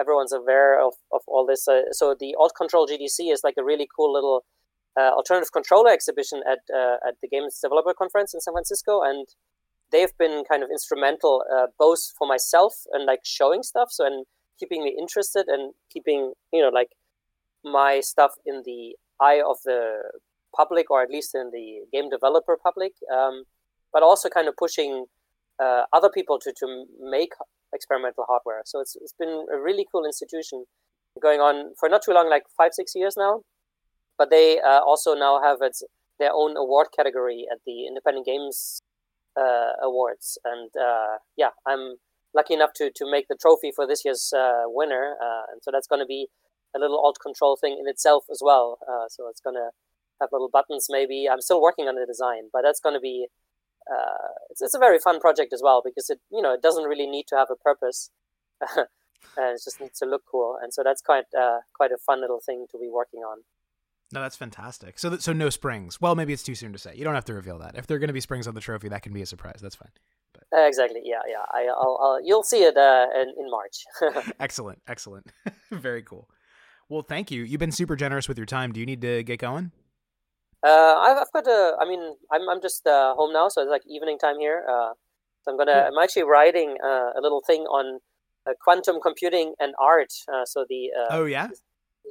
everyone's 0.00 0.32
aware 0.32 0.80
of, 0.84 0.94
of 1.12 1.20
all 1.26 1.46
this. 1.46 1.68
Uh, 1.68 1.92
so 1.92 2.16
the 2.18 2.34
Alt 2.38 2.54
Control 2.56 2.86
GDC 2.86 3.32
is 3.32 3.42
like 3.44 3.54
a 3.58 3.64
really 3.64 3.86
cool 3.94 4.12
little 4.12 4.44
uh, 4.98 5.10
alternative 5.10 5.52
controller 5.52 5.90
exhibition 5.90 6.42
at 6.46 6.58
uh, 6.74 6.96
at 7.06 7.14
the 7.22 7.28
Games 7.28 7.58
Developer 7.62 7.94
Conference 7.94 8.34
in 8.34 8.40
San 8.40 8.52
Francisco, 8.54 9.00
and 9.02 9.26
they've 9.92 10.16
been 10.18 10.44
kind 10.50 10.62
of 10.62 10.70
instrumental 10.70 11.44
uh, 11.54 11.66
both 11.78 12.00
for 12.18 12.26
myself 12.26 12.74
and 12.92 13.04
like 13.06 13.20
showing 13.24 13.62
stuff, 13.62 13.88
so 13.90 14.06
and 14.06 14.26
keeping 14.58 14.82
me 14.84 14.96
interested 14.98 15.46
and 15.48 15.74
keeping 15.90 16.32
you 16.52 16.62
know 16.62 16.70
like 16.70 16.90
my 17.64 18.00
stuff 18.00 18.32
in 18.44 18.62
the 18.64 18.96
eye 19.20 19.40
of 19.46 19.56
the 19.64 20.02
public 20.56 20.90
or 20.90 21.02
at 21.02 21.10
least 21.10 21.34
in 21.34 21.50
the 21.52 21.80
game 21.92 22.10
developer 22.10 22.56
public, 22.62 22.92
um, 23.14 23.44
but 23.92 24.02
also 24.02 24.28
kind 24.28 24.48
of 24.48 24.54
pushing 24.56 25.06
uh, 25.62 25.84
other 25.92 26.10
people 26.10 26.38
to 26.38 26.52
to 26.52 26.86
make 27.00 27.32
experimental 27.74 28.24
hardware. 28.28 28.62
So 28.64 28.80
it's, 28.80 28.96
it's 28.96 29.14
been 29.18 29.46
a 29.52 29.58
really 29.58 29.86
cool 29.90 30.04
institution 30.04 30.64
going 31.20 31.40
on 31.40 31.74
for 31.78 31.88
not 31.88 32.02
too 32.02 32.12
long, 32.12 32.28
like 32.28 32.44
five, 32.56 32.72
six 32.72 32.92
years 32.94 33.14
now. 33.16 33.42
But 34.18 34.30
they 34.30 34.60
uh, 34.60 34.80
also 34.80 35.14
now 35.14 35.40
have 35.42 35.58
its, 35.62 35.82
their 36.18 36.32
own 36.32 36.56
award 36.56 36.88
category 36.94 37.46
at 37.50 37.58
the 37.66 37.86
Independent 37.86 38.26
Games 38.26 38.82
Awards. 39.82 40.38
And 40.44 40.70
uh, 40.80 41.18
yeah, 41.36 41.50
I'm 41.66 41.96
lucky 42.34 42.54
enough 42.54 42.72
to, 42.76 42.90
to 42.94 43.10
make 43.10 43.28
the 43.28 43.36
trophy 43.40 43.72
for 43.74 43.86
this 43.86 44.04
year's 44.04 44.32
uh, 44.36 44.64
winner. 44.66 45.16
Uh, 45.22 45.52
and 45.52 45.62
so 45.62 45.70
that's 45.70 45.86
going 45.86 46.00
to 46.00 46.06
be 46.06 46.28
a 46.74 46.78
little 46.78 46.98
alt 46.98 47.18
control 47.22 47.56
thing 47.56 47.76
in 47.78 47.88
itself 47.88 48.24
as 48.30 48.40
well. 48.42 48.78
Uh, 48.88 49.08
so 49.08 49.28
it's 49.28 49.40
going 49.40 49.56
to 49.56 49.70
have 50.20 50.30
little 50.32 50.50
buttons 50.50 50.86
maybe. 50.88 51.28
I'm 51.30 51.40
still 51.40 51.60
working 51.60 51.88
on 51.88 51.96
the 51.96 52.06
design, 52.06 52.48
but 52.52 52.62
that's 52.62 52.80
going 52.80 52.94
to 52.94 53.00
be 53.00 53.26
uh, 53.90 54.32
it's, 54.50 54.62
it's 54.62 54.74
a 54.74 54.78
very 54.78 54.98
fun 54.98 55.20
project 55.20 55.52
as 55.52 55.60
well 55.62 55.82
because 55.84 56.08
it 56.10 56.20
you 56.30 56.40
know 56.40 56.54
it 56.54 56.62
doesn't 56.62 56.84
really 56.84 57.06
need 57.06 57.26
to 57.26 57.36
have 57.36 57.48
a 57.50 57.56
purpose 57.56 58.10
and 58.76 58.86
it 59.36 59.60
just 59.64 59.80
needs 59.80 59.98
to 59.98 60.06
look 60.06 60.22
cool 60.30 60.56
and 60.62 60.72
so 60.72 60.82
that's 60.84 61.02
quite 61.02 61.24
uh, 61.38 61.58
quite 61.74 61.90
a 61.90 61.98
fun 61.98 62.20
little 62.20 62.40
thing 62.44 62.66
to 62.70 62.78
be 62.78 62.88
working 62.88 63.20
on 63.20 63.38
no 64.12 64.20
that's 64.20 64.36
fantastic 64.36 64.98
so 64.98 65.10
th- 65.10 65.20
so 65.20 65.32
no 65.32 65.50
springs 65.50 66.00
well 66.00 66.14
maybe 66.14 66.32
it's 66.32 66.42
too 66.42 66.54
soon 66.54 66.72
to 66.72 66.78
say 66.78 66.94
you 66.94 67.04
don't 67.04 67.14
have 67.14 67.24
to 67.24 67.34
reveal 67.34 67.58
that 67.58 67.76
if 67.76 67.86
there 67.86 67.96
are 67.96 68.00
going 68.00 68.08
to 68.08 68.14
be 68.14 68.20
springs 68.20 68.46
on 68.46 68.54
the 68.54 68.60
trophy 68.60 68.88
that 68.88 69.02
can 69.02 69.12
be 69.12 69.22
a 69.22 69.26
surprise 69.26 69.58
that's 69.60 69.76
fine 69.76 69.90
but... 70.32 70.44
uh, 70.56 70.66
exactly 70.66 71.00
yeah 71.04 71.20
yeah 71.26 71.44
I, 71.52 71.64
will 71.64 71.98
I'll 72.00 72.20
you'll 72.24 72.42
see 72.42 72.62
it 72.62 72.76
uh, 72.76 73.06
in, 73.14 73.28
in 73.38 73.50
march 73.50 74.32
excellent 74.40 74.80
excellent 74.86 75.32
very 75.70 76.02
cool 76.02 76.28
well 76.88 77.02
thank 77.02 77.30
you 77.30 77.42
you've 77.42 77.60
been 77.60 77.72
super 77.72 77.96
generous 77.96 78.28
with 78.28 78.36
your 78.36 78.46
time 78.46 78.72
do 78.72 78.80
you 78.80 78.86
need 78.86 79.00
to 79.02 79.22
get 79.22 79.38
going 79.38 79.72
uh, 80.64 80.94
I've, 81.00 81.16
I've 81.18 81.32
got 81.32 81.46
a. 81.46 81.76
I 81.80 81.88
mean, 81.88 82.14
I'm 82.30 82.48
I'm 82.48 82.62
just 82.62 82.86
uh, 82.86 83.14
home 83.14 83.32
now, 83.32 83.48
so 83.48 83.62
it's 83.62 83.70
like 83.70 83.82
evening 83.88 84.18
time 84.18 84.38
here. 84.38 84.64
Uh, 84.68 84.92
so 85.42 85.50
I'm 85.50 85.58
gonna. 85.58 85.72
I'm 85.72 85.98
actually 86.00 86.22
writing 86.22 86.76
uh, 86.84 87.10
a 87.18 87.20
little 87.20 87.42
thing 87.44 87.62
on 87.62 87.98
uh, 88.46 88.52
quantum 88.62 89.00
computing 89.02 89.54
and 89.58 89.74
art. 89.80 90.12
Uh, 90.32 90.44
so 90.44 90.64
the. 90.68 90.90
oh 91.10 91.24
yeah. 91.24 91.48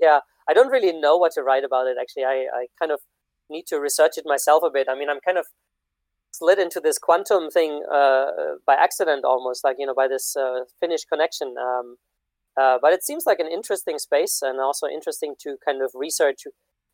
Yeah, 0.01 0.19
I 0.49 0.53
don't 0.53 0.69
really 0.69 0.93
know 0.93 1.17
what 1.17 1.33
to 1.33 1.43
write 1.43 1.63
about 1.63 1.87
it. 1.87 1.97
Actually, 1.99 2.25
I 2.25 2.47
I 2.53 2.65
kind 2.79 2.91
of 2.91 3.01
need 3.49 3.67
to 3.67 3.79
research 3.79 4.17
it 4.17 4.25
myself 4.25 4.63
a 4.63 4.69
bit. 4.69 4.87
I 4.89 4.95
mean, 4.95 5.09
I'm 5.09 5.19
kind 5.19 5.37
of 5.37 5.47
slid 6.31 6.59
into 6.59 6.79
this 6.79 6.97
quantum 6.97 7.49
thing 7.49 7.83
uh, 7.91 7.95
uh, 7.95 8.55
by 8.65 8.75
accident, 8.75 9.25
almost 9.25 9.63
like 9.63 9.77
you 9.79 9.85
know 9.85 9.95
by 9.95 10.07
this 10.07 10.35
uh, 10.35 10.61
Finnish 10.79 11.05
connection. 11.05 11.55
Um, 11.57 11.97
but 12.55 12.93
it 12.93 13.03
seems 13.03 13.25
like 13.25 13.39
an 13.39 13.47
interesting 13.47 13.97
space 13.97 14.41
and 14.41 14.59
also 14.59 14.87
interesting 14.87 15.35
to 15.39 15.57
kind 15.65 15.81
of 15.81 15.91
research 15.93 16.43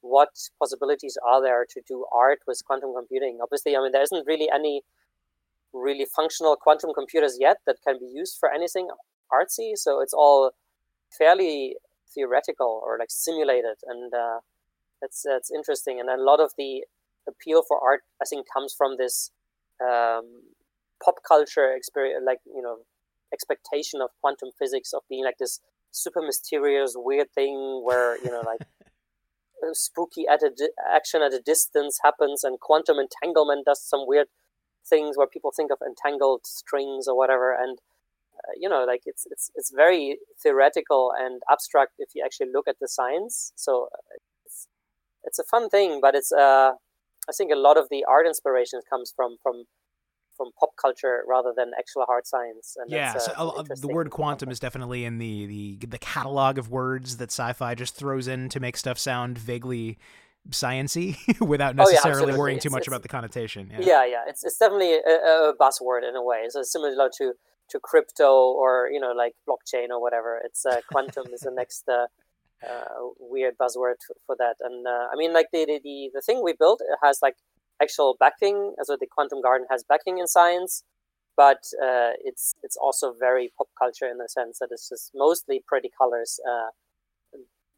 what 0.02 0.30
possibilities 0.60 1.18
are 1.26 1.42
there 1.42 1.66
to 1.70 1.82
do 1.88 2.06
art 2.14 2.40
with 2.48 2.62
quantum 2.66 2.94
computing? 2.96 3.40
Obviously, 3.42 3.76
I 3.76 3.82
mean, 3.82 3.92
there 3.92 4.04
isn't 4.04 4.28
really 4.28 4.50
any 4.54 4.84
really 5.74 6.06
functional 6.06 6.56
quantum 6.56 6.92
computers 6.94 7.38
yet 7.40 7.58
that 7.66 7.78
can 7.86 8.00
be 8.00 8.06
used 8.06 8.38
for 8.40 8.52
anything 8.52 8.88
artsy. 9.32 9.72
So 9.76 10.02
it's 10.02 10.14
all 10.14 10.52
fairly 11.16 11.76
theoretical 12.14 12.82
or 12.84 12.98
like 13.00 13.12
simulated, 13.12 13.78
and 13.86 14.14
uh, 14.14 14.40
that's 15.02 15.24
that's 15.24 15.52
interesting. 15.52 16.00
And 16.00 16.10
a 16.10 16.22
lot 16.22 16.40
of 16.40 16.54
the 16.58 16.86
appeal 17.28 17.64
for 17.68 17.80
art, 17.84 18.02
I 18.22 18.26
think, 18.26 18.48
comes 18.52 18.74
from 18.78 18.98
this 18.98 19.32
um, 19.82 20.44
pop 21.04 21.16
culture 21.28 21.74
experience, 21.74 22.24
like 22.26 22.40
you 22.46 22.62
know, 22.62 22.80
expectation 23.34 24.02
of 24.02 24.10
quantum 24.22 24.50
physics 24.58 24.94
of 24.94 25.02
being 25.10 25.26
like 25.26 25.38
this 25.40 25.60
super 25.92 26.22
mysterious, 26.22 26.94
weird 26.96 27.32
thing 27.34 27.82
where 27.84 28.18
you 28.18 28.32
know, 28.32 28.44
like 28.46 28.62
spooky 29.74 30.26
at 30.28 30.44
a 30.44 30.50
di- 30.50 30.70
action 30.94 31.22
at 31.22 31.34
a 31.34 31.40
distance 31.40 32.00
happens, 32.04 32.44
and 32.44 32.60
quantum 32.60 32.98
entanglement 32.98 33.66
does 33.66 33.82
some 33.82 34.06
weird 34.08 34.28
things 34.88 35.18
where 35.18 35.28
people 35.28 35.52
think 35.56 35.72
of 35.72 35.80
entangled 35.86 36.46
strings 36.46 37.08
or 37.08 37.18
whatever, 37.18 37.54
and 37.54 37.80
you 38.60 38.70
know, 38.70 38.86
like 38.86 39.02
it's 39.06 39.26
it's 39.30 39.52
it's 39.56 39.72
very 39.74 40.18
theoretical 40.42 41.12
and 41.18 41.42
abstract 41.52 41.94
if 42.00 42.10
you 42.16 42.24
actually 42.24 42.48
look 42.54 42.68
at 42.68 42.78
the 42.80 42.88
science. 42.88 43.52
So 43.56 43.90
uh, 43.94 44.16
it's 44.46 44.68
it's 45.24 45.40
a 45.40 45.44
fun 45.44 45.70
thing, 45.70 46.00
but 46.02 46.16
it's 46.16 46.32
uh, 46.32 46.72
I 47.30 47.32
think 47.38 47.52
a 47.52 47.56
lot 47.56 47.78
of 47.78 47.88
the 47.90 48.06
art 48.06 48.28
inspiration 48.28 48.80
comes 48.90 49.14
from 49.16 49.38
from 49.44 49.66
from 50.38 50.52
pop 50.60 50.70
culture 50.80 51.24
rather 51.28 51.52
than 51.56 51.72
actual 51.78 52.06
hard 52.06 52.28
science. 52.28 52.78
And 52.78 52.92
yeah, 52.92 53.18
so 53.18 53.32
uh, 53.36 53.64
the 53.76 53.88
word 53.88 54.12
quantum 54.12 54.50
is 54.50 54.60
definitely 54.60 55.04
in 55.04 55.18
the, 55.18 55.48
the 55.48 55.88
the 55.88 55.98
catalog 55.98 56.58
of 56.58 56.70
words 56.70 57.18
that 57.18 57.32
sci-fi 57.32 57.76
just 57.76 57.96
throws 57.96 58.28
in 58.28 58.50
to 58.50 58.60
make 58.60 58.78
stuff 58.78 59.00
sound 59.00 59.38
vaguely 59.38 59.98
sciency 60.50 61.18
without 61.46 61.76
necessarily 61.76 62.32
oh, 62.32 62.36
yeah, 62.36 62.38
worrying 62.38 62.60
too 62.60 62.68
it's, 62.68 62.74
much 62.74 62.82
it's, 62.82 62.88
about 62.88 63.02
the 63.02 63.10
connotation. 63.10 63.70
Yeah, 63.72 63.80
yeah, 63.82 64.06
yeah. 64.06 64.22
It's 64.28 64.44
it's 64.44 64.58
definitely 64.58 64.94
a, 64.94 65.00
a, 65.00 65.54
buzzword 65.60 66.08
in 66.08 66.16
a 66.16 66.24
way. 66.24 66.46
So 66.50 66.64
similar 66.64 67.10
to 67.18 67.34
to 67.70 67.80
crypto 67.80 68.32
or 68.52 68.90
you 68.92 69.00
know 69.00 69.12
like 69.12 69.34
blockchain 69.48 69.90
or 69.90 70.02
whatever. 70.02 70.42
It's 70.44 70.66
uh, 70.66 70.82
quantum 70.92 71.34
is 71.34 71.42
the 71.42 71.52
next. 71.52 71.88
Uh, 71.88 72.08
uh, 72.68 73.14
weird 73.20 73.56
buzzword 73.56 73.98
for 74.26 74.36
that, 74.36 74.56
and 74.62 74.88
uh, 74.88 75.08
I 75.12 75.16
mean, 75.16 75.32
like 75.32 75.46
the, 75.54 75.80
the 75.84 76.10
the 76.12 76.22
thing 76.22 76.42
we 76.44 76.54
built 76.54 76.82
it 76.82 76.98
has 77.04 77.20
like 77.22 77.36
actual 77.82 78.18
backing. 78.20 78.74
So 78.82 78.98
the 79.00 79.06
Quantum 79.06 79.42
Garden 79.42 79.68
has 79.70 79.84
backing 79.84 80.18
in 80.18 80.28
science, 80.28 80.84
but 81.36 81.64
uh, 81.82 82.18
it's 82.24 82.56
it's 82.64 82.76
also 82.76 83.14
very 83.14 83.52
pop 83.58 83.68
culture 83.78 84.08
in 84.08 84.18
the 84.18 84.28
sense 84.28 84.60
that 84.60 84.70
it's 84.72 84.90
just 84.90 85.12
mostly 85.14 85.64
pretty 85.68 85.92
colors. 85.98 86.40
Uh, 86.50 86.70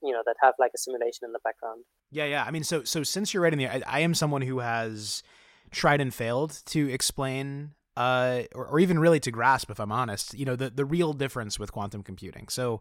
you 0.02 0.14
know 0.14 0.24
that 0.26 0.38
have 0.42 0.54
like 0.60 0.72
a 0.74 0.78
simulation 0.78 1.26
in 1.26 1.34
the 1.34 1.40
background. 1.44 1.84
Yeah, 2.12 2.26
yeah. 2.26 2.46
I 2.46 2.52
mean, 2.52 2.64
so 2.64 2.84
so 2.84 3.04
since 3.04 3.34
you're 3.34 3.44
writing 3.44 3.60
the, 3.60 3.68
I, 3.68 3.82
I 3.86 4.00
am 4.00 4.14
someone 4.14 4.42
who 4.42 4.60
has 4.60 5.24
tried 5.72 6.02
and 6.02 6.14
failed 6.14 6.62
to 6.68 6.90
explain 6.90 7.72
uh, 8.00 8.43
or, 8.56 8.66
or 8.68 8.80
even 8.80 8.97
really 8.97 9.20
to 9.20 9.30
grasp, 9.30 9.70
if 9.70 9.78
I'm 9.78 9.91
honest, 9.91 10.34
you 10.34 10.45
know, 10.45 10.56
the, 10.56 10.70
the 10.70 10.86
real 10.86 11.12
difference 11.12 11.60
with 11.60 11.74
quantum 11.74 12.02
computing. 12.02 12.47
So 12.47 12.80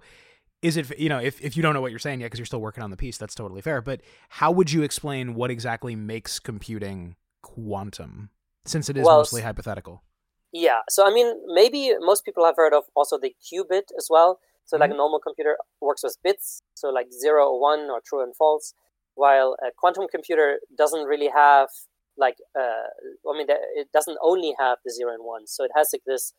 is 0.62 0.76
it, 0.76 0.96
you 0.96 1.08
know, 1.08 1.18
if, 1.18 1.40
if 1.42 1.56
you 1.56 1.62
don't 1.62 1.74
know 1.74 1.80
what 1.80 1.90
you're 1.90 1.98
saying 1.98 2.20
yet, 2.20 2.26
because 2.26 2.38
you're 2.38 2.46
still 2.46 2.60
working 2.60 2.84
on 2.84 2.90
the 2.90 2.96
piece, 2.96 3.18
that's 3.18 3.34
totally 3.34 3.60
fair. 3.60 3.82
But 3.82 4.00
how 4.28 4.52
would 4.52 4.70
you 4.70 4.84
explain 4.84 5.34
what 5.34 5.50
exactly 5.50 5.96
makes 5.96 6.38
computing 6.38 7.16
quantum 7.42 8.30
since 8.64 8.88
it 8.88 8.96
is 8.96 9.04
well, 9.04 9.18
mostly 9.18 9.42
hypothetical? 9.42 10.04
Yeah. 10.52 10.82
So, 10.88 11.04
I 11.04 11.12
mean, 11.12 11.34
maybe 11.52 11.92
most 11.98 12.24
people 12.24 12.44
have 12.44 12.54
heard 12.56 12.72
of 12.72 12.84
also 12.94 13.18
the 13.18 13.34
qubit 13.42 13.90
as 13.98 14.06
well. 14.08 14.38
So, 14.66 14.76
mm-hmm. 14.76 14.82
like 14.82 14.90
a 14.92 14.94
normal 14.94 15.18
computer 15.18 15.56
works 15.80 16.04
with 16.04 16.16
bits, 16.22 16.62
so 16.74 16.90
like 16.90 17.08
zero 17.12 17.48
or 17.48 17.60
one 17.60 17.90
or 17.90 18.00
true 18.06 18.22
and 18.22 18.36
false, 18.36 18.72
while 19.16 19.56
a 19.66 19.70
quantum 19.76 20.06
computer 20.08 20.60
doesn't 20.76 21.06
really 21.06 21.30
have 21.34 21.70
like 22.18 22.36
uh, 22.58 22.88
I 23.28 23.36
mean, 23.36 23.46
it 23.48 23.88
doesn't 23.92 24.18
only 24.22 24.54
have 24.58 24.78
the 24.84 24.92
zero 24.92 25.14
and 25.14 25.24
one, 25.24 25.46
so 25.46 25.64
it 25.64 25.70
has 25.76 25.90
like 25.92 26.02
this 26.06 26.32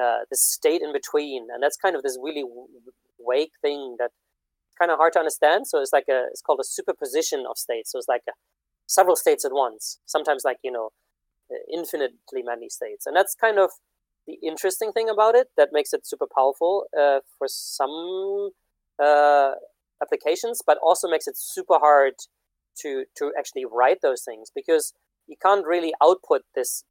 uh, 0.00 0.20
this 0.30 0.42
state 0.42 0.80
in 0.82 0.92
between, 0.92 1.48
and 1.52 1.62
that's 1.62 1.76
kind 1.76 1.96
of 1.96 2.02
this 2.02 2.18
really 2.22 2.44
vague 3.28 3.50
thing 3.62 3.96
that 3.98 4.10
kind 4.78 4.90
of 4.90 4.98
hard 4.98 5.12
to 5.14 5.18
understand. 5.18 5.66
So 5.66 5.80
it's 5.80 5.92
like 5.92 6.08
a 6.08 6.26
it's 6.30 6.40
called 6.42 6.60
a 6.60 6.64
superposition 6.64 7.44
of 7.48 7.58
states. 7.58 7.92
So 7.92 7.98
it's 7.98 8.08
like 8.08 8.22
a, 8.28 8.32
several 8.86 9.16
states 9.16 9.44
at 9.44 9.52
once. 9.52 9.98
Sometimes 10.06 10.42
like 10.44 10.58
you 10.62 10.72
know 10.72 10.90
infinitely 11.72 12.42
many 12.44 12.68
states, 12.68 13.06
and 13.06 13.16
that's 13.16 13.34
kind 13.34 13.58
of 13.58 13.70
the 14.26 14.38
interesting 14.42 14.92
thing 14.92 15.08
about 15.08 15.34
it 15.34 15.48
that 15.56 15.70
makes 15.72 15.92
it 15.92 16.06
super 16.06 16.26
powerful 16.32 16.84
uh, 16.98 17.20
for 17.38 17.48
some 17.48 18.50
uh, 19.02 19.52
applications, 20.02 20.60
but 20.64 20.78
also 20.82 21.08
makes 21.08 21.26
it 21.26 21.36
super 21.36 21.78
hard 21.78 22.14
to 22.82 23.04
to 23.16 23.32
actually 23.38 23.64
write 23.64 23.98
those 24.02 24.22
things 24.22 24.50
because 24.54 24.94
you 25.28 25.36
can't 25.40 25.66
really 25.66 25.92
output 26.02 26.42
this 26.54 26.84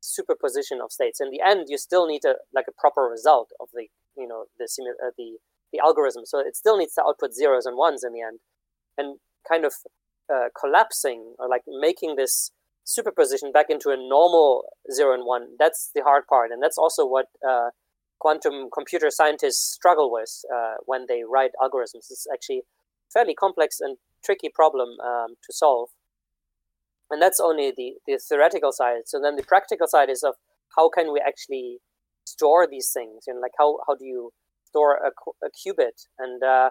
superposition 0.00 0.80
of 0.82 0.92
states. 0.92 1.20
In 1.20 1.30
the 1.30 1.40
end, 1.40 1.66
you 1.68 1.78
still 1.78 2.06
need 2.06 2.24
a 2.24 2.34
like 2.54 2.66
a 2.68 2.72
proper 2.78 3.02
result 3.02 3.50
of 3.60 3.68
the 3.72 3.86
you 4.16 4.28
know 4.28 4.44
the 4.58 4.64
uh, 4.64 5.10
the 5.16 5.38
the 5.72 5.80
algorithm. 5.80 6.26
So 6.26 6.38
it 6.38 6.56
still 6.56 6.76
needs 6.76 6.94
to 6.94 7.02
output 7.02 7.34
zeros 7.34 7.66
and 7.66 7.76
ones 7.76 8.04
in 8.04 8.12
the 8.12 8.20
end, 8.20 8.40
and 8.98 9.18
kind 9.48 9.64
of 9.64 9.74
uh, 10.32 10.48
collapsing 10.58 11.34
or 11.38 11.48
like 11.48 11.62
making 11.66 12.16
this 12.16 12.50
superposition 12.84 13.50
back 13.50 13.66
into 13.70 13.90
a 13.90 13.96
normal 13.96 14.64
zero 14.92 15.14
and 15.14 15.24
one. 15.24 15.56
That's 15.58 15.90
the 15.94 16.02
hard 16.02 16.26
part, 16.26 16.50
and 16.50 16.62
that's 16.62 16.78
also 16.78 17.06
what 17.06 17.26
uh, 17.46 17.70
quantum 18.18 18.68
computer 18.72 19.10
scientists 19.10 19.72
struggle 19.72 20.10
with 20.12 20.44
uh, 20.54 20.74
when 20.84 21.06
they 21.08 21.22
write 21.28 21.52
algorithms. 21.60 22.10
It's 22.10 22.26
actually 22.32 22.58
a 22.58 22.62
fairly 23.12 23.34
complex 23.34 23.80
and 23.80 23.96
tricky 24.24 24.50
problem 24.52 24.96
um, 25.04 25.36
to 25.44 25.52
solve 25.52 25.90
and 27.10 27.20
that's 27.20 27.40
only 27.40 27.72
the, 27.76 27.94
the 28.06 28.18
theoretical 28.18 28.72
side. 28.72 29.02
So 29.06 29.20
then 29.20 29.36
the 29.36 29.42
practical 29.42 29.86
side 29.86 30.10
is 30.10 30.22
of 30.22 30.34
how 30.76 30.88
can 30.88 31.12
we 31.12 31.20
actually 31.24 31.78
store 32.24 32.66
these 32.70 32.90
things? 32.92 33.24
You 33.26 33.34
know 33.34 33.40
like 33.40 33.52
how, 33.58 33.78
how 33.86 33.94
do 33.94 34.04
you 34.04 34.30
store 34.64 34.96
a, 34.96 35.10
a 35.44 35.50
qubit? 35.50 36.06
And 36.18 36.42
uh, 36.42 36.70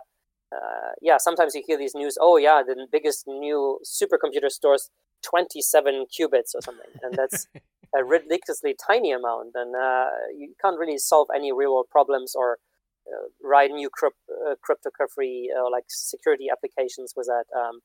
uh, 0.53 0.91
yeah 1.01 1.17
sometimes 1.17 1.55
you 1.55 1.63
hear 1.65 1.77
these 1.79 1.95
news 1.95 2.15
oh 2.21 2.37
yeah 2.37 2.61
the 2.61 2.87
biggest 2.91 3.25
new 3.27 3.79
supercomputer 3.83 4.49
stores 4.49 4.91
27 5.23 6.05
qubits 6.11 6.53
or 6.53 6.61
something. 6.61 6.91
And 7.01 7.15
that's 7.15 7.47
a 7.95 8.03
ridiculously 8.03 8.75
tiny 8.75 9.11
amount. 9.11 9.51
And 9.55 9.75
uh, 9.75 10.07
you 10.37 10.53
can't 10.61 10.77
really 10.77 10.97
solve 10.97 11.29
any 11.35 11.51
real 11.51 11.73
world 11.73 11.87
problems 11.89 12.35
or 12.35 12.59
uh, 13.07 13.27
write 13.41 13.71
new 13.71 13.89
crypt- 13.89 14.29
uh, 14.29 14.55
cryptography 14.61 15.47
or 15.55 15.71
like 15.71 15.85
security 15.89 16.47
applications 16.51 17.13
with 17.15 17.27
that 17.27 17.45
um, 17.57 17.79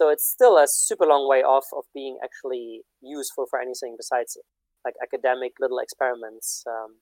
so 0.00 0.08
it's 0.08 0.26
still 0.26 0.56
a 0.56 0.66
super 0.66 1.04
long 1.04 1.28
way 1.28 1.42
off 1.42 1.66
of 1.76 1.84
being 1.92 2.16
actually 2.24 2.80
useful 3.02 3.44
for 3.50 3.60
anything 3.60 3.96
besides 3.98 4.38
like 4.82 4.94
academic 5.02 5.52
little 5.60 5.78
experiments. 5.78 6.64
Um, 6.66 6.96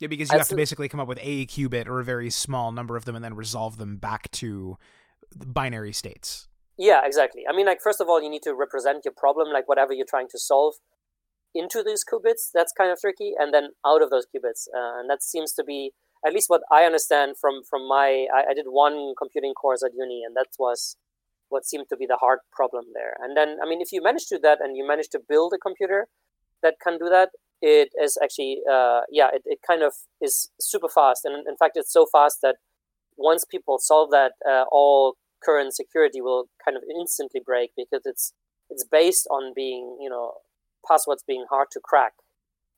yeah, 0.00 0.08
because 0.08 0.32
you 0.32 0.38
have 0.38 0.48
to 0.48 0.56
basically 0.56 0.88
come 0.88 0.98
up 0.98 1.06
with 1.06 1.20
a 1.22 1.46
qubit 1.46 1.86
or 1.86 2.00
a 2.00 2.04
very 2.04 2.28
small 2.28 2.72
number 2.72 2.96
of 2.96 3.04
them 3.04 3.14
and 3.14 3.24
then 3.24 3.34
resolve 3.34 3.76
them 3.76 3.98
back 3.98 4.28
to 4.32 4.78
binary 5.36 5.92
states. 5.92 6.48
Yeah, 6.76 7.02
exactly. 7.04 7.42
I 7.48 7.54
mean, 7.54 7.66
like, 7.66 7.80
first 7.80 8.00
of 8.00 8.08
all, 8.08 8.20
you 8.20 8.30
need 8.30 8.42
to 8.42 8.54
represent 8.54 9.04
your 9.04 9.14
problem, 9.16 9.52
like 9.52 9.68
whatever 9.68 9.92
you're 9.92 10.06
trying 10.08 10.28
to 10.30 10.38
solve, 10.38 10.74
into 11.54 11.84
these 11.86 12.02
qubits. 12.10 12.48
That's 12.52 12.72
kind 12.76 12.90
of 12.90 12.98
tricky. 12.98 13.34
And 13.38 13.54
then 13.54 13.68
out 13.86 14.02
of 14.02 14.10
those 14.10 14.26
qubits. 14.34 14.66
Uh, 14.74 14.98
and 14.98 15.08
that 15.08 15.22
seems 15.22 15.52
to 15.52 15.62
be, 15.62 15.92
at 16.26 16.32
least 16.32 16.48
what 16.48 16.62
I 16.72 16.82
understand 16.82 17.36
from, 17.40 17.62
from 17.68 17.86
my, 17.86 18.26
I, 18.34 18.50
I 18.50 18.54
did 18.54 18.66
one 18.66 19.14
computing 19.16 19.54
course 19.54 19.84
at 19.84 19.92
uni, 19.96 20.22
and 20.26 20.34
that 20.34 20.48
was 20.58 20.96
what 21.50 21.66
seemed 21.66 21.88
to 21.90 21.96
be 21.96 22.06
the 22.06 22.16
hard 22.16 22.38
problem 22.52 22.86
there. 22.94 23.16
And 23.20 23.36
then, 23.36 23.58
I 23.62 23.68
mean, 23.68 23.80
if 23.80 23.92
you 23.92 24.02
manage 24.02 24.26
to 24.28 24.36
do 24.36 24.40
that 24.42 24.58
and 24.60 24.76
you 24.76 24.86
manage 24.86 25.08
to 25.10 25.20
build 25.28 25.52
a 25.54 25.58
computer 25.58 26.06
that 26.62 26.76
can 26.82 26.98
do 26.98 27.08
that, 27.10 27.30
it 27.60 27.90
is 28.02 28.16
actually, 28.22 28.62
uh, 28.70 29.02
yeah, 29.10 29.28
it, 29.32 29.42
it 29.44 29.58
kind 29.66 29.82
of 29.82 29.92
is 30.20 30.50
super 30.58 30.88
fast. 30.88 31.24
And 31.24 31.46
in 31.46 31.56
fact, 31.56 31.76
it's 31.76 31.92
so 31.92 32.06
fast 32.10 32.38
that 32.42 32.56
once 33.16 33.44
people 33.44 33.78
solve 33.78 34.10
that, 34.10 34.32
uh, 34.48 34.64
all 34.72 35.16
current 35.44 35.74
security 35.74 36.20
will 36.20 36.48
kind 36.64 36.76
of 36.76 36.82
instantly 36.98 37.40
break 37.44 37.72
because 37.76 38.02
it's 38.04 38.32
it's 38.70 38.84
based 38.84 39.26
on 39.30 39.52
being, 39.54 39.98
you 40.00 40.08
know, 40.08 40.34
passwords 40.86 41.24
being 41.26 41.44
hard 41.50 41.68
to 41.72 41.80
crack. 41.82 42.12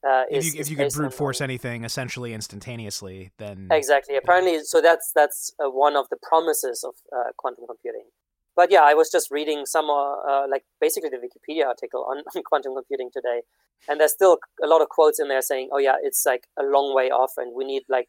Uh, 0.09 0.25
if 0.31 0.45
you, 0.45 0.61
if 0.61 0.71
you 0.71 0.77
could 0.77 0.93
brute 0.93 1.15
force 1.15 1.41
anything 1.41 1.85
essentially 1.85 2.33
instantaneously, 2.35 3.31
then 3.39 3.69
exactly. 3.71 4.17
Apparently, 4.17 4.59
so 4.65 4.81
that's 4.81 5.13
that's 5.15 5.53
uh, 5.65 5.71
one 5.71 5.97
of 5.97 6.09
the 6.09 6.17
promises 6.17 6.83
of 6.83 6.95
uh, 7.17 7.31
quantum 7.37 7.67
computing 7.67 8.07
but 8.55 8.71
yeah, 8.71 8.83
I 8.83 8.95
was 8.95 9.11
just 9.11 9.31
reading 9.31 9.65
some, 9.65 9.89
uh, 9.89 10.15
uh, 10.29 10.47
like 10.51 10.65
basically 10.81 11.11
the 11.11 11.17
Wikipedia 11.17 11.67
article 11.67 12.07
on, 12.09 12.19
on, 12.37 12.43
quantum 12.43 12.75
computing 12.75 13.11
today, 13.13 13.43
and 13.89 14.01
there's 14.01 14.13
still 14.13 14.39
a 14.63 14.67
lot 14.67 14.83
of 14.83 14.89
quotes 14.89 15.21
in 15.21 15.29
there 15.29 15.43
saying, 15.43 15.71
"Oh 15.73 15.79
yeah, 15.79 15.97
it's 16.03 16.25
like 16.27 16.47
a 16.59 16.63
long 16.63 16.95
way 16.95 17.11
off, 17.11 17.33
and 17.37 17.55
we 17.57 17.65
need 17.65 17.83
like 17.89 18.09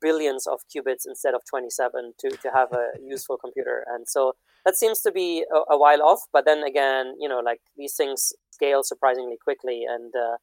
billions 0.00 0.46
of 0.46 0.60
qubits 0.74 1.06
instead 1.06 1.34
of 1.34 1.42
27 1.48 2.14
to 2.18 2.30
to 2.30 2.50
have 2.54 2.72
a 2.72 2.92
useful 3.04 3.36
computer." 3.36 3.84
And 3.88 4.08
so 4.08 4.34
that 4.64 4.76
seems 4.76 5.00
to 5.02 5.12
be 5.12 5.44
a, 5.52 5.74
a, 5.74 5.78
while 5.78 6.02
off. 6.02 6.20
But 6.32 6.44
then 6.46 6.62
again, 6.62 7.14
you 7.18 7.28
know, 7.28 7.40
like 7.40 7.60
these 7.76 7.94
things 7.96 8.32
scale 8.50 8.82
surprisingly 8.82 9.36
quickly, 9.42 9.84
and 9.88 10.12
uh, 10.14 10.36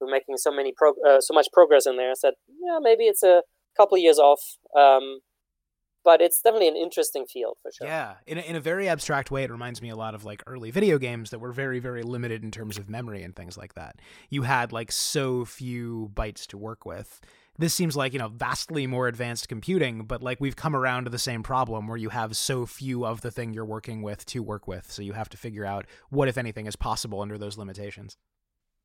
we're 0.00 0.10
making 0.10 0.36
so 0.36 0.52
many 0.52 0.72
pro- 0.76 1.00
uh, 1.06 1.20
so 1.20 1.34
much 1.34 1.48
progress 1.52 1.86
in 1.86 1.96
there. 1.96 2.14
So 2.14 2.28
that 2.28 2.34
yeah, 2.62 2.78
maybe 2.80 3.04
it's 3.04 3.22
a 3.22 3.42
couple 3.76 3.98
years 3.98 4.18
off. 4.18 4.40
Um, 4.76 5.20
but 6.06 6.20
it's 6.20 6.40
definitely 6.40 6.68
an 6.68 6.76
interesting 6.76 7.26
field 7.26 7.56
for 7.60 7.72
sure. 7.72 7.88
Yeah, 7.88 8.14
in 8.28 8.38
a, 8.38 8.40
in 8.40 8.54
a 8.54 8.60
very 8.60 8.88
abstract 8.88 9.32
way, 9.32 9.42
it 9.42 9.50
reminds 9.50 9.82
me 9.82 9.90
a 9.90 9.96
lot 9.96 10.14
of 10.14 10.24
like 10.24 10.40
early 10.46 10.70
video 10.70 10.98
games 10.98 11.30
that 11.30 11.40
were 11.40 11.50
very 11.50 11.80
very 11.80 12.04
limited 12.04 12.44
in 12.44 12.52
terms 12.52 12.78
of 12.78 12.88
memory 12.88 13.24
and 13.24 13.34
things 13.34 13.58
like 13.58 13.74
that. 13.74 13.96
You 14.30 14.42
had 14.42 14.72
like 14.72 14.92
so 14.92 15.44
few 15.44 16.12
bytes 16.14 16.46
to 16.46 16.56
work 16.56 16.86
with. 16.86 17.20
This 17.58 17.74
seems 17.74 17.96
like 17.96 18.12
you 18.12 18.20
know 18.20 18.28
vastly 18.28 18.86
more 18.86 19.08
advanced 19.08 19.48
computing, 19.48 20.04
but 20.04 20.22
like 20.22 20.40
we've 20.40 20.54
come 20.54 20.76
around 20.76 21.04
to 21.04 21.10
the 21.10 21.18
same 21.18 21.42
problem 21.42 21.88
where 21.88 21.98
you 21.98 22.10
have 22.10 22.36
so 22.36 22.66
few 22.66 23.04
of 23.04 23.22
the 23.22 23.32
thing 23.32 23.52
you're 23.52 23.64
working 23.64 24.00
with 24.00 24.24
to 24.26 24.44
work 24.44 24.68
with, 24.68 24.90
so 24.90 25.02
you 25.02 25.12
have 25.12 25.28
to 25.30 25.36
figure 25.36 25.66
out 25.66 25.86
what, 26.10 26.28
if 26.28 26.38
anything, 26.38 26.66
is 26.66 26.76
possible 26.76 27.20
under 27.20 27.36
those 27.36 27.58
limitations. 27.58 28.16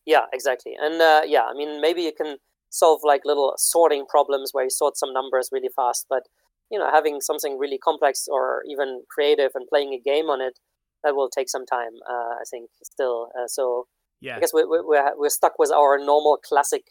Yeah, 0.08 0.26
exactly, 0.34 0.74
and 0.82 1.00
uh, 1.00 1.22
yeah, 1.26 1.44
I 1.44 1.54
mean 1.54 1.82
maybe 1.82 2.02
you 2.02 2.14
can 2.14 2.38
solve 2.72 3.02
like 3.04 3.26
little 3.26 3.54
sorting 3.58 4.06
problems 4.08 4.50
where 4.54 4.64
you 4.64 4.72
sort 4.72 4.98
some 4.98 5.14
numbers 5.14 5.50
really 5.52 5.70
fast, 5.76 6.08
but 6.10 6.24
you 6.72 6.80
know 6.80 6.90
having 6.92 7.22
something 7.22 7.58
really 7.58 7.78
complex 7.78 8.28
or 8.32 8.64
even 8.68 9.04
creative 9.10 9.52
and 9.56 9.68
playing 9.68 9.94
a 9.94 10.00
game 10.00 10.30
on 10.30 10.42
it 10.42 10.58
that 11.04 11.16
will 11.16 11.30
take 11.30 11.50
some 11.50 11.66
time 11.66 11.94
uh, 12.10 12.34
i 12.40 12.44
think 12.50 12.70
still 12.84 13.30
uh, 13.38 13.48
so 13.48 13.88
yeah 14.22 14.38
i 14.38 14.40
guess 14.40 14.54
we, 14.54 14.64
we, 14.64 14.80
we're, 14.82 15.12
we're 15.18 15.30
stuck 15.30 15.60
with 15.60 15.72
our 15.72 15.98
normal 15.98 16.38
classic 16.38 16.84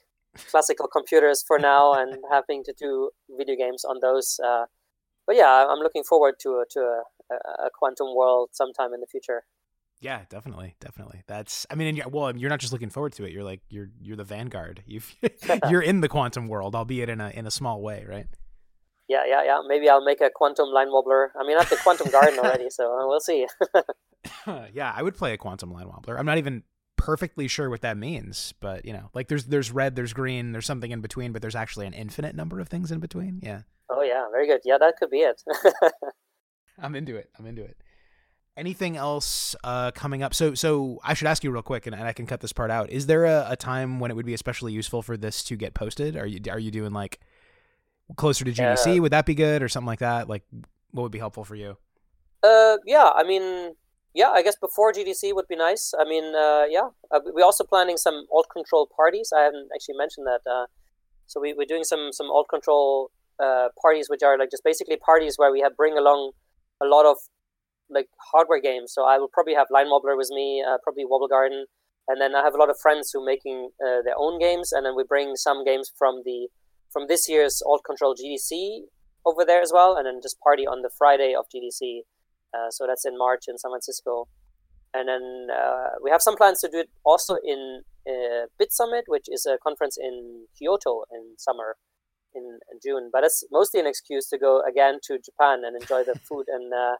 classical 0.51 0.87
computers 0.93 1.43
for 1.47 1.59
now 1.59 1.93
and 2.01 2.19
having 2.31 2.63
to 2.65 2.73
do 2.79 3.11
video 3.37 3.57
games 3.57 3.85
on 3.85 3.99
those 4.01 4.39
uh, 4.45 4.67
but 5.27 5.37
yeah 5.37 5.67
i'm 5.69 5.79
looking 5.79 6.05
forward 6.05 6.35
to 6.41 6.51
a, 6.51 6.65
to 6.71 6.81
a, 6.81 7.35
a 7.67 7.71
quantum 7.77 8.15
world 8.15 8.51
sometime 8.53 8.93
in 8.93 9.01
the 9.01 9.07
future 9.07 9.45
yeah, 10.03 10.23
definitely, 10.31 10.77
definitely. 10.81 11.23
That's 11.27 11.67
I 11.71 11.75
mean, 11.75 12.01
and 12.01 12.13
well, 12.13 12.35
you're 12.35 12.49
not 12.49 12.59
just 12.59 12.73
looking 12.73 12.89
forward 12.89 13.13
to 13.15 13.25
it. 13.25 13.33
You're 13.33 13.45
like 13.45 13.61
you're 13.69 13.91
you're 14.01 14.17
the 14.17 14.25
vanguard. 14.25 14.83
You 14.87 15.03
you're 15.69 15.83
in 15.83 16.01
the 16.01 16.09
quantum 16.09 16.49
world, 16.49 16.75
albeit 16.75 17.11
in 17.11 17.21
a 17.21 17.29
in 17.29 17.47
a 17.47 17.51
small 17.51 17.83
way, 17.83 18.07
right? 18.09 18.27
Yeah, 19.11 19.25
yeah, 19.27 19.43
yeah. 19.45 19.59
Maybe 19.67 19.89
I'll 19.89 20.05
make 20.05 20.21
a 20.21 20.31
quantum 20.33 20.69
line 20.69 20.87
wobbler. 20.89 21.31
I 21.39 21.45
mean, 21.45 21.57
I 21.57 21.63
have 21.63 21.71
the 21.71 21.77
quantum 21.77 22.09
garden 22.13 22.39
already, 22.39 22.71
so 22.71 22.85
uh, 22.85 23.07
we'll 23.09 23.19
see. 23.19 23.45
yeah, 24.73 24.93
I 24.97 25.03
would 25.03 25.17
play 25.17 25.33
a 25.33 25.37
quantum 25.37 25.73
line 25.73 25.89
wobbler. 25.89 26.17
I'm 26.17 26.27
not 26.27 26.39
even 26.39 26.63
perfectly 26.97 27.49
sure 27.49 27.69
what 27.69 27.81
that 27.81 27.97
means, 27.97 28.55
but 28.61 28.85
you 28.85 28.93
know, 28.93 29.11
like 29.13 29.27
there's 29.27 29.47
there's 29.47 29.73
red, 29.73 29.97
there's 29.97 30.13
green, 30.13 30.53
there's 30.53 30.67
something 30.67 30.93
in 30.93 31.01
between, 31.01 31.33
but 31.33 31.43
there's 31.43 31.57
actually 31.57 31.87
an 31.87 31.93
infinite 31.93 32.37
number 32.37 32.61
of 32.61 32.69
things 32.69 32.93
in 32.93 33.01
between. 33.01 33.41
Yeah. 33.43 33.63
Oh 33.89 34.03
yeah, 34.03 34.27
very 34.31 34.47
good. 34.47 34.61
Yeah, 34.65 34.79
that 34.79 34.95
could 34.97 35.11
be 35.11 35.19
it. 35.19 35.43
I'm 36.79 36.95
into 36.95 37.17
it. 37.17 37.31
I'm 37.37 37.47
into 37.47 37.63
it. 37.63 37.77
Anything 38.57 38.97
else 38.97 39.57
uh, 39.65 39.91
coming 39.91 40.23
up? 40.23 40.35
So, 40.35 40.55
so 40.55 41.01
I 41.03 41.15
should 41.15 41.29
ask 41.29 41.43
you 41.43 41.51
real 41.51 41.63
quick, 41.63 41.87
and, 41.87 41.95
and 41.95 42.05
I 42.05 42.13
can 42.13 42.27
cut 42.27 42.41
this 42.41 42.53
part 42.53 42.71
out. 42.71 42.91
Is 42.91 43.07
there 43.07 43.25
a, 43.25 43.47
a 43.51 43.57
time 43.57 44.01
when 44.01 44.11
it 44.11 44.15
would 44.15 44.27
be 44.27 44.35
especially 44.35 44.73
useful 44.73 45.03
for 45.03 45.17
this 45.17 45.43
to 45.45 45.57
get 45.57 45.73
posted? 45.73 46.17
Are 46.17 46.27
you 46.27 46.41
are 46.51 46.59
you 46.59 46.71
doing 46.71 46.93
like 46.93 47.21
closer 48.17 48.45
to 48.45 48.53
GDC? 48.53 48.99
Uh, 48.99 49.03
would 49.03 49.13
that 49.13 49.27
be 49.27 49.35
good 49.35 49.63
or 49.63 49.69
something 49.69 49.87
like 49.87 50.01
that? 50.01 50.29
Like, 50.29 50.43
what 50.91 51.03
would 51.03 51.13
be 51.13 51.19
helpful 51.19 51.45
for 51.45 51.55
you? 51.55 51.77
Uh, 52.43 52.79
yeah, 52.87 53.11
I 53.15 53.23
mean, 53.23 53.75
yeah, 54.15 54.31
I 54.31 54.43
guess 54.43 54.57
before 54.57 54.93
GDC 54.93 55.35
would 55.35 55.47
be 55.49 55.57
nice. 55.57 55.95
I 55.99 56.05
mean, 56.05 56.35
uh, 56.35 56.65
yeah, 56.69 56.89
uh, 57.11 57.21
we're 57.27 57.45
also 57.45 57.65
planning 57.65 57.97
some 57.97 58.27
alt 58.33 58.47
control 58.53 58.89
parties. 58.95 59.33
I 59.37 59.43
haven't 59.43 59.69
actually 59.75 59.97
mentioned 59.97 60.27
that. 60.27 60.41
Uh, 60.51 60.67
so 61.27 61.41
we, 61.41 61.55
we're 61.55 61.67
doing 61.67 61.85
some 61.85 62.13
some 62.13 62.29
alt 62.31 62.49
control 62.49 63.11
uh, 63.39 63.69
parties, 63.81 64.09
which 64.09 64.23
are 64.23 64.39
like 64.39 64.51
just 64.51 64.65
basically 64.65 64.97
parties 64.97 65.35
where 65.37 65.53
we 65.53 65.61
have 65.61 65.77
bring 65.77 65.97
along 65.97 66.33
a 66.83 66.87
lot 66.87 67.07
of 67.07 67.17
like 67.89 68.09
hardware 68.33 68.61
games. 68.61 68.93
So 68.93 69.05
I 69.05 69.19
will 69.19 69.29
probably 69.29 69.55
have 69.55 69.67
Line 69.71 69.87
Wobbler 69.87 70.17
with 70.17 70.31
me, 70.31 70.65
uh, 70.67 70.79
probably 70.83 71.05
Wobble 71.05 71.29
Garden, 71.29 71.67
and 72.09 72.21
then 72.21 72.35
I 72.35 72.43
have 72.43 72.55
a 72.55 72.59
lot 72.59 72.71
of 72.71 72.79
friends 72.81 73.11
who 73.13 73.23
are 73.23 73.27
making 73.27 73.71
uh, 73.85 74.03
their 74.03 74.17
own 74.17 74.41
games, 74.41 74.73
and 74.73 74.85
then 74.85 74.97
we 74.97 75.05
bring 75.05 75.37
some 75.37 75.65
games 75.65 75.93
from 75.97 76.23
the 76.25 76.49
from 76.93 77.07
this 77.09 77.29
year's 77.29 77.63
Alt 77.65 77.83
Control 77.85 78.15
GDC 78.15 78.83
over 79.25 79.45
there 79.45 79.61
as 79.61 79.73
well, 79.73 79.97
and 79.97 80.07
then 80.07 80.21
just 80.23 80.41
party 80.41 80.67
on 80.67 80.83
the 80.83 80.91
Friday 80.97 81.35
of 81.39 81.47
GDC. 81.55 82.01
Uh, 82.53 82.71
so 82.71 82.87
that's 82.87 83.05
in 83.05 83.17
March 83.17 83.45
in 83.47 83.59
San 83.59 83.71
Francisco, 83.71 84.27
and 84.93 85.09
then 85.09 85.49
uh, 85.55 85.91
we 86.03 86.11
have 86.11 86.23
some 86.23 86.37
plans 86.37 86.61
to 86.61 86.69
do 86.69 86.81
it 86.81 86.91
also 87.05 87.37
in 87.45 87.83
uh, 88.09 88.47
BitSummit, 88.61 89.03
which 89.07 89.27
is 89.29 89.47
a 89.47 89.57
conference 89.59 89.97
in 90.01 90.47
Kyoto 90.59 91.05
in 91.13 91.35
summer 91.39 91.77
in, 92.35 92.59
in, 92.73 92.79
June. 92.83 93.11
But 93.13 93.25
it's 93.25 93.45
mostly 93.53 93.81
an 93.81 93.87
excuse 93.87 94.29
to 94.31 94.39
go 94.39 94.63
again 94.69 94.99
to 95.05 95.19
Japan 95.19 95.63
and 95.65 95.81
enjoy 95.81 96.03
the 96.03 96.19
food 96.29 96.47
and 96.49 96.73
uh, 96.73 96.97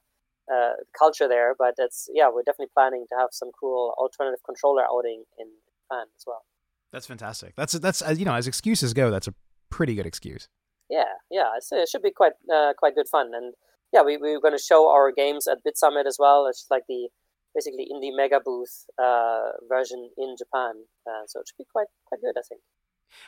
uh, 0.53 0.73
culture 0.97 1.27
there. 1.27 1.55
But 1.59 1.75
it's 1.79 2.09
yeah, 2.13 2.29
we're 2.33 2.43
definitely 2.43 2.71
planning 2.75 3.07
to 3.09 3.17
have 3.19 3.31
some 3.33 3.51
cool 3.59 3.95
alternative 3.99 4.41
controller 4.45 4.85
outing 4.85 5.25
in 5.39 5.47
Japan 5.83 6.07
as 6.17 6.25
well. 6.27 6.45
That's 6.93 7.07
fantastic. 7.07 7.55
That's 7.57 7.73
that's 7.73 8.03
you 8.17 8.25
know 8.25 8.35
as 8.35 8.47
excuses 8.47 8.95
go, 8.95 9.11
that's 9.11 9.29
a 9.29 9.35
pretty 9.71 9.95
good 9.95 10.07
excuse. 10.07 10.49
Yeah, 10.89 11.05
yeah, 11.31 11.51
it 11.73 11.89
should 11.89 12.03
be 12.03 12.11
quite 12.11 12.33
uh, 12.53 12.73
quite 12.77 12.95
good 12.95 13.09
fun. 13.09 13.31
And 13.35 13.55
yeah, 13.93 14.03
we 14.03 14.17
we're 14.17 14.41
going 14.41 14.57
to 14.57 14.63
show 14.63 14.91
our 14.91 15.13
games 15.13 15.47
at 15.47 15.59
BitSummit 15.67 16.07
as 16.07 16.17
well. 16.19 16.47
It's 16.49 16.67
like 16.71 16.83
the 16.89 17.09
basically 17.55 17.89
indie 17.93 18.15
mega 18.15 18.41
booth 18.45 18.85
uh, 19.03 19.53
version 19.69 20.11
in 20.19 20.35
Japan. 20.37 20.75
Uh, 21.07 21.27
so 21.27 21.41
it 21.41 21.47
should 21.49 21.59
be 21.59 21.67
quite 21.73 21.87
quite 22.07 22.21
good, 22.21 22.35
I 22.37 22.43
think. 22.49 22.61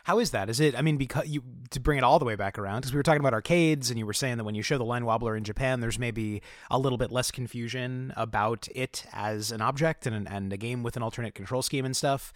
How 0.04 0.18
is 0.18 0.30
that? 0.30 0.48
Is 0.48 0.60
it? 0.60 0.78
I 0.78 0.82
mean, 0.82 0.96
because 0.96 1.26
you 1.28 1.42
to 1.70 1.80
bring 1.80 1.98
it 1.98 2.04
all 2.04 2.18
the 2.18 2.24
way 2.24 2.36
back 2.36 2.58
around, 2.58 2.80
because 2.80 2.92
we 2.92 2.96
were 2.96 3.02
talking 3.02 3.20
about 3.20 3.34
arcades, 3.34 3.90
and 3.90 3.98
you 3.98 4.06
were 4.06 4.12
saying 4.12 4.38
that 4.38 4.44
when 4.44 4.54
you 4.54 4.62
show 4.62 4.78
the 4.78 4.84
line 4.84 5.04
wobbler 5.04 5.36
in 5.36 5.44
Japan, 5.44 5.80
there's 5.80 5.98
maybe 5.98 6.42
a 6.70 6.78
little 6.78 6.98
bit 6.98 7.10
less 7.10 7.30
confusion 7.30 8.12
about 8.16 8.68
it 8.74 9.04
as 9.12 9.50
an 9.50 9.60
object 9.60 10.06
and 10.06 10.28
and 10.28 10.52
a 10.52 10.56
game 10.56 10.82
with 10.82 10.96
an 10.96 11.02
alternate 11.02 11.34
control 11.34 11.62
scheme 11.62 11.84
and 11.84 11.96
stuff. 11.96 12.32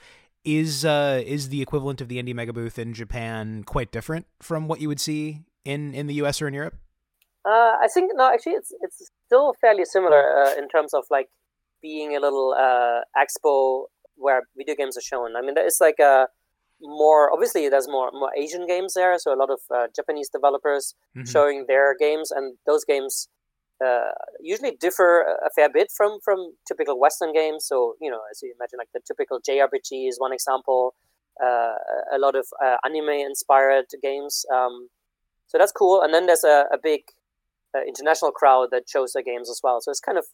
Is 0.46 0.84
uh 0.84 1.22
is 1.26 1.48
the 1.48 1.60
equivalent 1.60 2.00
of 2.00 2.06
the 2.06 2.22
indie 2.22 2.32
mega 2.32 2.52
booth 2.52 2.78
in 2.78 2.94
Japan 2.94 3.64
quite 3.64 3.90
different 3.90 4.26
from 4.40 4.68
what 4.68 4.80
you 4.80 4.86
would 4.86 5.00
see 5.00 5.42
in 5.64 5.92
in 5.92 6.06
the 6.06 6.14
U.S. 6.14 6.40
or 6.40 6.46
in 6.46 6.54
Europe? 6.54 6.76
Uh, 7.44 7.74
I 7.82 7.88
think 7.92 8.12
no, 8.14 8.32
actually, 8.32 8.52
it's 8.52 8.72
it's 8.80 9.10
still 9.26 9.54
fairly 9.60 9.84
similar 9.84 10.22
uh, 10.44 10.54
in 10.56 10.68
terms 10.68 10.94
of 10.94 11.04
like 11.10 11.28
being 11.82 12.16
a 12.16 12.20
little 12.20 12.54
uh, 12.58 13.00
expo 13.16 13.86
where 14.14 14.42
video 14.56 14.76
games 14.76 14.96
are 14.96 15.02
shown. 15.02 15.36
I 15.36 15.42
mean, 15.42 15.54
it's 15.56 15.80
like 15.80 15.98
a 16.00 16.28
more 16.80 17.32
obviously 17.32 17.68
there's 17.68 17.88
more 17.88 18.10
more 18.12 18.30
Asian 18.36 18.66
games 18.66 18.94
there, 18.94 19.18
so 19.18 19.34
a 19.34 19.38
lot 19.38 19.50
of 19.50 19.60
uh, 19.74 19.86
Japanese 19.94 20.28
developers 20.28 20.94
mm-hmm. 21.16 21.28
showing 21.28 21.64
their 21.66 21.96
games, 21.98 22.30
and 22.30 22.56
those 22.66 22.84
games 22.84 23.28
uh, 23.84 24.12
usually 24.40 24.76
differ 24.80 25.22
a 25.44 25.50
fair 25.54 25.68
bit 25.72 25.92
from 25.94 26.18
from 26.24 26.54
typical 26.66 26.98
Western 26.98 27.32
games. 27.32 27.66
So 27.66 27.94
you 28.00 28.10
know, 28.10 28.20
as 28.30 28.40
you 28.42 28.54
imagine, 28.58 28.78
like 28.78 28.88
the 28.94 29.00
typical 29.06 29.40
JRPG 29.40 30.08
is 30.08 30.18
one 30.18 30.32
example. 30.32 30.94
Uh, 31.42 31.74
a 32.12 32.18
lot 32.18 32.34
of 32.34 32.46
uh, 32.64 32.76
anime 32.84 33.10
inspired 33.10 33.84
games. 34.02 34.46
Um, 34.52 34.88
so 35.48 35.58
that's 35.58 35.72
cool. 35.72 36.00
And 36.00 36.14
then 36.14 36.24
there's 36.24 36.44
a, 36.44 36.64
a 36.72 36.78
big 36.82 37.02
uh, 37.76 37.82
international 37.86 38.30
crowd 38.30 38.68
that 38.70 38.84
shows 38.88 39.12
their 39.12 39.22
games 39.22 39.50
as 39.50 39.60
well. 39.62 39.82
So 39.82 39.90
it's 39.90 40.00
kind 40.00 40.16
of 40.16 40.24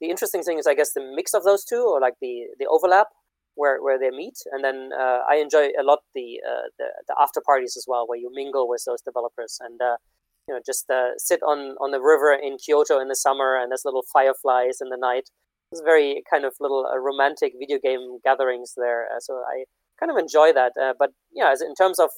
the 0.00 0.10
interesting 0.10 0.42
thing 0.42 0.58
is, 0.58 0.66
I 0.66 0.74
guess, 0.74 0.94
the 0.94 1.12
mix 1.14 1.32
of 1.32 1.44
those 1.44 1.64
two, 1.64 1.86
or 1.86 2.00
like 2.00 2.14
the 2.20 2.48
the 2.58 2.66
overlap 2.66 3.06
where, 3.54 3.82
where 3.82 3.98
they 3.98 4.10
meet. 4.10 4.38
And 4.52 4.64
then 4.64 4.90
uh, 4.98 5.20
I 5.28 5.36
enjoy 5.36 5.68
a 5.78 5.82
lot 5.82 6.00
the, 6.14 6.40
the, 6.78 6.86
the 7.08 7.14
after 7.20 7.40
parties 7.44 7.76
as 7.76 7.84
well, 7.88 8.06
where 8.06 8.18
you 8.18 8.30
mingle 8.32 8.68
with 8.68 8.84
those 8.86 9.02
developers 9.02 9.58
and 9.60 9.80
uh, 9.82 9.96
you 10.48 10.54
know 10.54 10.60
just 10.64 10.90
uh, 10.90 11.16
sit 11.16 11.42
on 11.42 11.76
on 11.80 11.90
the 11.90 12.00
river 12.00 12.32
in 12.32 12.56
Kyoto 12.56 12.98
in 13.00 13.08
the 13.08 13.16
summer, 13.16 13.56
and 13.56 13.70
there's 13.70 13.84
little 13.84 14.04
fireflies 14.12 14.80
in 14.80 14.88
the 14.88 14.96
night. 14.96 15.30
It's 15.70 15.82
very 15.82 16.22
kind 16.30 16.44
of 16.44 16.54
little 16.60 16.86
uh, 16.86 16.98
romantic 16.98 17.52
video 17.58 17.78
game 17.78 18.18
gatherings 18.24 18.72
there. 18.76 19.06
Uh, 19.14 19.20
so 19.20 19.34
I 19.34 19.64
kind 20.00 20.10
of 20.10 20.16
enjoy 20.16 20.52
that. 20.54 20.72
but 20.98 21.10
yeah, 21.32 21.52
in 21.52 21.74
terms 21.74 21.98
of 21.98 22.10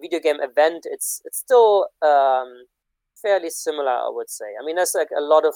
video 0.00 0.20
game 0.20 0.40
event, 0.40 0.86
it's 0.88 1.20
it's 1.24 1.38
still 1.38 1.88
um, 2.02 2.64
fairly 3.20 3.50
similar, 3.50 3.90
I 3.90 4.10
would 4.10 4.30
say. 4.30 4.46
I 4.60 4.64
mean, 4.64 4.76
there's 4.76 4.94
like 4.94 5.08
a 5.16 5.20
lot 5.20 5.44
of 5.44 5.54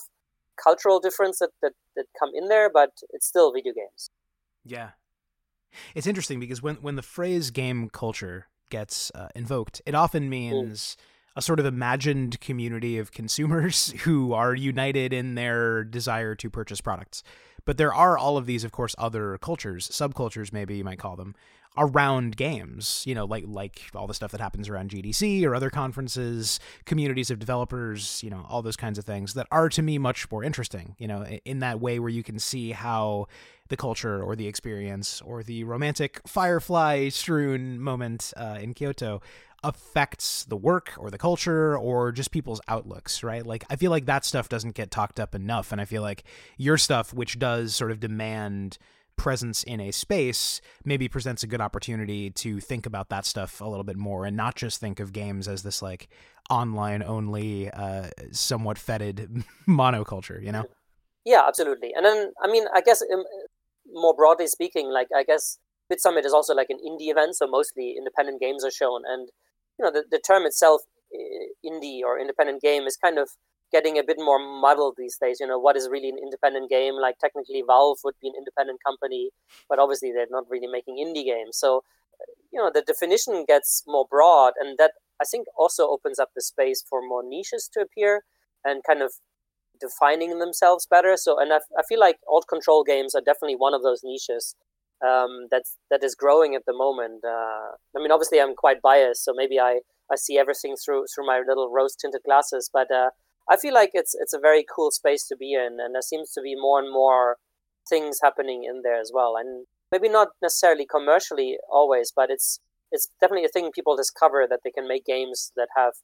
cultural 0.63 1.01
difference 1.01 1.39
that, 1.39 1.51
that, 1.63 1.73
that 1.97 2.07
come 2.19 2.31
in 2.35 2.49
there, 2.49 2.71
but 2.73 2.91
it's 3.11 3.27
still 3.27 3.53
video 3.53 3.73
games. 3.73 4.11
Yeah. 4.65 4.91
It's 5.95 6.07
interesting 6.07 6.39
because 6.39 6.63
when 6.63 6.77
when 6.77 6.95
the 6.95 7.03
phrase 7.03 7.51
game 7.51 7.89
culture 7.89 8.47
gets 8.71 9.11
uh, 9.15 9.29
invoked, 9.35 9.83
it 9.87 9.95
often 9.95 10.29
means 10.29 10.97
a 11.37 11.43
sort 11.43 11.61
of 11.61 11.67
imagined 11.67 12.41
community 12.41 12.99
of 12.99 13.13
consumers 13.13 13.91
who 14.03 14.33
are 14.33 14.55
united 14.55 15.13
in 15.13 15.35
their 15.35 15.85
desire 15.85 16.35
to 16.37 16.51
purchase 16.51 16.81
products. 16.81 17.23
But 17.65 17.79
there 17.79 17.95
are 17.95 18.19
all 18.19 18.37
of 18.37 18.47
these, 18.47 18.65
of 18.65 18.73
course, 18.73 18.95
other 18.99 19.39
cultures, 19.39 19.89
subcultures, 19.89 20.53
maybe 20.53 20.77
you 20.77 20.85
might 20.85 20.99
call 20.99 21.17
them, 21.17 21.35
around 21.77 22.37
games, 22.37 23.03
you 23.07 23.15
know, 23.15 23.25
like 23.25 23.45
like 23.47 23.83
all 23.95 24.07
the 24.07 24.15
stuff 24.15 24.31
that 24.31 24.41
happens 24.41 24.69
around 24.69 24.91
GDC 24.91 25.45
or 25.45 25.55
other 25.55 25.71
conferences, 25.71 26.61
communities 26.85 27.31
of 27.31 27.39
developers, 27.39 28.23
you 28.23 28.31
know, 28.31 28.47
all 28.49 28.63
those 28.63 28.77
kinds 28.77 28.99
of 28.99 29.05
things 29.05 29.35
that 29.35 29.47
are 29.51 29.69
to 29.71 29.83
me 29.83 29.99
much 29.99 30.31
more 30.31 30.45
interesting, 30.45 30.95
you 30.99 31.09
know, 31.09 31.25
in 31.45 31.59
that 31.61 31.81
way 31.81 31.99
where 31.99 32.11
you 32.11 32.23
can 32.23 32.39
see 32.39 32.73
how 32.73 33.27
the 33.69 33.77
culture 33.77 34.23
or 34.23 34.37
the 34.37 34.47
experience 34.47 35.21
or 35.23 35.43
the 35.43 35.65
romantic 35.65 36.21
firefly 36.27 37.09
strewn 37.09 37.81
moment 37.81 38.33
uh, 38.37 38.59
in 38.61 38.75
Kyoto 38.75 39.21
affects 39.65 40.45
the 40.45 40.57
work 40.57 40.93
or 40.99 41.11
the 41.11 41.19
culture 41.19 41.77
or 41.77 42.13
just 42.13 42.31
people's 42.31 42.61
outlooks, 42.69 43.23
right? 43.23 43.45
Like 43.45 43.65
I 43.71 43.77
feel 43.77 43.91
like 43.91 44.07
that 44.07 44.25
stuff 44.25 44.49
doesn't 44.49 44.75
get 44.75 44.91
talked 44.91 45.19
up 45.19 45.35
enough. 45.35 45.73
And 45.73 45.81
I 45.81 45.85
feel 45.87 46.03
like 46.03 46.25
your 46.59 46.79
stuff 46.79 47.13
which 47.13 47.39
does 47.39 47.75
sort 47.75 47.91
of 47.91 47.99
demand 47.99 48.79
presence 49.17 49.63
in 49.63 49.81
a 49.81 49.93
space 49.93 50.61
maybe 50.85 51.07
presents 51.07 51.45
a 51.45 51.47
good 51.47 51.61
opportunity 51.61 52.31
to 52.31 52.59
think 52.59 52.85
about 52.85 53.11
that 53.11 53.25
stuff 53.25 53.61
a 53.61 53.65
little 53.65 53.85
bit 53.85 53.97
more 53.97 54.27
and 54.27 54.37
not 54.37 54.57
just 54.57 54.81
think 54.81 54.99
of 54.99 55.13
games 55.13 55.47
as 55.47 55.63
this 55.63 55.81
like 55.81 56.09
online 56.51 57.01
only 57.01 57.71
uh 57.71 58.09
somewhat 58.33 58.77
fetid 58.77 59.45
monoculture 59.69 60.43
you 60.45 60.51
know? 60.51 60.65
Yeah 61.25 61.43
absolutely. 61.47 61.93
And 61.95 62.05
then 62.05 62.33
i 62.43 62.51
mean 62.51 62.65
i 62.75 62.81
guess 62.81 63.03
um, 63.03 63.23
more 63.87 64.17
broadly 64.17 64.49
speaking 64.49 64.91
like 64.91 65.07
i 65.15 65.23
guess 65.23 65.59
BitSummit 65.93 66.25
is 66.25 66.33
also 66.33 66.55
like 66.55 66.71
an 66.71 66.79
indie 66.79 67.11
event 67.11 67.37
so 67.37 67.47
mostly 67.47 67.95
independent 67.97 68.41
games 68.41 68.65
are 68.65 68.71
shown. 68.71 69.03
And 69.07 69.29
you 69.79 69.85
know 69.85 69.91
the, 69.91 70.05
the 70.11 70.19
term 70.19 70.45
itself 70.45 70.83
uh, 71.15 71.47
indie 71.65 72.01
or 72.03 72.19
independent 72.19 72.63
game 72.63 72.85
is 72.85 72.97
kind 72.97 73.19
of 73.19 73.31
getting 73.73 73.99
a 73.99 74.05
bit 74.05 74.19
more 74.19 74.39
muddled 74.39 74.95
these 74.97 75.19
days. 75.21 75.39
You 75.41 75.47
know, 75.47 75.59
what 75.59 75.77
is 75.77 75.89
really 75.91 76.09
an 76.09 76.19
independent 76.23 76.71
game? 76.71 76.95
Like 76.95 77.19
technically, 77.19 77.63
Valve 77.67 77.99
would 78.05 78.15
be 78.21 78.29
an 78.29 78.35
independent 78.39 78.81
company, 78.85 79.31
but 79.69 79.79
obviously 79.79 80.13
they're 80.13 80.27
not 80.31 80.45
really 80.49 80.69
making 80.69 80.97
indie 80.97 81.25
games. 81.25 81.57
So, 81.57 81.83
you 82.53 82.61
know, 82.61 82.71
the 82.73 82.83
definition 82.83 83.45
gets 83.47 83.83
more 83.87 84.07
broad, 84.09 84.53
and 84.61 84.79
that 84.79 84.93
I 85.21 85.25
think 85.25 85.47
also 85.59 85.89
opens 85.89 86.19
up 86.19 86.31
the 86.35 86.43
space 86.43 86.85
for 86.89 87.01
more 87.01 87.23
niches 87.25 87.69
to 87.73 87.81
appear 87.81 88.23
and 88.65 88.83
kind 88.85 89.03
of 89.03 89.15
defining 89.81 90.39
themselves 90.39 90.87
better. 90.87 91.17
So, 91.17 91.39
and 91.41 91.53
I, 91.53 91.59
I 91.79 91.83
feel 91.89 92.01
like 92.01 92.19
alt 92.29 92.47
control 92.49 92.85
games 92.85 93.15
are 93.15 93.21
definitely 93.21 93.57
one 93.57 93.75
of 93.75 93.83
those 93.83 94.03
niches 94.05 94.55
um, 95.03 95.49
that's 95.51 95.77
that 95.91 96.05
is 96.05 96.15
growing 96.15 96.55
at 96.55 96.67
the 96.67 96.73
moment. 96.73 97.25
Uh, 97.25 97.77
I 97.97 98.01
mean, 98.01 98.13
obviously, 98.13 98.41
I'm 98.41 98.55
quite 98.55 98.83
biased, 98.83 99.25
so 99.25 99.33
maybe 99.35 99.59
I, 99.59 99.81
I 100.11 100.17
see 100.17 100.39
everything 100.39 100.77
through 100.77 101.07
through 101.15 101.27
my 101.27 101.43
little 101.47 101.71
rose 101.71 101.97
tinted 101.97 102.23
glasses. 102.25 102.71
But 102.73 102.91
uh, 102.91 103.11
I 103.49 103.57
feel 103.57 103.75
like 103.75 103.91
it's 103.95 104.15
it's 104.15 104.33
a 104.33 104.39
very 104.39 104.65
cool 104.65 104.91
space 104.91 105.27
to 105.29 105.37
be 105.37 105.55
in, 105.55 105.79
and 105.81 105.95
there 105.95 106.03
seems 106.03 106.33
to 106.33 106.43
be 106.43 106.55
more 106.55 106.81
and 106.81 106.93
more 106.93 107.37
things 107.89 108.19
happening 108.23 108.65
in 108.65 108.83
there 108.83 109.01
as 109.01 109.11
well. 109.13 109.35
And 109.37 109.67
maybe 109.93 110.09
not 110.09 110.29
necessarily 110.41 110.87
commercially 110.87 111.59
always, 111.71 112.13
but 112.15 112.31
it's 112.31 112.61
it's 112.91 113.09
definitely 113.21 113.47
a 113.47 113.49
thing 113.49 113.71
people 113.75 113.97
discover 113.97 114.47
that 114.49 114.61
they 114.65 114.71
can 114.71 114.89
make 114.89 115.05
games 115.05 115.53
that 115.57 115.69
have 115.77 115.95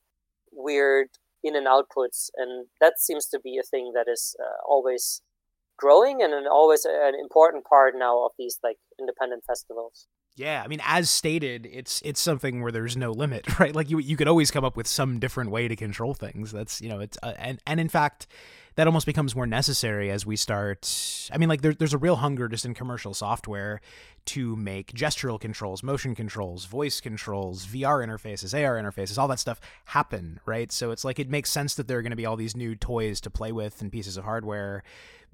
weird 0.52 1.08
in 1.42 1.56
and 1.56 1.66
outputs, 1.66 2.28
and 2.36 2.66
that 2.80 2.94
seems 2.98 3.26
to 3.28 3.40
be 3.40 3.56
a 3.58 3.62
thing 3.62 3.92
that 3.94 4.06
is 4.12 4.36
uh, 4.38 4.60
always 4.68 5.22
growing 5.80 6.22
and 6.22 6.32
an, 6.34 6.46
always 6.46 6.84
an 6.84 7.14
important 7.18 7.64
part 7.64 7.94
now 7.96 8.24
of 8.26 8.32
these 8.38 8.58
like 8.62 8.76
independent 9.00 9.42
festivals. 9.46 10.06
Yeah, 10.36 10.62
I 10.64 10.68
mean, 10.68 10.80
as 10.84 11.10
stated, 11.10 11.68
it's 11.70 12.00
it's 12.04 12.20
something 12.20 12.62
where 12.62 12.72
there's 12.72 12.96
no 12.96 13.10
limit, 13.12 13.58
right? 13.60 13.74
Like 13.74 13.90
you 13.90 13.98
you 13.98 14.16
could 14.16 14.28
always 14.28 14.50
come 14.50 14.64
up 14.64 14.76
with 14.76 14.86
some 14.86 15.18
different 15.18 15.50
way 15.50 15.68
to 15.68 15.76
control 15.76 16.14
things. 16.14 16.52
That's 16.52 16.80
you 16.80 16.88
know, 16.88 17.00
it's 17.00 17.18
uh, 17.22 17.34
and 17.36 17.60
and 17.66 17.78
in 17.80 17.88
fact, 17.88 18.26
that 18.76 18.86
almost 18.86 19.06
becomes 19.06 19.34
more 19.34 19.46
necessary 19.46 20.10
as 20.10 20.24
we 20.24 20.36
start. 20.36 21.28
I 21.32 21.38
mean, 21.38 21.48
like 21.48 21.62
there, 21.62 21.74
there's 21.74 21.94
a 21.94 21.98
real 21.98 22.16
hunger 22.16 22.48
just 22.48 22.64
in 22.64 22.74
commercial 22.74 23.12
software 23.12 23.80
to 24.26 24.54
make 24.56 24.92
gestural 24.92 25.40
controls, 25.40 25.82
motion 25.82 26.14
controls, 26.14 26.64
voice 26.64 27.00
controls, 27.00 27.66
VR 27.66 28.06
interfaces, 28.06 28.54
AR 28.54 28.80
interfaces, 28.80 29.18
all 29.18 29.28
that 29.28 29.40
stuff 29.40 29.60
happen, 29.86 30.40
right? 30.46 30.70
So 30.70 30.90
it's 30.90 31.04
like 31.04 31.18
it 31.18 31.28
makes 31.28 31.50
sense 31.50 31.74
that 31.74 31.88
there 31.88 31.98
are 31.98 32.02
going 32.02 32.10
to 32.10 32.16
be 32.16 32.26
all 32.26 32.36
these 32.36 32.56
new 32.56 32.74
toys 32.76 33.20
to 33.22 33.30
play 33.30 33.52
with 33.52 33.80
and 33.82 33.90
pieces 33.90 34.16
of 34.16 34.24
hardware, 34.24 34.82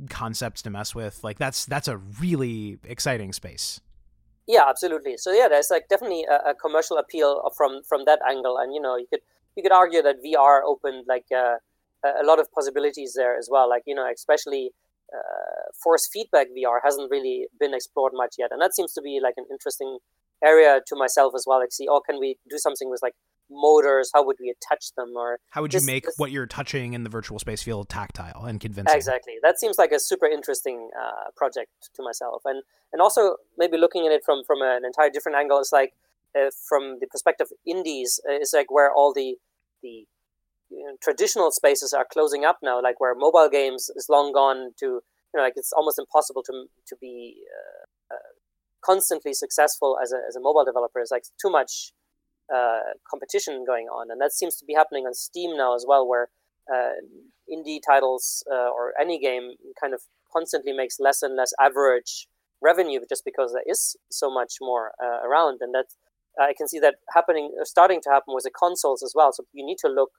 concepts 0.09 0.63
to 0.63 0.71
mess 0.71 0.95
with. 0.95 1.23
Like 1.23 1.39
that's 1.39 1.67
that's 1.67 1.89
a 1.89 1.99
really 1.99 2.79
exciting 2.85 3.33
space. 3.33 3.81
Yeah, 4.47 4.65
absolutely. 4.69 5.17
So 5.17 5.33
yeah, 5.33 5.49
there's 5.49 5.71
like 5.71 5.89
definitely 5.89 6.25
a, 6.25 6.51
a 6.51 6.55
commercial 6.55 6.99
appeal 6.99 7.43
from 7.57 7.83
from 7.83 8.05
that 8.07 8.21
angle, 8.29 8.59
and 8.59 8.73
you 8.73 8.81
know, 8.81 8.97
you 8.97 9.07
could 9.11 9.21
you 9.57 9.63
could 9.63 9.73
argue 9.73 10.03
that 10.03 10.23
VR 10.23 10.63
opened 10.65 11.07
like 11.09 11.27
uh, 11.35 11.57
a 12.05 12.25
lot 12.25 12.39
of 12.39 12.51
possibilities 12.53 13.15
there 13.15 13.37
as 13.37 13.49
well. 13.51 13.69
Like 13.69 13.83
you 13.87 13.95
know, 13.95 14.09
especially 14.13 14.71
uh, 15.13 15.73
force 15.83 16.09
feedback 16.13 16.49
VR 16.55 16.81
hasn't 16.85 17.11
really 17.11 17.49
been 17.59 17.75
explored 17.75 18.13
much 18.15 18.37
yet, 18.39 18.53
and 18.53 18.61
that 18.63 18.75
seems 18.75 18.93
to 18.95 19.03
be 19.03 19.19
like 19.23 19.35
an 19.37 19.47
interesting 19.51 19.99
area 20.45 20.81
to 20.87 20.95
myself 20.97 21.33
as 21.35 21.45
well. 21.47 21.59
Like, 21.59 21.73
see, 21.73 21.89
oh, 21.91 22.01
can 22.01 22.21
we 22.21 22.37
do 22.49 22.59
something 22.59 22.89
with 22.89 23.01
like 23.03 23.15
motors 23.51 24.11
how 24.15 24.25
would 24.25 24.37
we 24.41 24.51
attach 24.51 24.93
them 24.97 25.13
or 25.17 25.39
how 25.51 25.63
would 25.63 25.73
you 25.73 25.81
this, 25.81 25.87
make 25.87 26.05
this... 26.05 26.15
what 26.17 26.31
you're 26.31 26.47
touching 26.47 26.95
in 26.95 27.05
the 27.05 27.11
virtual 27.11 27.39
space 27.39 27.63
feel 27.63 27.85
tactile 27.85 28.45
and 28.45 28.61
convincing? 28.61 28.97
Exactly. 28.97 29.35
That 29.43 29.59
seems 29.59 29.79
like 29.79 29.93
a 29.93 30.01
super 30.01 30.27
interesting 30.27 30.91
uh, 30.99 31.31
project 31.37 31.71
to 31.95 32.03
myself. 32.03 32.43
And 32.45 32.63
and 32.93 33.01
also 33.01 33.37
maybe 33.57 33.77
looking 33.77 34.07
at 34.07 34.13
it 34.13 34.23
from 34.25 34.43
from 34.47 34.63
an 34.63 34.85
entire 34.85 35.11
different 35.11 35.37
angle 35.37 35.61
is 35.61 35.71
like 35.73 35.95
uh, 36.37 36.51
from 36.69 36.99
the 37.01 37.07
perspective 37.07 37.49
of 37.51 37.59
indies 37.67 38.21
uh, 38.29 38.33
is 38.33 38.53
like 38.55 38.71
where 38.71 38.93
all 38.93 39.13
the 39.13 39.37
the 39.83 40.07
you 40.69 40.85
know, 40.85 40.97
traditional 41.01 41.53
spaces 41.53 41.93
are 41.93 42.07
closing 42.13 42.45
up 42.45 42.59
now 42.63 42.83
like 42.83 43.01
where 43.01 43.15
mobile 43.15 43.49
games 43.49 43.91
is 43.95 44.09
long 44.09 44.33
gone 44.33 44.73
to 44.79 44.87
you 44.87 45.35
know 45.35 45.43
like 45.43 45.55
it's 45.57 45.73
almost 45.73 45.99
impossible 45.99 46.43
to 46.43 46.67
to 46.87 46.97
be 47.01 47.37
uh, 47.47 48.15
uh, 48.15 48.33
constantly 48.85 49.33
successful 49.33 49.99
as 50.03 50.13
a, 50.13 50.19
as 50.29 50.37
a 50.37 50.41
mobile 50.41 50.65
developer. 50.65 51.01
Is 51.01 51.11
like 51.11 51.25
too 51.41 51.51
much 51.51 51.93
uh, 52.55 52.81
competition 53.09 53.65
going 53.67 53.87
on, 53.87 54.11
and 54.11 54.21
that 54.21 54.33
seems 54.33 54.57
to 54.57 54.65
be 54.65 54.75
happening 54.75 55.07
on 55.07 55.15
Steam 55.15 55.57
now 55.57 55.75
as 55.75 55.85
well, 55.87 56.07
where 56.07 56.29
uh, 56.73 56.93
indie 57.53 57.81
titles 57.85 58.45
uh, 58.51 58.71
or 58.71 58.93
any 59.01 59.19
game 59.19 59.53
kind 59.81 59.95
of 59.95 60.03
constantly 60.33 60.73
makes 60.73 60.99
less 61.01 61.23
and 61.23 61.37
less 61.37 61.53
average 61.61 62.27
revenue 62.63 63.01
just 63.09 63.25
because 63.25 63.53
there 63.53 63.63
is 63.67 63.97
so 64.11 64.31
much 64.31 64.55
more 64.61 64.93
uh, 65.03 65.27
around, 65.27 65.59
and 65.61 65.75
that 65.75 65.87
I 66.41 66.53
can 66.57 66.69
see 66.69 66.79
that 66.81 66.97
happening, 67.15 67.53
uh, 67.61 67.65
starting 67.65 68.01
to 68.03 68.11
happen 68.11 68.35
with 68.35 68.45
the 68.45 68.51
consoles 68.51 69.03
as 69.03 69.13
well. 69.15 69.33
So 69.33 69.45
you 69.53 69.65
need 69.65 69.79
to 69.79 69.89
look 69.89 70.11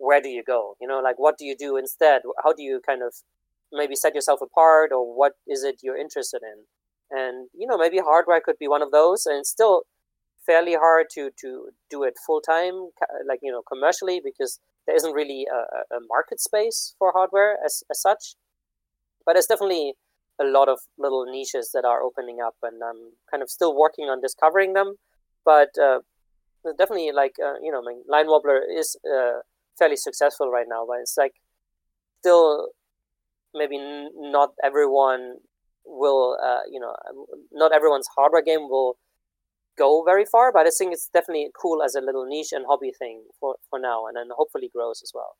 where 0.00 0.20
do 0.20 0.30
you 0.30 0.42
go? 0.42 0.76
You 0.80 0.88
know, 0.88 1.00
like 1.00 1.18
what 1.18 1.36
do 1.38 1.44
you 1.44 1.54
do 1.56 1.76
instead? 1.76 2.22
How 2.42 2.52
do 2.54 2.62
you 2.62 2.80
kind 2.84 3.02
of 3.02 3.14
maybe 3.70 3.94
set 3.94 4.14
yourself 4.14 4.40
apart, 4.40 4.90
or 4.92 5.14
what 5.14 5.34
is 5.46 5.62
it 5.62 5.80
you're 5.82 5.96
interested 5.98 6.40
in? 6.42 6.64
And 7.16 7.48
you 7.56 7.66
know, 7.66 7.76
maybe 7.76 7.98
hardware 7.98 8.40
could 8.40 8.58
be 8.58 8.68
one 8.68 8.82
of 8.82 8.90
those, 8.90 9.26
and 9.26 9.46
still 9.46 9.82
fairly 10.44 10.74
hard 10.74 11.06
to 11.14 11.30
to 11.40 11.70
do 11.90 12.02
it 12.02 12.14
full 12.26 12.40
time, 12.40 12.90
like 13.28 13.40
you 13.42 13.52
know, 13.52 13.62
commercially, 13.62 14.20
because 14.24 14.60
there 14.86 14.96
isn't 14.96 15.12
really 15.12 15.46
a, 15.52 15.96
a 15.96 16.00
market 16.08 16.40
space 16.40 16.94
for 16.98 17.12
hardware 17.12 17.56
as, 17.64 17.82
as 17.90 18.00
such. 18.00 18.34
But 19.24 19.34
there's 19.34 19.46
definitely 19.46 19.94
a 20.40 20.44
lot 20.44 20.68
of 20.68 20.80
little 20.98 21.26
niches 21.26 21.70
that 21.74 21.84
are 21.84 22.02
opening 22.02 22.38
up, 22.44 22.54
and 22.62 22.82
I'm 22.82 23.12
kind 23.30 23.42
of 23.42 23.50
still 23.50 23.76
working 23.76 24.06
on 24.06 24.20
discovering 24.20 24.72
them. 24.72 24.94
But 25.44 25.70
uh, 25.80 26.00
definitely, 26.78 27.12
like 27.12 27.36
uh, 27.44 27.54
you 27.62 27.70
know, 27.70 27.82
my 27.82 27.96
Line 28.08 28.26
Wobbler 28.26 28.60
is 28.78 28.96
uh, 29.04 29.40
fairly 29.78 29.96
successful 29.96 30.50
right 30.50 30.66
now, 30.68 30.84
but 30.86 30.98
it's 31.00 31.16
like 31.16 31.34
still 32.20 32.68
maybe 33.54 33.76
n- 33.76 34.10
not 34.16 34.50
everyone 34.62 35.36
will, 35.84 36.38
uh, 36.42 36.60
you 36.70 36.80
know, 36.80 36.94
not 37.52 37.72
everyone's 37.72 38.06
hardware 38.16 38.42
game 38.42 38.68
will 38.68 38.96
go 39.78 40.02
very 40.04 40.24
far, 40.24 40.52
but 40.52 40.66
I 40.66 40.70
think 40.70 40.92
it's 40.92 41.08
definitely 41.12 41.48
cool 41.60 41.82
as 41.82 41.94
a 41.94 42.00
little 42.00 42.26
niche 42.26 42.52
and 42.52 42.66
hobby 42.68 42.92
thing 42.98 43.24
for, 43.38 43.56
for 43.68 43.78
now, 43.78 44.06
and 44.06 44.16
then 44.16 44.28
hopefully 44.36 44.70
grows 44.74 45.00
as 45.02 45.12
well. 45.14 45.36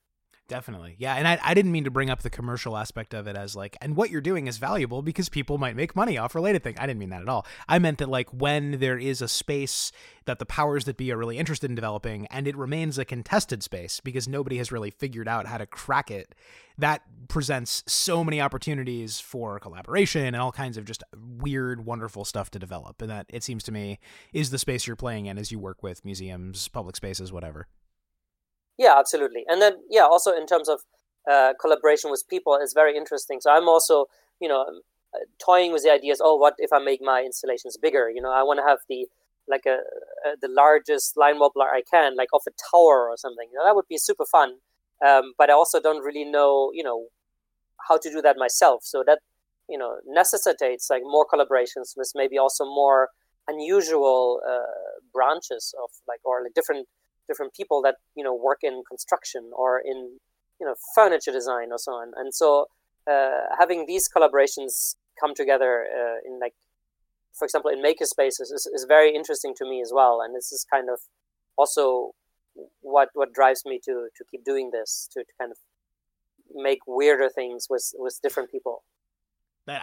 Definitely. 0.50 0.96
Yeah. 0.98 1.14
And 1.14 1.28
I, 1.28 1.38
I 1.44 1.54
didn't 1.54 1.70
mean 1.70 1.84
to 1.84 1.92
bring 1.92 2.10
up 2.10 2.22
the 2.22 2.28
commercial 2.28 2.76
aspect 2.76 3.14
of 3.14 3.28
it 3.28 3.36
as 3.36 3.54
like, 3.54 3.76
and 3.80 3.94
what 3.94 4.10
you're 4.10 4.20
doing 4.20 4.48
is 4.48 4.58
valuable 4.58 5.00
because 5.00 5.28
people 5.28 5.58
might 5.58 5.76
make 5.76 5.94
money 5.94 6.18
off 6.18 6.34
related 6.34 6.64
things. 6.64 6.76
I 6.80 6.88
didn't 6.88 6.98
mean 6.98 7.10
that 7.10 7.22
at 7.22 7.28
all. 7.28 7.46
I 7.68 7.78
meant 7.78 7.98
that 7.98 8.08
like 8.08 8.28
when 8.30 8.80
there 8.80 8.98
is 8.98 9.22
a 9.22 9.28
space 9.28 9.92
that 10.24 10.40
the 10.40 10.44
powers 10.44 10.86
that 10.86 10.96
be 10.96 11.12
are 11.12 11.16
really 11.16 11.38
interested 11.38 11.70
in 11.70 11.76
developing 11.76 12.26
and 12.32 12.48
it 12.48 12.56
remains 12.56 12.98
a 12.98 13.04
contested 13.04 13.62
space 13.62 14.00
because 14.00 14.26
nobody 14.26 14.58
has 14.58 14.72
really 14.72 14.90
figured 14.90 15.28
out 15.28 15.46
how 15.46 15.56
to 15.56 15.66
crack 15.66 16.10
it, 16.10 16.34
that 16.76 17.02
presents 17.28 17.84
so 17.86 18.24
many 18.24 18.40
opportunities 18.40 19.20
for 19.20 19.60
collaboration 19.60 20.26
and 20.26 20.34
all 20.34 20.50
kinds 20.50 20.76
of 20.76 20.84
just 20.84 21.04
weird, 21.38 21.86
wonderful 21.86 22.24
stuff 22.24 22.50
to 22.50 22.58
develop. 22.58 23.00
And 23.00 23.08
that 23.08 23.26
it 23.28 23.44
seems 23.44 23.62
to 23.64 23.72
me 23.72 24.00
is 24.32 24.50
the 24.50 24.58
space 24.58 24.88
you're 24.88 24.96
playing 24.96 25.26
in 25.26 25.38
as 25.38 25.52
you 25.52 25.60
work 25.60 25.84
with 25.84 26.04
museums, 26.04 26.66
public 26.66 26.96
spaces, 26.96 27.32
whatever. 27.32 27.68
Yeah, 28.80 28.94
absolutely. 28.98 29.44
And 29.48 29.60
then, 29.62 29.74
yeah, 29.90 30.04
also 30.04 30.32
in 30.32 30.46
terms 30.46 30.68
of 30.68 30.80
uh, 31.30 31.52
collaboration 31.60 32.10
with 32.10 32.24
people 32.30 32.56
is 32.62 32.72
very 32.72 32.96
interesting. 32.96 33.40
So 33.42 33.50
I'm 33.52 33.68
also, 33.68 34.06
you 34.40 34.48
know, 34.48 34.62
uh, 35.14 35.18
toying 35.44 35.72
with 35.72 35.82
the 35.84 35.92
ideas. 35.92 36.20
Oh, 36.24 36.36
what 36.36 36.54
if 36.58 36.72
I 36.72 36.78
make 36.78 37.00
my 37.02 37.22
installations 37.22 37.76
bigger? 37.76 38.10
You 38.10 38.22
know, 38.22 38.32
I 38.32 38.42
want 38.42 38.58
to 38.60 38.64
have 38.66 38.78
the 38.88 39.06
like 39.48 39.66
a, 39.66 39.78
a, 40.26 40.36
the 40.40 40.48
largest 40.48 41.16
line 41.16 41.38
wobbler 41.40 41.68
I 41.68 41.82
can, 41.90 42.16
like 42.16 42.32
off 42.32 42.44
a 42.48 42.52
tower 42.70 43.10
or 43.10 43.16
something. 43.16 43.48
You 43.52 43.58
know, 43.58 43.64
that 43.64 43.74
would 43.74 43.88
be 43.88 43.98
super 43.98 44.24
fun. 44.24 44.56
Um, 45.06 45.34
but 45.38 45.50
I 45.50 45.54
also 45.54 45.80
don't 45.80 46.04
really 46.04 46.24
know, 46.24 46.70
you 46.74 46.84
know, 46.84 47.06
how 47.88 47.96
to 47.98 48.10
do 48.10 48.22
that 48.22 48.36
myself. 48.38 48.84
So 48.84 49.02
that 49.06 49.20
you 49.68 49.78
know 49.78 49.98
necessitates 50.06 50.90
like 50.90 51.02
more 51.04 51.26
collaborations 51.26 51.94
with 51.96 52.12
maybe 52.14 52.38
also 52.38 52.64
more 52.64 53.10
unusual 53.48 54.40
uh, 54.48 55.00
branches 55.12 55.74
of 55.82 55.90
like 56.08 56.20
or 56.24 56.42
like 56.42 56.54
different 56.54 56.86
different 57.30 57.52
people 57.54 57.78
that 57.86 57.96
you 58.18 58.24
know 58.26 58.34
work 58.34 58.60
in 58.62 58.82
construction 58.92 59.42
or 59.62 59.80
in 59.92 59.98
you 60.60 60.66
know 60.66 60.74
furniture 60.94 61.34
design 61.40 61.68
or 61.74 61.78
so 61.86 61.92
on. 61.92 62.08
And 62.20 62.34
so 62.34 62.66
uh, 63.10 63.42
having 63.58 63.86
these 63.86 64.08
collaborations 64.14 64.96
come 65.20 65.34
together 65.34 65.72
uh, 65.98 66.18
in 66.26 66.40
like, 66.40 66.54
for 67.32 67.44
example, 67.44 67.70
in 67.70 67.82
makerspaces 67.82 68.48
is, 68.56 68.68
is 68.76 68.84
very 68.96 69.14
interesting 69.14 69.54
to 69.56 69.64
me 69.64 69.80
as 69.80 69.92
well. 69.94 70.20
And 70.22 70.34
this 70.34 70.52
is 70.52 70.66
kind 70.74 70.88
of 70.94 70.98
also 71.56 72.12
what 72.80 73.08
what 73.14 73.32
drives 73.32 73.62
me 73.64 73.80
to 73.86 74.08
to 74.16 74.24
keep 74.30 74.44
doing 74.44 74.70
this 74.72 75.08
to, 75.12 75.20
to 75.20 75.32
kind 75.40 75.50
of 75.50 75.58
make 76.52 76.80
weirder 76.86 77.28
things 77.28 77.66
with 77.70 77.92
with 78.04 78.18
different 78.22 78.50
people. 78.50 78.82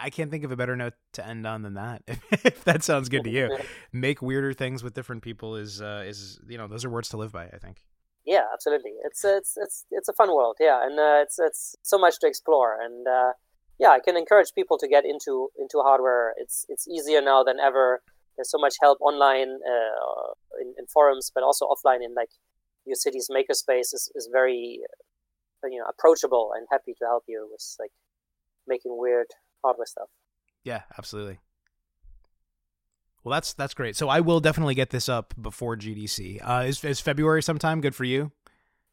I 0.00 0.10
can't 0.10 0.30
think 0.30 0.44
of 0.44 0.52
a 0.52 0.56
better 0.56 0.76
note 0.76 0.94
to 1.14 1.26
end 1.26 1.46
on 1.46 1.62
than 1.62 1.74
that. 1.74 2.02
if 2.30 2.64
that 2.64 2.82
sounds 2.82 3.08
good 3.08 3.24
to 3.24 3.30
you, 3.30 3.56
make 3.92 4.20
weirder 4.22 4.52
things 4.52 4.82
with 4.82 4.94
different 4.94 5.22
people 5.22 5.56
is 5.56 5.80
uh, 5.80 6.04
is 6.06 6.40
you 6.48 6.58
know 6.58 6.66
those 6.66 6.84
are 6.84 6.90
words 6.90 7.08
to 7.10 7.16
live 7.16 7.32
by. 7.32 7.46
I 7.46 7.58
think. 7.58 7.84
Yeah, 8.26 8.44
absolutely. 8.52 8.92
It's 9.04 9.24
it's 9.24 9.56
it's 9.56 9.86
it's 9.90 10.08
a 10.08 10.12
fun 10.12 10.28
world. 10.28 10.56
Yeah, 10.60 10.84
and 10.84 10.98
uh, 10.98 11.22
it's 11.22 11.38
it's 11.38 11.76
so 11.82 11.98
much 11.98 12.18
to 12.20 12.26
explore. 12.26 12.78
And 12.80 13.06
uh, 13.06 13.32
yeah, 13.78 13.90
I 13.90 14.00
can 14.00 14.16
encourage 14.16 14.52
people 14.54 14.78
to 14.78 14.88
get 14.88 15.04
into 15.04 15.48
into 15.58 15.78
hardware. 15.78 16.34
It's 16.36 16.66
it's 16.68 16.86
easier 16.86 17.22
now 17.22 17.42
than 17.42 17.58
ever. 17.58 18.02
There's 18.36 18.50
so 18.50 18.58
much 18.58 18.76
help 18.80 18.98
online 19.00 19.48
uh, 19.48 20.32
in, 20.60 20.74
in 20.78 20.86
forums, 20.86 21.32
but 21.34 21.42
also 21.42 21.66
offline 21.66 22.04
in 22.04 22.14
like 22.14 22.30
your 22.84 22.94
city's 22.94 23.28
makerspace 23.30 23.92
is, 23.94 24.10
is 24.14 24.28
very 24.32 24.80
you 25.64 25.78
know 25.78 25.86
approachable 25.88 26.52
and 26.56 26.66
happy 26.70 26.94
to 26.98 27.04
help 27.04 27.24
you 27.26 27.48
with 27.50 27.64
like 27.80 27.90
making 28.66 28.96
weird 28.96 29.26
hardware 29.62 29.86
stuff. 29.86 30.08
Yeah, 30.64 30.82
absolutely. 30.96 31.38
Well, 33.24 33.32
that's 33.32 33.52
that's 33.52 33.74
great. 33.74 33.96
So 33.96 34.08
I 34.08 34.20
will 34.20 34.40
definitely 34.40 34.74
get 34.74 34.90
this 34.90 35.08
up 35.08 35.34
before 35.40 35.76
GDC. 35.76 36.40
Uh, 36.42 36.64
is 36.66 36.84
is 36.84 37.00
February 37.00 37.42
sometime 37.42 37.80
good 37.80 37.94
for 37.94 38.04
you? 38.04 38.32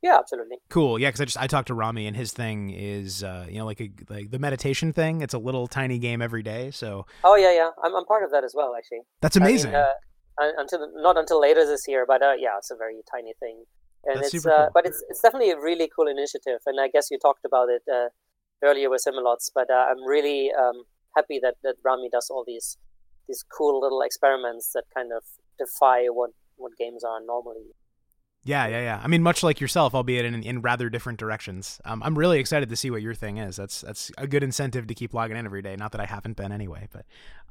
Yeah, 0.02 0.18
absolutely. 0.20 0.58
Cool. 0.70 1.00
Yeah, 1.00 1.10
because 1.10 1.22
I 1.22 1.26
just 1.26 1.38
I 1.38 1.48
talked 1.48 1.68
to 1.70 1.74
Rami 1.74 2.06
and 2.06 2.16
his 2.16 2.32
thing 2.32 2.70
is 2.70 3.24
uh, 3.24 3.46
you 3.50 3.60
know 3.60 3.66
like 3.66 3.82
a 3.82 3.92
like 4.10 4.32
the 4.32 4.40
meditation 4.40 4.94
thing. 4.94 5.22
It's 5.22 5.34
a 5.34 5.40
little 5.40 5.68
tiny 5.68 6.00
game 6.00 6.22
every 6.22 6.44
day. 6.44 6.72
So. 6.72 7.06
Oh 7.24 7.36
yeah, 7.36 7.54
yeah. 7.54 7.70
I'm 7.84 7.96
I'm 7.96 8.06
part 8.06 8.24
of 8.24 8.32
that 8.32 8.44
as 8.44 8.54
well. 8.56 8.76
Actually. 8.78 9.02
That's 9.22 9.36
amazing. 9.36 9.74
I 9.74 9.78
mean, 9.78 9.86
uh, 9.86 10.52
until 10.58 10.92
not 10.96 11.18
until 11.18 11.40
later 11.40 11.66
this 11.66 11.88
year, 11.88 12.06
but 12.08 12.22
uh, 12.22 12.34
yeah, 12.38 12.58
it's 12.58 12.72
a 12.72 12.76
very 12.76 13.02
tiny 13.10 13.34
thing, 13.40 13.64
and 14.06 14.22
That's 14.22 14.34
it's 14.34 14.46
uh, 14.46 14.50
cool. 14.50 14.70
but 14.74 14.86
it's 14.86 15.04
it's 15.10 15.22
definitely 15.22 15.52
a 15.52 15.60
really 15.60 15.90
cool 15.96 16.08
initiative. 16.08 16.60
And 16.66 16.80
I 16.80 16.88
guess 16.88 17.10
you 17.10 17.18
talked 17.18 17.46
about 17.46 17.70
it 17.70 17.84
uh, 17.92 18.10
earlier 18.66 18.90
with 18.90 19.02
Similots, 19.02 19.52
but 19.54 19.70
uh, 19.70 19.86
I'm 19.90 20.04
really 20.06 20.52
um, 20.52 20.84
happy 21.16 21.40
that, 21.42 21.56
that 21.64 21.76
Rami 21.84 22.10
does 22.10 22.30
all 22.30 22.44
these 22.46 22.78
these 23.28 23.44
cool 23.44 23.82
little 23.82 24.02
experiments 24.02 24.72
that 24.74 24.84
kind 24.94 25.12
of 25.12 25.24
defy 25.58 26.06
what 26.08 26.32
what 26.58 26.74
games 26.78 27.04
are 27.04 27.20
normally. 27.26 27.74
Yeah, 28.44 28.68
yeah, 28.68 28.82
yeah. 28.82 29.02
I 29.04 29.08
mean, 29.08 29.24
much 29.24 29.42
like 29.42 29.60
yourself, 29.60 29.96
albeit 29.96 30.24
in 30.24 30.44
in 30.44 30.62
rather 30.62 30.90
different 30.90 31.18
directions. 31.18 31.82
Um, 31.84 32.04
I'm 32.04 32.18
really 32.18 32.40
excited 32.40 32.70
to 32.70 32.76
see 32.76 32.92
what 32.92 33.02
your 33.02 33.16
thing 33.16 33.38
is. 33.38 33.56
That's 33.56 33.82
that's 33.82 34.12
a 34.20 34.28
good 34.28 34.44
incentive 34.44 34.86
to 34.88 34.94
keep 34.94 35.16
logging 35.16 35.36
in 35.36 35.46
every 35.46 35.64
day. 35.64 35.76
Not 35.76 35.92
that 35.94 36.02
I 36.02 36.06
haven't 36.06 36.38
been 36.38 36.52
anyway, 36.52 36.88
but 36.92 37.06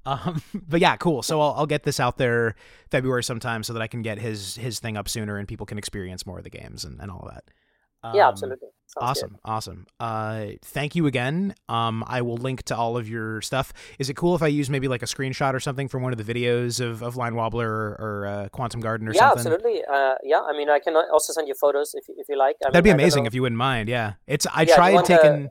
um, 0.06 0.40
but 0.68 0.80
yeah, 0.80 0.96
cool. 0.96 1.22
So 1.22 1.40
I'll 1.40 1.54
I'll 1.54 1.66
get 1.66 1.82
this 1.82 1.98
out 1.98 2.16
there 2.16 2.54
February 2.92 3.24
sometime 3.24 3.64
so 3.64 3.72
that 3.72 3.82
I 3.82 3.88
can 3.88 4.02
get 4.02 4.18
his 4.20 4.54
his 4.54 4.78
thing 4.78 4.96
up 4.96 5.08
sooner 5.08 5.36
and 5.36 5.48
people 5.48 5.66
can 5.66 5.78
experience 5.78 6.26
more 6.26 6.38
of 6.38 6.44
the 6.44 6.50
games 6.50 6.84
and, 6.84 7.00
and 7.00 7.10
all 7.10 7.26
of 7.26 7.34
that. 7.34 7.44
Um, 8.04 8.14
yeah, 8.14 8.28
absolutely. 8.28 8.68
Sounds 8.86 9.10
awesome, 9.10 9.30
good. 9.30 9.38
awesome. 9.44 9.86
Uh, 9.98 10.46
thank 10.62 10.94
you 10.94 11.06
again. 11.06 11.54
Um, 11.68 12.04
I 12.06 12.22
will 12.22 12.36
link 12.36 12.62
to 12.64 12.76
all 12.76 12.96
of 12.96 13.08
your 13.08 13.40
stuff. 13.40 13.72
Is 13.98 14.08
it 14.08 14.14
cool 14.14 14.36
if 14.36 14.42
I 14.42 14.46
use 14.46 14.70
maybe 14.70 14.88
like 14.88 15.02
a 15.02 15.06
screenshot 15.06 15.54
or 15.54 15.60
something 15.60 15.88
from 15.88 16.02
one 16.02 16.12
of 16.12 16.24
the 16.24 16.34
videos 16.34 16.80
of, 16.80 17.02
of 17.02 17.16
Line 17.16 17.34
Wobbler 17.34 17.66
or, 17.66 17.96
or 17.98 18.26
uh, 18.26 18.48
Quantum 18.50 18.80
Garden 18.80 19.08
or 19.08 19.14
yeah, 19.14 19.30
something? 19.30 19.46
Yeah, 19.46 19.54
absolutely. 19.54 19.82
Uh, 19.84 20.14
yeah, 20.22 20.40
I 20.40 20.56
mean, 20.56 20.70
I 20.70 20.78
can 20.78 20.94
also 20.96 21.32
send 21.32 21.48
you 21.48 21.54
photos 21.54 21.94
if 21.94 22.04
if 22.08 22.28
you 22.28 22.38
like. 22.38 22.56
I 22.64 22.70
That'd 22.70 22.84
mean, 22.84 22.96
be 22.96 23.02
amazing 23.02 23.26
if 23.26 23.34
you 23.34 23.42
wouldn't 23.42 23.58
mind. 23.58 23.88
Yeah, 23.88 24.14
it's 24.26 24.46
I 24.46 24.62
yeah, 24.62 24.74
tried 24.76 25.04
taking. 25.04 25.44
To... 25.44 25.50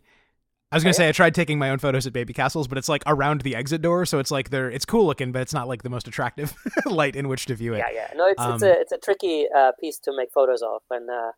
I 0.71 0.75
was 0.75 0.83
gonna 0.83 0.95
say 0.95 1.07
I 1.07 1.11
tried 1.11 1.35
taking 1.35 1.59
my 1.59 1.69
own 1.69 1.77
photos 1.77 2.07
at 2.07 2.13
Babycastles, 2.13 2.67
but 2.67 2.79
it's 2.79 2.89
like 2.89 3.03
around 3.05 3.41
the 3.41 3.55
exit 3.55 3.83
door, 3.83 4.07
so 4.07 4.17
it's 4.17 4.31
like 4.31 4.49
they're 4.49 4.71
it's 4.71 4.85
cool 4.85 5.05
looking, 5.05 5.31
but 5.31 5.43
it's 5.43 5.53
not 5.53 5.67
like 5.67 5.83
the 5.83 5.89
most 5.89 6.07
attractive 6.07 6.55
light 6.85 7.15
in 7.15 7.27
which 7.27 7.45
to 7.45 7.55
view 7.55 7.75
it. 7.75 7.79
Yeah, 7.79 7.91
yeah. 7.93 8.07
No, 8.15 8.27
it's 8.27 8.41
um, 8.41 8.53
it's 8.53 8.63
a 8.63 8.71
it's 8.79 8.91
a 8.91 8.97
tricky 8.97 9.47
uh, 9.55 9.73
piece 9.79 9.99
to 9.99 10.13
make 10.15 10.31
photos 10.31 10.63
of, 10.63 10.81
and 10.89 11.09
uh, 11.09 11.31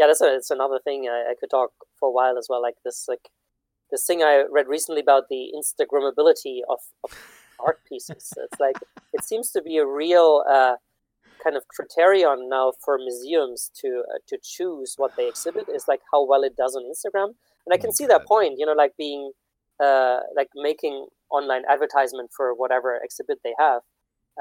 yeah, 0.00 0.06
that's 0.06 0.22
a, 0.22 0.34
it's 0.34 0.50
another 0.50 0.80
thing 0.82 1.08
I, 1.10 1.32
I, 1.32 1.34
could 1.38 1.50
talk 1.50 1.72
for 1.98 2.08
a 2.08 2.12
while 2.12 2.38
as 2.38 2.46
well. 2.48 2.62
Like 2.62 2.76
this, 2.86 3.04
like 3.06 3.28
this 3.90 4.06
thing 4.06 4.22
I 4.22 4.44
read 4.50 4.66
recently 4.66 5.02
about 5.02 5.24
the 5.28 5.52
Instagrammability 5.54 6.60
of, 6.70 6.78
of 7.04 7.10
art 7.62 7.80
pieces. 7.86 8.32
It's 8.38 8.58
like 8.58 8.76
it 9.12 9.24
seems 9.24 9.50
to 9.50 9.60
be 9.60 9.76
a 9.76 9.86
real 9.86 10.42
uh, 10.50 10.76
kind 11.44 11.54
of 11.54 11.68
criterion 11.68 12.48
now 12.48 12.72
for 12.82 12.96
museums 12.96 13.70
to 13.82 14.04
uh, 14.08 14.18
to 14.28 14.38
choose 14.42 14.94
what 14.96 15.16
they 15.18 15.28
exhibit 15.28 15.66
is 15.68 15.84
like 15.86 16.00
how 16.10 16.24
well 16.26 16.44
it 16.44 16.56
does 16.56 16.74
on 16.74 16.84
Instagram. 16.84 17.34
And 17.66 17.74
I 17.74 17.76
can 17.76 17.90
oh, 17.90 17.96
see 17.98 18.06
that 18.06 18.24
point. 18.24 18.54
You 18.56 18.64
know, 18.64 18.72
like 18.72 18.96
being 18.96 19.32
uh, 19.84 20.20
like 20.34 20.48
making 20.56 21.08
online 21.30 21.64
advertisement 21.70 22.30
for 22.34 22.54
whatever 22.54 22.98
exhibit 23.04 23.40
they 23.44 23.54
have. 23.58 23.82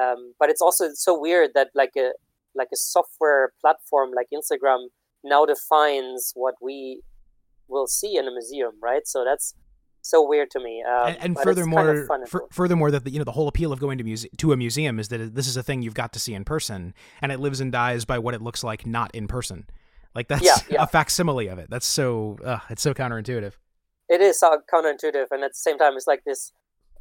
Um, 0.01 0.35
but 0.39 0.49
it's 0.49 0.61
also 0.61 0.91
so 0.93 1.19
weird 1.19 1.49
that 1.55 1.71
like 1.75 1.95
a 1.97 2.11
like 2.55 2.69
a 2.73 2.77
software 2.77 3.51
platform 3.59 4.11
like 4.15 4.27
Instagram 4.33 4.87
now 5.23 5.45
defines 5.45 6.31
what 6.35 6.55
we 6.61 7.01
will 7.67 7.87
see 7.87 8.17
in 8.17 8.27
a 8.27 8.31
museum, 8.31 8.71
right? 8.81 9.05
So 9.05 9.23
that's 9.23 9.53
so 10.01 10.27
weird 10.27 10.49
to 10.51 10.59
me. 10.59 10.83
Um, 10.87 11.07
and, 11.07 11.17
and 11.19 11.39
furthermore, 11.39 12.07
kind 12.07 12.23
of 12.23 12.41
furthermore, 12.51 12.91
that 12.91 13.03
the, 13.03 13.11
you 13.11 13.19
know 13.19 13.25
the 13.25 13.31
whole 13.31 13.47
appeal 13.47 13.71
of 13.71 13.79
going 13.79 13.97
to 13.97 14.03
muse- 14.03 14.27
to 14.37 14.51
a 14.51 14.57
museum 14.57 14.99
is 14.99 15.09
that 15.09 15.35
this 15.35 15.47
is 15.47 15.57
a 15.57 15.63
thing 15.63 15.81
you've 15.81 15.93
got 15.93 16.13
to 16.13 16.19
see 16.19 16.33
in 16.33 16.43
person, 16.43 16.93
and 17.21 17.31
it 17.31 17.39
lives 17.39 17.59
and 17.59 17.71
dies 17.71 18.05
by 18.05 18.19
what 18.19 18.33
it 18.33 18.41
looks 18.41 18.63
like 18.63 18.85
not 18.85 19.13
in 19.13 19.27
person. 19.27 19.67
Like 20.15 20.27
that's 20.27 20.43
yeah, 20.43 20.57
yeah. 20.69 20.83
a 20.83 20.87
facsimile 20.87 21.47
of 21.47 21.59
it. 21.59 21.69
That's 21.69 21.85
so 21.85 22.37
uh, 22.43 22.59
it's 22.69 22.81
so 22.81 22.93
counterintuitive. 22.93 23.53
It 24.09 24.21
is 24.21 24.39
so 24.39 24.61
counterintuitive, 24.73 25.27
and 25.31 25.43
at 25.43 25.51
the 25.51 25.55
same 25.55 25.77
time, 25.77 25.95
it's 25.95 26.07
like 26.07 26.23
this. 26.25 26.51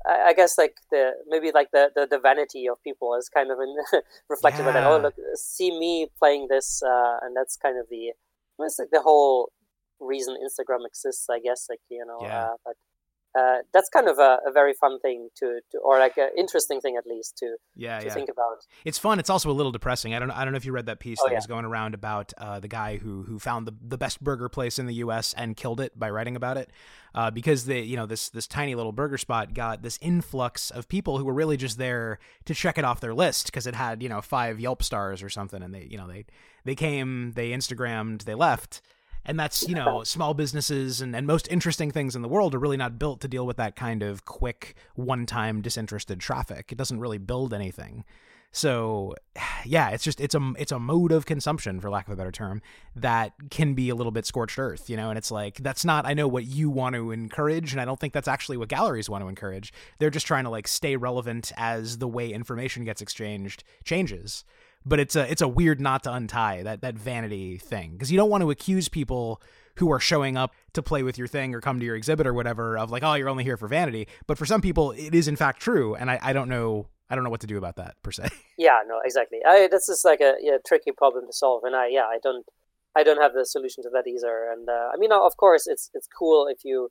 I, 0.06 0.28
I 0.28 0.32
guess 0.32 0.58
like 0.58 0.76
the 0.90 1.12
maybe 1.26 1.50
like 1.52 1.70
the, 1.72 1.90
the, 1.94 2.06
the 2.06 2.18
vanity 2.18 2.68
of 2.68 2.82
people 2.82 3.14
is 3.14 3.28
kind 3.28 3.50
of 3.50 3.58
in, 3.60 3.76
reflected 4.28 4.60
yeah. 4.60 4.66
by 4.66 4.72
that. 4.72 4.86
Oh, 4.86 4.98
look, 4.98 5.14
see 5.34 5.76
me 5.78 6.08
playing 6.18 6.48
this, 6.48 6.82
uh, 6.82 7.18
and 7.22 7.36
that's 7.36 7.56
kind 7.56 7.78
of 7.78 7.86
the 7.90 8.12
it's 8.60 8.78
like 8.78 8.88
the 8.90 9.02
whole 9.02 9.52
reason 10.00 10.36
Instagram 10.36 10.86
exists, 10.86 11.28
I 11.30 11.40
guess. 11.40 11.66
Like 11.68 11.80
you 11.88 12.04
know, 12.04 12.18
yeah. 12.22 12.44
uh, 12.44 12.54
but 12.64 12.74
uh, 13.36 13.58
that's 13.72 13.88
kind 13.88 14.08
of 14.08 14.18
a, 14.18 14.38
a, 14.46 14.52
very 14.52 14.72
fun 14.72 14.98
thing 15.00 15.28
to, 15.36 15.60
to 15.70 15.78
or 15.78 15.98
like 15.98 16.16
an 16.16 16.30
interesting 16.36 16.80
thing 16.80 16.96
at 16.96 17.06
least 17.06 17.36
to 17.36 17.56
yeah, 17.76 17.98
to 17.98 18.06
yeah. 18.06 18.14
think 18.14 18.30
about. 18.30 18.64
It's 18.84 18.98
fun. 18.98 19.18
It's 19.18 19.28
also 19.28 19.50
a 19.50 19.52
little 19.52 19.72
depressing. 19.72 20.14
I 20.14 20.18
don't 20.18 20.30
I 20.30 20.44
don't 20.44 20.52
know 20.52 20.56
if 20.56 20.64
you 20.64 20.72
read 20.72 20.86
that 20.86 20.98
piece 20.98 21.18
oh, 21.20 21.26
that 21.26 21.32
yeah. 21.32 21.38
was 21.38 21.46
going 21.46 21.64
around 21.64 21.94
about 21.94 22.32
uh, 22.38 22.58
the 22.60 22.68
guy 22.68 22.96
who 22.96 23.22
who 23.24 23.38
found 23.38 23.66
the 23.66 23.74
the 23.82 23.98
best 23.98 24.22
burger 24.22 24.48
place 24.48 24.78
in 24.78 24.86
the 24.86 24.94
U.S. 24.94 25.34
and 25.36 25.56
killed 25.56 25.80
it 25.80 25.98
by 25.98 26.08
writing 26.10 26.36
about 26.36 26.56
it. 26.56 26.70
Uh, 27.14 27.30
because 27.30 27.64
they, 27.64 27.80
you 27.80 27.96
know, 27.96 28.06
this 28.06 28.28
this 28.28 28.46
tiny 28.46 28.74
little 28.74 28.92
burger 28.92 29.18
spot 29.18 29.52
got 29.54 29.82
this 29.82 29.98
influx 30.00 30.70
of 30.70 30.88
people 30.88 31.18
who 31.18 31.24
were 31.24 31.34
really 31.34 31.56
just 31.56 31.78
there 31.78 32.18
to 32.44 32.54
check 32.54 32.78
it 32.78 32.84
off 32.84 33.00
their 33.00 33.14
list 33.14 33.46
because 33.46 33.66
it 33.66 33.74
had, 33.74 34.02
you 34.02 34.08
know, 34.08 34.20
five 34.20 34.60
Yelp 34.60 34.82
stars 34.82 35.22
or 35.22 35.28
something, 35.28 35.62
and 35.62 35.74
they, 35.74 35.86
you 35.90 35.98
know, 35.98 36.06
they 36.06 36.26
they 36.64 36.74
came, 36.74 37.32
they 37.32 37.50
Instagrammed, 37.50 38.24
they 38.24 38.34
left, 38.34 38.82
and 39.28 39.38
that's 39.38 39.68
you 39.68 39.74
know 39.74 40.02
small 40.02 40.34
businesses 40.34 41.00
and, 41.00 41.14
and 41.14 41.26
most 41.26 41.46
interesting 41.48 41.90
things 41.90 42.16
in 42.16 42.22
the 42.22 42.28
world 42.28 42.54
are 42.54 42.58
really 42.58 42.78
not 42.78 42.98
built 42.98 43.20
to 43.20 43.28
deal 43.28 43.46
with 43.46 43.58
that 43.58 43.76
kind 43.76 44.02
of 44.02 44.24
quick 44.24 44.74
one-time 44.94 45.60
disinterested 45.60 46.18
traffic. 46.18 46.72
It 46.72 46.78
doesn't 46.78 46.98
really 46.98 47.18
build 47.18 47.52
anything. 47.52 48.04
So 48.50 49.14
yeah 49.64 49.90
it's 49.90 50.02
just 50.02 50.20
it's 50.20 50.34
a 50.34 50.52
it's 50.58 50.72
a 50.72 50.78
mode 50.78 51.12
of 51.12 51.26
consumption 51.26 51.80
for 51.80 51.90
lack 51.90 52.06
of 52.08 52.14
a 52.14 52.16
better 52.16 52.32
term 52.32 52.62
that 52.96 53.32
can 53.50 53.74
be 53.74 53.90
a 53.90 53.94
little 53.94 54.12
bit 54.12 54.24
scorched 54.24 54.58
earth 54.58 54.88
you 54.88 54.96
know? 54.96 55.10
And 55.10 55.18
it's 55.18 55.30
like 55.30 55.58
that's 55.58 55.84
not 55.84 56.06
i 56.06 56.14
know 56.14 56.26
what 56.26 56.46
you 56.46 56.70
want 56.70 56.94
to 56.94 57.10
encourage 57.10 57.72
and 57.72 57.80
i 57.80 57.84
don't 57.84 58.00
think 58.00 58.14
that's 58.14 58.28
actually 58.28 58.56
what 58.56 58.68
galleries 58.68 59.10
want 59.10 59.22
to 59.22 59.28
encourage. 59.28 59.72
They're 59.98 60.10
just 60.10 60.26
trying 60.26 60.44
to 60.44 60.50
like 60.50 60.66
stay 60.66 60.96
relevant 60.96 61.52
as 61.56 61.98
the 61.98 62.08
way 62.08 62.32
information 62.32 62.84
gets 62.84 63.02
exchanged 63.02 63.62
changes 63.84 64.44
but 64.88 65.00
it's 65.00 65.16
a 65.16 65.30
it's 65.30 65.42
a 65.42 65.48
weird 65.48 65.80
knot 65.80 66.04
to 66.04 66.12
untie 66.12 66.62
that 66.62 66.80
that 66.80 66.94
vanity 66.94 67.58
thing 67.58 67.92
because 67.92 68.10
you 68.10 68.16
don't 68.16 68.30
want 68.30 68.42
to 68.42 68.50
accuse 68.50 68.88
people 68.88 69.40
who 69.76 69.92
are 69.92 70.00
showing 70.00 70.36
up 70.36 70.54
to 70.72 70.82
play 70.82 71.02
with 71.02 71.18
your 71.18 71.28
thing 71.28 71.54
or 71.54 71.60
come 71.60 71.78
to 71.78 71.86
your 71.86 71.94
exhibit 71.94 72.26
or 72.26 72.34
whatever 72.34 72.76
of 72.76 72.90
like 72.90 73.02
oh 73.02 73.14
you're 73.14 73.28
only 73.28 73.44
here 73.44 73.56
for 73.56 73.68
vanity 73.68 74.08
but 74.26 74.38
for 74.38 74.46
some 74.46 74.60
people 74.60 74.92
it 74.92 75.14
is 75.14 75.28
in 75.28 75.36
fact 75.36 75.60
true 75.60 75.94
and 75.94 76.10
I, 76.10 76.18
I 76.22 76.32
don't 76.32 76.48
know 76.48 76.88
I 77.10 77.14
don't 77.14 77.24
know 77.24 77.30
what 77.30 77.40
to 77.40 77.46
do 77.46 77.56
about 77.56 77.76
that 77.76 77.96
per 78.02 78.10
se. 78.12 78.28
Yeah, 78.58 78.80
no, 78.88 79.00
exactly. 79.04 79.38
I, 79.46 79.68
this 79.70 79.88
is 79.88 80.04
like 80.04 80.20
a 80.20 80.34
yeah, 80.40 80.56
tricky 80.66 80.90
problem 80.90 81.26
to 81.26 81.32
solve, 81.32 81.62
and 81.62 81.76
I 81.76 81.86
yeah, 81.86 82.06
I 82.06 82.18
don't, 82.20 82.44
I 82.96 83.04
don't 83.04 83.20
have 83.22 83.32
the 83.32 83.46
solution 83.46 83.84
to 83.84 83.90
that 83.90 84.08
either. 84.08 84.50
And 84.52 84.68
uh, 84.68 84.88
I 84.92 84.96
mean, 84.98 85.12
of 85.12 85.36
course, 85.36 85.68
it's 85.68 85.90
it's 85.94 86.08
cool 86.08 86.48
if 86.48 86.64
you 86.64 86.90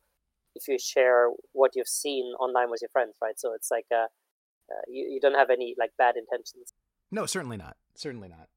if 0.55 0.69
you 0.69 0.79
share 0.79 1.27
what 1.51 1.71
you've 1.75 1.89
seen 1.89 2.23
online 2.39 2.71
with 2.71 2.81
your 2.81 2.89
friends, 2.89 3.15
right? 3.21 3.37
So 3.37 3.53
it's 3.53 3.69
like 3.69 3.85
uh, 3.91 4.07
uh 4.71 4.81
you 4.87 5.09
you 5.09 5.19
don't 5.19 5.35
have 5.35 5.49
any 5.49 5.75
like 5.77 5.91
bad 5.97 6.15
intentions. 6.15 6.71
No, 7.11 7.25
certainly 7.25 7.57
not. 7.57 7.75
Certainly 7.97 8.29
not. 8.29 8.47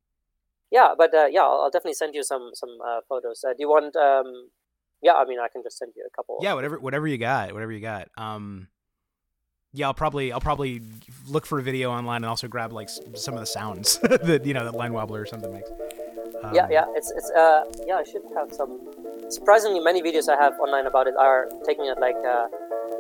Yeah, 0.71 0.95
but 0.97 1.15
uh, 1.15 1.27
yeah, 1.31 1.41
I'll, 1.41 1.63
I'll, 1.63 1.71
definitely 1.71 1.95
send 1.95 2.15
you 2.15 2.23
some 2.23 2.51
some 2.55 2.79
uh, 2.87 3.01
photos. 3.09 3.43
Uh, 3.43 3.51
do 3.51 3.57
you 3.59 3.69
want? 3.69 3.97
Um, 3.97 4.51
yeah, 5.03 5.15
I 5.15 5.25
mean, 5.25 5.39
I 5.41 5.49
can 5.49 5.63
just 5.63 5.79
send 5.79 5.93
you 5.97 6.07
a 6.07 6.11
couple. 6.15 6.39
Yeah, 6.43 6.55
whatever 6.55 6.79
whatever 6.79 7.09
you 7.09 7.19
got, 7.19 7.53
whatever 7.53 7.73
you 7.73 7.81
got. 7.81 8.09
Um, 8.17 8.69
yeah, 9.73 9.87
I'll 9.87 9.95
probably 9.95 10.31
I'll 10.31 10.41
probably 10.41 10.83
look 11.27 11.47
for 11.47 11.59
a 11.59 11.63
video 11.63 11.91
online 11.91 12.19
and 12.19 12.27
also 12.27 12.49
grab 12.49 12.73
like 12.73 12.89
some 12.89 13.35
of 13.35 13.41
the 13.41 13.47
sounds 13.47 13.99
that 14.03 14.45
you 14.45 14.55
know 14.55 14.65
that 14.65 14.75
line 14.75 14.93
wobbler 14.93 15.23
or 15.23 15.27
something 15.27 15.53
makes. 15.53 15.71
Um, 16.43 16.55
yeah, 16.55 16.69
yeah, 16.71 16.85
it's 16.95 17.11
it's 17.11 17.31
uh 17.31 17.65
yeah, 17.87 17.97
I 17.97 18.05
should 18.05 18.23
have 18.37 18.53
some. 18.53 18.79
Surprisingly, 19.29 19.81
many 19.81 20.03
videos 20.03 20.29
I 20.29 20.37
have 20.37 20.55
online 20.61 20.87
about 20.87 21.07
it 21.07 21.15
are 21.19 21.49
taking 21.67 21.87
it 21.87 21.99
like 21.99 22.17
uh, 22.27 22.47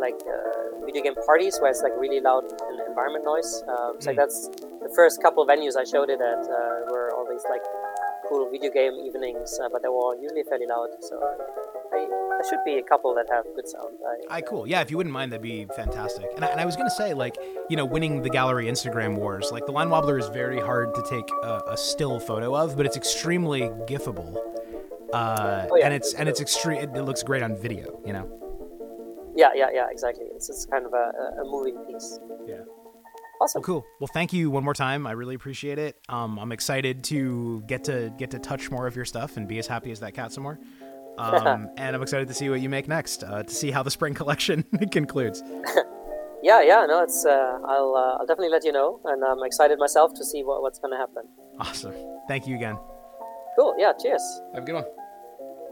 like 0.00 0.18
uh, 0.26 0.84
video 0.84 1.02
game 1.02 1.14
parties 1.26 1.58
where 1.60 1.70
it's 1.70 1.82
like 1.82 1.92
really 1.98 2.20
loud 2.20 2.44
environment 2.88 3.24
noise. 3.24 3.62
Um, 3.68 3.96
so 3.98 4.12
mm. 4.12 4.16
that's 4.16 4.48
the 4.90 4.96
first 4.96 5.22
couple 5.22 5.46
venues 5.46 5.76
I 5.76 5.84
showed 5.84 6.10
it 6.10 6.20
at 6.20 6.44
uh, 6.44 6.90
were 6.90 7.12
always 7.16 7.42
like 7.48 7.62
cool 8.28 8.48
video 8.50 8.70
game 8.70 8.94
evenings, 8.94 9.58
uh, 9.62 9.68
but 9.70 9.82
they 9.82 9.88
were 9.88 10.16
usually 10.20 10.42
fairly 10.42 10.66
loud. 10.66 10.88
So 11.00 11.16
I, 11.92 12.06
there 12.06 12.48
should 12.48 12.64
be 12.64 12.78
a 12.78 12.82
couple 12.82 13.14
that 13.14 13.26
have 13.30 13.44
good 13.54 13.68
sound. 13.68 13.96
I, 14.30 14.36
I 14.36 14.40
cool. 14.40 14.66
Yeah, 14.66 14.80
if 14.80 14.90
you 14.90 14.96
wouldn't 14.96 15.12
mind, 15.12 15.32
that'd 15.32 15.42
be 15.42 15.66
fantastic. 15.76 16.26
And 16.36 16.44
I, 16.44 16.48
and 16.48 16.60
I 16.60 16.66
was 16.66 16.76
gonna 16.76 16.90
say, 16.90 17.14
like, 17.14 17.36
you 17.68 17.76
know, 17.76 17.84
winning 17.84 18.22
the 18.22 18.30
gallery 18.30 18.66
Instagram 18.66 19.16
wars, 19.16 19.50
like 19.52 19.66
the 19.66 19.72
line 19.72 19.90
wobbler 19.90 20.18
is 20.18 20.28
very 20.28 20.60
hard 20.60 20.94
to 20.94 21.02
take 21.08 21.28
a, 21.42 21.62
a 21.68 21.76
still 21.76 22.18
photo 22.20 22.54
of, 22.56 22.76
but 22.76 22.86
it's 22.86 22.96
extremely 22.96 23.62
gifable. 23.86 24.36
Uh, 25.12 25.66
oh, 25.70 25.76
yeah. 25.76 25.86
and 25.86 25.94
it's 25.94 26.14
and 26.14 26.28
it's 26.28 26.40
extreme. 26.40 26.78
It, 26.78 26.90
it 26.94 27.02
looks 27.02 27.22
great 27.22 27.42
on 27.42 27.56
video. 27.56 28.00
You 28.06 28.12
know. 28.12 28.36
Yeah, 29.36 29.50
yeah, 29.54 29.68
yeah, 29.72 29.86
exactly. 29.90 30.26
It's, 30.34 30.50
it's 30.50 30.66
kind 30.66 30.84
of 30.84 30.92
a, 30.92 31.40
a 31.40 31.44
moving 31.44 31.78
piece. 31.86 32.18
Yeah. 32.46 32.62
Awesome. 33.40 33.60
Well, 33.60 33.64
cool. 33.66 33.86
Well, 34.00 34.10
thank 34.12 34.32
you 34.32 34.50
one 34.50 34.64
more 34.64 34.74
time. 34.74 35.06
I 35.06 35.12
really 35.12 35.34
appreciate 35.34 35.78
it. 35.78 35.96
Um, 36.08 36.38
I'm 36.38 36.52
excited 36.52 37.02
to 37.04 37.62
get 37.66 37.84
to 37.84 38.12
get 38.18 38.30
to 38.32 38.38
touch 38.38 38.70
more 38.70 38.86
of 38.86 38.94
your 38.94 39.06
stuff 39.06 39.36
and 39.36 39.48
be 39.48 39.58
as 39.58 39.66
happy 39.66 39.90
as 39.90 40.00
that 40.00 40.14
cat 40.14 40.32
some 40.32 40.42
more. 40.42 40.58
Um, 41.18 41.68
and 41.76 41.94
I'm 41.94 42.00
excited 42.00 42.28
to 42.28 42.34
see 42.34 42.48
what 42.48 42.60
you 42.62 42.70
make 42.70 42.88
next. 42.88 43.24
Uh, 43.24 43.42
to 43.42 43.52
see 43.52 43.70
how 43.70 43.82
the 43.82 43.90
spring 43.90 44.14
collection 44.20 44.62
concludes. 44.90 45.42
yeah, 46.42 46.62
yeah. 46.62 46.86
No, 46.88 47.02
it's. 47.02 47.26
Uh, 47.26 47.58
I'll. 47.66 47.94
Uh, 47.94 48.16
I'll 48.18 48.26
definitely 48.26 48.48
let 48.48 48.64
you 48.64 48.72
know, 48.72 49.00
and 49.04 49.22
I'm 49.22 49.42
excited 49.44 49.78
myself 49.78 50.14
to 50.14 50.24
see 50.24 50.42
what, 50.44 50.62
what's 50.62 50.78
going 50.78 50.92
to 50.92 50.96
happen. 50.96 51.24
Awesome. 51.58 51.92
Thank 52.26 52.46
you 52.46 52.56
again. 52.56 52.78
Cool. 53.58 53.74
Yeah. 53.76 53.92
Cheers. 54.00 54.22
Have 54.54 54.62
a 54.62 54.66
good 54.66 54.76
one. 54.76 54.84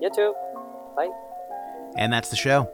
You 0.02 0.10
too. 0.14 0.34
Bye. 0.96 1.08
And 1.96 2.12
that's 2.12 2.28
the 2.28 2.36
show. 2.36 2.70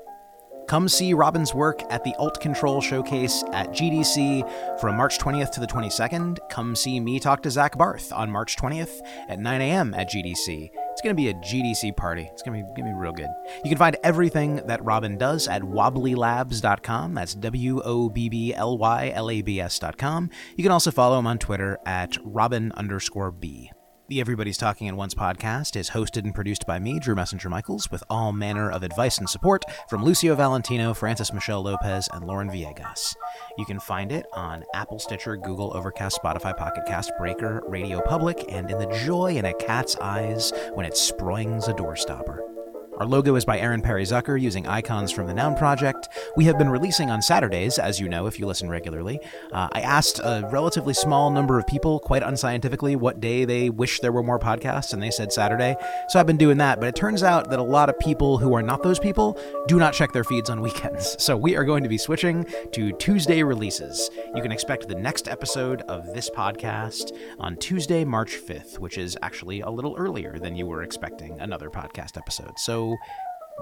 Come 0.66 0.89
see 0.89 1.12
Robin's 1.12 1.55
work 1.55 1.82
at 1.91 2.03
the 2.05 2.15
Alt 2.19 2.41
Control 2.41 2.81
Showcase 2.81 3.45
at 3.53 3.70
GDC 3.70 4.81
from 4.81 4.97
March 4.97 5.19
20th 5.19 5.51
to 5.53 5.61
the 5.61 5.66
22nd. 5.66 6.39
Come 6.49 6.74
see 6.74 6.99
me 7.01 7.20
talk 7.20 7.43
to 7.43 7.51
Zach 7.51 7.77
Barth 7.77 8.12
on 8.12 8.31
March 8.31 8.57
20th 8.57 9.01
at 9.28 9.39
9 9.39 9.61
a.m. 9.61 9.93
at 9.93 10.11
GDC. 10.11 10.70
It's 10.93 11.03
going 11.03 11.15
to 11.15 11.20
be 11.20 11.28
a 11.28 11.35
GDC 11.35 11.97
party. 11.97 12.31
It's 12.32 12.43
going 12.43 12.61
to 12.61 12.73
be, 12.74 12.82
to 12.82 12.89
be 12.89 12.95
real 12.95 13.12
good. 13.12 13.28
You 13.62 13.69
can 13.69 13.78
find 13.78 13.97
everything 14.03 14.57
that 14.66 14.82
Robin 14.82 15.19
does 15.19 15.49
at 15.49 15.62
wobblylabs.com. 15.62 17.15
That's 17.15 17.35
W 17.35 17.82
O 17.85 18.09
B 18.09 18.28
B 18.31 18.55
L 18.55 18.78
Y 18.78 19.12
L 19.15 19.31
A 19.31 19.43
B 19.43 19.61
S.com. 19.61 20.31
You 20.57 20.62
can 20.62 20.73
also 20.73 20.91
follow 20.91 21.19
him 21.19 21.27
on 21.27 21.39
Twitter 21.39 21.78
at 21.85 22.16
Robin 22.24 22.73
underscore 22.73 23.31
B. 23.31 23.70
The 24.07 24.21
Everybody's 24.21 24.59
Talking 24.59 24.87
at 24.89 24.97
Once 24.97 25.15
podcast 25.15 25.77
is 25.77 25.89
hosted 25.89 26.25
and 26.25 26.35
produced 26.35 26.67
by 26.67 26.79
me, 26.79 26.99
Drew 26.99 27.15
Messinger 27.15 27.49
Michaels, 27.49 27.91
with 27.91 28.05
all 28.11 28.33
manner 28.33 28.71
of 28.71 28.83
advice 28.83 29.17
and 29.17 29.27
support 29.27 29.65
from 29.89 30.05
Lucio 30.05 30.35
Valentino, 30.35 30.93
Francis 30.93 31.33
Michelle 31.33 31.63
Lopez, 31.63 32.07
and 32.13 32.27
Lauren 32.27 32.51
Villegas. 32.51 33.17
You 33.57 33.65
can 33.65 33.81
find 33.81 34.13
it 34.13 34.27
on 34.35 34.63
Apple, 34.75 34.99
Stitcher, 34.99 35.39
Google, 35.39 35.75
Overcast, 35.75 36.21
Spotify, 36.23 36.55
Pocket 36.55 36.85
Cast, 36.87 37.13
Breaker, 37.17 37.63
Radio 37.67 38.03
Public, 38.03 38.45
and 38.51 38.71
in 38.71 38.77
the 38.77 38.95
joy 39.07 39.37
in 39.37 39.47
a 39.47 39.55
cat's 39.55 39.97
eyes 39.97 40.53
when 40.75 40.85
it 40.85 40.93
sproings 40.93 41.69
a 41.69 41.73
doorstopper. 41.73 42.54
Our 42.99 43.07
logo 43.07 43.35
is 43.35 43.45
by 43.45 43.59
Aaron 43.59 43.83
Perry 43.83 44.05
Zucker 44.05 44.41
using 44.41 44.69
icons 44.69 45.11
from 45.11 45.27
the 45.27 45.35
Noun 45.35 45.57
Project. 45.57 46.09
We 46.37 46.45
have 46.45 46.59
been 46.59 46.69
releasing 46.69 47.11
on 47.11 47.23
Saturdays, 47.23 47.77
as 47.77 47.99
you 47.99 48.09
know 48.09 48.27
if 48.29 48.39
you 48.39 48.47
listen 48.47 48.69
regularly. 48.71 49.19
Uh, 49.51 49.69
I 49.73 49.81
asked 49.81 50.21
a 50.21 50.49
relatively 50.53 50.95
small 50.95 51.33
number 51.33 51.59
of 51.59 51.66
people, 51.66 51.99
quite 51.99 52.23
unscientifically, 52.23 52.95
what 52.95 53.19
day 53.19 53.45
they 53.45 53.69
wish 53.69 53.99
there 53.99 54.12
were 54.12 54.23
more 54.23 54.39
podcasts, 54.39 54.93
and 54.93 55.03
they 55.03 55.11
said 55.11 55.33
Saturday. 55.33 55.75
So 56.09 56.21
I've 56.21 56.27
been 56.29 56.37
doing 56.37 56.59
that, 56.59 56.79
but 56.79 56.89
it 56.89 56.95
turns 56.95 57.25
out 57.25 57.51
that 57.51 57.59
a 57.59 57.65
lot 57.65 57.89
of 57.89 57.99
people 57.99 58.39
who 58.39 58.55
are 58.55 58.62
not 58.62 58.85
those 58.85 59.01
people 59.01 59.41
do 59.66 59.77
not 59.81 59.93
check 59.93 60.12
their 60.12 60.23
feeds 60.23 60.49
on 60.49 60.61
weekends. 60.62 61.16
So 61.19 61.37
we 61.37 61.57
are 61.57 61.65
going 61.65 61.83
to 61.83 61.89
be 61.89 61.99
switching 61.99 62.47
to 62.71 62.93
Tuesday 62.93 63.43
releases. 63.43 64.09
You 64.37 64.41
can 64.41 64.53
expect 64.53 64.87
the 64.87 64.95
next 64.95 65.27
episode 65.27 65.83
of 65.83 66.15
this 66.15 66.31
podcast 66.31 67.11
on 67.41 67.57
Tuesday, 67.57 68.05
March 68.05 68.37
5th, 68.37 68.79
which 68.79 68.99
is 68.99 69.19
actually 69.21 69.62
a 69.62 69.71
little 69.71 69.97
earlier 69.99 70.39
than 70.39 70.55
you 70.55 70.66
were 70.66 70.85
expecting 70.85 71.41
another 71.41 71.71
podcast 71.71 72.16
episode. 72.16 72.57
So 72.57 72.84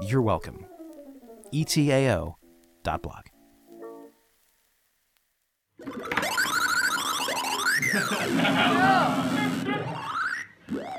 you're 0.07 0.23
welcome. 0.23 0.67
etao.blog. 1.53 2.37
blog. 3.03 3.25